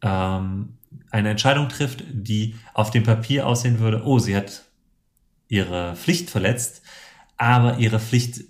ähm, 0.02 0.78
eine 1.10 1.30
Entscheidung 1.30 1.68
trifft, 1.68 2.04
die 2.12 2.56
auf 2.74 2.90
dem 2.90 3.02
Papier 3.04 3.46
aussehen 3.46 3.78
würde, 3.80 4.02
oh, 4.04 4.18
sie 4.18 4.36
hat 4.36 4.64
ihre 5.48 5.94
Pflicht 5.96 6.30
verletzt, 6.30 6.82
aber 7.36 7.78
ihre 7.78 8.00
Pflicht 8.00 8.40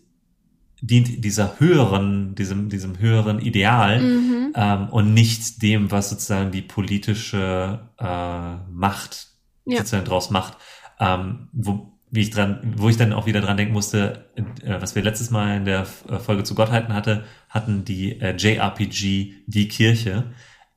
dient 0.81 1.25
dieser 1.25 1.59
höheren, 1.59 2.35
diesem, 2.35 2.69
diesem 2.69 2.99
höheren 2.99 3.39
Ideal 3.41 4.01
Mhm. 4.01 4.53
ähm, 4.55 4.89
und 4.91 5.15
nicht 5.15 5.63
dem, 5.63 5.91
was 5.91 6.11
sozusagen 6.11 6.51
die 6.53 6.63
politische 6.63 7.89
äh, 7.99 8.57
Macht 8.71 9.29
Ja. 9.65 9.79
sozusagen 9.79 10.05
draus 10.05 10.31
macht. 10.31 10.57
Ähm, 10.99 11.49
wo, 11.53 11.93
wie 12.11 12.21
ich 12.21 12.31
dran, 12.31 12.75
wo 12.77 12.89
ich 12.89 12.97
dann 12.97 13.13
auch 13.13 13.27
wieder 13.27 13.41
dran 13.41 13.57
denken 13.57 13.73
musste, 13.73 14.27
äh, 14.37 14.81
was 14.81 14.95
wir 14.95 15.03
letztes 15.03 15.31
Mal 15.31 15.57
in 15.57 15.65
der 15.65 15.87
äh, 16.09 16.19
Folge 16.19 16.45
zu 16.45 16.55
Gottheiten 16.55 16.95
hatte, 16.95 17.25
hatten 17.49 17.85
die 17.85 18.21
äh, 18.21 18.35
JRPG 18.37 19.33
die 19.47 19.69
Kirche. 19.69 20.25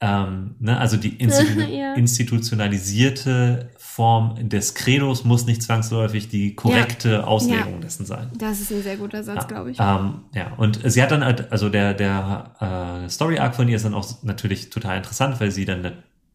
Ähm, 0.02 0.56
ne, 0.60 0.78
also 0.78 0.96
die 0.96 1.16
institu 1.16 1.60
ja. 1.70 1.94
institutionalisierte 1.94 3.70
Form 3.78 4.48
des 4.48 4.74
Credos 4.74 5.26
muss 5.26 5.46
nicht 5.46 5.62
zwangsläufig 5.62 6.30
die 6.30 6.56
korrekte 6.56 7.10
ja. 7.10 7.24
Auslegung 7.26 7.74
ja. 7.74 7.80
dessen 7.82 8.06
sein. 8.06 8.32
Das 8.38 8.62
ist 8.62 8.72
ein 8.72 8.82
sehr 8.82 8.96
guter 8.96 9.24
Satz, 9.24 9.46
glaube 9.48 9.72
ich. 9.72 9.78
Ähm, 9.80 10.22
ja, 10.34 10.54
und 10.56 10.80
sie 10.90 11.04
hat 11.04 11.12
dann 11.12 11.26
halt, 11.26 11.52
also 11.52 11.68
der, 11.68 11.94
der 11.96 13.04
äh, 13.06 13.10
Story 13.10 13.40
Arc 13.40 13.56
von 13.56 13.68
ihr 13.68 13.76
ist 13.76 13.84
dann 13.84 13.94
auch 13.94 14.24
natürlich 14.24 14.70
total 14.70 14.98
interessant, 14.98 15.42
weil 15.42 15.52
sie 15.52 15.66
dann 15.66 15.84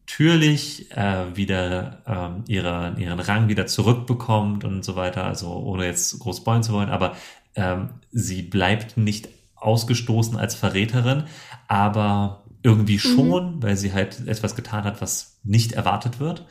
natürlich 0.05 0.91
äh, 0.95 1.35
wieder 1.35 2.03
ähm, 2.05 2.43
ihre, 2.47 2.95
ihren 2.97 3.19
Rang 3.19 3.47
wieder 3.47 3.65
zurückbekommt 3.65 4.63
und 4.63 4.85
so 4.85 4.95
weiter, 4.95 5.25
also 5.25 5.51
ohne 5.51 5.85
jetzt 5.85 6.19
groß 6.19 6.37
spoilen 6.37 6.63
zu 6.63 6.73
wollen, 6.73 6.89
aber 6.89 7.15
ähm, 7.55 7.89
sie 8.11 8.43
bleibt 8.43 8.97
nicht 8.97 9.29
ausgestoßen 9.55 10.37
als 10.37 10.53
Verräterin, 10.53 11.23
aber 11.67 12.43
irgendwie 12.61 12.95
mhm. 12.95 12.99
schon, 12.99 13.55
mhm. 13.55 13.63
weil 13.63 13.77
sie 13.77 13.93
halt 13.93 14.27
etwas 14.27 14.55
getan 14.55 14.83
hat, 14.83 15.01
was 15.01 15.39
nicht 15.43 15.73
erwartet 15.73 16.19
wird 16.19 16.45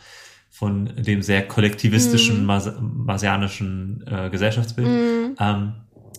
von 0.50 0.86
dem 0.96 1.22
sehr 1.22 1.46
kollektivistischen, 1.46 2.40
mhm. 2.40 2.46
Mas 2.46 2.72
marsianischen 2.80 4.04
äh, 4.06 4.30
Gesellschaftsbild. 4.30 4.88
Mhm. 4.88 5.36
Ähm, 5.38 5.72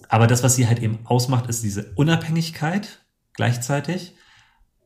aber 0.08 0.28
das, 0.28 0.42
was 0.44 0.56
sie 0.56 0.68
halt 0.68 0.82
eben 0.82 1.00
ausmacht, 1.06 1.48
ist 1.48 1.64
diese 1.64 1.92
Unabhängigkeit 1.96 3.06
gleichzeitig 3.34 4.14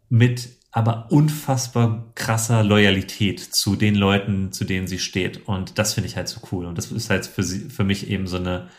mit 0.09 0.58
aber 0.71 1.11
unfassbar 1.11 2.11
krasser 2.13 2.63
Loyalität 2.63 3.39
zu 3.39 3.75
den 3.75 3.95
Leuten, 3.95 4.51
zu 4.51 4.65
denen 4.65 4.87
sie 4.87 4.99
steht. 4.99 5.47
Und 5.47 5.79
das 5.79 5.93
finde 5.93 6.07
ich 6.07 6.15
halt 6.15 6.27
so 6.27 6.41
cool. 6.51 6.65
Und 6.65 6.77
das 6.77 6.91
ist 6.91 7.09
halt 7.09 7.25
für 7.25 7.43
sie, 7.43 7.69
für 7.69 7.83
mich 7.83 8.09
eben 8.09 8.27
so 8.27 8.37
eine 8.37 8.69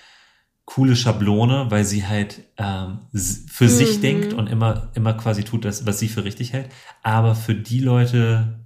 coole 0.67 0.95
Schablone, 0.95 1.67
weil 1.71 1.85
sie 1.85 2.07
halt 2.07 2.45
ähm, 2.57 3.01
für 3.13 3.65
mhm. 3.65 3.69
sich 3.69 4.01
denkt 4.01 4.33
und 4.33 4.47
immer, 4.47 4.93
immer 4.95 5.15
quasi 5.15 5.43
tut 5.43 5.65
das, 5.65 5.85
was 5.85 5.99
sie 5.99 6.09
für 6.09 6.25
richtig 6.25 6.53
hält. 6.53 6.71
Aber 7.03 7.35
für 7.35 7.57
die 7.57 7.81
Leute, 7.81 8.61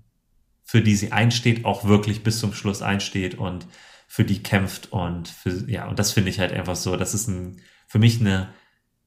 für 0.63 0.83
die 0.83 0.97
sie 0.97 1.13
einsteht, 1.13 1.65
auch 1.65 1.85
wirklich 1.85 2.23
bis 2.23 2.41
zum 2.41 2.53
Schluss 2.53 2.83
einsteht 2.83 3.37
und 3.37 3.67
für 4.07 4.25
die 4.25 4.43
kämpft 4.43 4.93
und 4.93 5.29
für, 5.29 5.69
ja, 5.69 5.89
und 5.89 5.99
das 5.99 6.13
finde 6.13 6.29
ich 6.29 6.41
halt 6.41 6.53
einfach 6.53 6.77
so, 6.77 6.97
das 6.97 7.15
ist 7.15 7.27
ein, 7.27 7.63
für 7.87 7.99
mich 7.99 8.21
eine 8.21 8.49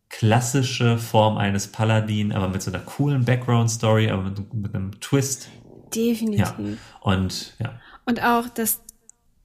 klassische 0.09 0.97
Form 0.97 1.37
eines 1.37 1.67
Paladin, 1.67 2.31
aber 2.31 2.47
mit 2.47 2.61
so 2.61 2.71
einer 2.71 2.79
coolen 2.79 3.25
Background-Story, 3.25 4.09
aber 4.09 4.23
mit, 4.23 4.53
mit, 4.53 4.75
einem 4.75 4.99
Twist. 4.99 5.49
Definitiv. 5.93 6.57
Ja. 6.59 6.77
Und, 7.01 7.53
ja. 7.59 7.79
Und 8.05 8.23
auch, 8.23 8.47
dass 8.49 8.81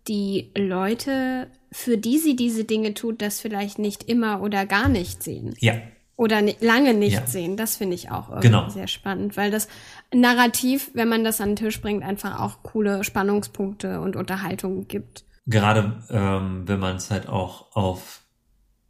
die 0.09 0.51
Leute, 0.57 1.49
für 1.71 1.97
die 1.97 2.19
sie 2.19 2.37
diese 2.37 2.65
Dinge 2.65 2.95
tut, 2.95 3.23
das 3.23 3.41
vielleicht 3.41 3.79
nicht 3.79 4.05
immer 4.09 4.41
oder 4.41 4.67
gar 4.67 4.89
nicht 4.89 5.23
sehen. 5.23 5.55
Ja. 5.59 5.75
Oder 6.17 6.43
lange 6.61 6.95
nicht 6.95 7.15
ja. 7.15 7.27
sehen. 7.27 7.57
Das 7.57 7.77
finde 7.77 7.95
ich 7.95 8.11
auch 8.11 8.29
irgendwie 8.29 8.49
genau. 8.49 8.69
sehr 8.69 8.87
spannend, 8.87 9.37
weil 9.37 9.51
das 9.51 9.67
narrativ, 10.15 10.91
wenn 10.95 11.09
man 11.09 11.25
das 11.25 11.41
an 11.41 11.51
den 11.51 11.57
Tisch 11.57 11.81
bringt, 11.81 12.05
einfach 12.05 12.39
auch 12.39 12.63
coole 12.63 13.03
Spannungspunkte 13.03 14.01
und 14.01 14.15
Unterhaltung 14.15 14.87
gibt. 14.87 15.25
Gerade 15.47 16.03
ähm, 16.11 16.69
wenn 16.69 16.79
man 16.79 16.97
es 16.97 17.11
halt 17.11 17.29
auch 17.29 17.75
auf 17.75 18.22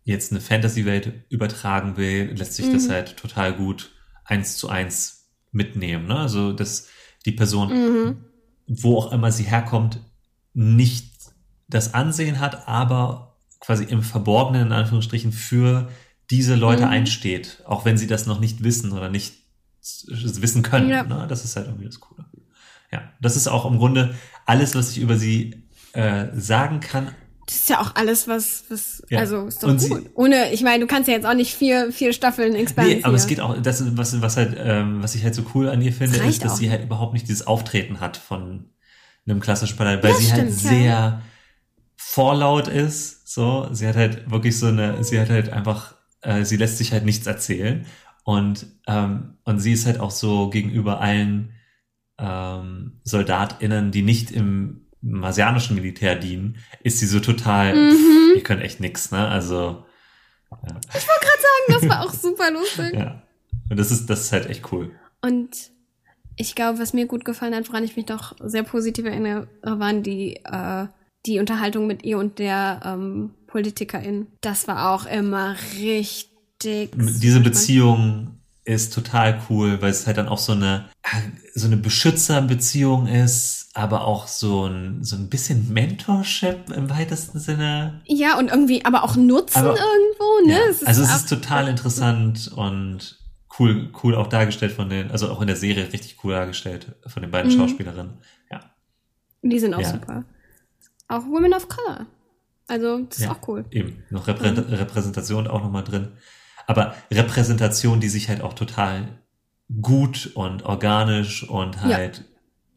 jetzt 0.05 0.33
eine 0.33 0.41
Fantasy-Welt 0.41 1.25
übertragen 1.29 1.97
will, 1.97 2.33
lässt 2.35 2.55
sich 2.55 2.67
mhm. 2.67 2.73
das 2.73 2.89
halt 2.89 3.17
total 3.17 3.55
gut 3.55 3.91
eins 4.25 4.57
zu 4.57 4.69
eins 4.69 5.31
mitnehmen. 5.53 6.07
Ne? 6.07 6.17
Also 6.17 6.53
dass 6.53 6.89
die 7.25 7.33
Person, 7.33 7.69
mhm. 7.69 8.25
wo 8.67 8.99
auch 8.99 9.13
immer 9.13 9.31
sie 9.31 9.45
herkommt, 9.45 10.01
nicht 10.55 11.13
das 11.69 11.95
Ansehen 11.95 12.41
hat, 12.41 12.69
aber 12.69 13.39
quasi 13.61 13.85
im 13.85 14.03
Verborgenen, 14.03 14.69
in 14.69 14.73
Anführungsstrichen, 14.73 15.33
für 15.33 15.89
diese 16.31 16.57
Leute 16.57 16.85
mhm. 16.87 16.91
einsteht, 16.91 17.63
auch 17.67 17.85
wenn 17.85 17.97
sie 17.97 18.07
das 18.07 18.27
noch 18.27 18.41
nicht 18.41 18.65
wissen 18.65 18.93
oder 18.93 19.09
nicht 19.09 19.35
wissen 20.07 20.63
können. 20.63 20.89
Ja. 20.89 21.03
Ne? 21.03 21.27
Das 21.29 21.45
ist 21.45 21.57
halt 21.57 21.67
irgendwie 21.67 21.87
das 21.87 22.01
Coole. 22.01 22.25
Ja, 22.91 23.11
das 23.21 23.37
ist 23.37 23.49
auch 23.49 23.65
im 23.65 23.79
Grunde 23.79 24.15
alles, 24.45 24.75
was 24.75 24.91
ich 24.91 24.99
über 24.99 25.17
sie 25.17 25.65
äh, 25.93 26.27
sagen 26.35 26.81
kann. 26.81 27.15
Das 27.47 27.57
ist 27.57 27.69
ja 27.69 27.81
auch 27.81 27.97
alles, 27.97 28.29
was, 28.29 28.65
was 28.69 29.03
ja. 29.09 29.19
also 29.19 29.47
ist 29.47 29.63
doch 29.63 29.69
Und 29.69 29.81
gut. 29.81 30.03
Sie, 30.03 30.11
Ohne, 30.15 30.53
ich 30.53 30.63
meine, 30.63 30.81
du 30.81 30.87
kannst 30.87 31.09
ja 31.09 31.15
jetzt 31.15 31.27
auch 31.27 31.35
nicht 31.35 31.55
vier, 31.55 31.93
vier 31.93 32.13
Staffeln 32.13 32.55
expandieren. 32.55 32.99
Nee, 32.99 33.05
aber 33.05 33.17
es 33.17 33.27
geht 33.27 33.41
auch, 33.41 33.61
das, 33.61 33.97
was, 33.97 34.21
was 34.23 34.37
halt, 34.37 34.57
ähm, 34.59 35.03
was 35.03 35.15
ich 35.15 35.25
halt 35.25 35.35
so 35.35 35.43
cool 35.55 35.69
an 35.69 35.83
ihr 35.83 35.93
finde, 35.93 36.19
ist, 36.19 36.45
dass 36.45 36.53
auch. 36.53 36.57
sie 36.57 36.71
halt 36.71 36.85
überhaupt 36.85 37.15
nicht 37.15 37.29
dieses 37.29 37.47
Auftreten 37.47 38.01
hat 38.01 38.17
von 38.17 38.71
einem 39.27 39.41
klassischen 39.41 39.77
Parlament, 39.77 40.05
weil 40.05 40.13
ja, 40.13 40.17
sie 40.19 40.33
halt 40.33 40.53
stimmt, 40.53 40.53
halt 40.53 40.61
sehr 40.61 40.85
ja. 40.85 41.23
vorlaut 41.97 42.69
ist. 42.69 43.29
So, 43.29 43.69
sie 43.73 43.89
hat 43.89 43.97
halt 43.97 44.31
wirklich 44.31 44.59
so 44.59 44.67
eine, 44.67 45.03
sie 45.03 45.19
hat 45.19 45.31
halt 45.31 45.51
einfach, 45.51 45.95
äh, 46.21 46.45
sie 46.45 46.57
lässt 46.57 46.79
sich 46.79 46.93
halt 46.93 47.05
nichts 47.05 47.27
erzählen. 47.27 47.87
Und, 48.25 48.67
ähm, 48.87 49.39
und 49.45 49.59
sie 49.59 49.73
ist 49.73 49.87
halt 49.87 49.99
auch 49.99 50.13
so 50.13 50.49
gegenüber 50.49 51.01
allen 51.01 51.55
ähm, 52.19 53.01
SoldatInnen, 53.05 53.91
die 53.91 54.03
nicht 54.03 54.31
im 54.31 54.82
marsianischen 55.03 55.77
Militär 55.77 56.15
dienen, 56.17 56.59
ist 56.83 56.99
sie 56.99 57.07
so 57.07 57.21
total, 57.21 57.75
mhm. 57.75 58.35
ihr 58.37 58.43
könnt 58.43 58.63
echt 58.63 58.81
nix, 58.81 59.11
ne? 59.11 59.29
Also. 59.29 59.85
Ja. 60.51 60.81
Ich 60.89 61.07
wollte 61.09 61.27
gerade 61.27 61.43
sagen, 61.43 61.81
das 61.81 61.89
war 61.89 62.07
auch 62.07 62.13
super 62.13 62.51
lustig. 62.51 62.95
ja. 62.95 63.23
Und 63.69 63.79
das 63.79 63.91
ist, 63.91 64.07
das 64.07 64.23
ist 64.23 64.33
halt 64.33 64.49
echt 64.49 64.71
cool. 64.73 64.91
Und 65.23 65.71
ich 66.37 66.55
glaube, 66.55 66.79
was 66.79 66.93
mir 66.93 67.07
gut 67.07 67.25
gefallen 67.25 67.55
hat, 67.55 67.69
woran 67.69 67.85
ich 67.85 67.97
mich 67.97 68.07
doch 68.07 68.35
sehr 68.41 68.63
positiv 68.63 69.05
erinnere, 69.05 69.49
waren 69.63 70.03
die, 70.03 70.37
äh, 70.45 70.87
die 71.27 71.39
Unterhaltung 71.39 71.87
mit 71.87 72.05
ihr 72.05 72.19
und 72.19 72.39
der 72.39 72.81
ähm, 72.85 73.31
Politikerin. 73.47 74.27
Das 74.41 74.69
war 74.69 74.91
auch 74.91 75.07
immer 75.07 75.57
richtig. 75.79 76.91
Diese 76.95 77.41
Beziehung 77.41 78.39
ist 78.65 78.93
total 78.93 79.41
cool, 79.49 79.81
weil 79.81 79.91
es 79.91 80.07
halt 80.07 80.19
dann 80.19 80.29
auch 80.29 80.39
so 80.39 80.53
eine 80.53 80.89
so 81.55 81.67
eine 81.67 81.77
Beschützerbeziehung 81.77 83.07
ist, 83.07 83.62
aber 83.75 84.07
auch 84.07 84.27
so 84.27 84.67
ein 84.67 85.03
so 85.03 85.17
ein 85.17 85.29
bisschen 85.29 85.73
Mentorship 85.73 86.71
im 86.71 86.91
weitesten 86.91 87.39
Sinne. 87.39 88.03
Ja 88.05 88.39
und 88.39 88.49
irgendwie, 88.51 88.85
aber 88.85 89.03
auch 89.05 89.17
Nutzen 89.17 89.59
aber, 89.59 89.71
irgendwo, 89.71 90.47
ne? 90.47 90.53
Ja. 90.53 90.71
Es 90.71 90.85
also 90.85 91.03
es 91.03 91.15
ist 91.15 91.29
total 91.29 91.69
interessant 91.69 92.51
und 92.55 93.19
cool, 93.59 93.91
cool 94.03 94.15
auch 94.15 94.27
dargestellt 94.27 94.73
von 94.73 94.89
den, 94.89 95.11
also 95.11 95.31
auch 95.31 95.41
in 95.41 95.47
der 95.47 95.57
Serie 95.57 95.93
richtig 95.93 96.19
cool 96.23 96.33
dargestellt 96.33 96.95
von 97.07 97.23
den 97.23 97.31
beiden 97.31 97.53
mhm. 97.53 97.59
Schauspielerinnen. 97.59 98.19
Ja. 98.51 98.61
Die 99.43 99.59
sind 99.59 99.75
auch 99.75 99.81
ja. 99.81 99.91
super. 99.91 100.25
Auch 101.09 101.25
Women 101.25 101.55
of 101.55 101.69
Color. 101.69 102.07
Also, 102.69 103.01
das 103.01 103.19
ja, 103.19 103.31
ist 103.31 103.37
auch 103.37 103.49
cool. 103.49 103.65
Eben. 103.71 104.03
Noch 104.11 104.27
Reprä 104.27 104.53
mhm. 104.53 104.59
Repräsentation 104.59 105.47
auch 105.47 105.63
nochmal 105.63 105.85
drin. 105.85 106.13
Aber 106.67 106.95
Repräsentation, 107.11 108.01
die 108.01 108.09
sich 108.09 108.29
halt 108.29 108.41
auch 108.41 108.55
total 108.55 109.19
gut 109.81 110.31
und 110.35 110.65
organisch 110.65 111.49
und 111.49 111.83
halt. 111.83 112.25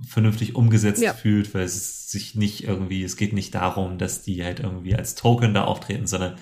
Vernünftig 0.06 0.56
umgesetzt 0.56 1.02
ja. 1.02 1.14
fühlt, 1.14 1.54
weil 1.54 1.64
es 1.64 2.10
sich 2.12 2.36
nicht 2.36 2.64
irgendwie, 2.66 3.04
es 3.04 3.18
geht 3.18 3.34
nicht 3.34 3.56
darum, 3.56 3.98
dass 3.98 4.22
die 4.24 4.44
halt 4.44 4.60
irgendwie 4.60 4.96
als 4.96 5.16
Token 5.16 5.54
da 5.54 5.64
auftreten, 5.64 6.08
sondern 6.08 6.38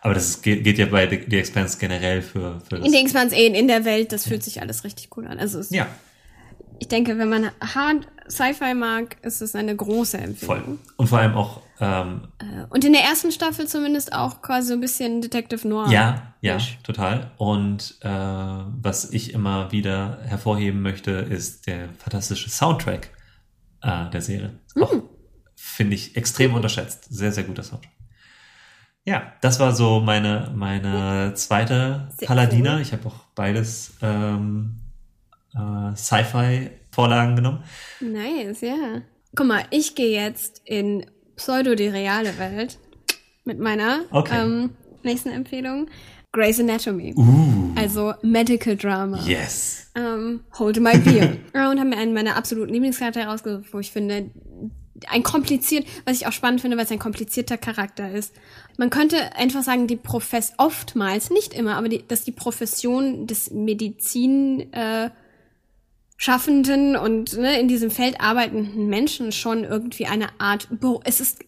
aber 0.00 0.14
das 0.14 0.28
ist, 0.28 0.42
geht, 0.42 0.62
geht 0.64 0.78
ja 0.78 0.86
bei 0.86 1.08
The, 1.08 1.36
Expanse 1.36 1.78
generell 1.78 2.22
für, 2.22 2.60
für 2.68 2.76
In 2.76 2.92
The 2.92 2.98
Expanse 2.98 3.34
eh, 3.34 3.46
in 3.46 3.66
der 3.66 3.84
Welt, 3.84 4.12
das 4.12 4.28
fühlt 4.28 4.44
sich 4.44 4.60
alles 4.60 4.84
richtig 4.84 5.16
cool 5.16 5.26
an. 5.26 5.38
Also 5.38 5.58
es, 5.58 5.70
ja. 5.70 5.88
Ich 6.78 6.86
denke, 6.86 7.18
wenn 7.18 7.28
man 7.28 7.50
Hard 7.60 8.06
Sci-Fi 8.28 8.74
mag, 8.74 9.16
ist 9.22 9.40
es 9.40 9.54
eine 9.54 9.74
große 9.74 10.18
Empfehlung. 10.18 10.64
Voll. 10.64 10.78
Und 10.96 11.06
vor 11.08 11.18
allem 11.18 11.34
auch. 11.34 11.62
Ähm, 11.80 12.28
äh, 12.38 12.64
und 12.70 12.84
in 12.84 12.92
der 12.92 13.02
ersten 13.02 13.30
Staffel 13.32 13.66
zumindest 13.66 14.12
auch 14.12 14.42
quasi 14.42 14.68
so 14.68 14.74
ein 14.74 14.80
bisschen 14.80 15.20
Detective 15.20 15.66
Noir. 15.66 15.90
Ja, 15.90 16.34
ja, 16.40 16.58
total. 16.82 17.30
Und 17.36 17.98
äh, 18.02 18.08
was 18.08 19.12
ich 19.12 19.32
immer 19.34 19.72
wieder 19.72 20.18
hervorheben 20.24 20.82
möchte, 20.82 21.10
ist 21.12 21.66
der 21.66 21.88
fantastische 21.98 22.50
Soundtrack 22.50 23.10
äh, 23.82 24.10
der 24.10 24.20
Serie. 24.20 24.58
Auch 24.80 24.92
finde 25.54 25.94
ich 25.94 26.16
extrem 26.16 26.54
unterschätzt. 26.54 27.06
Sehr, 27.10 27.32
sehr 27.32 27.44
guter 27.44 27.62
Soundtrack. 27.62 27.92
Ja, 29.04 29.32
das 29.40 29.58
war 29.58 29.72
so 29.72 30.00
meine, 30.00 30.52
meine 30.54 31.32
zweite 31.34 32.10
Paladina. 32.26 32.80
Ich 32.80 32.92
habe 32.92 33.06
auch 33.08 33.24
beides 33.34 33.94
ähm, 34.02 34.80
äh, 35.54 35.96
Sci-Fi-Vorlagen 36.98 37.36
genommen. 37.36 37.62
Nice, 38.00 38.60
ja. 38.62 39.02
Guck 39.36 39.46
mal, 39.46 39.62
ich 39.70 39.94
gehe 39.94 40.20
jetzt 40.20 40.62
in 40.64 41.06
Pseudo 41.36 41.74
die 41.74 41.86
reale 41.86 42.38
Welt 42.38 42.78
mit 43.44 43.60
meiner 43.60 44.00
okay. 44.10 44.42
ähm, 44.42 44.70
nächsten 45.02 45.30
Empfehlung. 45.30 45.88
Grey's 46.32 46.60
Anatomy. 46.60 47.14
Uh. 47.16 47.72
Also 47.76 48.14
Medical 48.22 48.76
Drama. 48.76 49.22
Yes. 49.24 49.90
Ähm, 49.94 50.40
Hold 50.58 50.80
My 50.80 50.98
Beer. 50.98 51.36
und 51.70 51.80
haben 51.80 51.88
mir 51.88 51.98
einen 51.98 52.12
meiner 52.12 52.36
absoluten 52.36 52.72
Lieblingscharaktere 52.72 53.26
rausgesucht, 53.26 53.72
wo 53.72 53.78
ich 53.78 53.92
finde, 53.92 54.30
ein 55.08 55.22
kompliziert, 55.22 55.86
was 56.04 56.16
ich 56.16 56.26
auch 56.26 56.32
spannend 56.32 56.60
finde, 56.60 56.76
weil 56.76 56.84
es 56.84 56.90
ein 56.90 56.98
komplizierter 56.98 57.56
Charakter 57.56 58.10
ist. 58.10 58.34
Man 58.76 58.90
könnte 58.90 59.36
einfach 59.36 59.62
sagen, 59.62 59.86
die 59.86 59.96
Profess 59.96 60.52
oftmals, 60.58 61.30
nicht 61.30 61.54
immer, 61.54 61.76
aber 61.76 61.88
die, 61.88 62.06
dass 62.06 62.24
die 62.24 62.32
Profession 62.32 63.26
des 63.26 63.50
Medizin 63.52 64.72
äh, 64.72 65.10
schaffenden 66.18 66.96
und 66.96 67.38
ne, 67.38 67.58
in 67.60 67.68
diesem 67.68 67.90
Feld 67.90 68.20
arbeitenden 68.20 68.88
Menschen 68.88 69.30
schon 69.32 69.62
irgendwie 69.64 70.06
eine 70.06 70.26
Art, 70.38 70.68
es 71.04 71.20
ist 71.20 71.38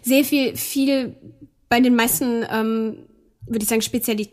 sehr 0.00 0.24
viel, 0.24 0.56
viel 0.56 1.16
bei 1.68 1.80
den 1.80 1.96
meisten, 1.96 2.46
ähm, 2.50 2.98
würde 3.46 3.62
ich 3.64 3.68
sagen, 3.68 3.82
Speziali 3.82 4.30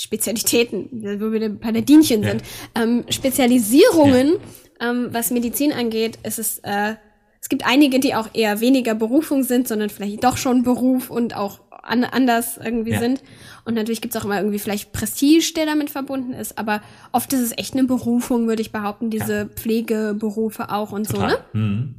Spezialitäten, 0.00 1.20
wo 1.20 1.32
wir 1.32 1.50
bei 1.50 1.70
der 1.70 1.82
Dienchen 1.82 2.22
Ja. 2.22 2.30
sind, 2.30 2.42
ähm, 2.74 3.04
Spezialisierungen, 3.10 4.38
ähm, 4.80 5.08
was 5.10 5.30
Medizin 5.30 5.72
angeht, 5.72 6.18
ist 6.22 6.38
es, 6.38 6.60
äh, 6.60 6.94
es 7.40 7.48
gibt 7.50 7.66
einige, 7.66 8.00
die 8.00 8.14
auch 8.14 8.28
eher 8.32 8.60
weniger 8.60 8.94
Berufung 8.94 9.42
sind, 9.42 9.68
sondern 9.68 9.90
vielleicht 9.90 10.24
doch 10.24 10.38
schon 10.38 10.62
Beruf 10.62 11.10
und 11.10 11.36
auch 11.36 11.60
an, 11.82 12.04
anders 12.04 12.58
irgendwie 12.58 12.92
Ja. 12.92 12.98
sind. 13.00 13.22
Und 13.64 13.74
natürlich 13.74 14.00
gibt's 14.00 14.16
auch 14.16 14.24
immer 14.24 14.38
irgendwie 14.38 14.58
vielleicht 14.58 14.92
Prestige, 14.92 15.52
der 15.54 15.66
damit 15.66 15.90
verbunden 15.90 16.32
ist, 16.32 16.58
aber 16.58 16.80
oft 17.12 17.32
ist 17.32 17.40
es 17.40 17.56
echt 17.58 17.74
eine 17.74 17.84
Berufung, 17.84 18.46
würde 18.48 18.62
ich 18.62 18.72
behaupten, 18.72 19.10
diese 19.10 19.46
Pflegeberufe 19.46 20.70
auch 20.70 20.92
und 20.92 21.06
so, 21.06 21.18
ne? 21.18 21.28
Total. 21.32 21.44
Mhm. 21.52 21.94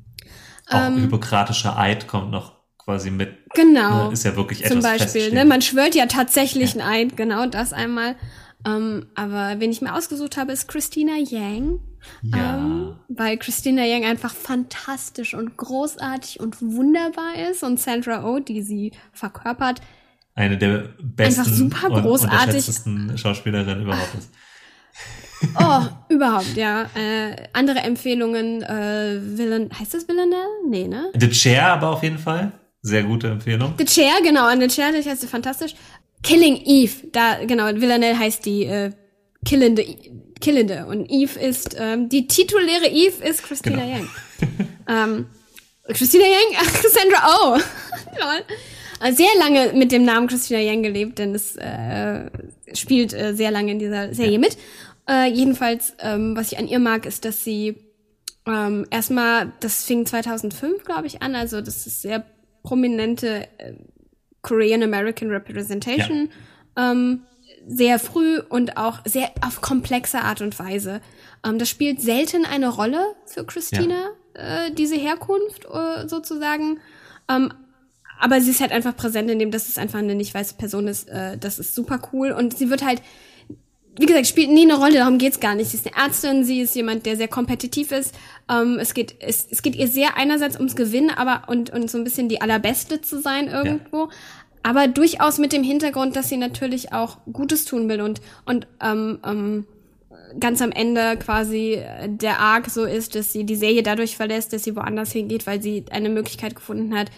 Auch 0.70 0.88
Ähm, 0.88 1.04
hypokratischer 1.04 1.78
Eid 1.78 2.08
kommt 2.08 2.32
noch 2.32 2.54
quasi 2.78 3.12
mit. 3.12 3.38
Genau. 3.54 4.08
Ne, 4.08 4.14
ist 4.14 4.24
ja 4.24 4.36
wirklich 4.36 4.64
Zum 4.66 4.80
etwas 4.80 5.00
Beispiel, 5.00 5.32
ne? 5.34 5.46
Man 5.46 5.62
schwört 5.62 5.96
ja 5.96 6.06
tatsächlich 6.06 6.76
ein 6.76 6.82
Eid, 6.82 7.16
genau 7.18 7.46
das 7.46 7.74
einmal. 7.74 8.16
Ähm, 8.66 9.08
aber 9.16 9.56
wen 9.60 9.72
ich 9.72 9.82
mir 9.82 9.94
ausgesucht 9.94 10.38
habe, 10.38 10.54
ist 10.54 10.68
Christina 10.70 11.14
Yang. 11.18 11.80
Ja. 12.22 12.58
Ähm, 12.58 12.96
weil 13.08 13.38
Christina 13.38 13.84
Yang 13.86 14.06
einfach 14.06 14.34
fantastisch 14.34 15.34
und 15.34 15.58
großartig 15.58 16.40
und 16.40 16.62
wunderbar 16.62 17.36
ist 17.50 17.64
und 17.64 17.80
Sandra 17.80 18.24
Oh, 18.26 18.40
die 18.40 18.62
sie 18.62 18.92
verkörpert, 19.12 19.82
Eine 20.36 20.58
der 20.58 20.90
besten 21.02 21.40
Einfach 21.42 21.52
super 21.54 21.92
und 21.92 22.02
großartig. 22.02 22.40
unterschätztesten 22.40 23.18
Schauspielerinnen 23.18 23.84
überhaupt 23.84 24.16
ist. 24.18 24.30
Oh, 25.60 25.82
überhaupt, 26.10 26.56
ja. 26.56 26.84
Äh, 26.96 27.36
andere 27.52 27.80
Empfehlungen, 27.80 28.62
äh, 28.64 29.20
Villan, 29.22 29.70
heißt 29.78 29.94
das 29.94 30.08
Villanelle? 30.08 30.48
Nee, 30.70 30.88
ne? 30.88 31.12
The 31.20 31.30
Chair 31.30 31.68
aber 31.74 31.90
auf 31.90 32.04
jeden 32.04 32.18
Fall. 32.18 32.54
Sehr 32.82 33.04
gute 33.04 33.28
Empfehlung. 33.30 33.74
The 33.78 33.86
Chair, 33.86 34.14
genau, 34.24 34.46
an 34.48 34.62
The 34.62 34.68
Chair, 34.68 34.92
das 34.94 35.06
heißt 35.06 35.26
fantastisch. 35.26 35.76
Killing 36.22 36.62
Eve, 36.66 37.08
da, 37.12 37.44
genau, 37.46 37.66
Villanelle 37.76 38.18
heißt 38.18 38.46
die, 38.46 38.64
äh, 38.66 38.92
Killende, 39.46 39.86
Killende. 40.44 40.86
Und 40.86 41.10
Eve 41.10 41.40
ist, 41.40 41.76
ähm, 41.80 42.10
die 42.10 42.28
tituläre 42.28 42.88
Eve 42.88 43.24
ist 43.24 43.44
Christina 43.44 43.78
Genau. 43.78 43.88
Yang. 43.88 44.10
ähm, 44.90 45.26
Christina 45.88 46.26
Yang, 46.26 46.58
ach, 46.60 46.84
Sandra 46.84 47.20
Oh. 47.40 47.58
Lol. 48.20 48.44
Äh, 49.02 49.14
Sehr 49.14 49.30
lange 49.40 49.72
mit 49.74 49.92
dem 49.92 50.04
Namen 50.04 50.28
Christina 50.28 50.60
Yang 50.60 50.84
gelebt, 50.84 51.20
denn 51.20 51.34
es 51.34 51.56
äh, 51.56 52.30
spielt 52.74 53.14
äh, 53.14 53.34
sehr 53.34 53.52
lange 53.52 53.72
in 53.72 53.80
dieser 53.80 54.14
Serie 54.14 54.38
mit. 54.38 54.58
Äh, 55.10 55.30
jedenfalls, 55.32 55.94
ähm, 56.00 56.36
was 56.36 56.52
ich 56.52 56.58
an 56.58 56.68
ihr 56.68 56.80
mag, 56.80 57.06
ist, 57.06 57.24
dass 57.26 57.44
sie 57.44 57.76
ähm, 58.46 58.86
erstmal, 58.90 59.54
das 59.62 59.86
fing 59.86 60.06
2005, 60.06 60.84
glaube 60.84 61.08
ich, 61.08 61.22
an, 61.22 61.36
also 61.36 61.62
das 61.62 61.88
ist 61.88 62.02
sehr 62.02 62.26
prominente 62.64 63.48
äh, 63.58 63.74
Korean 64.42 64.84
American 64.84 65.30
Representation, 65.30 66.30
ähm, 66.78 67.22
sehr 67.66 68.00
früh 68.00 68.40
und 68.40 68.78
auch 68.78 69.00
sehr 69.06 69.32
auf 69.42 69.62
komplexe 69.62 70.20
Art 70.20 70.42
und 70.42 70.58
Weise. 70.60 71.02
Ähm, 71.46 71.60
das 71.60 71.70
spielt 71.70 72.02
selten 72.02 72.46
eine 72.46 72.70
Rolle 72.70 73.16
für 73.26 73.46
Christina, 73.46 74.10
äh, 74.34 74.72
diese 74.72 74.96
Herkunft 74.96 75.66
äh, 75.66 76.08
sozusagen. 76.08 76.80
Ähm, 77.30 77.54
aber 78.20 78.40
sie 78.42 78.52
ist 78.52 78.62
halt 78.62 78.72
einfach 78.72 78.96
präsent, 78.96 79.30
indem 79.30 79.52
dass 79.52 79.68
es 79.68 79.78
einfach 79.78 80.00
eine 80.00 80.16
nicht 80.16 80.34
weiße 80.34 80.56
Person 80.56 80.88
ist. 80.88 81.10
Äh, 81.10 81.38
das 81.38 81.60
ist 81.60 81.76
super 81.76 82.00
cool. 82.14 82.32
Und 82.32 82.58
sie 82.58 82.70
wird 82.70 82.86
halt, 82.86 83.02
wie 83.98 84.06
gesagt, 84.06 84.28
spielt 84.28 84.50
nie 84.50 84.64
eine 84.64 84.76
Rolle, 84.76 85.00
darum 85.00 85.18
geht's 85.18 85.40
gar 85.40 85.56
nicht. 85.56 85.72
Sie 85.72 85.78
ist 85.78 85.88
eine 85.88 86.06
Ärztin, 86.06 86.46
sie 86.46 86.62
ist 86.62 86.76
jemand, 86.76 87.06
der 87.06 87.18
sehr 87.18 87.28
kompetitiv 87.28 87.92
ist. 87.92 88.14
Ähm, 88.50 88.78
es, 88.80 88.94
geht, 88.94 89.16
es, 89.20 89.48
es 89.50 89.62
geht 89.62 89.76
ihr 89.76 89.88
sehr 89.88 90.16
einerseits 90.18 90.56
ums 90.56 90.76
Gewinnen, 90.76 91.10
aber 91.10 91.44
und, 91.48 91.70
und 91.72 91.90
so 91.92 91.98
ein 91.98 92.04
bisschen 92.04 92.30
die 92.30 92.42
Allerbeste 92.42 93.02
zu 93.02 93.22
sein 93.22 93.48
irgendwo. 93.48 94.10
Aber 94.64 94.88
durchaus 94.88 95.38
mit 95.38 95.52
dem 95.54 95.64
Hintergrund, 95.64 96.16
dass 96.16 96.30
sie 96.30 96.38
natürlich 96.38 96.94
auch 96.94 97.18
Gutes 97.32 97.66
tun 97.66 97.90
will 97.90 98.02
und, 98.02 98.22
und 98.46 98.66
ähm, 98.82 99.20
ähm, 99.26 99.66
ganz 100.40 100.62
am 100.62 100.72
Ende 100.72 101.18
quasi 101.18 101.74
äh, 101.74 102.08
der 102.10 102.40
Arc 102.40 102.70
so 102.70 102.86
ist, 102.86 103.16
dass 103.16 103.34
sie 103.34 103.44
die 103.44 103.56
Serie 103.56 103.84
dadurch 103.84 104.16
verlässt, 104.16 104.54
dass 104.54 104.64
sie 104.64 104.76
woanders 104.76 105.12
hingeht, 105.12 105.46
weil 105.48 105.62
sie 105.62 105.86
eine 105.92 106.10
Möglichkeit 106.10 106.56
gefunden 106.56 106.98
hat, 106.98 107.12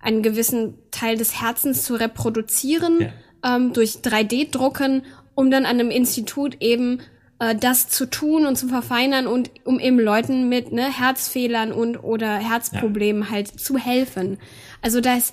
einen 0.00 0.22
gewissen 0.22 0.74
Teil 0.90 1.16
des 1.16 1.40
Herzens 1.40 1.84
zu 1.84 1.94
reproduzieren 1.94 3.00
Ja. 3.42 3.56
ähm, 3.56 3.72
durch 3.72 3.98
3D-Drucken, 4.02 5.02
um 5.34 5.50
dann 5.50 5.64
an 5.64 5.80
einem 5.80 5.90
Institut 5.90 6.56
eben 6.60 7.00
äh, 7.38 7.54
das 7.54 7.88
zu 7.88 8.06
tun 8.06 8.46
und 8.46 8.56
zu 8.56 8.68
verfeinern 8.68 9.26
und 9.26 9.50
um 9.64 9.80
eben 9.80 9.98
Leuten 9.98 10.48
mit 10.48 10.72
ne, 10.72 10.92
Herzfehlern 10.92 11.72
und 11.72 11.96
oder 11.96 12.36
Herzproblemen 12.36 13.30
halt 13.30 13.48
zu 13.48 13.78
helfen. 13.78 14.38
Also 14.82 15.00
das, 15.00 15.32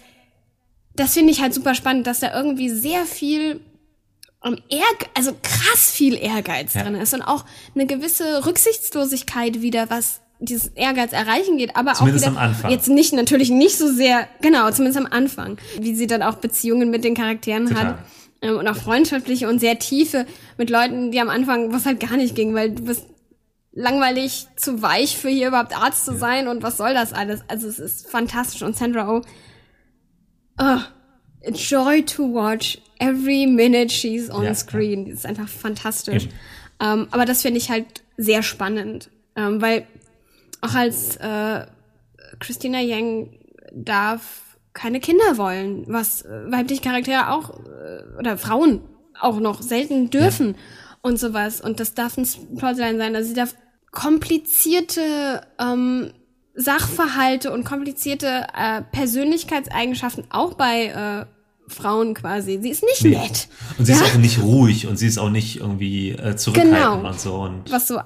das 1.00 1.14
finde 1.14 1.32
ich 1.32 1.42
halt 1.42 1.54
super 1.54 1.74
spannend, 1.76 2.06
dass 2.08 2.20
da 2.20 2.36
irgendwie 2.36 2.70
sehr 2.70 3.06
viel 3.06 3.62
um 4.42 4.56
Ehrge 4.70 5.06
also 5.16 5.34
krass 5.42 5.92
viel 5.92 6.16
Ehrgeiz 6.16 6.74
Ja. 6.74 6.84
drin 6.84 6.96
ist 6.96 7.14
und 7.14 7.22
auch 7.22 7.44
eine 7.76 7.86
gewisse 7.86 8.46
Rücksichtslosigkeit 8.46 9.62
wieder, 9.62 9.90
was 9.90 10.22
dieses 10.42 10.68
Ehrgeiz 10.68 11.12
erreichen 11.12 11.58
geht, 11.58 11.76
aber 11.76 11.94
Zumindest 11.96 12.26
auch 12.28 12.32
wieder 12.32 12.40
am 12.42 12.48
Anfang. 12.50 12.72
jetzt 12.72 12.88
nicht 12.88 13.12
natürlich 13.12 13.50
nicht 13.50 13.78
so 13.78 13.92
sehr, 13.92 14.26
genau, 14.42 14.72
zumindest 14.72 14.98
am 14.98 15.12
Anfang, 15.12 15.58
wie 15.80 15.94
sie 15.96 16.08
dann 16.08 16.24
auch 16.24 16.36
Beziehungen 16.36 16.90
mit 16.90 17.04
den 17.04 17.14
Charakteren 17.16 17.68
Total. 17.68 17.86
hat 17.86 17.98
ähm, 18.42 18.56
und 18.58 18.66
auch 18.70 18.78
freundschaftliche 18.78 19.50
und 19.50 19.60
sehr 19.60 19.78
tiefe 19.80 20.26
mit 20.58 20.70
Leuten, 20.70 21.12
die 21.12 21.20
am 21.20 21.28
Anfang, 21.30 21.74
was 21.74 21.86
halt 21.86 22.00
gar 22.00 22.16
nicht 22.16 22.36
ging, 22.36 22.54
weil 22.56 22.72
du 22.72 22.84
bist 22.84 23.04
langweilig 23.74 24.48
zu 24.56 24.82
weich 24.82 25.18
für 25.18 25.30
hier 25.30 25.50
überhaupt 25.50 25.76
Arzt 25.76 26.06
zu 26.06 26.18
sein 26.18 26.48
und 26.48 26.64
was 26.64 26.78
soll 26.78 26.94
das 26.94 27.12
alles? 27.14 27.42
Also 27.50 27.68
es 27.68 27.78
ist 27.80 28.10
fantastisch 28.10 28.62
und 28.64 28.78
Sandra 28.78 29.10
Oh, 29.14 29.22
oh 30.60 30.82
a 31.46 31.52
joy 31.52 32.02
to 32.04 32.24
watch 32.34 32.80
every 33.00 33.46
minute 33.46 33.92
she's 33.92 34.30
on 34.30 34.44
Ja, 34.44 34.54
screen. 34.54 35.06
Die 35.06 35.12
ist 35.12 35.26
einfach 35.26 35.48
fantastisch. 35.48 36.28
Ähm, 36.80 37.08
aber 37.12 37.26
das 37.26 37.42
finde 37.42 37.58
ich 37.58 37.70
halt 37.70 38.04
sehr 38.18 38.44
spannend, 38.44 39.10
ähm, 39.36 39.62
weil 39.62 39.88
auch 40.62 40.76
als 40.76 41.16
äh, 41.18 41.66
Christina 42.40 42.80
Yang 42.82 43.38
darf 43.74 44.58
keine 44.74 45.00
Kinder 45.00 45.38
wollen, 45.38 45.86
was 45.88 46.24
weibliche 46.26 46.82
Charaktere 46.82 47.32
auch 47.32 47.52
äh, 47.52 48.18
oder 48.18 48.38
Frauen 48.38 48.82
auch 49.20 49.40
noch 49.40 49.62
selten 49.62 50.10
dürfen 50.10 50.56
und 51.02 51.20
sowas. 51.20 51.60
Und 51.62 51.80
das 51.80 51.94
darf 51.94 52.18
ein 52.18 52.28
Plotline 52.58 52.98
sein. 52.98 53.16
Also 53.16 53.30
sie 53.30 53.36
darf 53.36 53.56
komplizierte 53.92 55.42
ähm, 55.60 56.12
Sachverhalte 56.62 57.52
und 57.52 57.64
komplizierte 57.64 58.48
äh, 58.56 58.82
Persönlichkeitseigenschaften 58.92 60.26
auch 60.30 60.54
bei 60.56 60.86
äh, 60.88 61.26
Frauen 61.72 62.14
quasi. 62.16 62.60
Sie 62.62 62.70
ist 62.70 62.84
nicht 62.84 63.04
Nee. 63.04 63.18
nett. 63.18 63.48
Und 63.78 63.86
sie 63.86 63.94
Ja? 63.94 64.00
ist 64.00 64.14
auch 64.16 64.18
nicht 64.20 64.42
ruhig 64.42 64.88
und 64.88 64.98
sie 64.98 65.08
ist 65.08 65.18
auch 65.18 65.30
nicht 65.30 65.58
irgendwie 65.60 66.10
äh, 66.12 66.36
zurückhaltend 66.36 66.76
Genau. 66.78 67.08
und 67.08 67.20
so. 67.20 67.36
Und 67.36 67.72
was 67.72 67.88
so 67.88 68.00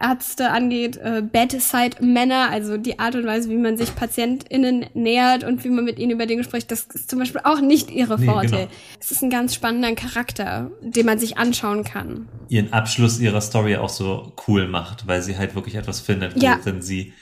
Ärzte 0.00 0.50
angeht, 0.50 0.96
äh, 0.96 1.22
Bedside-Männer, 1.22 2.50
also 2.50 2.76
die 2.76 3.00
Art 3.00 3.16
und 3.16 3.26
Weise, 3.26 3.50
wie 3.50 3.56
man 3.56 3.76
sich 3.76 3.94
PatientInnen 3.96 4.86
nähert 4.94 5.42
und 5.42 5.64
wie 5.64 5.70
man 5.70 5.84
mit 5.84 5.98
ihnen 5.98 6.12
über 6.12 6.26
Dinge 6.26 6.44
spricht, 6.44 6.70
das 6.70 6.84
ist 6.94 7.10
zum 7.10 7.18
Beispiel 7.18 7.40
auch 7.42 7.60
nicht 7.60 7.90
ihre 7.90 8.18
Nee, 8.18 8.26
Forte. 8.26 8.46
genau. 8.48 8.68
Es 9.00 9.10
ist 9.10 9.22
ein 9.22 9.30
ganz 9.30 9.54
spannender 9.56 9.92
Charakter, 9.96 10.70
den 10.82 11.04
man 11.04 11.18
sich 11.18 11.36
anschauen 11.36 11.82
kann. 11.82 12.28
ihren 12.48 12.72
Abschluss 12.72 13.18
ihrer 13.18 13.40
Story 13.40 13.76
auch 13.76 13.88
so 13.88 14.32
cool 14.46 14.68
macht, 14.68 15.06
weil 15.08 15.20
sie 15.22 15.36
halt 15.36 15.54
wirklich 15.56 15.74
etwas 15.74 16.00
findet, 16.00 16.40
Ja. 16.40 16.58
worin 16.60 16.80
sie 16.80 17.12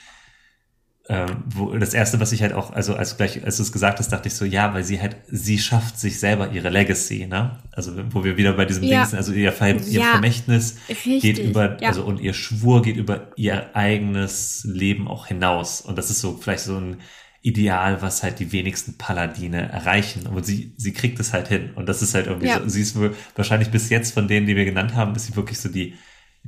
ähm, 1.09 1.43
wo 1.45 1.71
das 1.77 1.93
erste, 1.93 2.19
was 2.19 2.33
ich 2.33 2.41
halt 2.41 2.51
auch, 2.51 2.73
also 2.73 2.95
als 2.95 3.15
gleich, 3.15 3.43
als 3.45 3.57
du 3.57 3.63
es 3.63 3.71
gesagt 3.71 3.99
hast, 3.99 4.11
dachte 4.11 4.27
ich 4.27 4.33
so, 4.35 4.43
ja, 4.43 4.73
weil 4.73 4.83
sie 4.83 4.99
halt, 5.01 5.15
sie 5.27 5.57
schafft 5.57 5.97
sich 5.97 6.19
selber 6.19 6.51
ihre 6.51 6.69
Legacy, 6.69 7.27
ne? 7.27 7.59
Also 7.71 7.93
wo 8.09 8.25
wir 8.25 8.35
wieder 8.35 8.53
bei 8.53 8.65
diesem 8.65 8.83
Ja. 8.83 9.01
Ding 9.01 9.09
sind, 9.11 9.17
also 9.17 9.31
ihr, 9.31 9.53
Ver 9.53 9.75
ihr 9.75 10.01
Ja. 10.01 10.11
Vermächtnis 10.11 10.77
Richtig, 10.89 11.21
geht 11.21 11.39
über, 11.39 11.81
ja. 11.81 11.89
also 11.89 12.03
und 12.03 12.19
ihr 12.19 12.33
Schwur 12.33 12.81
geht 12.81 12.97
über 12.97 13.31
ihr 13.37 13.73
eigenes 13.73 14.65
Leben 14.69 15.07
auch 15.07 15.27
hinaus. 15.27 15.79
Und 15.79 15.97
das 15.97 16.09
ist 16.09 16.19
so 16.19 16.37
vielleicht 16.41 16.63
so 16.63 16.77
ein 16.77 16.97
Ideal, 17.41 18.01
was 18.01 18.23
halt 18.23 18.39
die 18.39 18.51
wenigsten 18.51 18.97
Paladine 18.97 19.69
erreichen. 19.69 20.27
Und 20.27 20.45
sie, 20.45 20.73
sie 20.75 20.91
kriegt 20.91 21.17
es 21.21 21.31
halt 21.31 21.47
hin. 21.47 21.69
Und 21.75 21.87
das 21.87 22.01
ist 22.01 22.15
halt 22.15 22.27
irgendwie 22.27 22.49
so, 22.51 22.67
sie 22.67 22.81
ist 22.81 22.99
wohl 22.99 23.15
wahrscheinlich 23.35 23.69
bis 23.69 23.89
jetzt 23.89 24.13
von 24.13 24.27
denen, 24.27 24.45
die 24.45 24.57
wir 24.57 24.65
genannt 24.65 24.95
haben, 24.95 25.15
ist 25.15 25.27
sie 25.27 25.35
wirklich 25.37 25.57
so 25.59 25.69
die, 25.69 25.93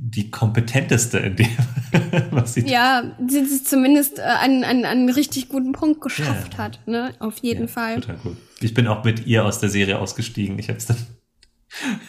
die 0.02 0.30
kompetenteste 0.30 1.18
in 1.18 1.36
dem, 1.36 1.48
was 2.30 2.54
sie 2.54 2.66
Ja, 2.66 3.14
sie 3.28 3.40
es 3.40 3.64
zumindest 3.64 4.18
äh, 4.18 4.22
an, 4.22 4.64
an, 4.64 4.78
an 4.78 4.84
einen 4.86 5.10
richtig 5.10 5.48
guten 5.50 5.72
Punkt 5.72 6.00
geschafft 6.00 6.54
Ja. 6.54 6.58
hat, 6.64 6.80
ne? 6.86 7.12
Auf 7.18 7.38
jeden 7.38 7.68
Fall. 7.68 7.96
Total 8.00 8.18
cool. 8.24 8.36
Ich 8.60 8.72
bin 8.72 8.86
auch 8.86 9.04
mit 9.04 9.26
ihr 9.26 9.44
aus 9.44 9.60
der 9.60 9.68
Serie 9.68 9.98
ausgestiegen. 9.98 10.58
Ich 10.58 10.68
hab's 10.68 10.86
dann. 10.86 10.96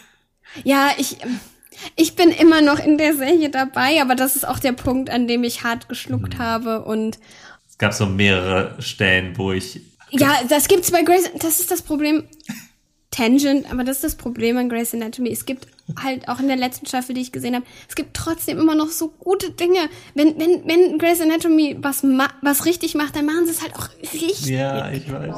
Ja, 0.64 0.90
ich, 0.98 1.16
ich 1.96 2.14
bin 2.14 2.28
immer 2.30 2.60
noch 2.60 2.78
in 2.78 2.98
der 2.98 3.14
Serie 3.16 3.48
dabei, 3.48 4.00
aber 4.02 4.14
das 4.14 4.36
ist 4.36 4.46
auch 4.46 4.58
der 4.58 4.72
Punkt, 4.72 5.08
an 5.08 5.26
dem 5.26 5.44
ich 5.44 5.64
hart 5.64 5.88
geschluckt 5.88 6.38
habe 6.38 6.84
und 6.84 7.18
Es 7.70 7.78
gab 7.78 7.94
so 7.94 8.04
mehrere 8.06 8.80
Stellen, 8.82 9.36
wo 9.38 9.52
ich. 9.52 9.80
Ja, 10.10 10.40
das 10.48 10.68
gibt's 10.68 10.90
bei 10.90 11.02
Grey's, 11.02 11.30
das 11.38 11.60
ist 11.60 11.70
das 11.70 11.80
Problem. 11.82 12.24
Tangent, 13.10 13.70
aber 13.70 13.84
das 13.84 13.96
ist 13.96 14.04
das 14.04 14.14
Problem 14.16 14.56
an 14.58 14.68
Grey's 14.68 14.92
Anatomy. 14.94 15.30
Es 15.30 15.46
gibt 15.46 15.66
halt 16.00 16.28
auch 16.28 16.38
in 16.40 16.48
der 16.48 16.56
letzten 16.56 16.86
Staffel, 16.86 17.14
die 17.14 17.20
ich 17.20 17.32
gesehen 17.32 17.54
habe, 17.54 17.64
es 17.88 17.94
gibt 17.94 18.14
trotzdem 18.14 18.58
immer 18.58 18.74
noch 18.74 18.90
so 18.90 19.08
gute 19.18 19.50
Dinge. 19.50 19.88
Wenn, 20.14 20.38
wenn, 20.38 20.66
wenn 20.66 20.98
Grey's 20.98 21.20
Anatomy 21.20 21.78
was, 21.80 22.02
ma 22.02 22.28
was 22.42 22.64
richtig 22.64 22.94
macht, 22.94 23.16
dann 23.16 23.26
machen 23.26 23.46
sie 23.46 23.52
es 23.52 23.62
halt 23.62 23.74
auch 23.76 23.88
richtig. 24.00 24.46
Ja, 24.46 24.90
ich 24.90 25.10
weiß. 25.10 25.34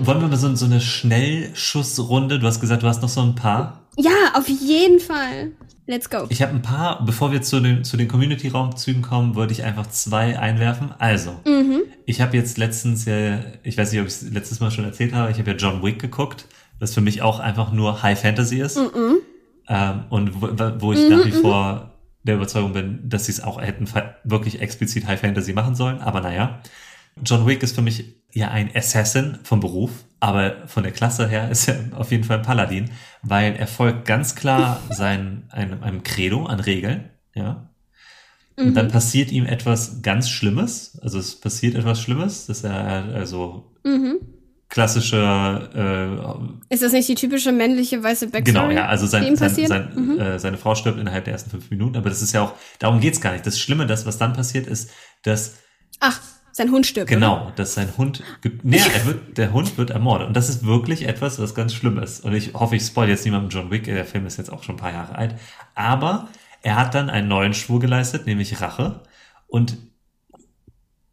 Wollen 0.00 0.20
wir 0.20 0.28
mal 0.28 0.36
so, 0.36 0.54
so 0.54 0.64
eine 0.64 0.80
Schnellschussrunde? 0.80 2.38
Du 2.38 2.46
hast 2.46 2.60
gesagt, 2.60 2.82
du 2.82 2.86
hast 2.86 3.02
noch 3.02 3.08
so 3.08 3.20
ein 3.20 3.34
paar. 3.34 3.82
Ja, 3.96 4.32
auf 4.34 4.48
jeden 4.48 5.00
Fall. 5.00 5.52
Let's 5.90 6.10
go. 6.10 6.26
Ich 6.28 6.42
habe 6.42 6.52
ein 6.52 6.60
paar, 6.60 7.02
bevor 7.06 7.32
wir 7.32 7.40
zu 7.40 7.60
den, 7.60 7.82
zu 7.82 7.96
den 7.96 8.08
Community-Raumzügen 8.08 9.00
kommen, 9.00 9.34
wollte 9.34 9.54
ich 9.54 9.64
einfach 9.64 9.86
zwei 9.86 10.38
einwerfen. 10.38 10.92
Also, 10.98 11.40
Mhm. 11.46 11.80
ich 12.04 12.20
habe 12.20 12.36
jetzt 12.36 12.58
letztens 12.58 13.06
ja, 13.06 13.38
ich 13.62 13.78
weiß 13.78 13.90
nicht, 13.92 14.00
ob 14.02 14.06
ich 14.06 14.12
es 14.12 14.22
letztes 14.30 14.60
Mal 14.60 14.70
schon 14.70 14.84
erzählt 14.84 15.14
habe, 15.14 15.30
ich 15.30 15.38
habe 15.38 15.50
ja 15.52 15.56
John 15.56 15.82
Wick 15.82 15.98
geguckt, 15.98 16.44
das 16.78 16.92
für 16.92 17.00
mich 17.00 17.22
auch 17.22 17.40
einfach 17.40 17.72
nur 17.72 18.02
High 18.02 18.20
Fantasy 18.20 18.60
ist. 18.60 18.76
Mhm. 18.76 19.16
Ähm, 19.66 20.04
und 20.10 20.42
wo, 20.42 20.48
wo 20.80 20.92
ich 20.92 21.08
nach 21.08 21.24
wie 21.24 21.32
vor 21.32 21.94
der 22.22 22.34
Überzeugung 22.34 22.74
bin, 22.74 23.08
dass 23.08 23.24
sie 23.24 23.32
es 23.32 23.42
auch 23.42 23.58
hätten 23.58 23.86
wirklich 24.24 24.60
explizit 24.60 25.06
High 25.06 25.18
Fantasy 25.20 25.54
machen 25.54 25.74
sollen. 25.74 26.00
Aber 26.02 26.20
naja, 26.20 26.60
John 27.24 27.46
Wick 27.46 27.62
ist 27.62 27.74
für 27.74 27.82
mich 27.82 28.14
ja 28.34 28.48
ein 28.48 28.70
Assassin 28.74 29.38
vom 29.42 29.60
Beruf, 29.60 29.90
aber 30.20 30.66
von 30.66 30.82
der 30.82 30.92
Klasse 30.92 31.28
her 31.28 31.50
ist 31.50 31.68
er 31.68 31.78
auf 31.94 32.10
jeden 32.10 32.24
Fall 32.24 32.38
ein 32.38 32.44
Paladin, 32.44 32.90
weil 33.22 33.54
er 33.56 33.66
folgt 33.66 34.04
ganz 34.04 34.34
klar 34.34 34.82
sein, 34.90 35.44
einem, 35.50 35.82
einem 35.82 36.02
Credo 36.02 36.46
an 36.46 36.60
Regeln, 36.60 37.10
ja. 37.34 37.64
Und 38.56 38.74
dann 38.74 38.88
passiert 38.88 39.30
ihm 39.30 39.46
etwas 39.46 40.02
ganz 40.02 40.28
Schlimmes, 40.28 40.98
also 41.00 41.20
es 41.20 41.38
passiert 41.38 41.76
etwas 41.76 42.00
Schlimmes, 42.02 42.46
dass 42.46 42.64
er 42.64 43.04
also 43.14 43.72
Mhm. 43.84 44.18
klassischer 44.68 45.70
äh, 46.68 46.74
Ist 46.74 46.82
das 46.82 46.92
nicht 46.92 47.08
die 47.08 47.14
typische 47.14 47.52
männliche 47.52 48.02
weiße 48.02 48.28
Backstory? 48.28 48.68
Genau, 48.68 48.70
ja, 48.70 48.86
also 48.88 49.06
sein, 49.06 49.36
sein, 49.36 49.54
sein, 49.54 49.92
Mhm. 49.94 50.18
äh, 50.18 50.38
seine 50.40 50.58
Frau 50.58 50.74
stirbt 50.74 50.98
innerhalb 50.98 51.24
der 51.24 51.34
ersten 51.34 51.50
fünf 51.50 51.70
Minuten, 51.70 51.96
aber 51.96 52.08
das 52.08 52.20
ist 52.20 52.32
ja 52.32 52.42
auch, 52.42 52.54
darum 52.80 53.00
geht's 53.00 53.20
gar 53.20 53.32
nicht. 53.32 53.46
Das 53.46 53.58
Schlimme, 53.60 53.86
das, 53.86 54.06
was 54.06 54.18
dann 54.18 54.32
passiert, 54.32 54.66
ist, 54.66 54.90
dass, 55.22 55.56
Ach, 56.00 56.20
sein 56.58 56.70
Hund 56.70 56.86
stirbt. 56.86 57.08
genau, 57.08 57.50
dass 57.56 57.72
sein 57.74 57.88
Hund, 57.96 58.22
nee, 58.62 58.78
wird, 59.04 59.38
der 59.38 59.52
Hund 59.54 59.78
wird 59.78 59.90
ermordet. 59.90 60.28
Und 60.28 60.36
das 60.36 60.48
ist 60.50 60.64
wirklich 60.66 61.08
etwas, 61.08 61.38
was 61.40 61.54
ganz 61.54 61.72
schlimm 61.72 61.98
ist. 61.98 62.24
Und 62.24 62.34
ich 62.34 62.52
hoffe, 62.54 62.76
ich 62.76 62.82
spoil 62.82 63.08
jetzt 63.08 63.24
niemandem 63.24 63.48
John 63.50 63.70
Wick, 63.70 63.84
der 63.84 64.04
Film 64.04 64.26
ist 64.26 64.36
jetzt 64.36 64.52
auch 64.52 64.62
schon 64.62 64.74
ein 64.74 64.78
paar 64.78 64.92
Jahre 64.92 65.16
alt. 65.16 65.34
Aber 65.74 66.28
er 66.62 66.76
hat 66.76 66.94
dann 66.94 67.08
einen 67.08 67.28
neuen 67.28 67.54
Schwur 67.54 67.80
geleistet, 67.80 68.26
nämlich 68.26 68.60
Rache. 68.60 69.00
Und 69.46 69.78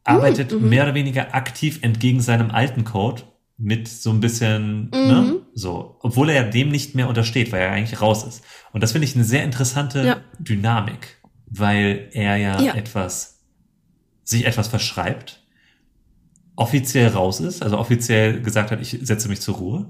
arbeitet 0.04 0.52
mhm. 0.52 0.70
mehr 0.70 0.84
oder 0.84 0.94
weniger 0.94 1.34
aktiv 1.34 1.80
entgegen 1.82 2.22
seinem 2.22 2.52
alten 2.52 2.84
Code 2.84 3.24
mit 3.58 3.88
so 3.88 4.10
ein 4.12 4.20
bisschen, 4.20 4.90
ne, 4.90 5.22
Mhm. 5.28 5.38
so, 5.54 5.98
obwohl 6.02 6.30
er 6.30 6.44
dem 6.44 6.70
nicht 6.70 6.94
mehr 6.94 7.08
untersteht, 7.08 7.52
weil 7.52 7.62
er 7.62 7.72
eigentlich 7.72 8.02
raus 8.02 8.24
ist. 8.26 8.44
Und 8.74 8.84
das 8.84 8.92
finde 8.92 9.06
ich 9.06 9.16
eine 9.16 9.24
sehr 9.24 9.44
interessante 9.44 10.06
Ja. 10.06 10.18
Dynamik, 10.40 11.18
weil 11.48 12.10
er 12.12 12.36
ja, 12.36 12.60
Ja. 12.62 12.74
etwas, 12.76 13.35
sich 14.26 14.46
etwas 14.46 14.68
verschreibt, 14.68 15.42
offiziell 16.58 17.08
raus 17.10 17.40
ist, 17.40 17.64
also 17.64 17.78
offiziell 17.78 18.42
gesagt 18.42 18.72
hat, 18.72 18.82
ich 18.82 18.98
setze 19.02 19.30
mich 19.30 19.40
zur 19.40 19.56
Ruhe, 19.56 19.90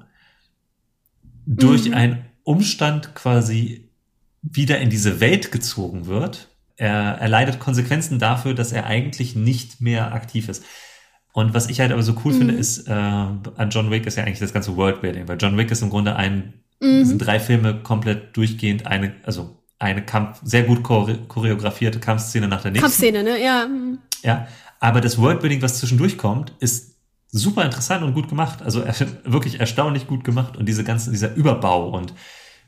durch 1.47 1.87
Mhm. 1.87 1.93
einen 1.93 2.25
Umstand 2.43 3.15
quasi 3.15 3.89
wieder 4.43 4.79
in 4.79 4.89
diese 4.91 5.19
Welt 5.19 5.51
gezogen 5.51 6.05
wird. 6.05 6.49
Er 6.77 6.91
erleidet 7.19 7.59
Konsequenzen 7.59 8.19
dafür, 8.19 8.53
dass 8.53 8.71
er 8.71 8.85
eigentlich 8.85 9.35
nicht 9.35 9.81
mehr 9.81 10.13
aktiv 10.13 10.49
ist. 10.49 10.63
Und 11.33 11.53
was 11.53 11.69
ich 11.69 11.79
halt 11.79 11.91
aber 11.91 12.03
so 12.03 12.15
cool 12.23 12.33
Mhm. 12.33 12.37
finde, 12.37 12.53
ist, 12.55 12.87
äh, 12.87 12.91
an 12.91 13.69
John 13.71 13.91
Wick 13.91 14.05
ist 14.05 14.17
ja 14.17 14.23
eigentlich 14.23 14.39
das 14.39 14.53
ganze 14.53 14.75
Worldbuilding, 14.75 15.27
weil 15.27 15.37
John 15.39 15.57
Wick 15.57 15.71
ist 15.71 15.81
im 15.81 15.89
Grunde 15.89 16.15
ein, 16.15 16.53
Mhm. 16.81 17.05
sind 17.05 17.19
drei 17.19 17.39
Filme 17.39 17.81
komplett 17.81 18.35
durchgehend 18.37 18.85
eine, 18.87 19.15
also 19.23 19.63
eine 19.80 20.03
Kampf, 20.06 20.39
sehr 20.43 20.64
gut 20.64 20.84
chore 20.84 21.19
choreografierte 21.27 21.99
Kampfszene 21.99 22.47
nach 22.47 22.61
der 22.61 22.72
nächsten. 22.72 22.84
Kampfszene, 22.85 23.23
ne? 23.23 23.43
Ja. 23.43 23.68
mhm. 23.68 23.99
Ja, 24.23 24.47
aber 24.80 25.02
das 25.02 25.18
Worldbuilding, 25.18 25.61
was 25.61 25.80
zwischendurch 25.80 26.18
kommt, 26.18 26.53
ist 26.60 26.95
super 27.31 27.64
interessant 27.65 28.03
und 28.03 28.14
gut 28.14 28.30
gemacht. 28.30 28.61
Also 28.64 28.84
wirklich 29.26 29.60
erstaunlich 29.60 30.07
gut 30.07 30.23
gemacht 30.23 30.57
und 30.57 30.65
diese 30.68 30.84
ganzen, 30.84 31.11
dieser 31.11 31.34
Überbau 31.35 31.89
und 31.89 32.14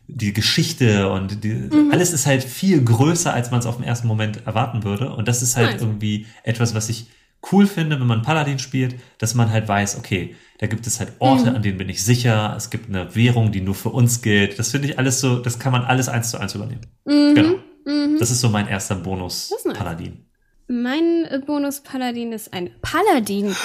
die 0.10 0.32
Geschichte 0.34 1.10
und 1.10 1.44
die, 1.44 1.50
Mhm. 1.54 1.92
alles 1.92 2.14
ist 2.14 2.26
halt 2.28 2.44
viel 2.44 2.82
größer, 2.84 3.34
als 3.34 3.52
man 3.52 3.60
es 3.60 3.66
auf 3.66 3.76
den 3.78 3.84
ersten 3.86 4.08
Moment 4.08 4.46
erwarten 4.46 4.84
würde. 4.84 5.10
Und 5.14 5.28
das 5.28 5.42
ist 5.42 5.58
halt 5.58 5.72
Nice. 5.74 5.82
irgendwie 5.82 6.28
etwas, 6.44 6.74
was 6.76 6.88
ich 6.90 7.08
cool 7.52 7.68
finde, 7.68 8.00
wenn 8.00 8.08
man 8.08 8.22
Paladin 8.22 8.60
spielt, 8.60 8.96
dass 9.20 9.36
man 9.36 9.52
halt 9.52 9.68
weiß, 9.68 9.98
okay, 9.98 10.36
da 10.60 10.68
gibt 10.68 10.88
es 10.88 11.00
halt 11.00 11.14
Orte, 11.20 11.50
Mhm. 11.52 11.56
an 11.58 11.62
denen 11.62 11.78
bin 11.78 11.90
ich 11.90 12.04
sicher, 12.04 12.54
es 12.58 12.70
gibt 12.70 12.90
eine 12.90 13.16
Währung, 13.16 13.52
die 13.52 13.62
nur 13.62 13.76
für 13.76 13.90
uns 13.90 14.22
gilt. 14.22 14.58
Das 14.60 14.72
finde 14.72 14.88
ich 14.90 14.98
alles 15.00 15.20
so, 15.22 15.38
das 15.40 15.60
kann 15.60 15.72
man 15.72 15.84
alles 15.84 16.10
eins 16.10 16.32
zu 16.32 16.38
eins 16.40 16.56
übernehmen. 16.56 16.82
Mhm. 17.06 17.36
Genau. 17.36 17.56
Mhm. 17.86 18.18
Das 18.20 18.32
ist 18.32 18.42
so 18.42 18.50
mein 18.50 18.68
erster 18.68 18.96
Bonus. 18.96 19.54
Paladin. 19.74 20.26
Mein 20.68 21.26
äh, 21.26 21.40
Bonus-Paladin 21.46 22.34
ist 22.34 22.52
ein 22.54 22.72
Paladin. 22.82 23.56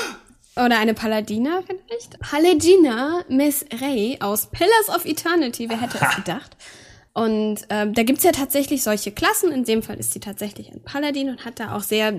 Oder 0.54 0.78
eine 0.78 0.92
Paladina 0.94 1.62
vielleicht? 1.66 2.20
Paladina 2.20 3.24
Miss 3.28 3.64
Ray 3.80 4.18
aus 4.20 4.50
Pillars 4.50 4.88
of 4.94 5.04
Eternity. 5.06 5.68
Wer 5.68 5.80
hätte 5.80 5.98
es 6.00 6.16
gedacht? 6.24 6.56
Und 7.14 7.56
ähm, 7.70 7.94
da 7.94 8.02
gibt's 8.04 8.22
ja 8.22 8.32
tatsächlich 8.32 8.82
solche 8.82 9.12
Klassen. 9.12 9.50
In 9.50 9.64
dem 9.64 9.82
Fall 9.82 9.96
ist 9.96 10.12
sie 10.12 10.20
tatsächlich 10.20 10.70
ein 10.70 10.82
Paladin 10.82 11.30
und 11.30 11.44
hat 11.44 11.58
da 11.58 11.74
auch 11.74 11.82
sehr 11.82 12.12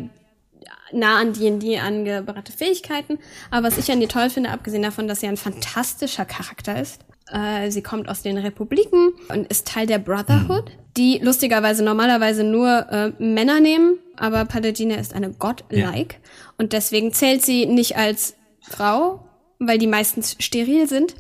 nah 0.94 1.20
an 1.20 1.34
D&D 1.34 1.80
angebrachte 1.80 2.52
Fähigkeiten. 2.52 3.20
Aber 3.52 3.68
was 3.68 3.78
ich 3.78 3.92
an 3.92 4.02
ihr 4.02 4.10
toll 4.10 4.30
finde, 4.30 4.50
abgesehen 4.50 4.84
davon, 4.84 5.08
dass 5.08 5.20
sie 5.20 5.28
ein 5.28 5.38
fantastischer 5.38 6.26
Charakter 6.26 6.80
ist, 6.80 7.02
äh, 7.32 7.72
sie 7.72 7.82
kommt 7.82 8.10
aus 8.10 8.22
den 8.22 8.38
Republiken 8.38 9.14
und 9.30 9.48
ist 9.48 9.68
Teil 9.68 9.88
der 9.88 10.00
Brotherhood, 10.00 10.72
die 10.98 11.20
lustigerweise 11.20 11.84
normalerweise 11.84 12.44
nur 12.44 12.88
äh, 12.92 13.12
Männer 13.18 13.60
nehmen, 13.60 13.98
aber 14.18 14.46
Paladina 14.46 14.96
ist 14.96 15.14
eine 15.14 15.32
Godlike 15.32 16.18
und 16.58 16.74
deswegen 16.74 17.14
zählt 17.14 17.44
sie 17.44 17.66
nicht 17.66 17.98
als 17.98 18.36
Frau, 18.62 19.26
weil 19.60 19.78
die 19.78 19.88
meistens 19.88 20.36
steril 20.40 20.88
sind. 20.88 21.16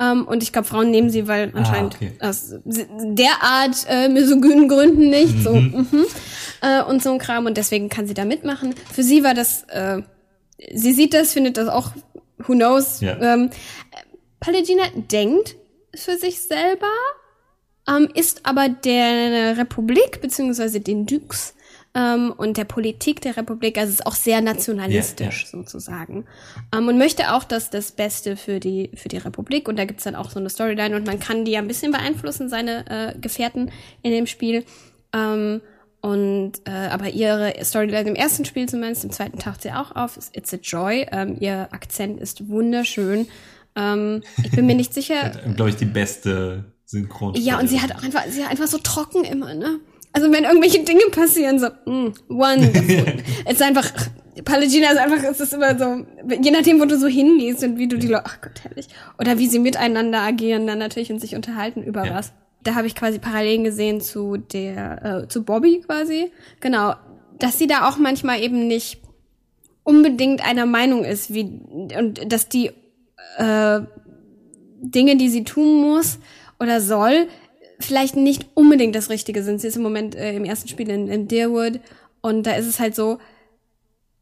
Ähm, 0.00 0.26
und 0.26 0.42
ich 0.42 0.52
glaube, 0.52 0.68
Frauen 0.68 0.90
nehmen 0.90 1.10
sie, 1.10 1.26
weil 1.26 1.50
anscheinend 1.54 1.96
okay. 1.96 2.12
aus 2.20 2.54
derart 2.64 3.86
äh, 3.88 4.08
misogynen 4.08 4.68
Gründen 4.68 5.10
nicht. 5.10 5.42
So, 5.42 5.54
mhm. 5.54 6.06
äh, 6.62 6.82
und 6.82 7.02
so 7.02 7.12
ein 7.12 7.18
Kram. 7.18 7.46
Und 7.46 7.56
deswegen 7.56 7.88
kann 7.88 8.06
sie 8.06 8.14
da 8.14 8.24
mitmachen. 8.24 8.74
Für 8.92 9.02
sie 9.02 9.24
war 9.24 9.34
das, 9.34 9.64
äh, 9.64 10.02
sie 10.72 10.92
sieht 10.92 11.14
das, 11.14 11.32
findet 11.32 11.56
das 11.56 11.68
auch, 11.68 11.92
who 12.38 12.52
knows. 12.52 13.00
Ja. 13.00 13.18
Ähm, 13.20 13.50
Paladina 14.40 14.84
denkt 15.10 15.56
für 15.94 16.16
sich 16.16 16.42
selber, 16.42 16.86
ähm, 17.88 18.08
ist 18.14 18.46
aber 18.46 18.68
der 18.68 19.56
Republik 19.56 20.20
beziehungsweise 20.20 20.80
den 20.80 21.06
Dukes 21.06 21.54
ähm, 21.94 22.32
und 22.36 22.56
der 22.56 22.64
Politik 22.64 23.20
der 23.20 23.36
Republik, 23.36 23.78
also 23.78 23.92
ist 23.92 24.06
auch 24.06 24.14
sehr 24.14 24.40
nationalistisch 24.40 25.46
sozusagen 25.46 26.26
ähm, 26.74 26.88
und 26.88 26.98
möchte 26.98 27.34
auch 27.34 27.44
das 27.44 27.70
das 27.70 27.92
Beste 27.92 28.36
für 28.36 28.60
die 28.60 28.90
für 28.94 29.08
die 29.08 29.18
Republik 29.18 29.68
und 29.68 29.78
da 29.78 29.84
gibt's 29.84 30.04
dann 30.04 30.14
auch 30.14 30.30
so 30.30 30.38
eine 30.38 30.50
Storyline 30.50 30.96
und 30.96 31.06
man 31.06 31.18
kann 31.18 31.44
die 31.44 31.52
ja 31.52 31.60
ein 31.60 31.68
bisschen 31.68 31.92
beeinflussen 31.92 32.48
seine 32.48 32.84
äh, 32.88 33.18
Gefährten 33.18 33.70
in 34.02 34.12
dem 34.12 34.26
Spiel 34.26 34.64
ähm, 35.12 35.60
und 36.00 36.52
äh, 36.64 36.70
aber 36.70 37.08
ihre 37.08 37.54
Storyline 37.64 38.10
im 38.10 38.14
ersten 38.14 38.44
Spiel 38.44 38.68
zumindest, 38.68 39.04
im 39.04 39.10
zweiten 39.10 39.38
taucht 39.38 39.62
sie 39.62 39.72
auch 39.72 39.96
auf. 39.96 40.18
It's 40.32 40.54
a 40.54 40.58
Joy. 40.62 41.06
Ähm, 41.10 41.36
ihr 41.40 41.68
Akzent 41.72 42.20
ist 42.20 42.48
wunderschön. 42.48 43.26
Ähm, 43.74 44.22
ich 44.44 44.52
bin 44.52 44.66
mir 44.66 44.76
nicht 44.76 44.94
sicher. 44.94 45.30
glaube 45.56 45.70
ich, 45.70 45.76
die 45.76 45.86
beste 45.86 46.64
Synchron. 46.84 47.34
Ja, 47.34 47.58
und 47.58 47.68
sie 47.68 47.80
hat 47.80 47.94
auch 47.94 48.02
einfach, 48.02 48.22
sie 48.28 48.44
hat 48.44 48.50
einfach 48.50 48.68
so 48.68 48.78
trocken 48.78 49.24
immer, 49.24 49.54
ne? 49.54 49.80
Also 50.12 50.32
wenn 50.32 50.44
irgendwelche 50.44 50.82
Dinge 50.82 51.02
passieren, 51.10 51.58
so, 51.58 51.66
mm, 51.84 52.12
wonderful. 52.28 53.04
es 53.44 53.54
ist 53.54 53.62
einfach, 53.62 53.90
Paladina 54.44 54.90
ist 54.90 54.98
einfach, 54.98 55.22
es 55.22 55.40
ist 55.40 55.52
immer 55.52 55.78
so, 55.78 56.06
je 56.42 56.50
nachdem, 56.50 56.80
wo 56.80 56.84
du 56.86 56.98
so 56.98 57.06
hingehst 57.06 57.62
und 57.62 57.78
wie 57.78 57.88
du 57.88 57.98
die 57.98 58.08
Leute, 58.08 58.24
ach 58.26 58.40
Gott, 58.40 58.62
herrlich. 58.62 58.88
Oder 59.18 59.38
wie 59.38 59.48
sie 59.48 59.58
miteinander 59.58 60.20
agieren 60.20 60.66
dann 60.66 60.78
natürlich 60.78 61.12
und 61.12 61.20
sich 61.20 61.34
unterhalten 61.34 61.82
über 61.82 62.06
Ja. 62.06 62.14
was. 62.14 62.32
Da 62.64 62.74
habe 62.74 62.86
ich 62.86 62.94
quasi 62.94 63.18
Parallelen 63.18 63.64
gesehen 63.64 64.00
zu 64.00 64.36
der, 64.36 65.22
äh, 65.24 65.28
zu 65.28 65.44
Bobby 65.44 65.82
quasi. 65.86 66.32
Genau. 66.60 66.94
Dass 67.38 67.58
sie 67.58 67.66
da 67.66 67.88
auch 67.88 67.98
manchmal 67.98 68.40
eben 68.42 68.66
nicht 68.66 69.00
unbedingt 69.84 70.46
einer 70.46 70.66
Meinung 70.66 71.04
ist, 71.04 71.32
wie, 71.32 71.44
und 71.96 72.20
dass 72.32 72.48
die, 72.48 72.72
äh, 73.38 73.80
Dinge, 74.80 75.16
die 75.16 75.28
sie 75.28 75.44
tun 75.44 75.80
muss 75.80 76.18
oder 76.60 76.80
soll, 76.80 77.28
vielleicht 77.78 78.16
nicht 78.16 78.46
unbedingt 78.54 78.94
das 78.94 79.10
Richtige 79.10 79.42
sind. 79.42 79.60
Sie 79.60 79.68
ist 79.68 79.76
im 79.76 79.82
Moment 79.82 80.14
äh, 80.14 80.34
im 80.34 80.44
ersten 80.44 80.68
Spiel 80.68 80.88
in, 80.90 81.08
in 81.08 81.28
Deerwood 81.28 81.80
und 82.20 82.44
da 82.46 82.52
ist 82.52 82.66
es 82.66 82.80
halt 82.80 82.94
so, 82.94 83.18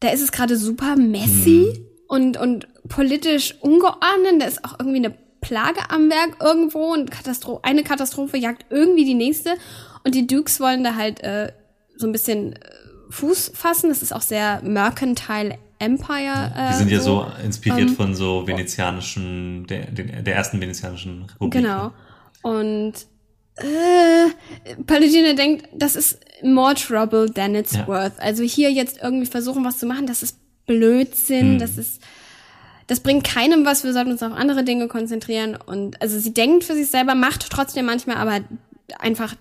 da 0.01 0.09
ist 0.11 0.23
es 0.23 0.33
gerade 0.33 0.57
super 0.57 0.97
messy 0.97 1.87
und, 2.09 2.37
und 2.37 2.69
politisch 2.89 3.55
ungeordnet. 3.61 4.41
Da 4.41 4.47
ist 4.47 4.65
auch 4.65 4.79
irgendwie 4.79 4.99
eine 4.99 5.15
Plage 5.41 5.81
am 5.89 6.11
Werk 6.11 6.37
irgendwo 6.43 6.93
und 6.93 7.11
Katastro 7.11 7.61
eine 7.63 7.83
Katastrophe 7.83 8.37
jagt 8.37 8.67
irgendwie 8.71 9.05
die 9.05 9.15
nächste. 9.15 9.55
Und 10.05 10.15
die 10.15 10.27
Dukes 10.27 10.61
wollen 10.61 10.85
da 10.85 10.95
halt 10.95 11.21
äh, 11.23 11.53
so 11.97 12.07
ein 12.07 12.13
bisschen 12.13 12.53
äh, 12.53 12.59
Fuß 13.11 13.53
fassen. 13.55 13.89
Das 13.89 14.03
ist 14.03 14.13
auch 14.13 14.23
sehr 14.23 14.61
mercantile 14.63 15.59
Empire. 15.79 16.53
Äh, 16.57 16.73
Die 16.73 16.79
sind 16.79 16.91
ja 16.91 17.01
so, 17.01 17.27
inspiriert 17.45 17.91
ähm, 17.91 17.97
von 17.97 18.15
so 18.15 18.47
venezianischen, 18.47 19.67
der, 19.67 19.87
der 19.87 20.35
ersten 20.35 20.61
venezianischen 20.61 21.25
Republik. 21.25 21.63
Genau. 21.63 21.93
Und 22.43 22.95
äh, 23.57 24.75
Paladina 24.87 25.33
denkt, 25.33 25.69
das 25.73 25.97
ist 25.97 26.21
more 26.43 26.75
trouble 26.75 27.33
than 27.33 27.55
it's 27.55 27.75
ja. 27.75 27.87
worth. 27.87 28.19
Also 28.19 28.43
hier 28.43 28.71
jetzt 28.71 28.99
irgendwie 29.03 29.27
versuchen, 29.27 29.65
was 29.65 29.79
zu 29.79 29.87
machen, 29.87 30.07
das 30.07 30.23
ist 30.23 30.39
Blödsinn, 30.67 31.53
hm. 31.53 31.59
das 31.59 31.79
ist, 31.79 32.03
das 32.87 33.01
bringt 33.01 33.25
keinem 33.25 33.65
was, 33.65 33.85
wir 33.85 33.93
sollten 33.93 34.13
uns 34.13 34.23
auf 34.23 34.33
andere 34.33 34.65
Dinge 34.65 34.89
konzentrieren. 34.89 35.57
Und 35.57 36.01
also 36.03 36.19
sie 36.19 36.35
denkt 36.35 36.65
für 36.65 36.75
sich 36.75 36.89
selber, 36.89 37.15
macht 37.15 37.49
trotzdem 37.51 37.87
manchmal 37.87 38.17
aber 38.17 38.45
einfach 38.99 39.35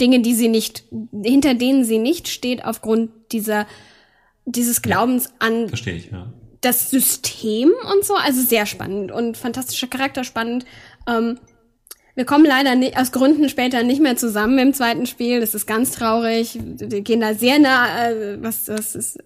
Dinge, 0.00 0.20
die 0.20 0.34
sie 0.34 0.48
nicht, 0.48 0.84
hinter 1.12 1.54
denen 1.54 1.84
sie 1.84 1.98
nicht 1.98 2.28
steht, 2.28 2.64
aufgrund 2.64 3.10
dieser, 3.32 3.66
dieses 4.44 4.82
Glaubens 4.82 5.30
an 5.38 5.68
Verstehe 5.68 5.94
ich, 5.94 6.10
ja. 6.10 6.32
das 6.60 6.90
System 6.90 7.72
und 7.92 8.04
so. 8.04 8.14
Also 8.14 8.42
sehr 8.42 8.66
spannend 8.66 9.10
und 9.12 9.36
fantastischer 9.36 9.86
Charakter 9.86 10.24
spannend. 10.24 10.66
Ähm, 11.08 11.38
wir 12.14 12.24
kommen 12.24 12.44
leider 12.44 12.76
nicht, 12.76 12.96
aus 12.96 13.10
Gründen 13.10 13.48
später 13.48 13.82
nicht 13.82 14.00
mehr 14.00 14.16
zusammen 14.16 14.58
im 14.58 14.72
zweiten 14.72 15.06
Spiel. 15.06 15.40
Das 15.40 15.54
ist 15.54 15.66
ganz 15.66 15.92
traurig. 15.92 16.58
Wir 16.62 17.00
gehen 17.00 17.20
da 17.20 17.34
sehr 17.34 17.58
nah, 17.58 18.08
äh, 18.08 18.42
was 18.42 18.66
das 18.66 18.94
ist, 18.94 19.18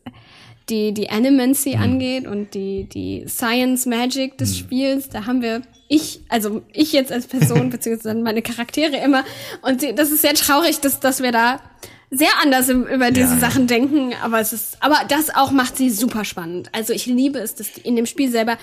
die, 0.70 0.93
die 0.93 1.10
Animancy 1.10 1.77
mhm. 1.77 1.82
angeht 1.82 2.27
und 2.27 2.55
die, 2.55 2.85
die 2.85 3.24
Science 3.28 3.86
Magic 3.86 4.39
des 4.39 4.51
mhm. 4.51 4.55
Spiels. 4.55 5.09
Da 5.10 5.27
haben 5.27 5.43
wir, 5.43 5.62
ich, 5.89 6.20
also 6.28 6.62
ich 6.73 6.93
jetzt 6.93 7.12
als 7.12 7.27
Person, 7.27 7.70
beziehungsweise 7.70 8.19
meine 8.19 8.43
Charaktere 8.43 8.97
immer. 8.97 9.24
Und 9.62 9.82
die, 9.82 9.94
das 9.94 10.10
ist 10.10 10.23
sehr 10.23 10.35
traurig, 10.35 10.81
dass, 10.81 11.01
dass 11.01 11.23
wir 11.23 11.32
da 11.32 11.60
sehr 12.10 12.31
anders 12.43 12.70
über 12.70 13.10
diese 13.10 13.35
ja, 13.35 13.39
Sachen 13.39 13.66
denken. 13.66 14.15
Aber 14.23 14.40
es 14.40 14.55
ist, 14.55 14.82
aber 14.82 15.01
das 15.09 15.35
auch 15.35 15.51
macht 15.51 15.77
sie 15.77 15.90
super 15.90 16.24
spannend. 16.24 16.70
Also 16.73 16.94
ich 16.94 17.05
liebe 17.05 17.39
es, 17.39 17.55
dass 17.55 17.77
in 17.77 17.97
dem 17.97 18.06
Spiel 18.06 18.31
selber 18.31 18.56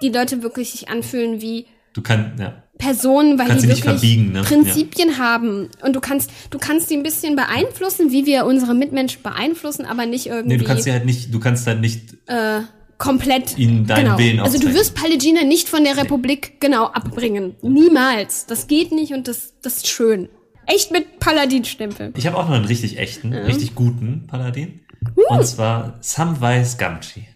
die 0.00 0.10
Leute 0.10 0.42
wirklich 0.42 0.70
sich 0.70 0.88
anfühlen 0.88 1.40
wie 1.40 1.66
Du 1.94 2.02
kannst, 2.02 2.38
ja. 2.38 2.62
Personen, 2.78 3.38
weil 3.38 3.48
kannst 3.48 3.64
die 3.64 3.68
wirklich 3.68 3.84
verbiegen, 3.84 4.32
ne? 4.32 4.42
Prinzipien 4.42 5.10
ja. 5.10 5.18
haben. 5.18 5.68
Und 5.82 5.96
du 5.96 6.00
kannst, 6.00 6.30
du 6.50 6.58
kannst 6.58 6.90
die 6.90 6.96
ein 6.96 7.02
bisschen 7.02 7.36
beeinflussen, 7.36 8.12
wie 8.12 8.24
wir 8.24 8.46
unsere 8.46 8.74
Mitmenschen 8.74 9.22
beeinflussen, 9.22 9.84
aber 9.84 10.06
nicht 10.06 10.26
irgendwie. 10.26 10.56
Nee, 10.56 10.56
du 10.56 10.64
kannst 10.64 10.84
sie 10.84 10.92
halt 10.92 11.04
nicht, 11.04 11.34
du 11.34 11.40
kannst 11.40 11.66
halt 11.66 11.80
nicht. 11.80 12.14
Äh, 12.26 12.60
komplett 12.98 13.56
ihnen 13.56 13.86
deinen 13.86 14.04
genau. 14.04 14.18
Willen 14.18 14.40
Also 14.40 14.58
du 14.58 14.74
wirst 14.74 14.96
Paladina 14.96 15.44
nicht 15.44 15.68
von 15.68 15.84
der 15.84 15.96
Republik 15.96 16.50
nee. 16.54 16.56
genau 16.58 16.86
abbringen. 16.86 17.54
Niemals. 17.62 18.46
Das 18.46 18.66
geht 18.66 18.90
nicht 18.90 19.12
und 19.12 19.28
das, 19.28 19.54
das 19.62 19.76
ist 19.76 19.86
schön. 19.86 20.28
Echt 20.66 20.90
mit 20.90 21.20
Paladin-Stempel. 21.20 22.12
Ich 22.16 22.26
habe 22.26 22.36
auch 22.36 22.48
noch 22.48 22.56
einen 22.56 22.64
richtig 22.64 22.98
echten, 22.98 23.32
ja. 23.32 23.42
richtig 23.42 23.76
guten 23.76 24.26
Paladin. 24.26 24.80
Uh. 25.16 25.36
Und 25.36 25.46
zwar 25.46 25.96
Samwise 26.00 26.76
Gamgee. 26.76 27.28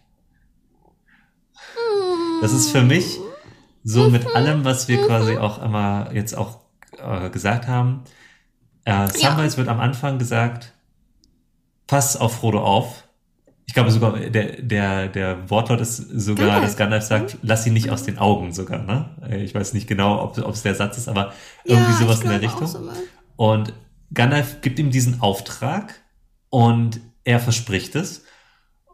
Das 2.42 2.52
ist 2.52 2.70
für 2.70 2.82
mich 2.82 3.18
so 3.84 4.10
mit 4.10 4.24
mhm. 4.24 4.34
allem, 4.34 4.64
was 4.64 4.88
wir 4.88 5.04
quasi 5.06 5.32
mhm. 5.32 5.38
auch 5.38 5.62
immer 5.62 6.10
jetzt 6.12 6.36
auch 6.36 6.60
äh, 6.98 7.30
gesagt 7.30 7.66
haben. 7.66 8.02
Äh, 8.84 9.08
Samwise 9.08 9.52
ja. 9.52 9.56
wird 9.58 9.68
am 9.68 9.80
Anfang 9.80 10.18
gesagt, 10.18 10.72
pass 11.86 12.16
auf 12.16 12.36
Frodo 12.36 12.62
auf. 12.62 13.04
Ich 13.66 13.74
glaube 13.74 13.90
sogar, 13.90 14.18
der, 14.18 14.60
der, 14.60 15.08
der 15.08 15.50
Wortlaut 15.50 15.80
ist 15.80 15.96
sogar, 15.96 16.46
Gandalf. 16.46 16.64
dass 16.64 16.76
Gandalf 16.76 17.04
sagt, 17.04 17.38
lass 17.42 17.66
ihn 17.66 17.72
nicht 17.72 17.90
aus 17.90 18.02
den 18.02 18.18
Augen 18.18 18.52
sogar, 18.52 18.82
ne? 18.82 19.10
Äh, 19.28 19.42
ich 19.42 19.54
weiß 19.54 19.72
nicht 19.72 19.86
genau, 19.86 20.22
ob 20.22 20.36
es 20.36 20.62
der 20.62 20.74
Satz 20.74 20.98
ist, 20.98 21.08
aber 21.08 21.32
irgendwie 21.64 21.92
ja, 21.92 21.98
sowas 21.98 22.22
in 22.22 22.30
der 22.30 22.42
Richtung. 22.42 22.66
So 22.66 22.90
und 23.36 23.72
Gandalf 24.12 24.60
gibt 24.60 24.78
ihm 24.78 24.90
diesen 24.90 25.20
Auftrag 25.20 25.94
und 26.50 27.00
er 27.24 27.40
verspricht 27.40 27.94
es. 27.94 28.24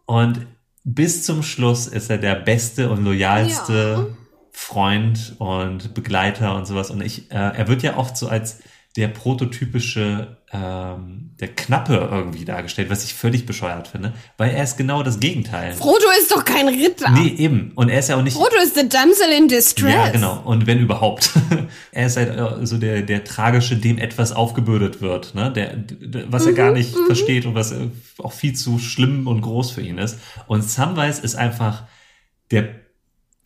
Und 0.07 0.47
bis 0.85 1.25
zum 1.25 1.43
Schluss 1.43 1.87
ist 1.87 2.09
er 2.09 2.19
der 2.19 2.37
beste 2.37 2.91
und 2.91 3.05
loyalste 3.05 4.07
ja. 4.09 4.28
Freund 4.61 5.37
und 5.39 5.95
Begleiter 5.95 6.57
und 6.57 6.67
sowas. 6.67 6.91
Und 6.91 7.01
ich, 7.01 7.31
äh, 7.31 7.37
er 7.37 7.69
wird 7.69 7.85
ja 7.85 7.97
oft 7.97 8.17
so 8.17 8.27
als 8.29 8.59
der 8.97 9.07
prototypische, 9.07 10.37
ähm, 10.53 11.31
der 11.39 11.49
Knappe 11.55 12.09
irgendwie 12.11 12.45
dargestellt, 12.45 12.91
was 12.91 13.05
ich 13.05 13.15
völlig 13.15 13.47
bescheuert 13.47 13.87
finde, 13.87 14.15
weil 14.37 14.51
er 14.51 14.65
ist 14.65 14.77
genau 14.77 15.05
das 15.05 15.21
Gegenteil. 15.21 15.75
Frodo 15.75 16.05
ist 16.19 16.33
doch 16.33 16.45
kein 16.45 16.67
Ritter. 16.67 17.09
Nee, 17.13 17.37
eben. 17.39 17.71
Und 17.77 17.89
er 17.89 18.01
ist 18.01 18.09
ja 18.09 18.17
auch 18.17 18.23
nicht. 18.23 18.37
Frodo 18.37 18.57
ist 18.61 18.75
the 18.75 18.89
damsel 18.89 19.31
in 19.39 19.47
distress. 19.47 19.95
Ja, 19.95 20.11
genau. 20.11 20.43
Und 20.45 20.67
wenn 20.67 20.81
überhaupt. 20.81 21.31
er 21.93 22.07
ist 22.07 22.17
halt 22.17 22.37
äh, 22.37 22.67
so 22.67 22.79
der, 22.79 23.03
der 23.03 23.23
tragische, 23.23 23.77
dem 23.77 23.97
etwas 23.97 24.33
aufgebürdet 24.33 25.01
wird, 25.01 25.37
ne, 25.37 25.53
der, 25.53 25.85
was 26.29 26.47
er 26.47 26.53
gar 26.53 26.71
mhm, 26.71 26.79
nicht 26.79 26.97
mhm. 26.97 27.07
versteht 27.07 27.47
und 27.47 27.55
was 27.55 27.71
äh, 27.71 27.89
auch 28.19 28.33
viel 28.33 28.55
zu 28.55 28.81
schlimm 28.81 29.29
und 29.29 29.41
groß 29.41 29.71
für 29.71 29.83
ihn 29.83 29.99
ist. 29.99 30.19
Und 30.49 30.65
Samwise 30.65 31.23
ist 31.23 31.37
einfach 31.37 31.85
der 32.51 32.88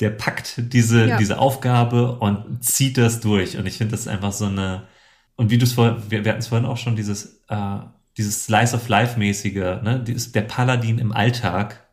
der 0.01 0.11
packt 0.11 0.73
diese, 0.73 1.07
ja. 1.07 1.17
diese 1.17 1.39
Aufgabe 1.39 2.19
und 2.19 2.63
zieht 2.65 2.99
das 2.99 3.21
durch. 3.21 3.57
Und 3.57 3.67
ich 3.67 3.79
finde, 3.79 3.93
das 3.93 4.01
ist 4.01 4.09
einfach 4.09 4.33
so 4.33 4.47
eine, 4.47 4.85
und 5.37 5.51
wie 5.51 5.59
du 5.59 5.65
es 5.65 5.73
vorhin, 5.73 6.03
wir, 6.09 6.25
wir 6.25 6.33
hatten 6.33 6.41
es 6.41 6.49
vorhin 6.49 6.67
auch 6.67 6.77
schon, 6.77 6.97
dieses, 6.97 7.43
äh, 7.49 7.79
dieses 8.17 8.45
Slice 8.45 8.75
of 8.75 8.89
Life-mäßige, 8.89 9.83
ne, 9.83 10.03
dieses, 10.07 10.33
der 10.33 10.43
Paladin 10.43 10.99
im 10.99 11.13
Alltag 11.13 11.87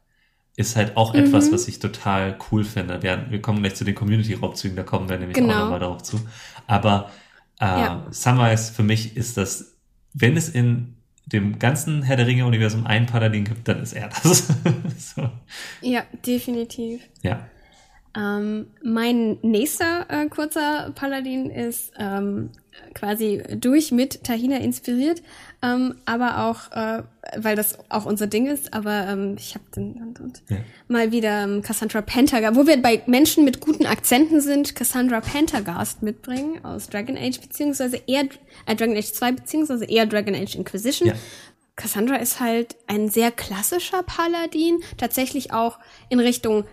ist 0.56 0.76
halt 0.76 0.98
auch 0.98 1.14
mhm. 1.14 1.22
etwas, 1.22 1.52
was 1.52 1.68
ich 1.68 1.80
total 1.80 2.38
cool 2.52 2.66
finde. 2.66 3.02
Wir, 3.02 3.28
wir 3.30 3.42
kommen 3.42 3.62
gleich 3.62 3.76
zu 3.76 3.86
den 3.86 3.96
Community-Raubzügen, 3.96 4.76
da 4.76 4.84
kommen 4.84 5.08
wir 5.08 5.18
nämlich 5.18 5.36
genau. 5.36 5.54
auch 5.54 5.60
nochmal 5.62 5.80
darauf 5.80 6.04
zu. 6.04 6.20
Aber 6.68 7.10
äh, 7.62 7.66
ja. 7.66 8.08
Sunrise 8.12 8.74
für 8.74 8.84
mich 8.84 9.16
ist 9.16 9.38
das, 9.38 9.78
wenn 10.14 10.36
es 10.36 10.50
in 10.50 10.96
dem 11.26 11.60
ganzen 11.60 12.02
Herr 12.04 12.18
der 12.18 12.28
Ringe-Universum 12.28 12.88
einen 12.88 13.06
Paladin 13.06 13.46
gibt, 13.46 13.68
dann 13.68 13.82
ist 13.82 13.94
er 13.94 14.10
das. 14.10 14.48
so. 15.16 15.30
Ja, 15.82 16.04
definitiv. 16.26 17.02
Ja. 17.22 17.48
Ähm, 18.20 18.68
mein 18.84 19.38
nächster 19.42 20.06
äh, 20.10 20.28
kurzer 20.28 20.92
Paladin 20.94 21.50
ist 21.50 21.94
ähm, 21.98 22.50
quasi 22.94 23.42
durch 23.56 23.92
mit 23.92 24.24
Tahina 24.26 24.58
inspiriert, 24.58 25.22
ähm, 25.62 25.96
aber 26.06 26.46
auch, 26.46 26.72
äh, 26.76 27.04
weil 27.38 27.56
das 27.56 27.78
auch 27.90 28.06
unser 28.06 28.28
Ding 28.28 28.48
ist, 28.48 28.74
aber 28.74 29.08
ähm, 29.08 29.36
ich 29.38 29.56
habe 29.56 29.64
den 29.74 29.94
und, 30.02 30.20
und 30.20 30.42
ja. 30.50 30.58
mal 30.88 31.12
wieder 31.12 31.44
ähm, 31.44 31.62
Cassandra 31.62 32.02
Pentagast, 32.02 32.58
wo 32.58 32.68
wir 32.68 32.82
bei 32.82 33.02
Menschen 33.06 33.46
mit 33.46 33.62
guten 33.62 33.86
Akzenten 33.86 34.42
sind, 34.42 34.76
Cassandra 34.76 35.22
Pentagast 35.22 36.04
mitbringen 36.04 36.64
aus 36.66 36.90
Dragon 36.90 37.18
Age, 37.18 37.40
beziehungsweise 37.40 38.02
eher 38.08 38.26
äh, 38.66 38.76
Dragon 38.76 38.98
Age 38.98 39.12
2, 39.12 39.32
beziehungsweise 39.34 39.86
eher 39.86 40.06
Dragon 40.06 40.36
Age 40.36 40.56
Inquisition. 40.56 41.10
Ja. 41.10 41.16
Cassandra 41.78 42.18
ist 42.18 42.42
halt 42.42 42.76
ein 42.88 43.08
sehr 43.10 43.32
klassischer 43.32 44.04
Paladin, 44.04 44.82
tatsächlich 44.98 45.54
auch 45.54 45.80
in 46.10 46.20
Richtung 46.20 46.66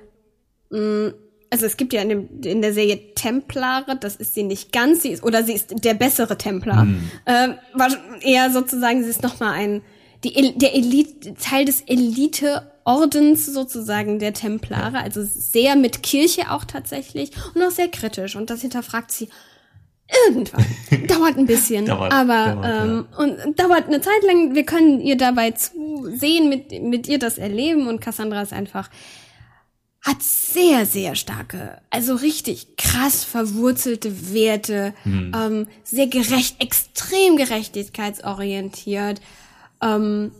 mh, 0.70 1.12
also 1.50 1.66
es 1.66 1.76
gibt 1.76 1.92
ja 1.92 2.02
in, 2.02 2.08
dem, 2.08 2.28
in 2.44 2.62
der 2.62 2.72
Serie 2.72 3.14
Templare, 3.14 3.96
das 3.96 4.16
ist 4.16 4.34
sie 4.34 4.42
nicht 4.42 4.72
ganz, 4.72 5.02
sie 5.02 5.10
ist, 5.10 5.22
oder 5.22 5.44
sie 5.44 5.52
ist 5.52 5.84
der 5.84 5.94
bessere 5.94 6.36
Templar. 6.36 6.84
Mhm. 6.84 7.10
Äh, 7.24 7.48
war 7.74 7.88
eher 8.20 8.50
sozusagen, 8.50 9.02
sie 9.02 9.10
ist 9.10 9.22
nochmal 9.22 9.52
ein, 9.54 9.82
die, 10.24 10.54
der 10.56 10.74
Elite, 10.74 11.34
Teil 11.34 11.64
des 11.64 11.82
Elite-Ordens 11.82 13.46
sozusagen 13.46 14.18
der 14.18 14.32
Templare, 14.32 14.98
also 14.98 15.22
sehr 15.24 15.76
mit 15.76 16.02
Kirche 16.02 16.50
auch 16.50 16.64
tatsächlich 16.64 17.30
und 17.54 17.62
auch 17.62 17.70
sehr 17.70 17.88
kritisch. 17.88 18.34
Und 18.34 18.50
das 18.50 18.62
hinterfragt 18.62 19.12
sie 19.12 19.28
irgendwann. 20.26 20.64
dauert 21.06 21.36
ein 21.36 21.46
bisschen, 21.46 21.86
dauert, 21.86 22.12
aber 22.12 22.54
dauert, 22.54 22.84
ähm, 22.84 23.06
ja. 23.10 23.18
und 23.18 23.58
dauert 23.58 23.86
eine 23.86 24.00
Zeit 24.00 24.22
lang. 24.26 24.54
Wir 24.54 24.64
können 24.64 25.00
ihr 25.00 25.16
dabei 25.16 25.52
zusehen, 25.52 26.48
mit, 26.48 26.82
mit 26.82 27.08
ihr 27.08 27.18
das 27.18 27.38
erleben 27.38 27.88
und 27.88 28.00
Cassandra 28.00 28.42
ist 28.42 28.52
einfach 28.52 28.90
hat 30.06 30.22
sehr, 30.22 30.86
sehr 30.86 31.16
starke, 31.16 31.78
also 31.90 32.14
richtig 32.14 32.76
krass 32.76 33.24
verwurzelte 33.24 34.32
Werte, 34.32 34.94
mhm. 35.04 35.32
ähm, 35.34 35.66
sehr 35.82 36.06
gerecht, 36.06 36.62
extrem 36.62 37.36
gerechtigkeitsorientiert. 37.36 39.20
Ähm, 39.82 40.30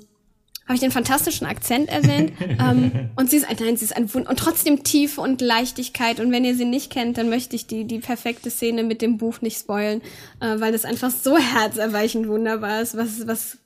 habe 0.66 0.74
ich 0.74 0.80
den 0.80 0.90
fantastischen 0.90 1.46
Akzent 1.46 1.88
erwähnt. 1.88 2.32
ähm, 2.40 3.10
und 3.16 3.30
sie 3.30 3.36
ist 3.36 3.48
ein, 3.48 3.56
nein, 3.58 3.76
sie 3.76 3.84
ist 3.84 3.96
ein 3.96 4.12
Wund 4.14 4.28
und 4.28 4.38
trotzdem 4.38 4.84
Tiefe 4.84 5.20
und 5.20 5.40
Leichtigkeit. 5.40 6.20
Und 6.20 6.30
wenn 6.30 6.44
ihr 6.44 6.54
sie 6.54 6.64
nicht 6.64 6.90
kennt, 6.90 7.18
dann 7.18 7.28
möchte 7.28 7.56
ich 7.56 7.66
die, 7.66 7.84
die 7.84 7.98
perfekte 7.98 8.50
Szene 8.50 8.84
mit 8.84 9.02
dem 9.02 9.16
Buch 9.16 9.40
nicht 9.40 9.58
spoilen, 9.58 10.00
äh, 10.40 10.60
weil 10.60 10.72
das 10.72 10.84
einfach 10.84 11.10
so 11.10 11.36
herzerweichend 11.38 12.28
wunderbar 12.28 12.82
ist, 12.82 12.96
was, 12.96 13.26
was 13.26 13.58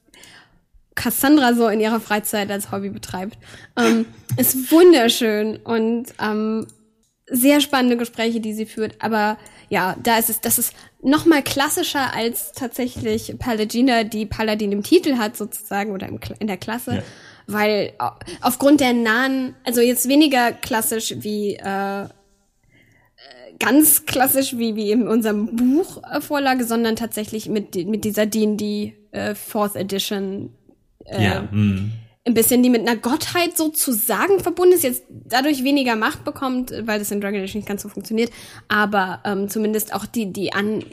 Cassandra 0.94 1.54
so 1.54 1.68
in 1.68 1.80
ihrer 1.80 2.00
Freizeit 2.00 2.50
als 2.50 2.72
Hobby 2.72 2.90
betreibt. 2.90 3.38
Ähm, 3.76 4.06
ist 4.36 4.70
wunderschön 4.70 5.56
und 5.56 6.06
ähm, 6.20 6.66
sehr 7.26 7.60
spannende 7.60 7.96
Gespräche, 7.96 8.40
die 8.40 8.52
sie 8.52 8.66
führt. 8.66 8.96
Aber 9.00 9.38
ja, 9.68 9.96
da 10.02 10.18
ist 10.18 10.30
es, 10.30 10.40
das 10.40 10.58
ist 10.58 10.74
noch 11.00 11.26
mal 11.26 11.42
klassischer 11.42 12.12
als 12.12 12.52
tatsächlich 12.52 13.36
Palagina, 13.38 14.04
die 14.04 14.26
Paladin 14.26 14.72
im 14.72 14.82
Titel 14.82 15.16
hat 15.16 15.36
sozusagen 15.36 15.92
oder 15.92 16.08
im, 16.08 16.18
in 16.40 16.48
der 16.48 16.56
Klasse. 16.56 16.96
Ja. 16.96 17.02
Weil 17.46 17.92
aufgrund 18.40 18.80
der 18.80 18.92
nahen, 18.92 19.54
also 19.64 19.80
jetzt 19.80 20.08
weniger 20.08 20.52
klassisch 20.52 21.14
wie 21.18 21.54
äh, 21.54 22.08
ganz 23.60 24.06
klassisch 24.06 24.56
wie, 24.56 24.74
wie 24.74 24.90
in 24.90 25.06
unserem 25.06 25.54
Buch 25.54 26.02
äh, 26.02 26.20
Vorlage, 26.20 26.64
sondern 26.64 26.96
tatsächlich 26.96 27.48
mit, 27.48 27.74
mit 27.86 28.04
dieser 28.04 28.26
D&D 28.26 28.94
äh, 29.12 29.34
Fourth 29.34 29.76
Edition 29.76 30.52
äh, 31.06 31.24
ja, 31.24 31.48
hm. 31.50 31.92
ein 32.26 32.34
bisschen 32.34 32.62
die 32.62 32.70
mit 32.70 32.82
einer 32.82 32.96
Gottheit 32.96 33.56
sozusagen 33.56 34.40
verbunden 34.40 34.74
ist, 34.74 34.84
jetzt 34.84 35.04
dadurch 35.08 35.64
weniger 35.64 35.96
Macht 35.96 36.24
bekommt, 36.24 36.72
weil 36.84 36.98
das 36.98 37.10
in 37.10 37.20
Dragon 37.20 37.42
Age 37.42 37.54
nicht 37.54 37.68
ganz 37.68 37.82
so 37.82 37.88
funktioniert, 37.88 38.30
aber 38.68 39.20
ähm, 39.24 39.48
zumindest 39.48 39.94
auch 39.94 40.06
die, 40.06 40.32
die 40.32 40.52
an, 40.52 40.84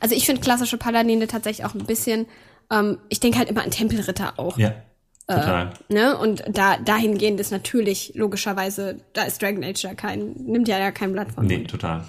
also 0.00 0.14
ich 0.14 0.26
finde 0.26 0.40
klassische 0.40 0.78
Paladine 0.78 1.26
tatsächlich 1.26 1.66
auch 1.66 1.74
ein 1.74 1.86
bisschen, 1.86 2.26
ähm, 2.70 2.98
ich 3.08 3.20
denke 3.20 3.38
halt 3.38 3.48
immer 3.50 3.62
an 3.62 3.70
Tempelritter 3.70 4.38
auch. 4.38 4.58
Ja. 4.58 4.74
Total. 5.28 5.72
Äh, 5.88 5.92
ne? 5.92 6.16
Und 6.16 6.44
da 6.48 6.76
dahingehend 6.76 7.40
ist 7.40 7.50
natürlich 7.50 8.12
logischerweise, 8.14 9.00
da 9.12 9.24
ist 9.24 9.42
Dragon 9.42 9.64
Age 9.64 9.82
ja 9.82 9.94
kein, 9.94 10.34
nimmt 10.34 10.68
ja 10.68 10.78
ja 10.78 10.92
kein 10.92 11.12
Blatt 11.12 11.32
von. 11.32 11.46
Nee, 11.46 11.64
total. 11.64 12.04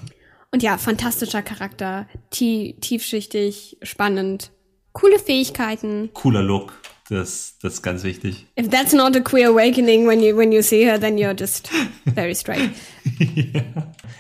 Und 0.52 0.64
ja, 0.64 0.78
fantastischer 0.78 1.42
Charakter, 1.42 2.08
tie 2.30 2.76
tiefschichtig, 2.80 3.78
spannend, 3.82 4.52
coole 4.94 5.20
Fähigkeiten. 5.20 6.10
Cooler 6.14 6.42
Look. 6.42 6.74
Das, 7.10 7.56
das 7.62 7.76
ist 7.76 7.82
ganz 7.84 8.04
wichtig. 8.04 8.48
If 8.60 8.70
that's 8.70 8.92
not 8.94 9.16
a 9.16 9.22
queer 9.22 9.50
awakening 9.50 10.06
when 10.08 10.22
you 10.22 10.36
when 10.36 10.52
you 10.52 10.62
see 10.62 10.86
her, 10.86 11.00
then 11.00 11.18
you're 11.18 11.34
just 11.38 11.70
very 12.16 12.36
straight. 12.36 12.70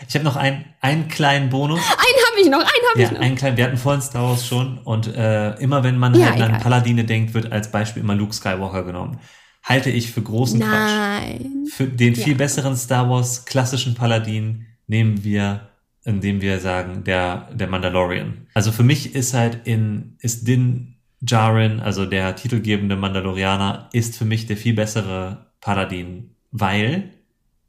Ich 0.09 0.15
habe 0.15 0.23
noch 0.23 0.37
einen, 0.37 0.63
einen 0.79 1.09
kleinen 1.09 1.49
Bonus. 1.49 1.79
Einen 1.81 1.91
habe 2.31 2.39
ich 2.41 2.47
noch, 2.49 2.59
einen 2.59 2.89
habe 2.91 3.01
Ja, 3.01 3.05
ich 3.07 3.11
noch. 3.11 3.19
einen 3.19 3.35
kleinen, 3.35 3.57
wir 3.57 3.65
hatten 3.65 3.75
vorhin 3.77 4.01
Star 4.01 4.23
Wars 4.23 4.47
schon 4.47 4.77
und 4.77 5.07
äh, 5.07 5.55
immer 5.55 5.83
wenn 5.83 5.97
man 5.97 6.15
Ja, 6.15 6.29
halt 6.31 6.41
an. 6.41 6.61
Paladine 6.61 7.03
denkt, 7.03 7.33
wird 7.33 7.51
als 7.51 7.71
Beispiel 7.71 8.03
immer 8.03 8.15
Luke 8.15 8.33
Skywalker 8.33 8.83
genommen. 8.83 9.19
Halte 9.63 9.89
ich 9.89 10.09
für 10.11 10.21
großen 10.21 10.61
Quatsch. 10.61 10.69
Nein. 10.71 11.65
Für 11.69 11.87
den 11.87 12.15
viel 12.15 12.31
Ja. 12.33 12.37
besseren 12.37 12.77
Star 12.77 13.09
Wars 13.09 13.43
klassischen 13.43 13.95
Paladin 13.95 14.65
nehmen 14.87 15.25
wir, 15.25 15.67
indem 16.05 16.39
wir 16.39 16.59
sagen, 16.61 17.03
der, 17.03 17.49
der 17.53 17.67
Mandalorian. 17.67 18.47
Also 18.53 18.71
für 18.71 18.83
mich 18.83 19.13
ist 19.13 19.33
halt 19.33 19.67
in, 19.67 20.15
ist 20.21 20.47
Din 20.47 20.95
Djarin, 21.21 21.79
also 21.79 22.05
der 22.05 22.35
titelgebende 22.35 22.95
Mandalorianer, 22.95 23.89
ist 23.91 24.17
für 24.17 24.25
mich 24.25 24.45
der 24.45 24.57
viel 24.57 24.73
bessere 24.73 25.51
Paladin, 25.61 26.35
weil 26.51 27.11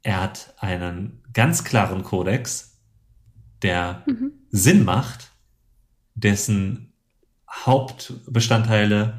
er 0.03 0.21
hat 0.21 0.53
einen 0.57 1.23
ganz 1.33 1.63
klaren 1.63 2.03
Kodex, 2.03 2.79
der 3.61 4.03
Sinn 4.51 4.85
macht, 4.85 5.31
dessen 6.15 6.93
Hauptbestandteile 7.49 9.17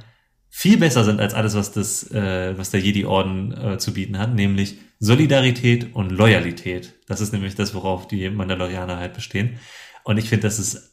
viel 0.48 0.78
besser 0.78 1.05
sind 1.05 1.20
als 1.20 1.35
alles, 1.35 1.55
was 1.55 1.73
das, 1.73 2.11
äh, 2.11 2.57
was 2.59 2.70
der 2.70 2.81
Jedi-Orden 2.81 3.52
äh, 3.52 3.78
zu 3.78 3.93
bieten 3.93 4.19
hat, 4.19 4.35
nämlich 4.35 4.78
Solidarität 4.98 5.94
und 5.94 6.11
Loyalität. 6.11 6.94
Das 7.07 7.20
ist 7.20 7.32
nämlich 7.32 7.55
das, 7.55 7.74
worauf 7.74 8.09
die 8.09 8.28
Mandalorianer 8.31 8.97
halt 8.97 9.15
bestehen. 9.15 9.59
Und 10.05 10.19
ich 10.19 10.28
finde, 10.28 10.43
das 10.43 10.59
ist 10.59 10.90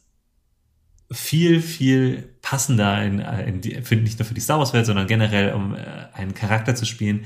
viel, 1.10 1.60
viel 1.62 2.34
passender 2.42 3.02
in, 3.04 3.20
in 3.20 3.60
die, 3.60 3.80
für, 3.82 3.96
nicht 3.96 4.18
nur 4.18 4.26
für 4.26 4.34
die 4.34 4.40
Star 4.40 4.58
Wars-Welt, 4.58 4.86
sondern 4.86 5.06
generell, 5.06 5.52
um 5.54 5.74
äh, 5.74 5.78
einen 6.12 6.34
Charakter 6.34 6.74
zu 6.74 6.84
spielen, 6.84 7.24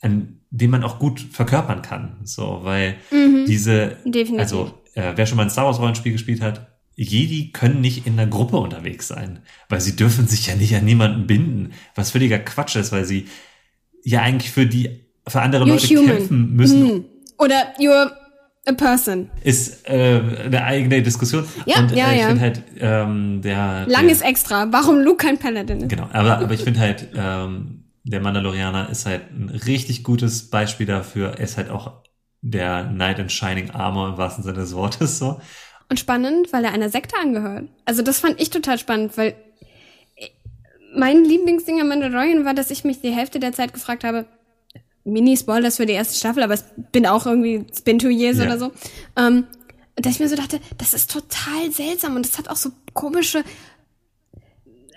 an 0.00 0.40
den 0.50 0.70
man 0.70 0.84
auch 0.84 0.98
gut 0.98 1.20
verkörpern 1.20 1.82
kann. 1.82 2.18
So, 2.24 2.60
weil 2.62 2.96
diese, 3.46 3.96
Definitiv. 4.04 4.38
also 4.38 4.74
äh, 4.94 5.12
wer 5.14 5.26
schon 5.26 5.36
mal 5.36 5.42
ein 5.44 5.50
Star 5.50 5.66
Wars 5.66 5.78
Rollenspiel 5.78 6.12
gespielt 6.12 6.40
hat, 6.40 6.72
Jedi 6.98 7.50
können 7.52 7.82
nicht 7.82 8.06
in 8.06 8.14
einer 8.14 8.26
Gruppe 8.30 8.56
unterwegs 8.56 9.08
sein, 9.08 9.40
weil 9.68 9.82
sie 9.82 9.96
dürfen 9.96 10.26
sich 10.26 10.46
ja 10.46 10.54
nicht 10.54 10.74
an 10.74 10.86
niemanden 10.86 11.26
binden, 11.26 11.72
was 11.94 12.10
völliger 12.12 12.38
Quatsch 12.38 12.76
ist, 12.76 12.90
weil 12.92 13.04
sie 13.04 13.26
ja 14.02 14.22
eigentlich 14.22 14.50
für 14.50 14.64
die 14.64 15.04
für 15.28 15.42
andere 15.42 15.64
You're 15.64 15.68
Leute 15.68 15.88
human. 15.88 16.06
kämpfen 16.06 16.52
müssen, 16.54 16.88
Hm. 16.88 17.04
Oder 17.38 17.74
you're 17.78 18.10
a 18.66 18.72
person. 18.72 19.30
ist 19.42 19.88
äh, 19.88 20.20
eine 20.44 20.64
eigene 20.64 21.02
Diskussion. 21.02 21.46
Ja, 21.66 21.78
Und 21.78 21.92
ja, 21.92 22.10
äh, 22.10 22.14
ich 22.14 22.20
ja. 22.20 22.26
finde 22.28 22.40
halt 22.42 22.62
ähm, 22.80 23.40
der 23.42 23.86
Langes 23.86 24.18
der, 24.18 24.28
Extra. 24.28 24.66
Warum 24.72 25.00
Luke 25.00 25.24
kein 25.24 25.38
Paladin 25.38 25.82
ist. 25.82 25.88
Genau, 25.88 26.08
aber, 26.12 26.38
aber 26.38 26.52
ich 26.52 26.62
finde 26.62 26.80
halt, 26.80 27.08
ähm, 27.14 27.84
der 28.04 28.20
Mandalorianer 28.20 28.90
ist 28.90 29.06
halt 29.06 29.22
ein 29.30 29.48
richtig 29.48 30.04
gutes 30.04 30.50
Beispiel 30.50 30.86
dafür. 30.86 31.34
Er 31.38 31.40
ist 31.40 31.56
halt 31.56 31.70
auch 31.70 32.02
der 32.42 32.84
Knight 32.84 33.18
in 33.18 33.28
Shining 33.28 33.70
Armor 33.70 34.10
im 34.10 34.18
wahrsten 34.18 34.44
Sinne 34.44 34.58
des 34.58 34.74
Wortes 34.74 35.18
so. 35.18 35.40
Und 35.88 36.00
spannend, 36.00 36.52
weil 36.52 36.64
er 36.64 36.72
einer 36.72 36.90
Sekte 36.90 37.16
angehört. 37.20 37.68
Also 37.84 38.02
das 38.02 38.18
fand 38.20 38.40
ich 38.40 38.50
total 38.50 38.78
spannend, 38.78 39.16
weil 39.16 39.34
äh, 40.16 40.28
mein 40.96 41.24
Lieblingsding 41.24 41.80
am 41.80 41.88
Mandalorian 41.88 42.44
war, 42.44 42.54
dass 42.54 42.70
ich 42.70 42.84
mich 42.84 43.00
die 43.00 43.10
Hälfte 43.10 43.38
der 43.38 43.52
Zeit 43.52 43.72
gefragt 43.72 44.02
habe, 44.04 44.26
Mini-Spoilers 45.06 45.76
für 45.76 45.86
die 45.86 45.94
erste 45.94 46.14
Staffel, 46.16 46.42
aber 46.42 46.54
es 46.54 46.64
bin 46.92 47.06
auch 47.06 47.26
irgendwie, 47.26 47.54
it's 47.56 47.80
been 47.80 47.98
two 47.98 48.08
years 48.10 48.38
Ja. 48.38 48.44
oder 48.44 48.58
so, 48.58 48.72
ähm, 49.16 49.46
dass 49.96 50.14
ich 50.14 50.20
mir 50.20 50.28
so 50.28 50.36
dachte, 50.36 50.60
das 50.78 50.92
ist 50.94 51.10
total 51.10 51.70
seltsam 51.72 52.16
und 52.16 52.26
es 52.26 52.36
hat 52.36 52.48
auch 52.48 52.56
so 52.56 52.70
komische 52.92 53.42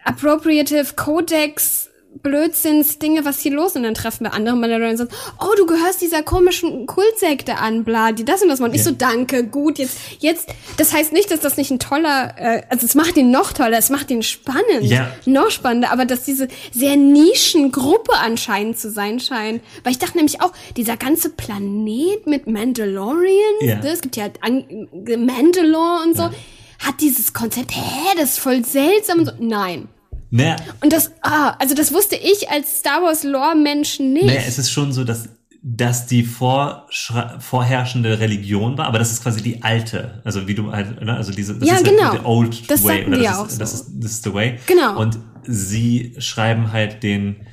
Appropriative 0.04 0.94
Codex 0.96 1.89
Blödsinns-Dinge, 2.22 3.26
was 3.26 3.40
hier 3.40 3.54
los? 3.54 3.76
Und 3.76 3.84
dann 3.84 3.94
treffen 3.94 4.26
wir 4.26 4.34
andere 4.34 4.56
Mandalorianer 4.56 4.92
und 4.92 4.98
sagen, 4.98 5.12
oh, 5.40 5.54
du 5.58 5.66
gehörst 5.66 6.02
dieser 6.02 6.24
komischen 6.24 6.86
Kultsekte 6.86 7.58
an, 7.58 7.84
bla, 7.84 8.12
die 8.12 8.26
das 8.26 8.42
und 8.42 8.50
das 8.50 8.60
machen. 8.60 8.72
Und 8.72 8.76
ich 8.76 8.84
so, 8.84 8.92
danke, 8.92 9.44
gut, 9.46 9.78
jetzt, 9.80 9.98
jetzt, 10.20 10.50
das 10.78 10.94
heißt 10.94 11.14
nicht, 11.14 11.32
dass 11.32 11.40
das 11.40 11.58
nicht 11.58 11.72
ein 11.72 11.80
toller, 11.80 12.34
äh, 12.38 12.62
also 12.70 12.86
es 12.86 12.96
macht 12.96 13.18
ihn 13.18 13.32
noch 13.32 13.54
toller, 13.54 13.78
es 13.78 13.90
macht 13.90 14.12
ihn 14.12 14.24
spannend, 14.24 14.82
Ja. 14.82 15.12
noch 15.26 15.52
spannender, 15.52 15.92
aber 15.92 16.06
dass 16.06 16.24
diese 16.24 16.48
sehr 16.72 16.96
Nischen-Gruppe 16.98 18.14
anscheinend 18.18 18.78
zu 18.80 18.90
sein 18.92 19.20
scheint, 19.20 19.62
weil 19.84 19.92
ich 19.94 20.00
dachte 20.00 20.18
nämlich 20.18 20.42
auch, 20.42 20.52
dieser 20.78 20.98
ganze 20.98 21.30
Planet 21.30 22.26
mit 22.28 22.48
Mandalorians, 22.48 23.62
Ja. 23.62 23.76
ne, 23.78 23.90
es 23.92 24.02
gibt 24.02 24.16
ja 24.16 24.26
An 24.42 24.88
Mandalore 25.04 26.04
und 26.06 26.16
so, 26.18 26.24
hat 26.24 27.02
dieses 27.02 27.34
Konzept, 27.34 27.72
hä, 27.76 28.16
das 28.18 28.32
ist 28.32 28.40
voll 28.40 28.64
seltsam 28.66 29.20
und 29.20 29.26
so, 29.26 29.32
nein. 29.40 29.90
Naja, 30.32 30.56
Und 30.82 30.94
das, 30.94 31.12
ah, 31.22 31.56
also 31.60 31.74
das 31.76 31.92
wusste 31.94 32.16
ich 32.16 32.50
als 32.50 32.80
Star 32.80 33.02
Wars 33.02 33.24
Lore-Mensch 33.24 34.00
nicht. 34.00 34.26
naja, 34.26 34.42
es 34.48 34.58
ist 34.60 34.72
schon 34.72 34.92
so, 34.94 35.04
dass 35.04 35.30
dass 35.62 36.08
die 36.08 36.24
vorherrschende 36.24 38.20
Religion 38.20 38.78
war, 38.78 38.86
aber 38.88 38.98
das 38.98 39.12
ist 39.12 39.22
quasi 39.22 39.42
die 39.42 39.62
alte, 39.62 40.22
also 40.24 40.48
wie 40.48 40.56
du 40.56 40.72
halt, 40.72 41.02
ne, 41.02 41.14
also 41.16 41.34
diese, 41.34 41.56
das 41.60 41.68
Ja, 41.68 41.76
ist 41.76 41.84
genau. 41.84 42.04
halt 42.04 42.20
the 42.22 42.26
old 42.26 42.72
Das 42.72 42.82
way, 42.86 43.06
oder 43.06 43.18
das, 43.18 43.26
ja 43.26 43.42
auch 43.42 43.46
ist, 43.48 43.54
so. 43.54 43.60
das 43.60 43.74
ist 43.74 43.90
das 44.00 44.12
ist 44.12 44.24
the 44.24 44.34
way. 44.34 44.58
Genau. 44.68 44.98
Und 44.98 45.18
sie 45.46 46.16
schreiben 46.20 46.72
halt 46.72 47.04
den 47.04 47.46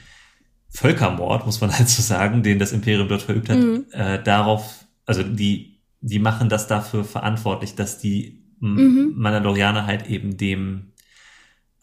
Völkermord, 0.69 1.47
muss 1.47 1.61
man 1.61 1.71
halt 1.77 1.89
so 1.89 2.01
sagen, 2.03 2.43
den 2.45 2.59
das 2.61 2.73
Imperium 2.73 3.09
dort 3.09 3.23
verübt 3.23 3.49
hat, 3.49 3.59
Mhm. 3.59 3.87
äh, 3.93 4.23
darauf, 4.23 4.85
also 5.05 5.23
die 5.23 5.81
die 6.01 6.21
machen 6.21 6.49
das 6.49 6.69
dafür 6.69 7.05
verantwortlich, 7.05 7.75
dass 7.75 7.99
die 7.99 8.43
Mhm. 8.61 9.15
Mandalorianer 9.17 9.85
halt 9.87 10.07
eben 10.09 10.37
dem 10.37 10.93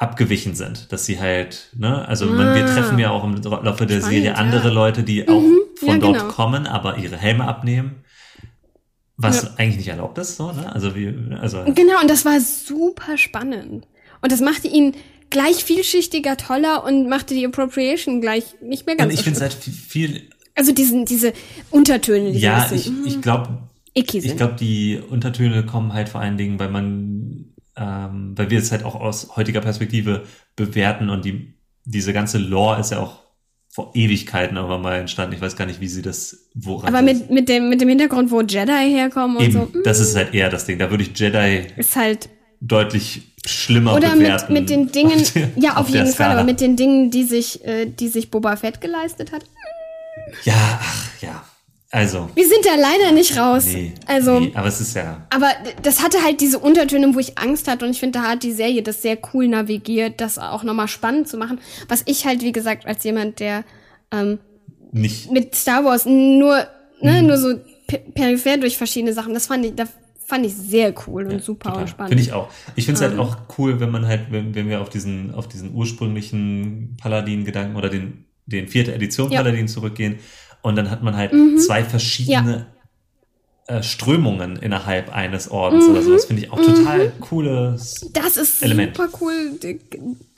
abgewichen 0.03 0.53
sind, 0.53 0.91
dass 0.91 1.05
sie 1.05 1.19
halt, 1.19 1.69
ne, 1.75 2.07
also 2.07 2.25
man, 2.27 2.53
wir 2.53 2.65
Ah. 2.65 2.73
treffen 2.73 2.99
ja 2.99 3.09
auch 3.09 3.23
im 3.23 3.35
Laufe 3.41 3.85
der 3.87 4.01
Serie 4.01 4.35
andere 4.37 4.67
ja. 4.67 4.73
Leute, 4.73 5.01
die 5.03 5.27
auch 5.27 5.41
von 5.79 5.87
ja, 5.89 5.97
dort 5.97 6.19
genau. 6.19 6.27
kommen, 6.31 6.67
aber 6.67 6.97
ihre 6.99 7.17
Helme 7.17 7.45
abnehmen, 7.47 8.03
was 9.17 9.43
Ja. 9.43 9.49
eigentlich 9.57 9.77
nicht 9.77 9.87
erlaubt 9.87 10.17
ist, 10.17 10.37
so, 10.37 10.51
ne, 10.51 10.71
also 10.73 10.95
wie, 10.95 11.13
also, 11.39 11.63
Genau, 11.65 11.99
und 12.01 12.09
das 12.09 12.25
war 12.25 12.39
super 12.39 13.17
spannend. 13.17 13.87
Und 14.21 14.31
das 14.31 14.41
machte 14.41 14.67
ihn 14.67 14.93
gleich 15.29 15.63
vielschichtiger, 15.63 16.37
toller 16.37 16.83
und 16.85 17.09
machte 17.09 17.33
die 17.33 17.45
Appropriation 17.45 18.21
gleich 18.21 18.43
nicht 18.61 18.85
mehr 18.85 18.95
ganz 18.95 19.07
und 19.07 19.13
ich 19.13 19.19
so 19.19 19.23
finde 19.23 19.37
es 19.37 19.41
halt 19.41 19.53
viel, 19.53 20.29
Also 20.55 20.71
diesen, 20.73 21.05
diese 21.05 21.33
Untertöne, 21.71 22.31
die 22.31 22.39
ja, 22.39 22.69
ich, 22.71 22.91
ich 23.05 23.21
glaube, 23.21 23.49
icky 23.95 24.19
ich 24.19 24.37
glaube, 24.37 24.55
die 24.59 24.99
Untertöne 25.09 25.65
kommen 25.65 25.93
halt 25.93 26.09
vor 26.09 26.21
allen 26.21 26.37
Dingen, 26.37 26.59
weil 26.59 26.69
man, 26.69 27.52
ähm, 27.75 28.33
weil 28.37 28.49
wir 28.49 28.59
es 28.59 28.71
halt 28.71 28.83
auch 28.83 28.95
aus 28.95 29.35
heutiger 29.35 29.61
Perspektive 29.61 30.23
bewerten 30.55 31.09
und 31.09 31.25
die, 31.25 31.53
diese 31.85 32.13
ganze 32.13 32.37
Lore 32.37 32.79
ist 32.79 32.91
ja 32.91 32.99
auch 32.99 33.21
vor 33.69 33.91
Ewigkeiten 33.95 34.57
aber 34.57 34.77
mal 34.77 34.99
entstanden. 34.99 35.33
Ich 35.35 35.41
weiß 35.41 35.55
gar 35.55 35.65
nicht, 35.65 35.81
wie 35.81 35.87
sie 35.87 36.03
das, 36.03 36.49
woran 36.53 36.93
Aber 36.93 37.01
mit, 37.03 37.31
mit, 37.31 37.49
dem, 37.49 37.69
mit 37.69 37.81
dem 37.81 37.89
Hintergrund, 37.89 38.29
wo 38.29 38.41
Jedi 38.41 38.91
herkommen 38.91 39.37
und 39.37 39.43
Eben, 39.43 39.53
so, 39.53 39.81
das 39.83 39.99
ist 39.99 40.15
halt 40.15 40.33
eher 40.35 40.49
das 40.51 40.65
Ding. 40.65 40.77
Da 40.77 40.91
würde 40.91 41.03
ich 41.03 41.17
Jedi 41.19 41.65
ist 41.77 41.95
halt 41.95 42.29
deutlich 42.61 43.33
schlimmer 43.45 43.95
Oder 43.95 44.09
mit, 44.11 44.19
bewerten. 44.19 44.53
mit 44.53 44.69
den 44.69 44.91
Dingen, 44.91 45.19
auf 45.21 45.33
der- 45.33 45.49
ja, 45.57 45.75
auf, 45.77 45.89
der 45.91 46.03
jeden 46.03 46.13
Fall, 46.15 46.31
aber 46.31 46.43
mit 46.43 46.61
den 46.61 46.75
Dingen, 46.75 47.09
die 47.09 47.23
sich, 47.23 47.65
äh, 47.65 47.87
die 47.87 48.07
sich 48.09 48.29
Boba 48.29 48.55
Fett 48.55 48.79
geleistet 48.79 49.31
hat. 49.31 49.43
Ja, 50.43 50.79
ach, 50.81 51.07
ja. 51.21 51.43
Also, 51.95 52.27
Wir 52.33 52.47
sind 52.47 52.65
da 52.65 52.71
leider 52.75 53.11
nicht 53.13 53.37
raus. 53.37 53.65
nee. 53.67 53.93
also, 54.07 54.39
nee, 54.39 54.51
aber 54.55 54.67
es 54.67 54.81
ist 54.81 54.95
ja, 54.95 55.27
aber 55.29 55.51
das 55.83 56.01
hatte 56.01 56.23
halt 56.23 56.41
diese 56.41 56.57
Untertöne, 56.57 57.13
wo 57.13 57.19
ich 57.19 57.37
Angst 57.37 57.67
hatte 57.67 57.85
und 57.85 57.91
ich 57.91 57.99
finde, 57.99 58.17
da 58.19 58.29
hat 58.31 58.41
die 58.41 58.51
Serie 58.51 58.81
das 58.81 59.03
sehr 59.03 59.15
cool 59.31 59.47
navigiert, 59.47 60.19
das 60.19 60.39
auch 60.39 60.63
nochmal 60.63 60.87
spannend 60.87 61.27
zu 61.27 61.37
machen. 61.37 61.59
Was 61.87 62.01
ich 62.07 62.25
halt, 62.25 62.41
wie 62.41 62.51
gesagt, 62.51 62.87
als 62.87 63.03
jemand, 63.03 63.39
der 63.39 63.63
ähm, 64.11 64.39
nicht, 64.91 65.31
mit 65.31 65.53
Star 65.53 65.85
Wars 65.85 66.05
nur, 66.07 66.65
ne, 66.99 67.21
Mhm. 67.21 67.27
nur 67.27 67.37
so 67.37 67.59
per 67.85 67.99
peripher 67.99 68.57
durch 68.57 68.75
verschiedene 68.75 69.13
Sachen, 69.13 69.35
das 69.35 69.45
fand 69.45 69.63
ich, 69.63 69.75
da 69.75 69.83
fand 70.25 70.47
ich 70.47 70.55
sehr 70.55 70.95
cool 71.05 71.27
und 71.27 71.43
super 71.43 71.69
total. 71.69 71.81
und 71.83 71.89
spannend. 71.89 72.09
Finde 72.09 72.23
ich 72.23 72.33
auch. 72.33 72.49
Ich 72.75 72.85
finde 72.85 72.95
es 72.97 73.01
halt 73.03 73.13
Ähm. 73.13 73.19
auch 73.19 73.37
cool, 73.59 73.79
wenn 73.79 73.91
man 73.91 74.07
halt, 74.07 74.31
wenn, 74.31 74.55
wenn 74.55 74.67
wir 74.67 74.81
auf 74.81 74.89
diesen, 74.89 75.31
auf 75.35 75.47
diesen 75.47 75.75
ursprünglichen 75.75 76.97
Paladin-Gedanken 76.99 77.75
oder 77.75 77.89
den, 77.89 78.25
den 78.47 78.67
vierte 78.67 78.93
Edition 78.95 79.31
Ja. 79.31 79.43
Paladin 79.43 79.67
zurückgehen 79.67 80.17
und 80.63 80.75
dann 80.75 80.89
hat 80.89 81.03
man 81.03 81.15
halt 81.15 81.31
zwei 81.61 81.83
verschiedene 81.83 82.65
äh, 83.67 83.83
Strömungen 83.83 84.55
innerhalb 84.57 85.13
eines 85.15 85.49
Ordens 85.51 85.85
oder 85.85 86.01
sowas. 86.01 86.25
Finde 86.25 86.41
ich 86.41 86.51
auch 86.51 86.59
total 86.59 87.11
cooles 87.19 88.09
Das 88.13 88.35
ist 88.37 88.63
Element. 88.63 88.97
super 88.97 89.09
cool, 89.21 89.59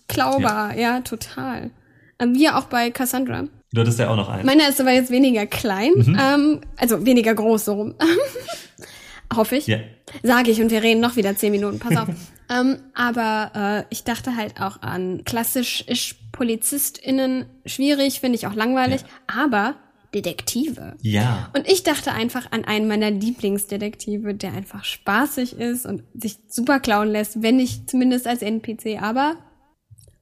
klaubar, 0.07 0.75
ja. 0.77 0.99
total. 1.01 1.71
Ähm, 2.19 2.35
Wie 2.35 2.49
auch 2.49 2.65
bei 2.65 2.91
Cassandra. 2.91 3.45
Du 3.73 3.81
hattest 3.81 3.99
ja 3.99 4.09
auch 4.09 4.15
noch 4.15 4.29
einen. 4.29 4.45
Meiner 4.45 4.69
ist 4.69 4.79
aber 4.79 4.91
jetzt 4.91 5.09
weniger 5.11 5.45
klein, 5.47 5.91
Mhm. 5.95 6.17
ähm, 6.21 6.61
also 6.77 7.05
weniger 7.05 7.33
groß 7.33 7.65
so 7.65 7.73
rum. 7.73 7.95
Hoffe 9.35 9.55
ich. 9.57 9.67
Ja. 9.67 9.79
Sage 10.23 10.51
ich 10.51 10.61
und 10.61 10.69
wir 10.71 10.81
reden 10.83 11.01
noch 11.01 11.15
wieder 11.15 11.35
zehn 11.35 11.51
Minuten, 11.51 11.79
pass 11.79 11.97
auf. 11.97 12.07
ähm, 12.49 12.77
aber 12.93 13.51
äh, 13.55 13.83
ich 13.89 14.03
dachte 14.03 14.35
halt 14.37 14.61
auch 14.61 14.81
an 14.81 15.23
klassisch 15.25 15.81
ist 15.87 16.31
PolizistInnen 16.31 17.45
schwierig, 17.65 18.19
finde 18.19 18.37
ich 18.37 18.45
auch 18.47 18.53
langweilig, 18.53 19.01
aber 19.27 19.75
Detektive. 20.15 20.95
Ja. 21.01 21.49
Und 21.53 21.69
ich 21.69 21.83
dachte 21.83 22.13
einfach 22.13 22.51
an 22.51 22.63
einen 22.63 22.87
meiner 22.87 23.11
Lieblingsdetektive, 23.11 24.33
der 24.33 24.53
einfach 24.53 24.85
spaßig 24.85 25.59
ist 25.59 25.85
und 25.85 26.03
sich 26.13 26.37
super 26.47 26.79
klauen 26.79 27.09
lässt, 27.09 27.41
wenn 27.41 27.57
nicht 27.57 27.89
zumindest 27.89 28.25
als 28.25 28.41
NPC, 28.41 29.01
aber 29.01 29.35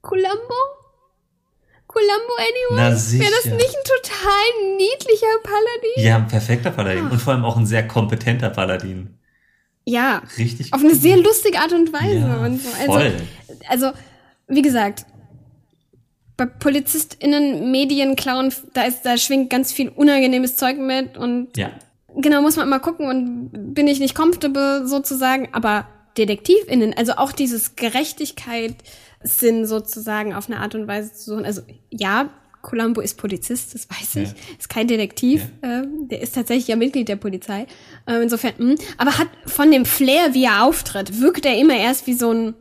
Columbo? 0.02 0.54
Columbo 1.86 2.32
Na, 2.36 2.44
anyone? 2.44 2.80
Wäre 2.80 2.92
das 2.92 3.08
sicher. 3.08 3.54
nicht 3.54 3.76
ein 3.76 4.02
total 4.02 4.76
niedlicher 4.76 5.26
Paladin? 5.44 6.04
Ja, 6.04 6.16
ein 6.16 6.26
perfekter 6.26 6.72
Paladin. 6.72 7.06
Und 7.06 7.20
vor 7.20 7.32
allem 7.32 7.44
auch 7.44 7.56
ein 7.56 7.66
sehr 7.66 7.86
kompetenter 7.86 8.50
Paladin. 8.50 9.18
Ja. 9.84 10.22
Richtig 10.36 10.72
Auf 10.72 10.80
eine 10.80 10.96
sehr 10.96 11.16
lustige 11.18 11.58
Art 11.58 11.72
und 11.72 11.92
Weise. 11.92 12.18
Ja, 12.18 12.44
und 12.44 12.60
so. 12.60 12.68
also, 12.80 12.92
voll. 12.92 13.12
also, 13.68 13.92
wie 14.48 14.62
gesagt, 14.62 15.06
bei 16.36 16.46
PolizistInnen 16.46 17.70
Medien 17.70 18.16
klauen, 18.16 18.52
da 18.72 18.82
ist, 18.82 19.02
da 19.04 19.16
schwingt 19.16 19.50
ganz 19.50 19.72
viel 19.72 19.88
unangenehmes 19.88 20.56
Zeug 20.56 20.78
mit 20.78 21.16
und 21.16 21.56
Ja. 21.56 21.70
genau, 22.16 22.42
muss 22.42 22.56
man 22.56 22.66
immer 22.66 22.80
gucken 22.80 23.06
und 23.06 23.74
bin 23.74 23.86
ich 23.86 24.00
nicht 24.00 24.14
comfortable 24.14 24.86
sozusagen, 24.86 25.48
aber 25.52 25.86
DetektivInnen, 26.18 26.94
also 26.96 27.12
auch 27.14 27.32
dieses 27.32 27.76
Gerechtigkeit 27.76 28.74
Sinn 29.22 29.66
sozusagen 29.66 30.34
auf 30.34 30.48
eine 30.50 30.58
Art 30.60 30.74
und 30.74 30.86
Weise 30.86 31.12
zu 31.12 31.30
suchen. 31.32 31.44
Also 31.44 31.62
ja, 31.90 32.28
Columbo 32.62 33.00
ist 33.00 33.16
Polizist, 33.18 33.74
das 33.74 33.88
weiß 33.90 34.16
ich, 34.16 34.28
Ja. 34.30 34.34
ist 34.58 34.68
kein 34.68 34.86
Detektiv, 34.88 35.42
äh, 35.62 35.82
der 36.10 36.20
ist 36.20 36.34
tatsächlich 36.34 36.68
ja 36.68 36.76
Mitglied 36.76 37.08
der 37.08 37.16
Polizei. 37.16 37.66
Äh, 38.06 38.22
insofern, 38.22 38.52
mh, 38.58 38.74
aber 38.98 39.18
hat 39.18 39.28
von 39.46 39.70
dem 39.70 39.84
Flair, 39.84 40.34
wie 40.34 40.44
er 40.44 40.64
auftritt, 40.64 41.20
wirkt 41.20 41.44
er 41.46 41.56
immer 41.58 41.76
erst 41.76 42.06
wie 42.06 42.14
so 42.14 42.30
ein 42.32 42.54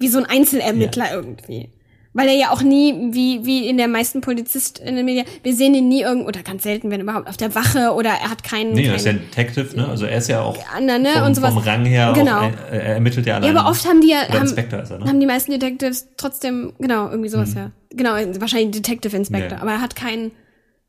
wie 0.00 0.08
so 0.08 0.18
ein 0.18 0.26
Einzelermittler 0.26 1.12
irgendwie. 1.12 1.70
Weil 2.18 2.28
er 2.30 2.34
ja 2.34 2.50
auch 2.50 2.62
nie, 2.62 3.12
wie, 3.12 3.46
wie 3.46 3.68
in 3.68 3.76
der 3.76 3.86
meisten 3.86 4.20
Polizist 4.20 4.80
in 4.80 4.96
den 4.96 5.04
Medien, 5.04 5.24
wir 5.44 5.54
sehen 5.54 5.72
ihn 5.74 5.86
nie 5.88 6.02
irgendwo, 6.02 6.26
oder 6.26 6.42
ganz 6.42 6.64
selten, 6.64 6.90
wenn 6.90 7.00
überhaupt, 7.00 7.28
auf 7.28 7.36
der 7.36 7.54
Wache 7.54 7.92
oder 7.94 8.10
er 8.10 8.28
hat 8.28 8.42
keinen. 8.42 8.72
Nee, 8.72 8.86
er 8.86 8.96
ist 8.96 9.06
ja 9.06 9.12
Detective, 9.12 9.76
ne? 9.76 9.86
Also 9.88 10.04
er 10.06 10.18
ist 10.18 10.28
ja 10.28 10.42
auch 10.42 10.58
anderen, 10.74 11.02
ne? 11.02 11.10
vom, 11.14 11.22
und 11.22 11.34
sowas. 11.36 11.54
vom 11.54 11.62
Rang 11.62 11.84
her 11.84 12.12
Genau. 12.16 12.40
ein, 12.40 12.54
er 12.72 12.82
ermittelt 12.94 13.24
ja 13.26 13.36
allein. 13.36 13.54
Ja, 13.54 13.60
aber 13.60 13.70
oft 13.70 13.86
haben 13.86 14.00
die 14.00 14.08
ja, 14.10 14.28
haben, 14.28 14.52
er, 14.56 14.98
ne? 14.98 15.04
haben 15.06 15.20
die 15.20 15.26
meisten 15.26 15.52
Detectives 15.52 16.08
trotzdem, 16.16 16.72
genau, 16.80 17.08
irgendwie 17.08 17.28
sowas, 17.28 17.54
ja. 17.54 17.70
Genau, 17.90 18.10
wahrscheinlich 18.40 18.72
Detective 18.72 19.16
Inspector, 19.16 19.58
Ja. 19.58 19.62
aber 19.62 19.70
er 19.70 19.80
hat 19.80 19.94
keinen, 19.94 20.32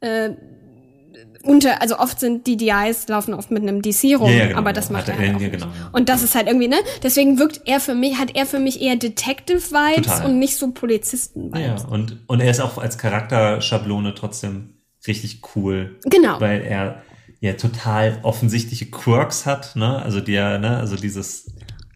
äh, 0.01 0.31
unter, 1.43 1.81
also 1.81 1.97
oft 1.97 2.19
sind 2.19 2.47
die 2.47 2.57
DIs 2.57 3.07
laufen 3.07 3.33
oft 3.33 3.51
mit 3.51 3.63
einem 3.63 3.81
DC 3.81 4.19
rum, 4.19 4.29
Ja, 4.29 4.35
ja, 4.35 4.47
genau, 4.47 4.59
aber 4.59 4.73
das 4.73 4.87
genau. 4.87 4.99
macht 4.99 5.07
Hat 5.07 5.19
er 5.19 5.27
halt 5.27 5.35
auch 5.35 5.41
ja, 5.41 5.49
genau, 5.49 5.65
ja. 5.65 5.89
Und 5.91 6.09
das 6.09 6.23
ist 6.23 6.35
halt 6.35 6.47
irgendwie, 6.47 6.67
ne? 6.67 6.77
Deswegen 7.03 7.39
wirkt 7.39 7.61
er 7.65 7.79
für 7.79 7.95
mich, 7.95 8.17
hat 8.17 8.35
er 8.35 8.45
für 8.45 8.59
mich 8.59 8.81
eher 8.81 8.95
Detective-Vibes 8.95 10.21
und 10.25 10.39
nicht 10.39 10.57
so 10.57 10.71
Polizisten-Vibes. 10.71 11.83
Ja, 11.83 11.87
und, 11.87 12.17
und 12.27 12.39
er 12.41 12.51
ist 12.51 12.59
auch 12.59 12.77
als 12.77 12.97
Charakterschablone 12.97 14.13
trotzdem 14.15 14.75
richtig 15.07 15.41
cool. 15.55 15.97
Genau. 16.05 16.39
Weil 16.41 16.61
er 16.61 17.03
ja 17.39 17.53
total 17.53 18.19
offensichtliche 18.23 18.87
Quirks 18.87 19.45
hat, 19.45 19.75
ne? 19.75 20.01
Also 20.01 20.19
die 20.19 20.33
ja, 20.33 20.57
ne, 20.57 20.77
also 20.77 20.95
dieses, 20.95 21.47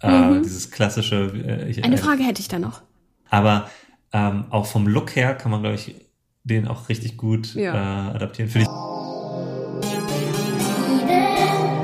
äh, 0.02 0.42
dieses 0.42 0.72
klassische. 0.72 1.32
Äh, 1.46 1.70
ich, 1.70 1.78
Mhm. 1.78 1.84
Eine 1.84 1.96
äh, 1.96 2.00
Frage 2.00 2.24
hätte 2.24 2.42
ich 2.42 2.48
da 2.48 2.60
noch. 2.60 2.82
Aber 3.30 3.70
ähm, 4.14 4.46
auch 4.52 4.66
vom 4.66 4.88
Look 4.88 5.16
her 5.16 5.34
kann 5.36 5.52
man, 5.52 5.62
glaube 5.62 5.76
ich, 5.76 5.96
den 6.44 6.68
auch 6.68 6.90
richtig 6.90 7.18
gut 7.18 7.56
äh, 7.56 7.68
adaptieren. 7.68 8.50
Finde 8.50 8.68
ich. 8.68 8.93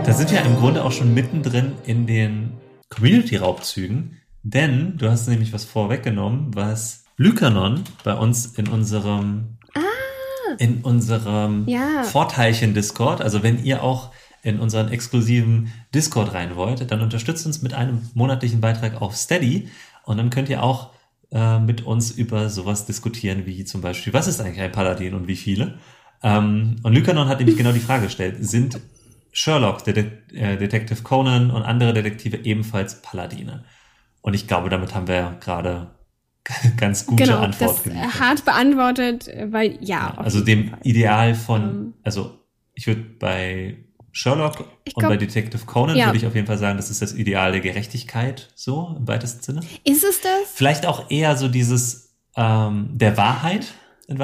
Da 0.09 0.15
sind 0.15 0.31
wir 0.31 0.41
im 0.41 0.55
Grunde 0.55 0.83
auch 0.83 0.91
schon 0.91 1.13
mittendrin 1.13 1.73
in 1.85 2.07
den 2.07 2.53
Community-Raubzügen, 2.89 4.17
denn 4.41 4.97
du 4.97 5.07
hast 5.07 5.27
nämlich 5.27 5.53
was 5.53 5.65
vorweggenommen, 5.65 6.49
was 6.55 7.03
Lykanon 7.17 7.83
bei 8.03 8.15
uns 8.15 8.47
in 8.57 8.67
unserem 8.69 9.59
in 10.57 10.81
unserem 10.81 11.65
Ah. 11.67 11.69
Ja. 11.69 12.03
Vorteilchen-Discord, 12.05 13.21
also 13.21 13.43
wenn 13.43 13.63
ihr 13.63 13.83
auch 13.83 14.09
in 14.41 14.59
unseren 14.59 14.91
exklusiven 14.91 15.71
Discord 15.93 16.33
rein 16.33 16.55
wollt, 16.55 16.89
dann 16.89 17.03
unterstützt 17.03 17.45
uns 17.45 17.61
mit 17.61 17.75
einem 17.75 18.01
monatlichen 18.15 18.61
Beitrag 18.61 19.03
auf 19.03 19.15
Steady 19.15 19.69
und 20.05 20.17
dann 20.17 20.31
könnt 20.31 20.49
ihr 20.49 20.63
auch 20.63 20.89
äh, 21.31 21.59
mit 21.59 21.85
uns 21.85 22.09
über 22.09 22.49
sowas 22.49 22.87
diskutieren, 22.87 23.45
wie 23.45 23.63
zum 23.63 23.81
Beispiel, 23.81 24.11
was 24.11 24.27
ist 24.27 24.41
eigentlich 24.41 24.61
ein 24.61 24.71
Paladin 24.71 25.13
und 25.13 25.27
wie 25.27 25.35
viele? 25.35 25.77
Ähm, 26.23 26.77
und 26.81 26.93
Lykanon 26.93 27.27
hat 27.27 27.37
nämlich 27.37 27.57
genau 27.59 27.73
die 27.73 27.79
Frage 27.79 28.05
gestellt, 28.05 28.37
sind 28.39 28.79
Sherlock, 29.31 29.87
äh, 29.87 30.57
Detective 30.57 31.03
Conan 31.03 31.51
und 31.51 31.63
andere 31.63 31.93
Detektive 31.93 32.37
ebenfalls 32.37 33.01
Paladine? 33.01 33.63
Und 34.21 34.33
ich 34.33 34.47
glaube, 34.47 34.69
damit 34.69 34.93
haben 34.95 35.07
wir 35.07 35.37
gerade 35.39 35.91
ganz 36.77 37.05
gute 37.05 37.23
Genau, 37.23 37.39
Antwort 37.39 37.77
das 37.77 37.83
geliefert. 37.83 38.05
äh, 38.15 38.19
hart 38.19 38.45
beantwortet, 38.45 39.27
äh, 39.27 39.47
weil 39.51 39.77
ja. 39.81 40.11
auf 40.11 40.19
Also 40.25 40.41
dem 40.41 40.69
Fall. 40.69 40.79
Ideal 40.83 41.35
von, 41.35 41.61
Ähm. 41.61 41.93
also 42.03 42.39
ich 42.73 42.87
würde 42.87 43.01
bei 43.01 43.77
Sherlock 44.11 44.65
Ich 44.85 44.95
und 44.95 45.01
glaub- 45.01 45.11
bei 45.11 45.17
Detective 45.17 45.65
Conan 45.65 45.95
Ja. 45.95 46.07
würde 46.07 46.17
ich 46.17 46.25
auf 46.25 46.33
jeden 46.35 46.47
Fall 46.47 46.57
sagen, 46.57 46.77
das 46.77 46.89
ist 46.89 47.01
das 47.01 47.13
Ideal 47.13 47.51
der 47.51 47.61
Gerechtigkeit, 47.61 48.49
so 48.55 48.95
im 48.97 49.07
weitesten 49.07 49.43
Sinne. 49.43 49.59
Ist 49.83 50.03
es 50.03 50.21
das? 50.21 50.31
Vielleicht 50.55 50.85
auch 50.85 51.11
eher 51.11 51.35
so 51.37 51.47
dieses 51.47 52.17
ähm, 52.35 52.89
der 52.93 53.17
Wahrheit 53.17 53.67
im 54.07 54.17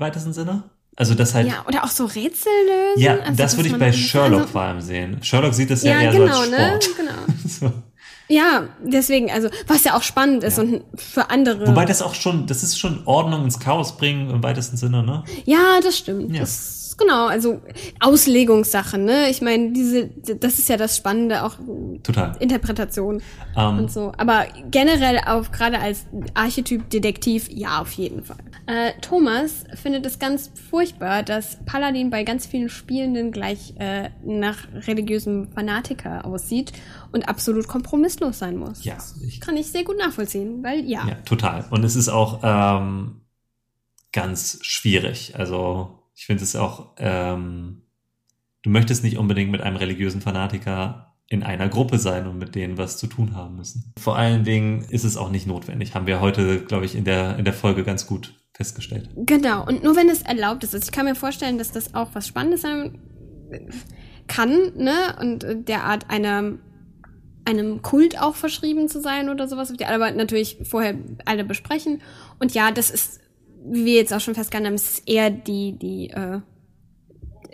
weitesten 0.00 0.32
Sinne. 0.32 0.62
Also 0.96 1.14
das 1.14 1.34
halt, 1.34 1.46
ja, 1.48 1.54
Ja, 1.54 1.64
oder 1.66 1.84
auch 1.84 1.88
so 1.88 2.04
Rätsel 2.04 2.52
lösen? 2.96 3.08
Also, 3.24 3.32
das 3.36 3.56
würde 3.56 3.68
ich 3.68 3.78
bei 3.78 3.92
Sherlock 3.92 4.40
also- 4.42 4.52
vor 4.52 4.62
allem 4.62 4.80
sehen. 4.80 5.18
Sherlock 5.22 5.54
sieht 5.54 5.70
es 5.70 5.82
ja, 5.82 5.92
Ja, 6.00 6.02
eher 6.02 6.12
genau, 6.12 6.32
so 6.34 6.40
als 6.42 6.50
ne? 6.50 6.56
Sport. 6.80 6.96
Genau. 6.96 7.12
So. 7.48 7.72
Ja, 8.28 8.68
deswegen, 8.82 9.30
also, 9.30 9.48
was 9.66 9.84
ja 9.84 9.94
auch 9.96 10.02
spannend 10.02 10.44
ist 10.44 10.56
Ja. 10.56 10.62
und 10.64 10.82
für 10.96 11.28
andere. 11.30 11.66
Wobei 11.66 11.84
das 11.84 12.00
auch 12.00 12.14
schon, 12.14 12.46
das 12.46 12.62
ist 12.62 12.78
schon 12.78 13.02
Ordnung 13.06 13.44
ins 13.44 13.58
Chaos 13.60 13.96
bringen 13.98 14.30
im 14.30 14.42
weitesten 14.42 14.76
Sinne, 14.78 15.02
ne? 15.02 15.24
ja, 15.44 15.78
das 15.82 15.98
stimmt. 15.98 16.32
Ja. 16.32 16.40
Das, 16.40 16.96
genau, 16.98 17.26
also 17.26 17.60
Auslegungssache, 18.00 18.96
ne? 18.98 19.28
Ich 19.28 19.42
meine, 19.42 19.72
diese, 19.72 20.06
das 20.40 20.58
ist 20.58 20.68
ja 20.68 20.76
das 20.76 20.96
Spannende, 20.96 21.42
auch 21.44 21.56
Total. 22.02 22.34
Interpretation 22.40 23.20
Ähm, 23.56 23.78
und 23.78 23.92
so. 23.92 24.12
Aber 24.16 24.46
generell 24.70 25.18
auch 25.26 25.50
gerade 25.52 25.78
als 25.80 26.06
Archetyp 26.34 26.88
Detektiv, 26.90 27.48
ja, 27.50 27.80
auf 27.80 27.92
jeden 27.92 28.24
Fall. 28.24 28.36
Äh, 28.66 28.92
Thomas 29.02 29.64
findet 29.74 30.06
es 30.06 30.18
ganz 30.18 30.50
furchtbar, 30.70 31.22
dass 31.22 31.58
Paladin 31.66 32.08
bei 32.10 32.24
ganz 32.24 32.46
vielen 32.46 32.68
Spielenden 32.70 33.30
gleich 33.30 33.74
äh, 33.78 34.10
nach 34.24 34.56
religiösem 34.86 35.52
Fanatiker 35.52 36.24
aussieht 36.24 36.72
und 37.12 37.28
absolut 37.28 37.68
kompromisslos 37.68 38.38
sein 38.38 38.56
muss. 38.56 38.82
Ja, 38.84 38.94
Das 38.94 39.20
ich- 39.22 39.40
kann 39.40 39.56
ich 39.56 39.66
sehr 39.66 39.84
gut 39.84 39.98
nachvollziehen, 39.98 40.62
weil 40.62 40.80
ja. 40.88 41.06
Ja, 41.06 41.14
total. 41.26 41.66
Und 41.70 41.84
es 41.84 41.94
ist 41.94 42.08
auch 42.08 42.40
ähm, 42.42 43.20
ganz 44.12 44.58
schwierig. 44.62 45.34
Also 45.36 45.98
ich 46.14 46.26
finde 46.26 46.44
es 46.44 46.56
auch, 46.56 46.92
ähm, 46.98 47.82
du 48.62 48.70
möchtest 48.70 49.04
nicht 49.04 49.18
unbedingt 49.18 49.50
mit 49.50 49.60
einem 49.60 49.76
religiösen 49.76 50.20
Fanatiker 50.20 51.14
in 51.28 51.42
einer 51.42 51.68
Gruppe 51.68 51.98
sein 51.98 52.26
und 52.26 52.38
mit 52.38 52.54
denen 52.54 52.78
was 52.78 52.96
zu 52.98 53.06
tun 53.08 53.34
haben 53.34 53.56
müssen. 53.56 53.92
Vor 53.98 54.16
allen 54.16 54.44
Dingen 54.44 54.82
ist 54.90 55.04
es 55.04 55.16
auch 55.16 55.30
nicht 55.30 55.46
notwendig. 55.46 55.94
Haben 55.94 56.06
wir 56.06 56.20
heute, 56.20 56.60
glaube 56.64 56.84
ich, 56.84 56.94
in 56.94 57.04
der, 57.04 57.36
in 57.38 57.44
der 57.44 57.54
Folge 57.54 57.82
ganz 57.82 58.06
gut 58.06 58.34
festgestellt. 58.54 59.10
Genau, 59.16 59.66
und 59.66 59.82
nur 59.82 59.96
wenn 59.96 60.08
es 60.08 60.22
erlaubt 60.22 60.64
ist. 60.64 60.74
Also 60.74 60.84
ich 60.84 60.92
kann 60.92 61.06
mir 61.06 61.14
vorstellen, 61.14 61.58
dass 61.58 61.72
das 61.72 61.94
auch 61.94 62.08
was 62.14 62.26
Spannendes 62.26 62.62
sein 62.62 62.98
kann, 64.26 64.72
ne? 64.76 65.16
Und 65.20 65.68
derart 65.68 66.08
einem, 66.10 66.60
einem 67.44 67.82
Kult 67.82 68.20
auch 68.20 68.34
verschrieben 68.36 68.88
zu 68.88 69.00
sein 69.00 69.28
oder 69.28 69.48
sowas, 69.48 69.72
die 69.72 69.84
aber 69.84 70.10
natürlich 70.12 70.58
vorher 70.62 70.94
alle 71.24 71.44
besprechen. 71.44 72.00
Und 72.38 72.54
ja, 72.54 72.70
das 72.70 72.90
ist, 72.90 73.20
wie 73.66 73.84
wir 73.84 73.94
jetzt 73.94 74.14
auch 74.14 74.20
schon 74.20 74.34
festgehalten 74.34 74.66
haben, 74.68 74.74
es 74.74 74.98
ist 74.98 75.08
eher 75.08 75.30
die, 75.30 75.78
die, 75.78 76.10
äh, 76.10 76.40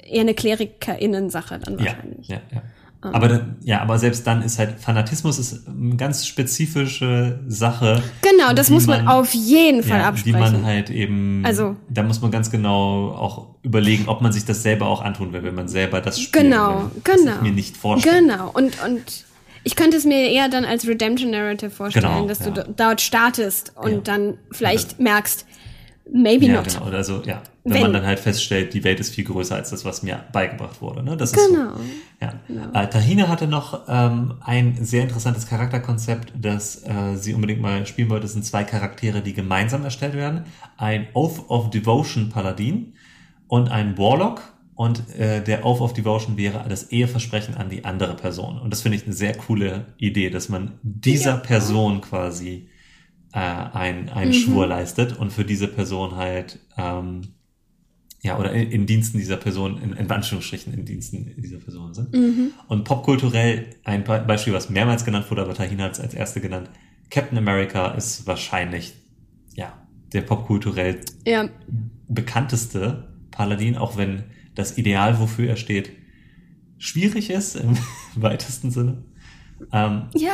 eher 0.04 0.20
eine 0.20 0.34
KlerikerInnen-Sache 0.34 1.58
dann 1.60 1.78
Ja, 1.78 1.86
wahrscheinlich. 1.86 2.28
ja, 2.28 2.40
ja. 2.52 2.62
Aber, 3.02 3.28
dann- 3.28 3.56
ja, 3.62 3.80
aber 3.80 3.98
selbst 3.98 4.26
dann 4.26 4.42
ist 4.42 4.58
halt 4.58 4.78
Fanatismus 4.78 5.38
ist 5.38 5.66
eine 5.66 5.96
ganz 5.96 6.26
spezifische 6.26 7.40
Sache. 7.48 8.02
Genau, 8.22 8.52
das 8.52 8.68
muss 8.70 8.86
man, 8.86 9.08
auf 9.08 9.32
jeden 9.34 9.82
Fall 9.82 10.00
ja, 10.00 10.08
absprechen. 10.08 10.36
Die 10.36 10.52
man 10.52 10.64
halt 10.66 10.90
eben, 10.90 11.42
Also- 11.44 11.76
da 11.88 12.02
muss 12.02 12.20
man 12.20 12.30
ganz 12.30 12.50
genau 12.50 13.10
auch 13.12 13.46
überlegen, 13.62 14.08
ob 14.08 14.20
man 14.20 14.32
sich 14.32 14.44
das 14.44 14.62
selber 14.62 14.86
auch 14.86 15.00
antun 15.02 15.32
will, 15.32 15.42
wenn 15.42 15.54
man 15.54 15.68
selber 15.68 16.00
das 16.00 16.20
spielt. 16.20 16.44
Genau, 16.44 16.82
will, 16.94 17.02
genau. 17.04 17.32
ich 17.36 17.40
mir 17.42 17.52
nicht 17.52 17.76
vorstellen. 17.76 18.28
Genau, 18.28 18.50
und, 18.52 18.76
und 18.84 19.24
ich 19.64 19.76
könnte 19.76 19.96
es 19.96 20.04
mir 20.04 20.30
eher 20.30 20.48
dann 20.48 20.64
als 20.64 20.86
Redemption 20.86 21.30
Narrative 21.30 21.70
vorstellen, 21.70 22.06
Genau, 22.06 22.26
dass 22.26 22.40
ja. 22.40 22.50
du 22.50 22.62
do- 22.64 22.74
dort 22.76 23.00
startest 23.00 23.72
und 23.76 23.90
Ja. 23.92 23.98
dann 24.04 24.34
vielleicht 24.52 25.00
merkst, 25.00 25.46
maybe 26.12 26.46
Ja, 26.46 26.54
not. 26.54 26.64
genau. 26.68 26.84
Also, 26.96 27.22
ja. 27.24 27.42
Wenn, 27.64 27.74
Wenn- 27.74 27.82
man 27.82 27.92
dann 27.92 28.06
halt 28.06 28.18
feststellt, 28.20 28.72
die 28.74 28.82
Welt 28.84 29.00
ist 29.00 29.14
viel 29.14 29.24
größer 29.24 29.54
als 29.54 29.70
das, 29.70 29.84
was 29.84 30.02
mir 30.02 30.24
beigebracht 30.32 30.80
wurde. 30.80 31.02
Ne? 31.02 31.16
Das 31.16 31.32
ist 31.32 31.46
Genau. 31.48 31.72
so. 31.76 31.80
Ja. 32.20 32.82
Äh, 32.82 32.88
Tahina 32.88 33.28
hatte 33.28 33.46
noch 33.46 33.82
ähm, 33.88 34.34
ein 34.40 34.78
sehr 34.84 35.02
interessantes 35.02 35.46
Charakterkonzept, 35.46 36.32
das 36.40 36.82
äh, 36.84 37.16
sie 37.16 37.34
unbedingt 37.34 37.60
mal 37.60 37.86
spielen 37.86 38.08
wollte. 38.10 38.22
Das 38.22 38.32
sind 38.32 38.44
zwei 38.44 38.64
Charaktere, 38.64 39.20
die 39.20 39.34
gemeinsam 39.34 39.84
erstellt 39.84 40.14
werden. 40.14 40.44
Ein 40.76 41.08
Oath 41.14 41.48
of 41.48 41.70
Devotion 41.70 42.28
Paladin 42.30 42.94
und 43.46 43.70
einen 43.70 43.98
Warlock. 43.98 44.42
Und 44.74 45.02
äh, 45.18 45.44
der 45.44 45.66
Oath 45.66 45.82
of 45.82 45.92
Devotion 45.92 46.38
wäre 46.38 46.64
das 46.66 46.84
Eheversprechen 46.90 47.54
an 47.58 47.68
die 47.68 47.84
andere 47.84 48.14
Person. 48.14 48.58
Und 48.58 48.70
das 48.72 48.80
finde 48.80 48.96
ich 48.96 49.04
eine 49.04 49.12
sehr 49.12 49.36
coole 49.36 49.88
Idee, 49.98 50.30
dass 50.30 50.48
man 50.48 50.78
dieser 50.82 51.32
Ja. 51.32 51.36
Person 51.36 52.00
quasi 52.00 52.69
äh, 53.32 53.38
ein, 53.38 54.08
einen 54.08 54.32
Schwur 54.32 54.66
leistet 54.66 55.16
und 55.18 55.32
für 55.32 55.44
diese 55.44 55.68
Person 55.68 56.16
halt, 56.16 56.58
ähm, 56.76 57.22
ja, 58.22 58.38
oder 58.38 58.52
in, 58.52 58.70
in 58.70 58.86
Diensten 58.86 59.18
dieser 59.18 59.36
Person, 59.38 59.80
in, 59.82 59.92
in 59.94 60.10
Anführungsstrichen 60.10 60.74
in 60.74 60.84
Diensten 60.84 61.34
dieser 61.40 61.58
Person 61.58 61.94
sind. 61.94 62.14
Und 62.68 62.84
popkulturell 62.84 63.66
ein 63.84 64.04
Be- 64.04 64.24
Beispiel, 64.26 64.52
was 64.52 64.68
mehrmals 64.68 65.04
genannt 65.04 65.30
wurde, 65.30 65.42
aber 65.42 65.54
Tahina 65.54 65.84
hat 65.84 65.92
es 65.92 66.00
als 66.00 66.12
erste 66.14 66.40
genannt. 66.40 66.68
Captain 67.10 67.38
America 67.38 67.88
ist 67.92 68.26
wahrscheinlich, 68.26 68.94
ja, 69.54 69.72
der 70.12 70.22
popkulturell 70.22 71.00
Ja, 71.26 71.48
bekannteste 72.08 73.08
Paladin, 73.30 73.76
auch 73.76 73.96
wenn 73.96 74.24
das 74.54 74.76
Ideal, 74.76 75.18
wofür 75.20 75.48
er 75.48 75.56
steht, 75.56 75.90
schwierig 76.78 77.30
ist 77.30 77.56
im 77.56 77.76
weitesten 78.16 78.70
Sinne. 78.70 79.04
Ähm, 79.72 80.08
ja. 80.14 80.32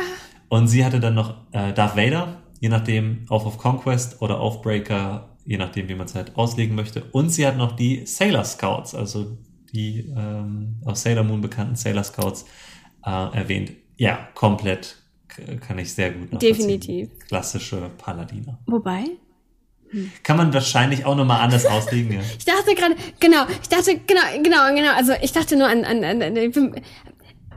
und 0.48 0.68
sie 0.68 0.85
hatte 0.85 1.01
dann 1.01 1.14
noch 1.14 1.52
äh, 1.52 1.73
Darth 1.73 1.97
Vader, 1.97 2.43
je 2.66 2.70
nachdem, 2.70 3.26
Oath 3.30 3.47
of 3.47 3.59
Conquest 3.59 4.20
oder 4.20 4.40
Oathbreaker, 4.40 5.28
je 5.44 5.56
nachdem, 5.56 5.88
wie 5.88 5.94
man 5.94 6.06
es 6.06 6.16
halt 6.16 6.36
auslegen 6.36 6.74
möchte. 6.74 7.05
Und 7.12 7.30
sie 7.30 7.47
hat 7.47 7.56
noch 7.56 7.76
die 7.76 8.05
Sailor 8.06 8.43
Scouts, 8.43 8.93
also 8.93 9.38
die 9.72 10.12
ähm, 10.16 10.80
aus 10.84 11.02
Sailor 11.02 11.22
Moon 11.22 11.40
bekannten 11.40 11.76
Sailor 11.76 12.02
Scouts 12.02 12.44
äh, 13.05 13.10
erwähnt. 13.10 13.70
Ja, 13.97 14.18
komplett 14.34 14.97
kann 15.60 15.78
ich 15.78 15.94
sehr 15.94 16.10
gut. 16.10 16.43
Definitiv. 16.43 17.09
Klassische 17.28 17.88
Paladiner. 17.98 18.59
Wobei? 18.66 19.05
Kann 20.24 20.36
man 20.36 20.52
wahrscheinlich 20.52 21.05
auch 21.05 21.14
nochmal 21.14 21.43
anders 21.43 21.66
auslegen, 21.76 22.14
ja. 22.14 22.20
Ich 22.36 22.44
dachte 22.44 22.74
gerade, 22.74 22.97
genau, 23.20 23.44
ich 23.62 23.68
dachte, 23.68 24.01
genau, 24.09 24.22
genau, 24.43 24.74
genau, 24.74 24.93
also 24.93 25.12
ich 25.22 25.30
dachte 25.30 25.56
nur 25.56 25.68
an, 25.68 25.84
an, 25.84 26.02
an, 26.02 26.20
an 26.20 26.34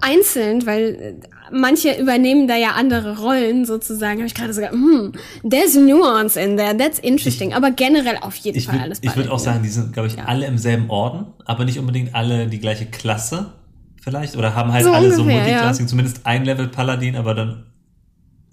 einzeln, 0.02 0.66
weil 0.66 0.84
äh, 1.22 1.28
manche 1.52 2.00
übernehmen 2.00 2.48
da 2.48 2.56
ja 2.56 2.72
andere 2.72 3.18
Rollen 3.20 3.66
sozusagen, 3.66 4.18
habe 4.20 4.28
ich 4.28 4.36
gerade 4.36 4.54
sogar, 4.54 4.72
hm, 4.72 5.14
there's 5.50 5.76
nuance 5.76 6.40
in 6.40 6.58
there, 6.58 6.76
that's 6.78 7.00
interesting, 7.00 7.54
aber 7.54 7.72
generell 7.72 8.18
auf 8.22 8.36
jeden 8.36 8.58
Ich 8.58 8.66
Fall 8.66 8.76
würde 8.76 8.84
alles 8.86 9.00
ich 9.02 9.16
würd 9.16 9.30
auch 9.30 9.40
sagen, 9.40 9.64
die 9.64 9.70
sind, 9.70 9.94
glaube 9.94 10.08
ich, 10.08 10.20
alle 10.20 10.46
im 10.46 10.58
selben 10.58 10.90
Orden, 10.90 11.28
aber 11.46 11.66
nicht 11.66 11.80
unbedingt 11.80 12.14
alle 12.16 12.48
die 12.48 12.60
gleiche 12.60 12.86
Klasse 12.86 13.54
vielleicht. 14.02 14.36
Oder 14.38 14.56
haben 14.56 14.72
halt 14.72 14.84
So 14.86 14.92
alle 14.92 15.12
so 15.12 15.22
ungefähr, 15.22 15.42
Multiclassing, 15.44 15.88
zumindest 15.88 16.26
ein 16.26 16.46
Level 16.46 16.68
Paladin, 16.68 17.16
aber 17.16 17.36
dann 17.36 17.66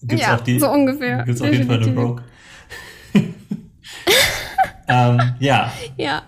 gibt's 0.02 0.24
Ja, 0.26 0.36
auch 0.36 0.40
die. 0.40 0.58
so 0.58 0.70
ungefähr, 0.70 1.22
Gibt's 1.24 1.40
auf 1.42 1.52
jeden 1.52 1.66
Fall 1.66 1.82
eine. 1.82 1.94
Rogue. 1.94 2.22
ähm, 4.88 5.34
ja, 5.38 5.72
Ja. 5.96 6.22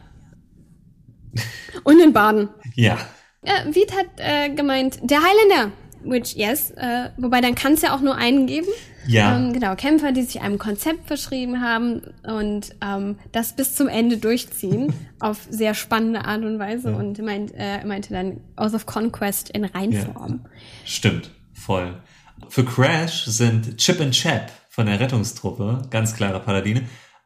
Und 1.85 2.01
in 2.01 2.13
Baden. 2.13 2.49
ja. 2.75 2.99
Ja, 3.45 3.73
Viet 3.73 3.93
hat 3.93 4.07
äh, 4.17 4.51
gemeint, 4.55 4.99
der 5.03 5.19
Highlander, 5.19 5.73
which 6.03 6.35
yes, 6.35 6.71
äh, 6.73 7.11
wobei 7.17 7.41
dann 7.41 7.55
kann 7.55 7.75
es 7.75 7.83
ja 7.83 7.95
auch 7.95 8.01
nur 8.01 8.17
einen 8.17 8.47
geben. 8.47 8.69
Ja. 9.07 9.37
Ähm, 9.37 9.53
genau, 9.55 9.75
Kämpfer, 9.75 10.13
die 10.13 10.23
sich 10.23 10.43
einem 10.43 10.59
Konzept 10.59 11.07
verschrieben 11.07 11.63
haben 11.63 12.03
und 12.25 12.77
ähm, 12.83 13.17
das 13.33 13.55
bis 13.55 13.75
zum 13.75 13.89
Ende 13.89 14.19
durchziehen 14.19 14.93
auf 15.19 15.47
sehr 15.49 15.75
spannende 15.75 16.25
Art 16.25 16.43
und 16.43 16.59
Weise 16.59 16.95
und 16.95 17.19
meint, 17.23 17.53
äh, 17.57 17.85
meinte 17.87 18.13
dann 18.13 18.41
Oath 18.57 18.75
of 18.75 18.87
Conquest 18.87 19.51
in 19.51 19.65
Reinform. 19.65 20.45
Stimmt, 20.85 21.31
voll. 21.55 22.03
Für 22.49 22.65
Crash 22.65 23.25
sind 23.25 23.79
Chip 23.79 24.01
und 24.01 24.13
Chap 24.13 24.51
von 24.69 24.87
der 24.87 25.01
Rettungstruppe 25.01 25.87
ganz 25.91 26.15
klare 26.15 26.41
Paladine. 26.41 26.83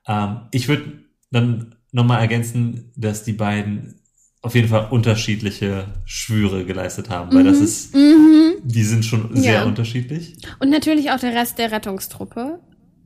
Ähm, 0.07 0.43
ich 0.53 0.69
würde 0.69 1.01
dann 1.33 1.75
nochmal 1.91 2.21
ergänzen, 2.21 2.93
dass 2.97 3.25
die 3.25 3.33
beiden 3.33 4.02
auf 4.43 4.55
jeden 4.57 4.69
Fall 4.69 4.89
unterschiedliche 4.91 5.87
Schwüre 6.05 6.65
geleistet 6.65 7.11
haben, 7.11 7.33
weil 7.35 7.45
das 7.45 7.61
ist, 7.61 7.95
die 7.95 8.83
sind 8.83 9.05
schon 9.05 9.35
sehr 9.37 9.53
Mhm. 9.61 9.63
Ja. 9.63 9.65
unterschiedlich. 9.65 10.35
Und 10.59 10.71
natürlich 10.71 11.11
auch 11.13 11.21
der 11.21 11.33
Rest 11.35 11.59
der 11.59 11.71
Rettungstruppe. 11.73 12.59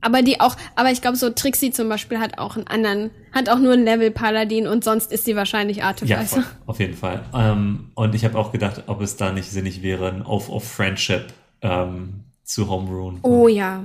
Aber 0.03 0.23
die 0.23 0.41
auch, 0.41 0.57
aber 0.77 0.93
ich 0.93 1.01
glaube, 1.03 1.17
so 1.17 1.31
Trixie 1.31 1.71
zum 1.73 1.89
Beispiel 1.89 2.19
hat 2.21 2.39
auch 2.39 2.57
einen 2.57 2.67
anderen, 2.69 3.11
hat 3.33 3.49
auch 3.49 3.59
nur 3.59 3.73
ein 3.73 3.83
Level 3.85 4.11
Paladin 4.11 4.67
und 4.69 4.85
sonst 4.85 5.11
ist 5.11 5.25
sie 5.25 5.35
wahrscheinlich 5.37 5.79
Ja, 5.79 5.85
Artificer. 5.89 6.27
voll, 6.43 6.45
auf 6.67 6.79
jeden 6.81 6.95
Fall. 6.95 7.23
Ähm, 7.35 7.91
und 7.95 8.15
ich 8.15 8.25
habe 8.25 8.39
auch 8.39 8.53
gedacht, 8.53 8.85
ob 8.87 9.01
es 9.01 9.17
da 9.17 9.33
nicht 9.33 9.51
sinnig 9.51 9.83
wäre, 9.83 10.09
ein 10.09 10.25
Oath 10.25 10.49
of 10.49 10.65
Friendship 10.65 11.33
ähm, 11.63 12.25
zu 12.45 12.69
Homeruhen. 12.71 13.19
Oh 13.23 13.49
ja. 13.49 13.85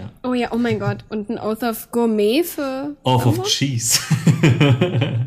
Ja. 0.00 0.10
Oh 0.28 0.34
ja, 0.34 0.48
oh 0.52 0.58
mein 0.58 0.78
Gott. 0.78 1.04
Und 1.08 1.30
ein 1.30 1.38
Oath 1.38 1.62
of 1.62 1.90
Gourmet 1.90 2.42
für. 2.42 2.96
Oath 3.04 3.26
of? 3.26 3.42
Cheese. 3.44 4.00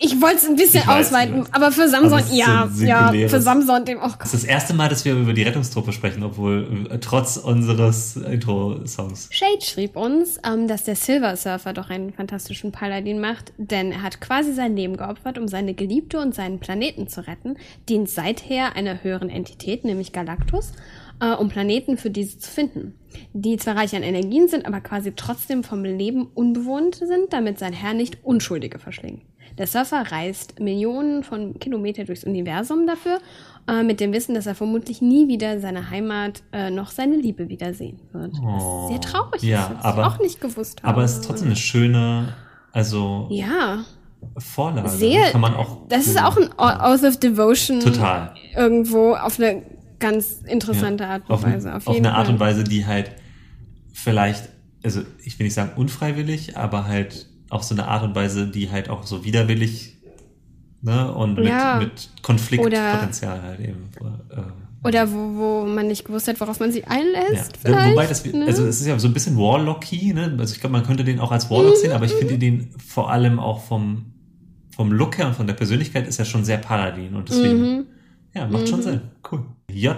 Ich 0.00 0.20
wollte 0.20 0.36
es 0.36 0.46
ein 0.46 0.54
bisschen 0.54 0.86
weiß, 0.86 1.06
ausweiten, 1.06 1.44
aber 1.50 1.72
für 1.72 1.88
Samson, 1.88 2.20
ist 2.20 2.32
ja, 2.32 2.70
ja, 2.78 3.12
für 3.28 3.40
Samson 3.40 3.84
dem, 3.84 3.98
oh 3.98 4.10
Das 4.18 4.32
ist 4.32 4.44
das 4.44 4.44
erste 4.44 4.72
Mal, 4.72 4.88
dass 4.88 5.04
wir 5.04 5.14
über 5.14 5.32
die 5.32 5.42
Rettungstruppe 5.42 5.92
sprechen, 5.92 6.22
obwohl 6.22 6.86
äh, 6.88 6.98
trotz 6.98 7.36
unseres 7.36 8.16
Intro-Songs. 8.16 9.28
Shade 9.32 9.60
schrieb 9.60 9.96
uns, 9.96 10.38
ähm, 10.46 10.68
dass 10.68 10.84
der 10.84 10.94
Silver 10.94 11.36
Surfer 11.36 11.72
doch 11.72 11.90
einen 11.90 12.12
fantastischen 12.12 12.70
Paladin 12.70 13.20
macht, 13.20 13.52
denn 13.56 13.90
er 13.90 14.02
hat 14.02 14.20
quasi 14.20 14.52
sein 14.52 14.76
Leben 14.76 14.96
geopfert, 14.96 15.36
um 15.36 15.48
seine 15.48 15.74
Geliebte 15.74 16.20
und 16.20 16.32
seinen 16.32 16.60
Planeten 16.60 17.08
zu 17.08 17.26
retten, 17.26 17.56
dient 17.88 18.08
seither 18.08 18.76
einer 18.76 19.02
höheren 19.02 19.30
Entität, 19.30 19.84
nämlich 19.84 20.12
Galactus, 20.12 20.72
äh, 21.20 21.32
um 21.32 21.48
Planeten 21.48 21.96
für 21.96 22.10
diese 22.10 22.38
zu 22.38 22.50
finden, 22.50 22.94
die 23.32 23.56
zwar 23.56 23.76
reich 23.76 23.94
an 23.96 24.02
Energien 24.02 24.48
sind, 24.48 24.66
aber 24.66 24.80
quasi 24.80 25.12
trotzdem 25.14 25.64
vom 25.64 25.84
Leben 25.84 26.28
unbewohnt 26.34 26.96
sind, 26.96 27.32
damit 27.32 27.58
sein 27.58 27.72
Herr 27.72 27.94
nicht 27.94 28.18
Unschuldige 28.24 28.78
verschlingt. 28.78 29.22
Der 29.56 29.66
Surfer 29.66 30.04
reist 30.12 30.60
Millionen 30.60 31.24
von 31.24 31.58
Kilometern 31.58 32.06
durchs 32.06 32.22
Universum 32.24 32.86
dafür, 32.86 33.18
äh, 33.68 33.82
mit 33.82 33.98
dem 33.98 34.12
Wissen, 34.12 34.34
dass 34.34 34.46
er 34.46 34.54
vermutlich 34.54 35.02
nie 35.02 35.26
wieder 35.26 35.58
seine 35.58 35.90
Heimat 35.90 36.42
äh, 36.52 36.70
noch 36.70 36.90
seine 36.90 37.16
Liebe 37.16 37.48
wiedersehen 37.48 37.98
wird. 38.12 38.32
Das 38.34 38.62
ist 38.62 38.88
sehr 38.88 39.00
traurig, 39.00 39.42
ja, 39.42 39.70
das 39.74 39.84
aber- 39.84 40.02
ich 40.02 40.06
auch 40.08 40.18
nicht 40.20 40.40
gewusst 40.40 40.82
habe. 40.82 40.94
Aber 40.94 41.02
es 41.02 41.14
ist 41.14 41.24
trotzdem 41.24 41.48
eine 41.48 41.56
schöne, 41.56 42.34
also 42.72 43.26
ja, 43.30 43.84
Vorlage. 44.36 44.88
sehr. 44.90 45.30
Kann 45.32 45.40
man 45.40 45.54
auch. 45.54 45.88
das 45.88 46.06
ist 46.06 46.22
auch 46.22 46.36
ein 46.36 46.50
Oath 46.56 47.02
of 47.04 47.18
Devotion. 47.18 47.80
Total. 47.80 48.34
Irgendwo 48.56 49.14
auf 49.14 49.40
eine 49.40 49.62
ganz 49.98 50.40
interessante 50.46 51.06
Art 51.06 51.22
und 51.28 51.34
auf, 51.34 51.42
Weise. 51.42 51.74
Auf, 51.74 51.86
auf 51.86 51.96
eine 51.96 52.14
Art 52.14 52.26
Fall. 52.26 52.34
und 52.34 52.40
Weise, 52.40 52.64
die 52.64 52.86
halt 52.86 53.12
vielleicht, 53.92 54.48
also 54.84 55.02
ich 55.24 55.38
will 55.38 55.44
nicht 55.44 55.54
sagen 55.54 55.72
unfreiwillig, 55.76 56.56
aber 56.56 56.86
halt 56.86 57.26
auf 57.50 57.62
so 57.64 57.74
eine 57.74 57.88
Art 57.88 58.02
und 58.04 58.14
Weise, 58.14 58.46
die 58.46 58.70
halt 58.70 58.90
auch 58.90 59.06
so 59.06 59.24
widerwillig 59.24 59.96
ne, 60.82 61.12
und 61.12 61.36
mit, 61.36 61.46
Ja. 61.48 61.78
mit 61.80 62.10
Konfliktpotenzial 62.22 63.42
halt 63.42 63.60
eben. 63.60 63.88
Äh, 64.30 64.86
Oder 64.86 65.10
wo, 65.10 65.34
wo 65.34 65.66
man 65.66 65.88
nicht 65.88 66.04
gewusst 66.04 66.28
hat, 66.28 66.40
worauf 66.40 66.60
man 66.60 66.70
sich 66.70 66.86
einlässt. 66.86 67.58
Ja, 67.66 67.90
wobei 67.90 68.06
das, 68.06 68.24
ne? 68.24 68.44
also 68.46 68.64
es 68.66 68.80
ist 68.80 68.86
ja 68.86 68.98
so 68.98 69.08
ein 69.08 69.14
bisschen 69.14 69.36
Warlocky, 69.36 70.12
ne? 70.12 70.36
Also 70.38 70.54
ich 70.54 70.60
glaube, 70.60 70.72
man 70.72 70.84
könnte 70.84 71.02
den 71.04 71.18
auch 71.20 71.32
als 71.32 71.50
Warlock 71.50 71.76
sehen, 71.76 71.92
aber 71.92 72.04
ich 72.04 72.12
finde 72.12 72.38
den 72.38 72.70
vor 72.86 73.10
allem 73.10 73.40
auch 73.40 73.64
vom, 73.64 74.04
vom 74.76 74.92
Look 74.92 75.18
her 75.18 75.26
und 75.26 75.34
von 75.34 75.46
der 75.48 75.54
Persönlichkeit 75.54 76.06
ist 76.06 76.18
er 76.20 76.24
schon 76.24 76.44
sehr 76.44 76.58
Paladin 76.58 77.14
und 77.16 77.28
deswegen, 77.28 77.60
Mhm. 77.60 77.86
Ja, 78.34 78.46
macht 78.46 78.68
schon 78.68 78.82
Sinn. 78.82 79.00
Cool. 79.30 79.44
J. 79.70 79.96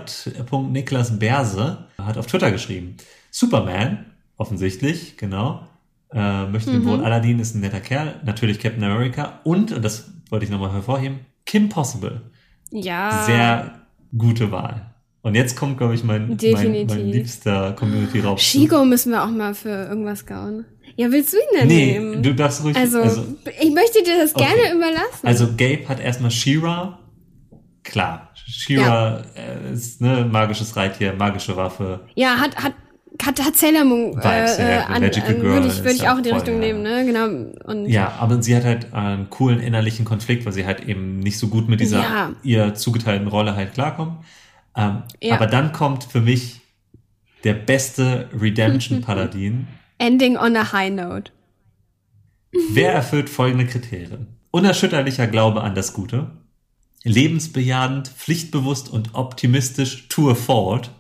Niklas 0.70 1.18
Berse 1.18 1.86
hat 1.98 2.18
auf 2.18 2.26
Twitter 2.26 2.50
geschrieben, 2.50 2.96
Superman, 3.30 4.06
offensichtlich, 4.36 5.16
genau, 5.16 5.66
äh, 6.12 6.46
möchte 6.46 6.70
Mhm. 6.70 6.74
den 6.80 6.84
wohl, 6.86 7.04
Aladdin 7.04 7.38
ist 7.38 7.54
ein 7.54 7.60
netter 7.60 7.80
Kerl, 7.80 8.20
natürlich 8.24 8.58
Captain 8.58 8.82
America 8.82 9.40
und, 9.44 9.70
und 9.72 9.84
das 9.84 10.10
wollte 10.30 10.44
ich 10.44 10.50
nochmal 10.50 10.72
hervorheben, 10.72 11.20
Kim 11.46 11.68
Possible. 11.68 12.22
ja. 12.70 13.24
Sehr 13.26 13.80
gute 14.16 14.50
Wahl. 14.50 14.86
Und 15.22 15.34
jetzt 15.34 15.54
kommt, 15.54 15.76
glaube 15.76 15.94
ich, 15.94 16.02
mein, 16.02 16.28
mein, 16.52 16.86
mein 16.86 17.06
liebster 17.10 17.72
Community-Raub. 17.72 18.40
Shigo 18.40 18.84
müssen 18.86 19.12
wir 19.12 19.22
auch 19.22 19.28
mal 19.30 19.54
für 19.54 19.68
irgendwas 19.68 20.24
gauen. 20.24 20.64
Ja, 20.96 21.10
willst 21.12 21.34
du 21.34 21.36
ihn 21.36 21.42
denn 21.60 21.68
Nee, 21.68 21.92
nehmen? 21.98 22.22
du 22.22 22.34
darfst 22.34 22.64
ruhig. 22.64 22.74
also, 22.74 23.02
Also, 23.02 23.24
ich 23.60 23.70
möchte 23.74 24.02
dir 24.02 24.16
das 24.18 24.34
Okay. 24.34 24.46
gerne 24.46 24.74
überlassen. 24.74 25.26
also 25.26 25.48
Gabe 25.56 25.86
hat 25.88 26.00
erstmal 26.00 26.30
Shira. 26.30 26.99
Klar, 27.90 28.30
Shira 28.34 29.22
äh, 29.34 29.72
ist 29.72 30.00
ne 30.00 30.24
magisches 30.30 30.76
Reittier, 30.76 31.12
magische 31.12 31.56
Waffe. 31.56 32.00
ja, 32.14 32.36
hat, 32.38 32.54
hat, 32.56 32.74
hat, 33.20 33.44
hat 33.44 33.56
Sailor 33.56 33.84
Moon 33.84 34.12
Vibes, 34.14 34.58
äh, 34.58 34.62
ja, 34.62 34.80
äh, 34.80 34.84
an, 34.84 35.02
Magical 35.02 35.34
an, 35.34 35.40
Girl 35.40 35.52
würde 35.54 35.66
ich, 35.66 35.78
würde 35.78 35.90
ich 35.90 36.02
ja 36.02 36.12
auch 36.12 36.18
in 36.18 36.22
die 36.22 36.28
voll, 36.30 36.38
Richtung 36.38 36.54
ja. 36.54 36.60
nehmen, 36.60 36.82
ne? 36.82 37.04
Genau. 37.04 37.26
Und 37.64 37.86
Ja, 37.86 38.12
aber 38.20 38.40
sie 38.42 38.54
hat 38.56 38.64
halt 38.64 38.94
einen 38.94 39.28
coolen 39.28 39.58
innerlichen 39.58 40.04
Konflikt, 40.04 40.46
weil 40.46 40.52
sie 40.52 40.64
halt 40.66 40.86
eben 40.86 41.18
nicht 41.18 41.36
so 41.38 41.48
gut 41.48 41.68
mit 41.68 41.80
dieser 41.80 41.98
Ja. 42.00 42.30
ihr 42.44 42.74
zugeteilten 42.74 43.26
Rolle 43.26 43.56
halt 43.56 43.74
klarkommt. 43.74 44.24
Ähm, 44.76 45.02
Ja. 45.20 45.34
Aber 45.34 45.48
dann 45.48 45.72
kommt 45.72 46.04
für 46.04 46.20
mich 46.20 46.60
der 47.42 47.54
beste 47.54 48.28
Redemption-Paladin, 48.38 49.66
Ending 49.98 50.36
on 50.38 50.56
a 50.56 50.72
high 50.72 50.90
note. 50.90 51.32
Wer 52.72 52.92
erfüllt 52.92 53.28
folgende 53.28 53.66
Kriterien? 53.66 54.28
Unerschütterlicher 54.50 55.26
Glaube 55.26 55.60
an 55.62 55.74
das 55.74 55.92
Gute, 55.92 56.30
lebensbejahend, 57.04 58.08
pflichtbewusst 58.08 58.88
und 58.88 59.14
optimistisch 59.14 60.08
Tour 60.08 60.36
forward, 60.36 60.90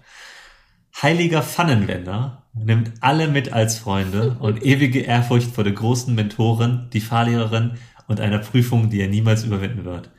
heiliger 1.02 1.42
Pfannenwender, 1.42 2.44
nimmt 2.54 2.92
alle 3.00 3.28
mit 3.28 3.52
als 3.52 3.78
Freunde 3.78 4.36
und 4.40 4.64
ewige 4.64 5.00
Ehrfurcht 5.00 5.50
vor 5.54 5.64
der 5.64 5.72
großen 5.74 6.14
Mentorin, 6.14 6.88
die 6.92 7.00
Fahrlehrerin 7.00 7.72
und 8.08 8.20
einer 8.20 8.38
Prüfung, 8.38 8.90
die 8.90 9.00
er 9.00 9.08
niemals 9.08 9.44
überwinden 9.44 9.84
wird. 9.84 10.10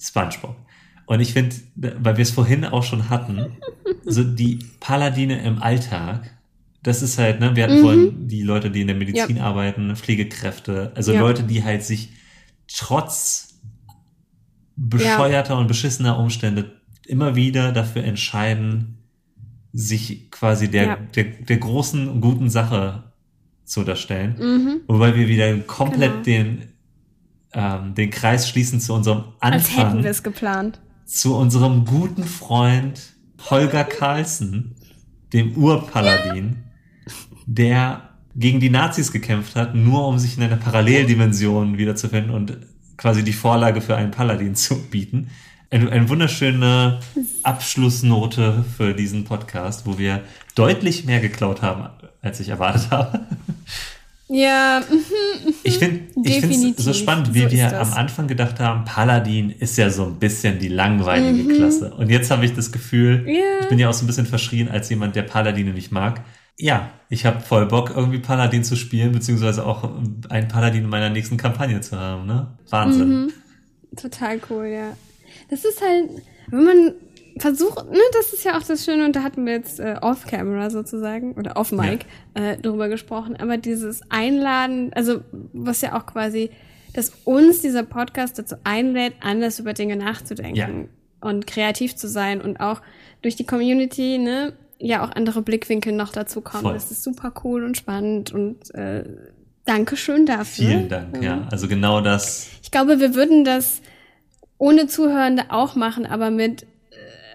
SpongeBob. 0.00 0.56
Und 1.06 1.20
ich 1.20 1.32
finde, 1.32 1.54
weil 1.76 2.16
wir 2.16 2.22
es 2.22 2.30
vorhin 2.30 2.64
auch 2.64 2.82
schon 2.82 3.10
hatten, 3.10 3.56
so 4.04 4.24
die 4.24 4.58
Paladine 4.80 5.42
im 5.42 5.62
Alltag, 5.62 6.36
das 6.82 7.02
ist 7.02 7.18
halt, 7.18 7.38
ne, 7.38 7.54
wir 7.54 7.64
hatten 7.64 7.76
Mhm. 7.76 7.80
vorhin 7.80 8.28
die 8.28 8.42
Leute, 8.42 8.70
die 8.70 8.80
in 8.80 8.86
der 8.88 8.96
Medizin 8.96 9.38
arbeiten, 9.38 9.94
Pflegekräfte, 9.94 10.90
also 10.94 11.12
Ja. 11.12 11.20
Leute, 11.20 11.44
die 11.44 11.62
halt 11.62 11.84
sich 11.84 12.10
trotz 12.66 13.51
bescheuerter 14.76 15.58
und 15.58 15.66
beschissener 15.68 16.18
Umstände 16.18 16.72
immer 17.06 17.34
wieder 17.34 17.72
dafür 17.72 18.04
entscheiden, 18.04 18.98
sich 19.72 20.30
quasi 20.30 20.70
der, 20.70 20.84
Ja. 20.84 20.96
der, 21.14 21.24
der 21.24 21.56
großen, 21.58 22.20
guten 22.20 22.50
Sache 22.50 23.04
zu 23.64 23.80
unterstellen. 23.80 24.36
Mhm. 24.38 24.80
Wobei 24.86 25.14
wir 25.16 25.28
wieder 25.28 25.56
komplett 25.60 26.10
Genau. 26.12 26.22
den, 26.24 26.62
ähm, 27.54 27.94
den 27.94 28.10
Kreis 28.10 28.48
schließen 28.48 28.80
zu 28.80 28.92
unserem 28.94 29.24
Als 29.40 29.70
hätten 29.72 29.80
Anfang, 29.80 30.02
wir 30.04 30.10
es 30.10 30.22
geplant. 30.22 30.80
zu 31.06 31.36
unserem 31.36 31.84
guten 31.84 32.24
Freund 32.24 33.00
Holger 33.50 33.84
Carlsen, 33.84 34.74
dem 35.32 35.56
Urpaladin, 35.56 36.56
der 37.46 38.10
gegen 38.36 38.60
die 38.60 38.70
Nazis 38.70 39.10
gekämpft 39.12 39.56
hat, 39.56 39.74
nur 39.74 40.06
um 40.06 40.18
sich 40.18 40.36
in 40.36 40.42
einer 40.42 40.56
Paralleldimension 40.56 41.76
wiederzufinden 41.78 42.30
und 42.32 42.56
quasi 43.02 43.22
die 43.24 43.32
Vorlage 43.34 43.80
für 43.82 43.96
einen 43.96 44.12
Paladin 44.12 44.54
zu 44.54 44.80
bieten. 44.88 45.28
Eine, 45.70 45.90
eine 45.90 46.08
wunderschöne 46.08 47.00
Abschlussnote 47.42 48.64
für 48.76 48.94
diesen 48.94 49.24
Podcast, 49.24 49.86
wo 49.86 49.98
wir 49.98 50.20
deutlich 50.54 51.04
mehr 51.04 51.20
geklaut 51.20 51.62
haben, 51.62 51.88
als 52.22 52.40
ich 52.40 52.48
erwartet 52.48 52.90
habe. 52.90 53.20
Ja, 54.28 54.82
Ich 55.62 55.78
finde 55.78 56.00
ich 56.24 56.40
finde 56.40 56.74
es 56.76 56.84
so 56.84 56.92
spannend, 56.92 57.34
wie 57.34 57.42
So 57.42 57.50
wir 57.50 57.80
am 57.80 57.92
Anfang 57.92 58.28
gedacht 58.28 58.60
haben, 58.60 58.84
Paladin 58.84 59.50
ist 59.50 59.76
ja 59.78 59.90
so 59.90 60.06
ein 60.06 60.14
bisschen 60.18 60.58
die 60.58 60.68
langweilige 60.68 61.42
Mhm. 61.42 61.56
Klasse. 61.56 61.92
Und 61.94 62.08
jetzt 62.10 62.30
habe 62.30 62.44
ich 62.44 62.54
das 62.54 62.72
Gefühl, 62.72 63.24
Ja. 63.26 63.60
ich 63.62 63.68
bin 63.68 63.78
ja 63.78 63.88
auch 63.90 63.94
so 63.94 64.04
ein 64.04 64.06
bisschen 64.06 64.26
verschrien 64.26 64.68
als 64.68 64.88
jemand, 64.90 65.16
der 65.16 65.22
Paladine 65.22 65.72
nicht 65.72 65.92
mag. 65.92 66.20
Ja, 66.58 66.90
ich 67.08 67.24
habe 67.26 67.40
voll 67.40 67.66
Bock, 67.66 67.92
irgendwie 67.94 68.18
Paladin 68.18 68.62
zu 68.62 68.76
spielen, 68.76 69.12
beziehungsweise 69.12 69.66
auch 69.66 69.84
einen 70.28 70.48
Paladin 70.48 70.84
in 70.84 70.90
meiner 70.90 71.10
nächsten 71.10 71.36
Kampagne 71.36 71.80
zu 71.80 71.98
haben. 71.98 72.26
Ne? 72.26 72.48
Wahnsinn. 72.70 73.08
Mhm. 73.08 73.32
total 73.96 74.40
cool, 74.50 74.66
ja. 74.66 74.96
Das 75.50 75.64
ist 75.64 75.80
halt, 75.82 76.08
wenn 76.48 76.64
man 76.64 76.92
versucht, 77.38 77.90
ne, 77.90 77.98
das 78.12 78.32
ist 78.32 78.44
ja 78.44 78.58
auch 78.58 78.62
das 78.62 78.84
Schöne, 78.84 79.04
und 79.06 79.16
da 79.16 79.22
hatten 79.22 79.44
wir 79.46 79.54
jetzt 79.54 79.80
äh, 79.80 79.96
off-camera 80.00 80.68
sozusagen, 80.70 81.32
oder 81.32 81.56
off-mic, 81.56 82.04
äh, 82.34 82.58
drüber 82.58 82.88
gesprochen, 82.88 83.36
aber 83.36 83.56
dieses 83.56 84.02
Einladen, 84.10 84.92
also 84.94 85.22
was 85.54 85.80
ja 85.80 85.98
auch 85.98 86.04
quasi, 86.06 86.50
dass 86.92 87.10
uns 87.24 87.60
dieser 87.62 87.82
Podcast 87.84 88.38
dazu 88.38 88.56
einlädt, 88.64 89.14
anders 89.20 89.58
über 89.58 89.72
Dinge 89.72 89.96
nachzudenken 89.96 90.56
Ja. 90.56 90.68
und 91.28 91.46
kreativ 91.46 91.96
zu 91.96 92.06
sein 92.08 92.40
und 92.42 92.60
auch 92.60 92.82
durch 93.22 93.36
die 93.36 93.46
Community, 93.46 94.18
ne, 94.18 94.52
ja 94.82 95.04
auch 95.04 95.10
andere 95.12 95.42
Blickwinkel 95.42 95.92
noch 95.92 96.12
dazu 96.12 96.40
kommen. 96.40 96.62
Voll. 96.64 96.74
Das 96.74 96.90
ist 96.90 97.02
super 97.02 97.32
cool 97.44 97.64
und 97.64 97.76
spannend 97.76 98.32
und 98.32 98.74
äh, 98.74 99.04
Dankeschön 99.64 100.26
dafür. 100.26 100.66
Vielen 100.66 100.88
Dank, 100.88 101.22
ja. 101.22 101.46
Also 101.50 101.68
genau 101.68 102.00
das. 102.00 102.48
Ich 102.62 102.70
glaube, 102.70 102.98
wir 102.98 103.14
würden 103.14 103.44
das 103.44 103.80
ohne 104.58 104.88
Zuhörende 104.88 105.44
auch 105.50 105.76
machen, 105.76 106.04
aber 106.04 106.30
mit 106.30 106.62
äh, 106.62 106.66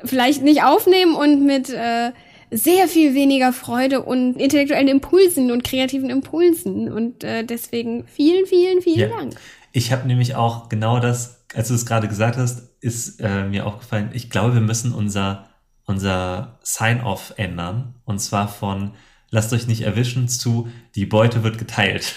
vielleicht 0.03 0.43
nicht 0.43 0.63
aufnehmen 0.63 1.15
und 1.15 1.45
mit 1.45 1.69
äh, 1.69 2.11
sehr 2.51 2.87
viel 2.87 3.13
weniger 3.13 3.53
Freude 3.53 4.01
und 4.01 4.35
intellektuellen 4.35 4.87
Impulsen 4.87 5.51
und 5.51 5.63
kreativen 5.63 6.09
Impulsen. 6.09 6.91
Und 6.91 7.23
äh, 7.23 7.43
deswegen 7.43 8.05
vielen, 8.07 8.45
vielen, 8.45 8.81
vielen 8.81 9.09
Ja. 9.09 9.17
Dank. 9.17 9.35
Ich 9.71 9.91
habe 9.91 10.07
nämlich 10.07 10.35
auch 10.35 10.69
genau 10.69 10.99
das, 10.99 11.45
als 11.53 11.67
du 11.67 11.75
es 11.75 11.85
gerade 11.85 12.07
gesagt 12.07 12.37
hast, 12.37 12.69
ist 12.81 13.19
äh, 13.21 13.43
mir 13.43 13.65
aufgefallen, 13.65 14.09
ich 14.13 14.29
glaube, 14.29 14.53
wir 14.53 14.61
müssen 14.61 14.93
unser, 14.93 15.46
unser 15.87 16.59
Sign-off 16.61 17.33
ändern. 17.37 17.95
Und 18.05 18.19
zwar 18.19 18.47
von 18.47 18.91
lasst 19.31 19.51
euch 19.53 19.67
nicht 19.67 19.81
erwischen 19.81 20.29
zu 20.29 20.69
die 20.95 21.05
Beute 21.05 21.43
wird 21.43 21.57
geteilt. 21.57 22.13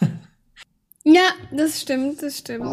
Ja, 1.04 1.32
das 1.50 1.80
stimmt, 1.80 2.22
das 2.22 2.38
stimmt. 2.38 2.68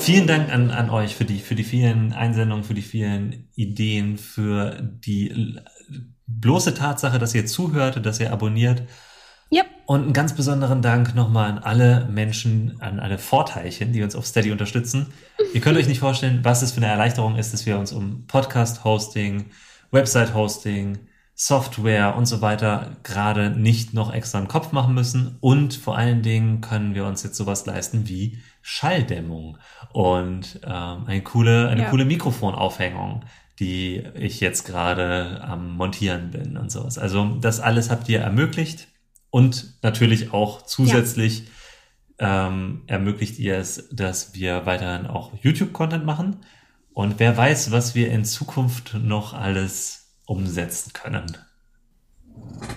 Vielen 0.00 0.26
Dank 0.26 0.52
an, 0.52 0.72
an 0.72 0.90
euch 0.90 1.14
für 1.14 1.24
die, 1.24 1.38
für 1.38 1.54
die 1.54 1.62
vielen 1.62 2.12
Einsendungen, 2.12 2.64
für 2.64 2.74
die 2.74 2.82
vielen 2.82 3.48
Ideen, 3.54 4.18
für 4.18 4.82
die 4.82 5.56
bloße 6.26 6.74
Tatsache, 6.74 7.20
dass 7.20 7.32
ihr 7.36 7.46
zuhört, 7.46 8.04
dass 8.04 8.18
ihr 8.18 8.32
abonniert. 8.32 8.82
Yep. 9.54 9.66
Und 9.86 10.02
einen 10.02 10.12
ganz 10.12 10.34
besonderen 10.34 10.82
Dank 10.82 11.14
nochmal 11.14 11.48
an 11.50 11.58
alle 11.58 12.08
Menschen, 12.10 12.76
an 12.80 12.98
alle 12.98 13.18
Vorteilchen, 13.18 13.92
die 13.92 14.02
uns 14.02 14.16
auf 14.16 14.26
Steady 14.26 14.50
unterstützen. 14.50 15.12
Ihr 15.52 15.60
könnt 15.60 15.78
euch 15.78 15.86
nicht 15.86 16.00
vorstellen, 16.00 16.40
was 16.42 16.62
es 16.62 16.72
für 16.72 16.78
eine 16.78 16.88
Erleichterung 16.88 17.36
ist, 17.36 17.52
dass 17.52 17.64
wir 17.64 17.78
uns 17.78 17.92
um 17.92 18.26
Podcast-Hosting, 18.26 19.44
Website-Hosting, 19.92 20.98
Software 21.36 22.16
und 22.16 22.26
so 22.26 22.40
weiter 22.40 22.96
gerade 23.02 23.50
nicht 23.50 23.94
noch 23.94 24.12
extra 24.12 24.38
einen 24.38 24.48
Kopf 24.48 24.72
machen 24.72 24.94
müssen. 24.94 25.36
Und 25.40 25.74
vor 25.74 25.96
allen 25.96 26.22
Dingen 26.22 26.60
können 26.60 26.94
wir 26.94 27.04
uns 27.06 27.22
jetzt 27.22 27.36
sowas 27.36 27.66
leisten 27.66 28.08
wie 28.08 28.38
Schalldämmung 28.62 29.58
und 29.92 30.60
ähm, 30.64 31.04
eine 31.06 31.22
coole, 31.22 31.68
eine 31.68 31.82
Ja. 31.82 31.90
coole 31.90 32.04
Mikrofonaufhängung, 32.04 33.24
die 33.60 34.02
ich 34.14 34.40
jetzt 34.40 34.64
gerade 34.64 35.40
am 35.44 35.76
Montieren 35.76 36.30
bin 36.30 36.56
und 36.56 36.72
sowas. 36.72 36.98
Also 36.98 37.36
das 37.40 37.60
alles 37.60 37.90
habt 37.90 38.08
ihr 38.08 38.20
ermöglicht 38.20 38.88
und 39.34 39.82
natürlich 39.82 40.32
auch 40.32 40.62
zusätzlich 40.62 41.48
ähm, 42.20 42.82
ermöglicht 42.86 43.40
ihr 43.40 43.58
es, 43.58 43.88
dass 43.90 44.32
wir 44.32 44.64
weiterhin 44.64 45.08
auch 45.08 45.32
YouTube-Content 45.42 46.06
machen. 46.06 46.36
Und 46.92 47.18
wer 47.18 47.36
weiß, 47.36 47.72
was 47.72 47.96
wir 47.96 48.12
in 48.12 48.24
Zukunft 48.24 48.94
noch 48.94 49.34
alles 49.34 50.14
umsetzen 50.24 50.92
können. 50.92 51.36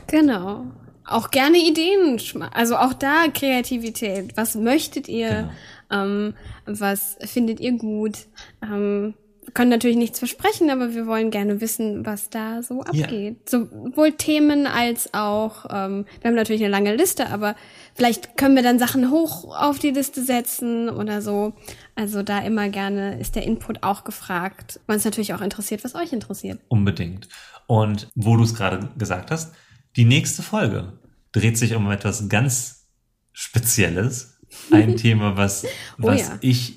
Genau. 0.08 0.66
Auch 1.06 1.30
gerne 1.30 1.60
Ideen, 1.60 2.20
also 2.52 2.78
auch 2.78 2.94
da 2.94 3.28
Kreativität. 3.32 4.36
Was 4.36 4.56
möchtet 4.56 5.08
ihr? 5.08 5.52
Ähm, 5.92 6.34
was 6.66 7.18
findet 7.22 7.60
ihr 7.60 7.74
gut? 7.74 8.26
Ähm, 8.64 9.14
können 9.54 9.70
natürlich 9.72 9.98
nichts 9.98 10.20
versprechen, 10.20 10.70
aber 10.70 10.94
wir 10.94 11.08
wollen 11.08 11.32
gerne 11.32 11.62
wissen, 11.62 12.06
was 12.06 12.30
da 12.30 12.62
so 12.64 12.84
Ja. 12.92 13.04
abgeht. 13.06 13.50
Sowohl 13.50 14.12
Themen 14.12 14.68
als 14.68 15.14
auch, 15.14 15.66
ähm, 15.70 16.06
wir 16.22 16.30
haben 16.30 16.36
natürlich 16.36 16.62
eine 16.62 16.72
lange 16.72 16.96
Liste, 16.96 17.30
aber 17.30 17.56
vielleicht 17.96 18.38
können 18.38 18.56
wir 18.56 18.64
dann 18.64 18.78
Sachen 18.80 19.10
hoch 19.10 19.46
auf 19.56 19.80
die 19.80 19.92
Liste 19.92 20.24
setzen 20.24 20.90
oder 20.90 21.22
so. 21.22 21.54
Also 21.96 22.24
da 22.24 22.40
immer 22.40 22.70
gerne 22.70 23.20
ist 23.20 23.36
der 23.36 23.44
Input 23.44 23.84
auch 23.84 24.04
gefragt. 24.04 24.80
Man 24.88 24.98
ist 24.98 25.06
natürlich 25.06 25.34
auch 25.34 25.42
interessiert, 25.42 25.84
was 25.84 25.96
euch 25.96 26.14
interessiert. 26.14 26.60
Unbedingt. 26.68 27.28
Und 27.68 28.10
wo 28.16 28.36
du 28.38 28.44
es 28.44 28.54
gerade 28.54 28.90
gesagt 28.98 29.32
hast, 29.32 29.54
die 29.96 30.06
nächste 30.06 30.44
Folge 30.44 31.00
dreht 31.32 31.58
sich 31.58 31.74
um 31.76 31.90
etwas 31.90 32.28
ganz 32.30 32.88
Spezielles. 33.34 34.40
Ein 34.72 34.96
Thema, 34.98 35.38
was, 35.38 35.66
Oh 36.00 36.08
was 36.08 36.22
ja. 36.22 36.38
ich 36.42 36.77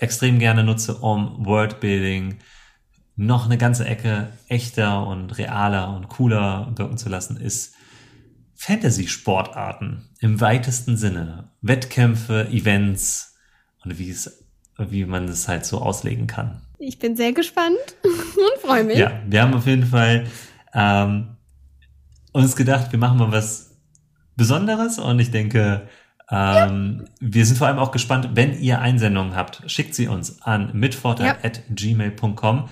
extrem 0.00 0.38
gerne 0.38 0.64
nutze, 0.64 0.96
um 0.96 1.44
Worldbuilding 1.44 2.38
noch 3.16 3.44
eine 3.44 3.58
ganze 3.58 3.84
Ecke 3.84 4.32
echter 4.48 5.06
und 5.06 5.36
realer 5.36 5.94
und 5.94 6.08
cooler 6.08 6.72
wirken 6.74 6.96
zu 6.96 7.10
lassen, 7.10 7.36
ist 7.36 7.74
Fantasy-Sportarten 8.54 10.08
im 10.20 10.40
weitesten 10.40 10.96
Sinne. 10.96 11.50
Wettkämpfe, 11.60 12.48
Events 12.50 13.36
und 13.84 13.98
wie 13.98 14.10
es, 14.10 14.46
wie 14.78 15.04
man 15.04 15.28
es 15.28 15.48
halt 15.48 15.66
so 15.66 15.78
auslegen 15.78 16.26
kann. 16.26 16.62
Ich 16.78 16.98
bin 16.98 17.14
sehr 17.14 17.32
gespannt 17.34 17.76
und 18.02 18.62
freue 18.62 18.84
mich. 18.84 18.96
Ja, 18.96 19.20
wir 19.26 19.42
haben 19.42 19.52
auf 19.52 19.66
jeden 19.66 19.86
Fall 19.86 20.26
ähm, 20.72 21.36
uns 22.32 22.56
gedacht, 22.56 22.90
wir 22.92 22.98
machen 22.98 23.18
mal 23.18 23.32
was 23.32 23.76
Besonderes 24.36 24.98
und 24.98 25.18
ich 25.18 25.30
denke, 25.30 25.88
ähm, 26.30 27.04
wir 27.18 27.44
sind 27.44 27.56
vor 27.56 27.66
allem 27.66 27.78
auch 27.78 27.90
gespannt, 27.90 28.30
wenn 28.34 28.58
ihr 28.58 28.80
Einsendungen 28.80 29.34
habt, 29.34 29.62
schickt 29.66 29.94
sie 29.94 30.08
uns 30.08 30.42
an 30.42 30.70
mitvorteil.gmail.com. 30.72 32.68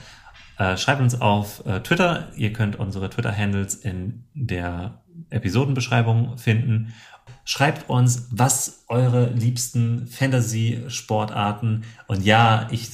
Äh, 0.58 0.76
schreibt 0.76 1.00
uns 1.00 1.20
auf 1.20 1.64
äh, 1.66 1.80
Twitter. 1.80 2.28
Ihr 2.36 2.52
könnt 2.52 2.76
unsere 2.76 3.10
Twitter-Handles 3.10 3.74
in 3.76 4.24
der 4.34 5.02
Episodenbeschreibung 5.30 6.38
finden. 6.38 6.94
Schreibt 7.44 7.88
uns, 7.88 8.28
was 8.30 8.84
eure 8.88 9.30
liebsten 9.30 10.06
Fantasy-Sportarten 10.06 11.84
und 12.06 12.24
ja, 12.24 12.68
ich, 12.70 12.90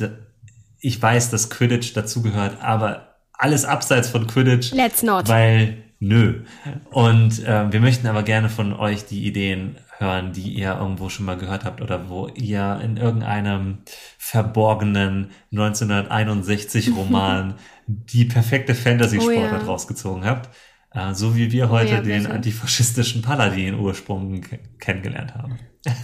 ich 0.80 1.00
weiß, 1.00 1.30
dass 1.30 1.50
Quidditch 1.50 1.92
dazugehört, 1.92 2.62
aber 2.62 3.16
alles 3.32 3.64
abseits 3.64 4.08
von 4.08 4.26
Quidditch, 4.26 4.72
Let's 4.72 5.02
not. 5.02 5.28
weil 5.28 5.84
nö. 5.98 6.44
Und 6.90 7.44
äh, 7.44 7.72
wir 7.72 7.80
möchten 7.80 8.06
aber 8.06 8.22
gerne 8.22 8.48
von 8.48 8.72
euch 8.72 9.06
die 9.06 9.26
Ideen 9.26 9.76
hören, 10.04 10.32
die 10.32 10.52
ihr 10.52 10.76
irgendwo 10.76 11.08
schon 11.08 11.26
mal 11.26 11.36
gehört 11.36 11.64
habt 11.64 11.80
oder 11.80 12.08
wo 12.08 12.28
ihr 12.28 12.80
in 12.82 12.96
irgendeinem 12.96 13.78
verborgenen 14.18 15.30
1961 15.52 16.94
Roman 16.96 17.54
die 17.86 18.24
perfekte 18.24 18.74
Fantasy-Sportart 18.74 19.52
Oh 19.52 19.56
ja. 19.56 19.64
rausgezogen 19.64 20.24
habt. 20.24 20.48
Äh, 20.92 21.14
so 21.14 21.36
wie 21.36 21.50
wir 21.52 21.70
heute 21.70 21.94
ja, 21.94 22.00
den 22.00 22.26
antifaschistischen 22.26 23.22
Paladin-Ursprung 23.22 24.42
kennengelernt 24.78 25.34
haben. 25.34 25.58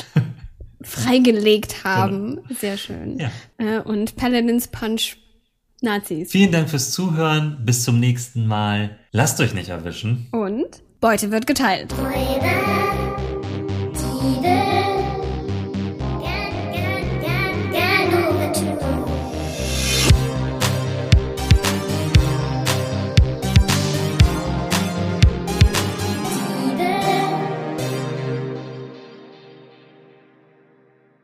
Freigelegt 0.82 1.84
haben. 1.84 2.40
Sehr 2.58 2.76
schön. 2.76 3.18
Ja. 3.18 3.30
Äh, 3.58 3.80
und 3.80 4.16
Paladins 4.16 4.68
Punch 4.68 5.16
Nazis. 5.82 6.30
Vielen 6.30 6.52
Dank 6.52 6.68
fürs 6.68 6.90
Zuhören. 6.90 7.58
Bis 7.64 7.84
zum 7.84 8.00
nächsten 8.00 8.46
Mal. 8.46 8.98
Lasst 9.12 9.40
euch 9.40 9.54
nicht 9.54 9.68
erwischen. 9.70 10.28
Und 10.32 10.82
Beute 11.00 11.30
wird 11.30 11.46
geteilt. 11.46 11.94